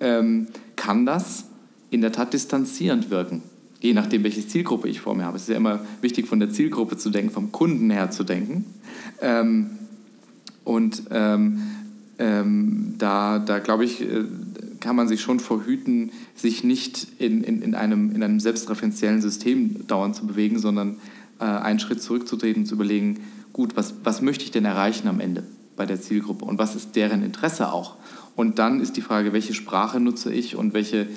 ähm, 0.00 0.48
kann 0.76 1.04
das 1.06 1.44
in 1.90 2.00
der 2.00 2.12
Tat 2.12 2.32
distanzierend 2.32 3.10
wirken 3.10 3.42
je 3.84 3.92
nachdem, 3.92 4.24
welche 4.24 4.46
Zielgruppe 4.46 4.88
ich 4.88 5.02
vor 5.02 5.14
mir 5.14 5.26
habe. 5.26 5.36
Es 5.36 5.42
ist 5.42 5.50
ja 5.50 5.56
immer 5.56 5.80
wichtig, 6.00 6.26
von 6.26 6.40
der 6.40 6.48
Zielgruppe 6.48 6.96
zu 6.96 7.10
denken, 7.10 7.30
vom 7.30 7.52
Kunden 7.52 7.90
her 7.90 8.10
zu 8.10 8.24
denken. 8.24 8.64
Ähm, 9.20 9.72
und 10.64 11.02
ähm, 11.10 11.60
ähm, 12.18 12.94
da, 12.96 13.38
da 13.38 13.58
glaube 13.58 13.84
ich, 13.84 14.00
äh, 14.00 14.24
kann 14.84 14.94
man 14.94 15.08
sich 15.08 15.20
schon 15.20 15.40
verhüten, 15.40 16.12
sich 16.36 16.62
nicht 16.62 17.08
in, 17.18 17.42
in, 17.42 17.62
in, 17.62 17.74
einem, 17.74 18.14
in 18.14 18.22
einem 18.22 18.38
selbstreferenziellen 18.38 19.20
System 19.20 19.86
dauernd 19.88 20.14
zu 20.14 20.26
bewegen, 20.26 20.58
sondern 20.58 20.98
äh, 21.40 21.44
einen 21.44 21.80
Schritt 21.80 22.00
zurückzutreten 22.02 22.62
und 22.62 22.66
zu 22.66 22.76
überlegen, 22.76 23.20
gut, 23.52 23.76
was, 23.76 23.94
was 24.04 24.22
möchte 24.22 24.44
ich 24.44 24.52
denn 24.52 24.64
erreichen 24.64 25.08
am 25.08 25.18
Ende 25.18 25.42
bei 25.76 25.86
der 25.86 26.00
Zielgruppe 26.00 26.44
und 26.44 26.58
was 26.58 26.76
ist 26.76 26.94
deren 26.94 27.24
Interesse 27.24 27.72
auch? 27.72 27.96
Und 28.36 28.60
dann 28.60 28.80
ist 28.80 28.96
die 28.96 29.00
Frage, 29.00 29.32
welche 29.32 29.54
Sprache 29.54 29.98
nutze 29.98 30.32
ich 30.32 30.54
und 30.54 30.74
welche 30.74 31.08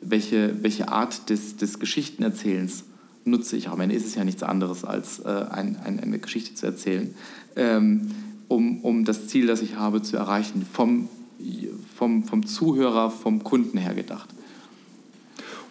welche, 0.00 0.62
welche 0.62 0.88
Art 0.88 1.30
des, 1.30 1.56
des 1.56 1.78
Geschichtenerzählens 1.78 2.84
nutze 3.24 3.56
ich. 3.56 3.68
Am 3.68 3.80
Ende 3.80 3.94
ist 3.94 4.06
es 4.06 4.14
ja 4.14 4.24
nichts 4.24 4.42
anderes, 4.42 4.84
als 4.84 5.20
äh, 5.20 5.28
ein, 5.28 5.76
ein, 5.84 6.00
eine 6.00 6.18
Geschichte 6.18 6.54
zu 6.54 6.66
erzählen, 6.66 7.14
ähm, 7.56 8.10
um, 8.48 8.80
um 8.82 9.04
das 9.04 9.26
Ziel, 9.26 9.46
das 9.46 9.62
ich 9.62 9.76
habe, 9.76 10.02
zu 10.02 10.16
erreichen, 10.16 10.64
vom, 10.70 11.08
vom, 11.96 12.24
vom 12.24 12.46
Zuhörer, 12.46 13.10
vom 13.10 13.42
Kunden 13.42 13.78
her 13.78 13.94
gedacht. 13.94 14.28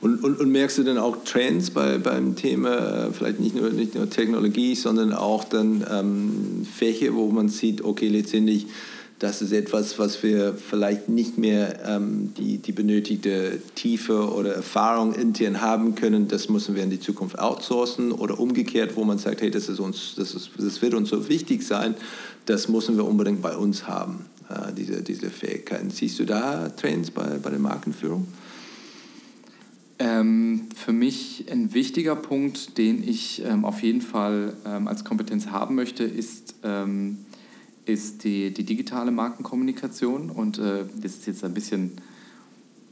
Und, 0.02 0.24
und, 0.24 0.40
und, 0.40 0.52
merkst 0.52 0.78
du 0.78 0.84
denn 0.84 0.98
auch 0.98 1.24
Trends 1.24 1.72
bei, 1.72 1.98
beim 1.98 2.36
Thema, 2.36 3.12
vielleicht 3.12 3.40
nicht 3.40 3.56
nur, 3.56 3.70
nicht 3.70 3.96
nur 3.96 4.10
Technologie, 4.10 4.76
sondern 4.76 5.14
auch 5.14 5.46
dann 5.46 5.86
ähm, 5.90 6.68
Fächer, 6.72 7.16
wo 7.16 7.32
man 7.32 7.50
sieht, 7.50 7.84
okay, 7.84 8.10
letztendlich 8.10 8.68
das 9.20 9.42
ist 9.42 9.54
etwas, 9.54 9.98
was 9.98 10.22
wir 10.24 10.54
vielleicht 10.54 11.08
nicht 11.08 11.38
mehr 11.38 11.80
ähm, 11.88 12.34
die, 12.38 12.58
die 12.58 12.74
benötigte 12.74 13.60
Tiefe 13.74 14.30
oder 14.30 14.54
Erfahrung 14.54 15.14
intern 15.14 15.62
haben 15.62 15.96
können. 15.96 16.28
Das 16.28 16.50
müssen 16.50 16.76
wir 16.76 16.84
in 16.84 16.90
die 16.90 17.00
Zukunft 17.00 17.40
outsourcen 17.40 18.12
oder 18.12 18.40
umgekehrt, 18.40 18.98
wo 18.98 19.06
man 19.06 19.18
sagt, 19.18 19.42
hey, 19.42 19.50
das, 19.50 19.70
ist 19.70 19.80
uns, 19.80 20.16
das, 20.18 20.36
ist, 20.36 20.50
das 20.58 20.82
wird 20.82 20.94
uns 20.94 21.10
so 21.10 21.30
wichtig 21.30 21.64
sein, 21.64 21.96
das 22.46 22.68
müssen 22.68 22.98
wir 22.98 23.06
unbedingt 23.06 23.42
bei 23.42 23.56
uns 23.56 23.88
haben, 23.88 24.26
äh, 24.50 24.74
diese, 24.74 25.02
diese 25.02 25.30
Fähigkeiten. 25.30 25.90
Siehst 25.90 26.20
du 26.20 26.26
da 26.26 26.70
Trends 26.70 27.12
bei, 27.12 27.38
bei 27.38 27.50
der 27.50 27.60
Markenführung? 27.60 28.28
Ähm, 29.98 30.68
für 30.76 30.92
mich 30.92 31.46
ein 31.50 31.74
wichtiger 31.74 32.16
Punkt, 32.16 32.78
den 32.78 33.08
ich 33.08 33.44
ähm, 33.46 33.64
auf 33.64 33.82
jeden 33.82 34.02
Fall 34.02 34.54
ähm, 34.66 34.88
als 34.88 35.06
Kompetenz 35.06 35.48
haben 35.48 35.76
möchte, 35.76 36.04
ist 36.04 36.56
ähm, 36.64 37.20
ist 37.86 38.24
die, 38.24 38.54
die 38.54 38.64
digitale 38.64 39.12
Markenkommunikation. 39.12 40.30
Und 40.30 40.58
äh, 40.58 40.86
das 40.96 41.14
ist 41.14 41.28
jetzt 41.28 41.44
ein 41.44 41.54
bisschen 41.54 41.92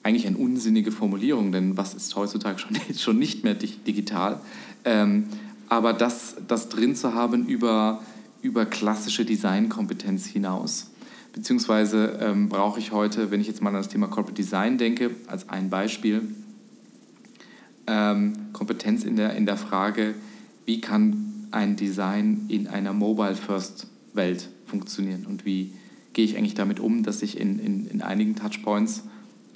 eigentlich 0.04 0.28
eine 0.28 0.38
unsinnige 0.38 0.92
Formulierung, 0.92 1.52
denn 1.52 1.78
was 1.78 1.94
ist 1.94 2.16
heutzutage 2.16 2.60
schon, 2.60 2.78
schon 2.98 3.20
nicht 3.20 3.44
mehr 3.44 3.56
digital? 3.56 4.40
Ähm, 4.86 5.26
aber 5.70 5.94
das, 5.94 6.36
das 6.48 6.70
drin 6.70 6.96
zu 6.96 7.14
haben 7.14 7.48
über, 7.48 8.02
über 8.42 8.66
klassische 8.66 9.26
Designkompetenz 9.26 10.26
hinaus. 10.26 10.92
Beziehungsweise 11.34 12.20
ähm, 12.22 12.48
brauche 12.48 12.80
ich 12.80 12.92
heute, 12.92 13.32
wenn 13.32 13.42
ich 13.42 13.48
jetzt 13.48 13.62
mal 13.62 13.70
an 13.70 13.76
das 13.76 13.90
Thema 13.90 14.08
Corporate 14.08 14.40
Design 14.40 14.78
denke, 14.78 15.12
als 15.28 15.50
ein 15.50 15.70
Beispiel, 15.70 16.22
ähm, 17.88 18.34
Kompetenz 18.54 19.04
in 19.04 19.16
der, 19.16 19.36
in 19.36 19.46
der 19.46 19.58
Frage, 19.58 20.14
wie 20.66 20.80
kann 20.80 21.48
ein 21.52 21.76
Design 21.76 22.46
in 22.48 22.68
einer 22.68 22.94
Mobile-First-Welt 22.94 24.50
funktionieren 24.66 25.26
und 25.26 25.46
wie 25.46 25.74
gehe 26.14 26.24
ich 26.24 26.38
eigentlich 26.38 26.54
damit 26.54 26.80
um, 26.80 27.04
dass 27.04 27.22
ich 27.22 27.40
in, 27.40 27.60
in, 27.60 27.88
in 27.88 28.02
einigen 28.02 28.36
Touchpoints 28.36 29.04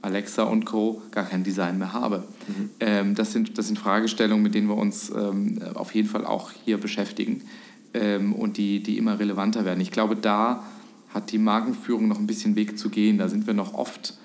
Alexa 0.02 0.44
und 0.44 0.66
Co. 0.66 1.02
gar 1.12 1.26
kein 1.26 1.44
Design 1.44 1.78
mehr 1.78 1.94
habe. 1.94 2.28
Mhm. 2.48 2.70
Ähm, 2.80 3.16
das, 3.16 3.34
sind, 3.34 3.58
das 3.58 3.68
sind 3.68 3.78
Fragestellungen, 3.80 4.44
mit 4.44 4.56
denen 4.56 4.68
wir 4.68 4.78
uns 4.78 5.10
ähm, 5.10 5.60
auf 5.74 5.94
jeden 5.94 6.08
Fall 6.08 6.26
auch 6.26 6.52
hier 6.66 6.80
beschäftigen 6.80 7.42
ähm, 7.94 8.34
und 8.34 8.58
die, 8.58 8.82
die 8.82 8.98
immer 8.98 9.20
relevanter 9.20 9.66
werden. 9.66 9.82
Ich 9.82 9.92
glaube, 9.92 10.16
da 10.16 10.64
hat 11.14 11.32
die 11.32 11.38
Markenführung 11.38 12.08
noch 12.08 12.20
ein 12.20 12.28
bisschen 12.28 12.56
Weg 12.56 12.78
zu 12.78 12.90
gehen. 12.90 13.18
Da 13.18 13.30
sind 13.30 13.48
wir 13.48 13.54
noch 13.54 13.74
oft 13.74 14.18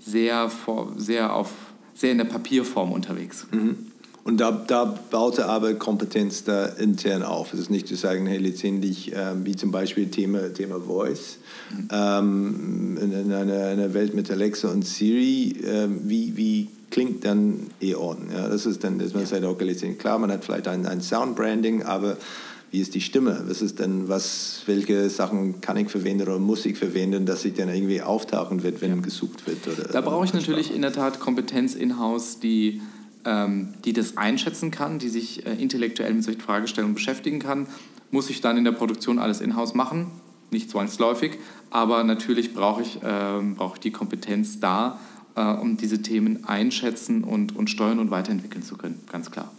sehr, 0.00 0.48
vor, 0.48 0.92
sehr, 0.96 1.34
auf, 1.34 1.50
sehr 1.94 2.12
in 2.12 2.18
der 2.18 2.24
Papierform 2.24 2.92
unterwegs. 2.92 3.46
Mhm. 3.52 3.92
Und 4.24 4.38
da, 4.38 4.52
da 4.52 4.84
baut 4.84 5.38
er 5.38 5.48
aber 5.48 5.74
Kompetenz 5.74 6.44
da 6.44 6.66
intern 6.66 7.24
auf. 7.24 7.52
Es 7.52 7.58
ist 7.58 7.70
nicht 7.70 7.88
zu 7.88 7.96
sagen, 7.96 8.26
hey, 8.26 8.38
letztendlich, 8.38 9.12
äh, 9.12 9.32
wie 9.44 9.56
zum 9.56 9.72
Beispiel 9.72 10.10
Thema, 10.10 10.52
Thema 10.54 10.80
Voice, 10.80 11.38
mhm. 11.70 11.88
ähm, 11.90 12.98
in, 13.00 13.12
in 13.12 13.32
einer, 13.32 13.66
einer, 13.66 13.94
Welt 13.94 14.14
mit 14.14 14.30
Alexa 14.30 14.68
und 14.68 14.86
Siri, 14.86 15.56
äh, 15.64 15.88
wie, 16.04 16.36
wie 16.36 16.68
klingt 16.90 17.24
dann 17.24 17.66
E.ON? 17.80 18.28
Ja, 18.32 18.48
das 18.48 18.64
ist 18.64 18.84
dann, 18.84 19.00
dass 19.00 19.12
man 19.12 19.22
ja. 19.22 19.28
sagt, 19.28 19.44
okay, 19.44 19.64
letztendlich, 19.64 19.98
klar, 19.98 20.20
man 20.20 20.30
hat 20.30 20.44
vielleicht 20.44 20.68
ein, 20.68 20.86
ein 20.86 21.00
Soundbranding, 21.00 21.82
aber 21.82 22.16
wie 22.72 22.80
ist 22.80 22.94
die 22.94 23.02
Stimme? 23.02 23.44
Was 23.46 23.62
ist 23.62 23.78
denn, 23.78 24.08
was, 24.08 24.62
welche 24.66 25.08
Sachen 25.10 25.60
kann 25.60 25.76
ich 25.76 25.90
verwenden 25.90 26.22
oder 26.22 26.38
muss 26.38 26.64
ich 26.64 26.78
verwenden, 26.78 27.26
dass 27.26 27.42
sich 27.42 27.52
dann 27.52 27.68
irgendwie 27.68 28.00
auftauchen 28.02 28.62
wird, 28.62 28.80
wenn 28.80 28.96
ja. 28.96 29.00
gesucht 29.00 29.46
wird? 29.46 29.68
Oder, 29.68 29.88
da 29.88 30.00
brauche 30.00 30.24
ich 30.24 30.32
natürlich 30.32 30.74
in 30.74 30.82
der 30.82 30.92
Tat 30.92 31.20
Kompetenz 31.20 31.74
in-house, 31.74 32.40
die 32.40 32.80
ähm, 33.24 33.74
die 33.84 33.92
das 33.92 34.16
einschätzen 34.16 34.70
kann, 34.70 34.98
die 34.98 35.08
sich 35.08 35.46
äh, 35.46 35.54
intellektuell 35.54 36.12
mit 36.14 36.24
solchen 36.24 36.40
Fragestellungen 36.40 36.94
beschäftigen 36.94 37.38
kann. 37.38 37.66
Muss 38.10 38.30
ich 38.30 38.40
dann 38.40 38.56
in 38.56 38.64
der 38.64 38.72
Produktion 38.72 39.18
alles 39.18 39.40
in-house 39.40 39.74
machen? 39.74 40.06
Nicht 40.50 40.70
zwangsläufig, 40.70 41.38
aber 41.70 42.04
natürlich 42.04 42.52
brauche 42.52 42.82
ich, 42.82 42.98
ähm, 43.04 43.54
brauche 43.54 43.76
ich 43.76 43.80
die 43.80 43.90
Kompetenz 43.90 44.60
da, 44.60 44.98
äh, 45.34 45.42
um 45.42 45.76
diese 45.76 46.02
Themen 46.02 46.44
einschätzen 46.44 47.24
und, 47.24 47.54
und 47.54 47.70
steuern 47.70 47.98
und 47.98 48.10
weiterentwickeln 48.10 48.62
zu 48.62 48.76
können, 48.76 49.00
ganz 49.10 49.30
klar. 49.30 49.50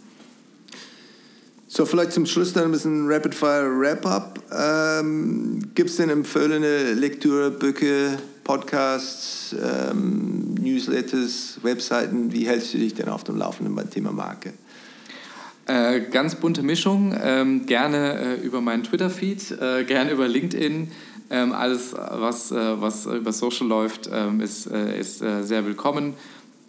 So, 1.76 1.84
vielleicht 1.86 2.12
zum 2.12 2.24
Schluss 2.24 2.52
dann 2.52 2.66
ein 2.66 2.70
bisschen 2.70 3.10
Rapid-Fire-Wrap-Up. 3.10 4.38
Ähm, 4.56 5.58
Gibt 5.74 5.90
es 5.90 5.96
denn 5.96 6.08
empfohlene 6.08 6.92
Lektüre, 6.92 7.50
Bücher, 7.50 8.16
Podcasts, 8.44 9.56
ähm, 9.60 10.54
Newsletters, 10.54 11.58
Webseiten. 11.62 12.30
Wie 12.30 12.46
hältst 12.46 12.74
du 12.74 12.78
dich 12.78 12.94
denn 12.94 13.08
auf 13.08 13.24
dem 13.24 13.38
Laufenden 13.38 13.74
beim 13.74 13.90
Thema 13.90 14.12
Marke? 14.12 14.52
Äh, 15.66 16.02
ganz 16.12 16.36
bunte 16.36 16.62
Mischung. 16.62 17.12
Ähm, 17.20 17.66
gerne 17.66 18.20
äh, 18.20 18.46
über 18.46 18.60
meinen 18.60 18.84
Twitter-Feed, 18.84 19.60
äh, 19.60 19.82
gerne 19.82 20.12
über 20.12 20.28
LinkedIn. 20.28 20.92
Ähm, 21.30 21.52
alles, 21.52 21.92
was, 21.92 22.52
äh, 22.52 22.80
was 22.80 23.06
über 23.06 23.32
Social 23.32 23.66
läuft, 23.66 24.08
ähm, 24.12 24.40
ist, 24.40 24.70
äh, 24.70 25.00
ist 25.00 25.22
äh, 25.22 25.42
sehr 25.42 25.66
willkommen. 25.66 26.14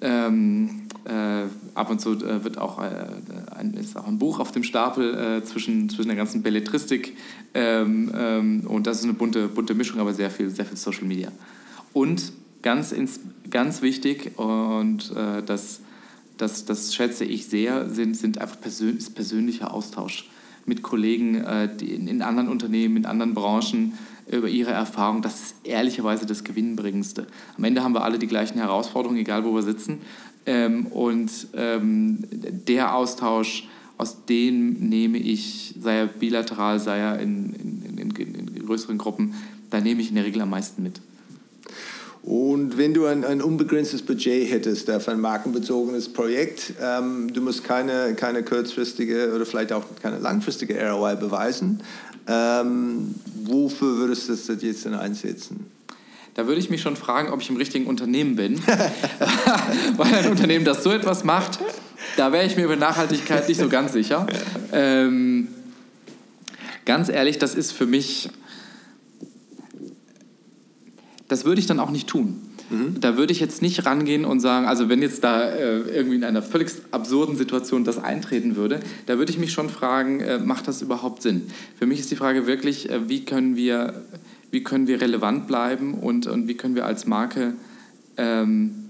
Ähm, 0.02 0.85
ab 1.06 1.90
und 1.92 2.02
zu 2.02 2.20
wird 2.44 2.58
auch 2.58 2.80
ein, 2.80 3.74
ist 3.76 3.96
auch 3.96 4.08
ein 4.08 4.18
Buch 4.18 4.40
auf 4.40 4.52
dem 4.52 4.64
Stapel 4.64 5.44
zwischen, 5.46 5.90
zwischen 5.90 6.08
der 6.08 6.18
ganzen 6.18 6.42
Belletristik. 6.42 7.16
Ähm, 7.54 8.12
ähm, 8.16 8.64
und 8.68 8.88
das 8.88 9.00
ist 9.00 9.04
eine 9.04 9.14
bunte, 9.14 9.48
bunte 9.48 9.76
Mischung, 9.76 10.00
aber 10.00 10.14
sehr 10.14 10.30
viel, 10.32 10.50
sehr 10.50 10.66
viel 10.66 10.78
Social 10.78 11.06
Media. 11.06 11.32
Und 11.94 12.34
ganz, 12.62 12.92
ins, 12.92 13.20
ganz 13.50 13.82
wichtig, 13.82 14.38
und 14.38 15.12
äh, 15.16 15.44
das, 15.44 15.82
das, 16.38 16.66
das 16.66 16.94
schätze 16.94 17.24
ich 17.24 17.46
sehr, 17.46 17.88
sind, 17.90 18.18
sind 18.18 18.40
einfach 18.40 18.60
persön 18.60 18.98
ist 18.98 19.16
persönlicher 19.16 19.74
Austausch 19.74 20.30
mit 20.66 20.82
Kollegen 20.82 21.36
äh, 21.36 21.70
in, 21.80 22.08
in 22.08 22.22
anderen 22.22 22.50
Unternehmen, 22.50 22.98
in 22.98 23.06
anderen 23.06 23.36
Branchen 23.36 23.94
über 24.30 24.50
ihre 24.50 24.72
Erfahrung. 24.72 25.22
Das 25.22 25.42
ist 25.42 25.56
ehrlicherweise 25.64 26.26
das 26.26 26.44
Gewinnbringendste. 26.44 27.28
Am 27.56 27.64
Ende 27.64 27.84
haben 27.84 27.94
wir 27.94 28.04
alle 28.04 28.18
die 28.18 28.28
gleichen 28.28 28.58
Herausforderungen, 28.58 29.20
egal 29.20 29.46
wo 29.46 29.54
wir 29.54 29.62
sitzen. 29.62 30.02
Ähm, 30.46 30.88
und 30.88 31.32
ähm, 31.56 32.20
der 32.32 32.96
Austausch, 32.96 33.68
aus 33.98 34.26
dem 34.26 34.74
nehme 34.90 35.18
ich, 35.18 35.76
sei 35.82 36.00
er 36.00 36.08
bilateral, 36.08 36.80
sei 36.80 37.00
er 37.00 37.20
in, 37.20 37.54
in, 37.54 37.98
in, 37.98 38.36
in 38.36 38.66
größeren 38.66 38.98
Gruppen, 38.98 39.34
da 39.70 39.80
nehme 39.80 40.02
ich 40.02 40.10
in 40.10 40.16
der 40.16 40.26
Regel 40.26 40.42
am 40.42 40.50
meisten 40.50 40.84
mit. 40.84 41.02
Und 42.26 42.78
wenn 42.80 42.96
du 42.96 43.06
ein, 43.06 43.24
ein 43.24 43.40
unbegrenztes 43.40 44.02
Budget 44.02 44.50
hättest 44.50 44.90
für 44.90 45.12
ein 45.12 45.20
markenbezogenes 45.20 46.10
Projekt, 46.10 46.74
ähm, 46.82 47.32
du 47.32 47.42
musst 47.42 47.64
keine, 47.64 48.16
keine 48.16 48.44
kurzfristige 48.44 49.32
oder 49.36 49.46
vielleicht 49.46 49.72
auch 49.72 49.84
keine 50.02 50.18
langfristige 50.18 50.76
ROI 50.90 51.16
beweisen, 51.16 51.82
ähm, 52.28 53.14
wofür 53.44 53.98
würdest 53.98 54.28
du 54.28 54.34
das 54.34 54.62
jetzt 54.64 54.86
denn 54.86 54.96
einsetzen? 54.96 55.68
Da 56.36 56.48
würde 56.48 56.60
ich 56.60 56.70
mich 56.70 56.82
schon 56.82 56.96
fragen, 56.96 57.30
ob 57.30 57.42
ich 57.42 57.50
im 57.50 57.58
richtigen 57.58 57.88
Unternehmen 57.88 58.36
bin. 58.36 58.62
Weil 59.98 60.14
ein 60.14 60.30
Unternehmen, 60.30 60.66
das 60.66 60.84
so 60.84 60.92
etwas 60.92 61.24
macht, 61.24 61.60
da 62.18 62.32
wäre 62.32 62.46
ich 62.46 62.56
mir 62.56 62.66
über 62.66 62.76
Nachhaltigkeit 62.76 63.48
nicht 63.48 63.60
so 63.60 63.70
ganz 63.70 63.94
sicher. 63.94 64.28
Ähm, 64.72 65.48
ganz 66.86 67.10
ehrlich, 67.10 67.40
das 67.40 67.56
ist 67.56 67.72
für 67.72 67.88
mich 67.88 68.30
das 71.28 71.46
würde 71.46 71.60
ich 71.60 71.68
dann 71.68 71.80
auch 71.80 71.92
nicht 71.92 72.08
tun. 72.08 72.42
Mhm. 72.70 73.00
Da 73.00 73.18
würde 73.18 73.32
ich 73.32 73.40
jetzt 73.40 73.62
nicht 73.62 73.86
rangehen 73.86 74.26
und 74.26 74.40
sagen, 74.40 74.66
also 74.66 74.90
wenn 74.90 75.02
jetzt 75.02 75.24
da 75.24 75.50
äh, 75.50 75.80
irgendwie 75.82 76.16
in 76.16 76.24
einer 76.24 76.42
völlig 76.42 76.72
absurden 76.92 77.36
Situation 77.36 77.84
das 77.84 77.98
eintreten 77.98 78.56
würde, 78.56 78.80
da 79.06 79.18
würde 79.18 79.32
ich 79.32 79.38
mich 79.38 79.52
schon 79.52 79.70
fragen, 79.70 80.20
äh, 80.20 80.40
macht 80.40 80.68
das 80.68 80.82
überhaupt 80.82 81.22
Sinn? 81.22 81.48
Für 81.78 81.86
mich 81.86 82.00
ist 82.00 82.12
die 82.12 82.16
Frage 82.16 82.48
wirklich, 82.48 82.90
äh, 82.90 83.08
wie, 83.08 83.24
können 83.24 83.56
wir, 83.56 84.02
wie 84.52 84.64
können 84.64 84.88
wir 84.88 85.02
relevant 85.02 85.48
bleiben 85.48 85.94
und, 85.96 86.28
und 86.28 86.48
wie 86.48 86.56
können 86.56 86.76
wir 86.76 86.86
als 86.86 87.06
Marke 87.06 87.54
ähm, 88.18 88.86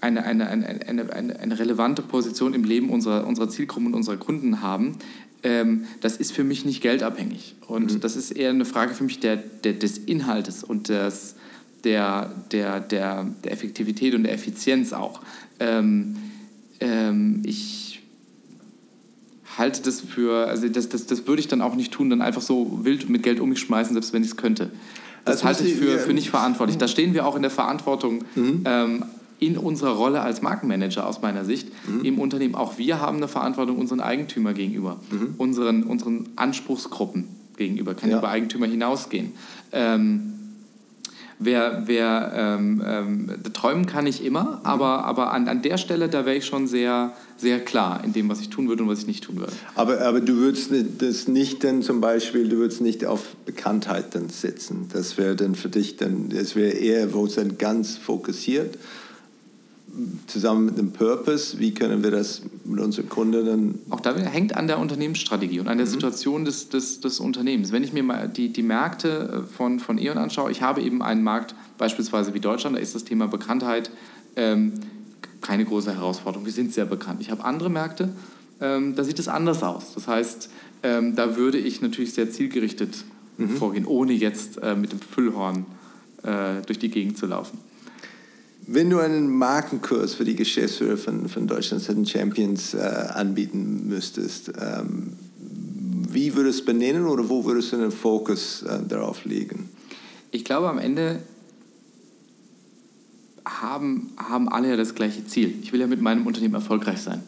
eine, 0.00 0.24
eine, 0.24 0.48
eine, 0.48 0.86
eine, 0.86 1.40
eine, 1.40 1.58
relevante 1.58 2.02
Position 2.02 2.54
im 2.54 2.64
Leben 2.64 2.90
unserer, 2.90 3.26
unserer 3.26 3.48
Zielgruppen 3.48 3.88
und 3.88 3.94
unserer 3.94 4.16
Kunden 4.16 4.62
haben, 4.62 4.96
ähm, 5.42 5.84
das 6.00 6.16
ist 6.16 6.32
für 6.32 6.44
mich 6.44 6.64
nicht 6.64 6.80
geldabhängig. 6.82 7.54
Und 7.66 7.94
mhm. 7.94 8.00
das 8.00 8.16
ist 8.16 8.30
eher 8.30 8.50
eine 8.50 8.64
Frage 8.64 8.94
für 8.94 9.04
mich 9.04 9.20
der, 9.20 9.36
der, 9.36 9.74
des 9.74 9.98
Inhaltes 9.98 10.64
und 10.64 10.88
des, 10.88 11.36
der, 11.84 12.30
der, 12.50 12.80
der, 12.80 13.24
der 13.44 13.52
Effektivität 13.52 14.14
und 14.14 14.24
der 14.24 14.32
Effizienz 14.32 14.92
auch. 14.92 15.20
Ähm, 15.58 16.16
ähm, 16.80 17.42
ich 17.44 17.89
halte 19.60 19.82
das 19.82 20.00
für, 20.00 20.48
also 20.48 20.68
das, 20.68 20.88
das, 20.88 21.06
das 21.06 21.28
würde 21.28 21.40
ich 21.40 21.46
dann 21.46 21.60
auch 21.62 21.76
nicht 21.76 21.92
tun, 21.92 22.10
dann 22.10 22.20
einfach 22.20 22.42
so 22.42 22.80
wild 22.82 23.08
mit 23.08 23.22
Geld 23.22 23.38
um 23.38 23.50
mich 23.50 23.60
schmeißen, 23.60 23.92
selbst 23.92 24.12
wenn 24.12 24.22
ich 24.22 24.30
es 24.30 24.36
könnte. 24.36 24.70
Das 25.24 25.36
also 25.36 25.44
halte 25.44 25.64
ich 25.64 25.74
für, 25.74 25.98
für 25.98 26.12
nicht 26.12 26.30
verantwortlich. 26.30 26.78
Da 26.78 26.88
stehen 26.88 27.14
wir 27.14 27.26
auch 27.26 27.36
in 27.36 27.42
der 27.42 27.50
Verantwortung 27.50 28.24
mhm. 28.34 28.62
ähm, 28.64 29.04
in 29.38 29.56
unserer 29.56 29.92
Rolle 29.92 30.20
als 30.20 30.42
Markenmanager 30.42 31.06
aus 31.06 31.22
meiner 31.22 31.44
Sicht 31.44 31.68
mhm. 31.86 32.04
im 32.04 32.18
Unternehmen. 32.18 32.54
Auch 32.54 32.78
wir 32.78 33.00
haben 33.00 33.18
eine 33.18 33.28
Verantwortung 33.28 33.78
unseren 33.78 34.00
Eigentümer 34.00 34.52
gegenüber, 34.52 34.98
mhm. 35.10 35.34
unseren, 35.38 35.84
unseren 35.84 36.28
Anspruchsgruppen 36.36 37.28
gegenüber, 37.56 37.94
kann 37.94 38.10
ja. 38.10 38.18
über 38.18 38.28
Eigentümer 38.28 38.66
hinausgehen. 38.66 39.32
Ähm, 39.72 40.34
wer, 41.40 41.82
wer 41.86 42.32
ähm, 42.34 42.82
ähm, 42.86 43.30
träumen 43.52 43.86
kann 43.86 44.06
ich 44.06 44.24
immer, 44.24 44.60
aber, 44.62 45.04
aber 45.04 45.32
an, 45.32 45.48
an 45.48 45.62
der 45.62 45.78
Stelle, 45.78 46.08
da 46.08 46.26
wäre 46.26 46.36
ich 46.36 46.46
schon 46.46 46.68
sehr, 46.68 47.12
sehr 47.36 47.58
klar 47.58 48.04
in 48.04 48.12
dem, 48.12 48.28
was 48.28 48.40
ich 48.40 48.50
tun 48.50 48.68
würde 48.68 48.84
und 48.84 48.88
was 48.88 49.00
ich 49.00 49.06
nicht 49.06 49.24
tun 49.24 49.38
würde. 49.38 49.52
Aber, 49.74 50.00
aber 50.02 50.20
du 50.20 50.36
würdest 50.36 50.70
das 50.98 51.26
nicht 51.26 51.64
dann 51.64 51.82
zum 51.82 52.00
Beispiel, 52.00 52.48
du 52.48 52.58
würdest 52.58 52.82
nicht 52.82 53.04
auf 53.06 53.34
Bekanntheit 53.46 54.14
dann 54.14 54.28
setzen. 54.28 54.88
Das 54.92 55.18
wäre 55.18 55.34
dann 55.34 55.54
für 55.54 55.70
dich 55.70 55.96
dann, 55.96 56.28
das 56.28 56.54
wäre 56.54 56.72
eher, 56.72 57.12
wo 57.14 57.26
es 57.26 57.34
dann 57.34 57.58
ganz 57.58 57.96
fokussiert 57.96 58.78
zusammen 60.26 60.66
mit 60.66 60.78
einem 60.78 60.92
Purpose, 60.92 61.58
wie 61.58 61.72
können 61.72 62.02
wir 62.02 62.10
das 62.10 62.42
mit 62.64 62.80
unseren 62.80 63.08
Kunden 63.08 63.44
dann... 63.44 63.78
Auch 63.90 64.00
da 64.00 64.14
hängt 64.16 64.56
an 64.56 64.66
der 64.66 64.78
Unternehmensstrategie 64.78 65.60
und 65.60 65.68
an 65.68 65.78
der 65.78 65.86
mhm. 65.86 65.90
Situation 65.90 66.44
des, 66.44 66.68
des, 66.68 67.00
des 67.00 67.20
Unternehmens. 67.20 67.72
Wenn 67.72 67.84
ich 67.84 67.92
mir 67.92 68.02
mal 68.02 68.28
die, 68.28 68.52
die 68.52 68.62
Märkte 68.62 69.44
äh, 69.44 69.56
von, 69.56 69.80
von 69.80 69.98
E.ON 69.98 70.18
anschaue, 70.18 70.50
ich 70.50 70.62
habe 70.62 70.80
eben 70.82 71.02
einen 71.02 71.22
Markt 71.22 71.54
beispielsweise 71.78 72.34
wie 72.34 72.40
Deutschland, 72.40 72.76
da 72.76 72.80
ist 72.80 72.94
das 72.94 73.04
Thema 73.04 73.26
Bekanntheit 73.26 73.90
ähm, 74.36 74.74
keine 75.40 75.64
große 75.64 75.94
Herausforderung. 75.94 76.44
Wir 76.46 76.52
sind 76.52 76.72
sehr 76.72 76.86
bekannt. 76.86 77.20
Ich 77.20 77.30
habe 77.30 77.44
andere 77.44 77.70
Märkte, 77.70 78.10
ähm, 78.60 78.94
da 78.94 79.04
sieht 79.04 79.18
es 79.18 79.28
anders 79.28 79.62
aus. 79.62 79.94
Das 79.94 80.06
heißt, 80.06 80.50
ähm, 80.82 81.16
da 81.16 81.36
würde 81.36 81.58
ich 81.58 81.80
natürlich 81.80 82.14
sehr 82.14 82.30
zielgerichtet 82.30 83.04
mhm. 83.38 83.56
vorgehen, 83.56 83.86
ohne 83.86 84.12
jetzt 84.12 84.62
äh, 84.62 84.76
mit 84.76 84.92
dem 84.92 85.00
Füllhorn 85.00 85.66
äh, 86.22 86.62
durch 86.66 86.78
die 86.78 86.90
Gegend 86.90 87.18
zu 87.18 87.26
laufen. 87.26 87.58
Wenn 88.66 88.90
du 88.90 88.98
einen 88.98 89.28
Markenkurs 89.30 90.14
für 90.14 90.24
die 90.24 90.36
Geschäftsführer 90.36 90.96
von, 90.96 91.28
von 91.28 91.46
Deutschland's 91.46 91.86
Hidden 91.86 92.06
Champions 92.06 92.74
äh, 92.74 92.78
anbieten 92.78 93.88
müsstest, 93.88 94.52
ähm, 94.60 95.14
wie 96.12 96.34
würdest 96.34 96.60
du 96.60 96.64
benennen 96.66 97.06
oder 97.06 97.28
wo 97.28 97.44
würdest 97.44 97.72
du 97.72 97.76
den 97.76 97.90
Fokus 97.90 98.62
äh, 98.62 98.80
darauf 98.86 99.24
legen? 99.24 99.68
Ich 100.30 100.44
glaube, 100.44 100.68
am 100.68 100.78
Ende 100.78 101.20
haben, 103.44 104.12
haben 104.16 104.48
alle 104.48 104.70
ja 104.70 104.76
das 104.76 104.94
gleiche 104.94 105.26
Ziel. 105.26 105.54
Ich 105.62 105.72
will 105.72 105.80
ja 105.80 105.86
mit 105.86 106.00
meinem 106.00 106.26
Unternehmen 106.26 106.54
erfolgreich 106.54 107.00
sein. 107.00 107.22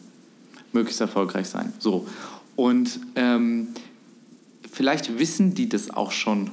Möglichst 0.71 1.01
erfolgreich 1.01 1.47
sein. 1.47 1.73
So. 1.79 2.07
Und 2.55 2.99
ähm, 3.15 3.69
vielleicht 4.71 5.19
wissen 5.19 5.53
die 5.53 5.69
das 5.69 5.89
auch 5.89 6.11
schon 6.11 6.49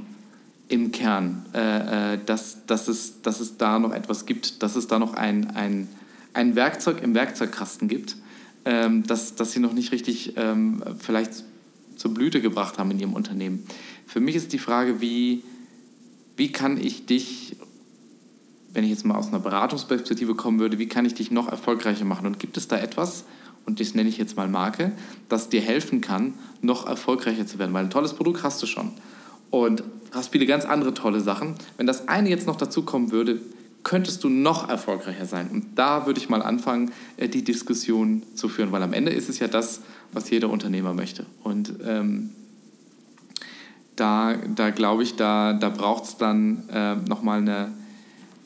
im 0.71 0.93
Kern, 0.93 1.45
äh, 1.53 2.15
äh, 2.15 2.19
dass, 2.25 2.65
dass, 2.67 2.87
es, 2.87 3.23
dass 3.23 3.41
es 3.41 3.57
da 3.57 3.79
noch 3.79 3.93
etwas 3.93 4.25
gibt, 4.25 4.63
dass 4.63 4.77
es 4.77 4.87
da 4.87 4.99
noch 4.99 5.15
ein, 5.15 5.51
ein, 5.51 5.89
ein 6.33 6.55
Werkzeug 6.55 7.03
im 7.03 7.15
Werkzeugkasten 7.15 7.89
gibt, 7.89 8.17
ähm, 8.65 9.05
das, 9.07 9.35
das 9.35 9.53
sie 9.53 9.59
noch 9.59 9.73
nicht 9.73 9.91
richtig 9.91 10.35
ähm, 10.37 10.83
vielleicht 10.99 11.45
zur 11.97 12.15
Blüte 12.15 12.41
gebracht 12.41 12.79
haben 12.79 12.93
in 12.93 13.01
ihrem 13.01 13.15
Unternehmen. 13.15 13.65
Für 14.07 14.21
mich 14.21 14.37
ist 14.37 14.53
die 14.53 14.59
Frage, 14.59 15.01
wie, 15.01 15.43
wie 16.37 16.53
kann 16.53 16.79
ich 16.79 17.05
dich, 17.05 17.57
wenn 18.73 18.85
ich 18.85 18.91
jetzt 18.91 19.05
mal 19.05 19.17
aus 19.17 19.29
einer 19.29 19.41
Beratungsperspektive 19.41 20.37
kommen 20.37 20.61
würde, 20.61 20.79
wie 20.79 20.87
kann 20.87 21.05
ich 21.05 21.15
dich 21.15 21.33
noch 21.33 21.49
erfolgreicher 21.49 22.05
machen? 22.05 22.27
Und 22.27 22.39
gibt 22.39 22.57
es 22.57 22.69
da 22.69 22.79
etwas, 22.79 23.25
und 23.67 23.81
das 23.81 23.95
nenne 23.95 24.09
ich 24.09 24.19
jetzt 24.19 24.37
mal 24.37 24.49
Marke, 24.49 24.93
das 25.29 25.49
dir 25.49 25.61
helfen 25.61 26.01
kann, 26.01 26.35
noch 26.63 26.87
erfolgreicher 26.87 27.47
zu 27.47 27.59
werden? 27.59 27.75
Weil 27.75 27.85
ein 27.85 27.91
tolles 27.91 28.15
Produkt 28.15 28.45
hast 28.45 28.63
du 28.63 28.67
schon 28.67 28.93
und 29.51 29.83
hast 30.13 30.33
viele 30.33 30.47
ganz 30.47 30.65
andere 30.65 30.95
tolle 30.95 31.21
Sachen. 31.21 31.55
Wenn 31.77 31.87
das 31.87 32.09
eine 32.09 32.31
jetzt 32.31 32.47
noch 32.47 32.57
dazu 32.57 32.83
kommen 32.83 33.11
würde, 33.11 33.41
könntest 33.83 34.25
du 34.25 34.29
noch 34.29 34.69
erfolgreicher 34.69 35.27
sein. 35.27 35.49
Und 35.51 35.79
da 35.79 36.07
würde 36.07 36.21
ich 36.21 36.29
mal 36.29 36.43
anfangen, 36.43 36.93
äh, 37.17 37.29
die 37.29 37.43
Diskussion 37.43 38.23
zu 38.35 38.49
führen, 38.49 38.73
weil 38.73 38.83
am 38.83 38.93
Ende 38.93 39.13
ist 39.13 39.29
es 39.29 39.39
ja 39.39 39.49
das, 39.49 39.81
was 40.13 40.31
jeder 40.31 40.51
Unternehmer 40.51 40.93
möchte. 40.93 41.27
Und 41.43 41.75
ähm, 41.87 42.31
da, 43.97 44.35
da 44.55 44.71
glaube 44.71 45.03
ich, 45.03 45.17
da, 45.17 45.53
da 45.55 45.69
braucht 45.69 46.05
es 46.05 46.17
dann 46.17 46.69
äh, 46.73 46.97
nochmal 46.97 47.39
eine, 47.39 47.73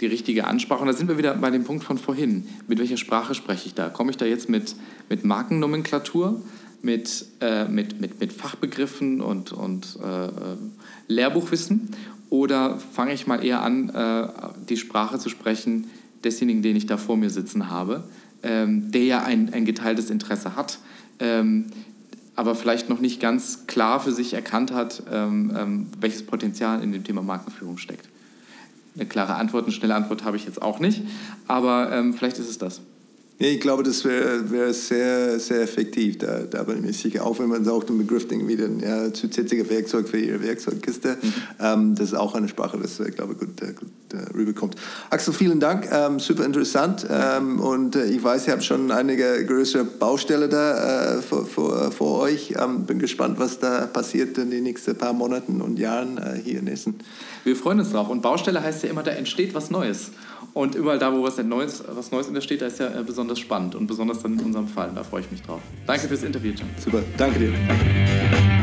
die 0.01 0.07
richtige 0.07 0.47
Ansprache. 0.47 0.81
Und 0.81 0.89
da 0.89 0.93
sind 0.93 1.09
wir 1.09 1.19
wieder 1.19 1.35
bei 1.35 1.51
dem 1.51 1.65
Punkt 1.65 1.85
von 1.85 1.99
vorhin. 1.99 2.47
Mit 2.67 2.79
welcher 2.79 2.97
Sprache 2.97 3.35
spreche 3.35 3.67
ich 3.67 3.75
da? 3.75 3.89
Komme 3.89 4.11
ich 4.11 4.17
da 4.17 4.27
jetzt 4.27 4.49
mit, 4.49 4.75
mit 5.09 5.25
Markennomenklatur, 5.25 6.41
mit, 6.83 7.27
äh, 7.41 7.65
mit, 7.67 8.01
mit, 8.01 8.21
mit 8.21 8.33
Fachbegriffen 8.33 9.21
und, 9.21 9.53
und 9.53 9.99
äh, 10.03 10.29
Lehrbuchwissen? 11.09 11.91
Oder 12.31 12.79
fange 12.79 13.13
ich 13.13 13.27
mal 13.27 13.45
eher 13.45 13.63
an, 13.63 13.91
äh, 13.91 14.29
die 14.69 14.77
Sprache 14.77 15.19
zu 15.19 15.29
sprechen 15.29 15.87
desjenigen, 16.25 16.63
den 16.63 16.75
ich 16.75 16.87
da 16.87 16.97
vor 16.97 17.17
mir 17.17 17.31
sitzen 17.31 17.71
habe, 17.71 18.05
ähm, 18.43 18.91
der 18.91 19.05
ja 19.05 19.23
ein, 19.23 19.53
ein 19.53 19.65
geteiltes 19.65 20.11
Interesse 20.11 20.57
hat, 20.57 20.79
ähm, 21.21 21.67
aber 22.35 22.55
vielleicht 22.55 22.89
noch 22.89 23.01
nicht 23.01 23.21
ganz 23.21 23.67
klar 23.67 24.01
für 24.01 24.11
sich 24.11 24.35
erkannt 24.35 24.73
hat, 24.73 25.03
ähm, 25.13 25.53
ähm 25.57 25.87
welches 26.01 26.25
Potenzial 26.27 26.83
in 26.83 26.93
dem 26.93 27.05
Thema 27.05 27.23
Markenführung 27.23 27.79
steckt. 27.79 28.09
Eine 28.97 29.07
klare 29.07 29.35
Antwort, 29.35 29.65
eine 29.65 29.73
schnelle 29.73 29.95
Antwort 29.95 30.25
habe 30.25 30.37
ich 30.37 30.45
jetzt 30.45 30.63
auch 30.63 30.81
nicht, 30.81 31.03
aber 31.47 31.93
ähm, 31.93 32.15
vielleicht 32.15 32.39
ist 32.39 32.49
es 32.49 32.59
das. 32.59 32.81
Ich 33.37 33.61
glaube, 33.61 33.83
das 33.83 34.05
wäre 34.05 34.49
wär 34.53 34.73
sehr, 34.73 35.41
sehr 35.41 35.63
effektiv. 35.63 36.19
Da, 36.19 36.43
da 36.43 36.63
bin 36.63 36.77
ich 36.77 36.83
mir 36.83 36.93
sicher, 36.93 37.27
auch 37.27 37.37
wenn 37.41 37.49
man 37.49 37.65
sagt, 37.65 37.89
den 37.89 37.99
Begriff 37.99 38.31
wieder 38.31 38.67
ein 38.67 38.79
ja, 38.79 39.13
zusätzlicher 39.13 39.69
Werkzeug 39.69 40.09
für 40.09 40.19
Ihre 40.19 40.41
Werkzeugkiste. 40.41 41.19
Mhm. 41.21 41.33
Ähm, 41.59 41.95
das 41.97 42.13
ist 42.13 42.15
auch 42.15 42.37
eine 42.37 42.47
Sprache, 42.49 42.79
das, 42.81 43.01
äh, 43.01 43.11
glaube 43.11 43.33
ich, 43.33 43.41
gut, 43.41 43.61
äh, 43.61 43.73
gut 43.73 43.91
äh, 44.13 44.33
rüberkommt. 44.33 44.77
Axel, 45.11 45.35
vielen 45.35 45.59
Dank, 45.59 45.89
ähm, 45.91 46.21
super 46.21 46.45
interessant. 46.45 47.07
Ähm, 47.11 47.59
und 47.59 47.97
äh, 47.97 48.07
ich 48.07 48.23
weiß, 48.23 48.47
ihr 48.47 48.53
habt 48.53 48.63
schon 48.63 48.93
einige 48.93 49.45
größere 49.45 49.85
Baustelle 49.85 50.49
da 50.49 51.17
äh, 51.17 51.23
vor, 51.23 51.45
vor, 51.45 51.91
vor, 51.91 52.21
euch. 52.21 52.55
Ähm, 52.57 52.87
bin 52.87 53.01
gespannt, 53.01 53.41
was 53.41 53.59
da 53.59 53.87
passiert 53.87 54.39
in 54.39 54.53
den 54.53 54.63
nächsten 54.63 54.97
paar 54.97 55.13
Monaten 55.13 55.61
und 55.61 55.81
Jahren 55.81 56.19
äh, 56.19 56.39
hier 56.43 56.61
in 56.61 56.69
Essen. 56.69 56.95
Wir 57.43 57.57
freuen 57.57 57.81
uns 57.81 57.91
drauf. 57.91 58.09
Und 58.09 58.23
Baustelle 58.23 58.63
heißt 58.63 58.85
ja 58.85 58.91
immer, 58.91 59.03
da 59.03 59.11
entsteht 59.11 59.55
was 59.55 59.71
Neues. 59.71 60.13
Und 60.55 60.77
überall 60.77 61.01
da, 61.01 61.13
wo 61.13 61.23
was 61.23 61.37
Neues, 61.39 61.83
was 61.87 62.13
Neues 62.13 62.29
entsteht, 62.29 62.63
da 62.63 62.67
ist 62.67 62.79
ja 62.79 62.89
besonders 63.03 63.41
spannend 63.41 63.75
und 63.75 63.89
besonders 63.89 64.23
dann 64.23 64.39
in 64.39 64.47
unserem 64.47 64.69
Fall. 64.69 64.93
Da 64.95 65.03
freue 65.03 65.21
ich 65.23 65.31
mich 65.31 65.43
drauf. 65.43 65.61
Danke 65.87 66.07
fürs 66.07 66.23
Interview, 66.23 66.53
John. 66.53 66.71
Super, 66.83 67.03
danke 67.17 67.41
dir. 67.41 67.53
Danke. 67.67 68.54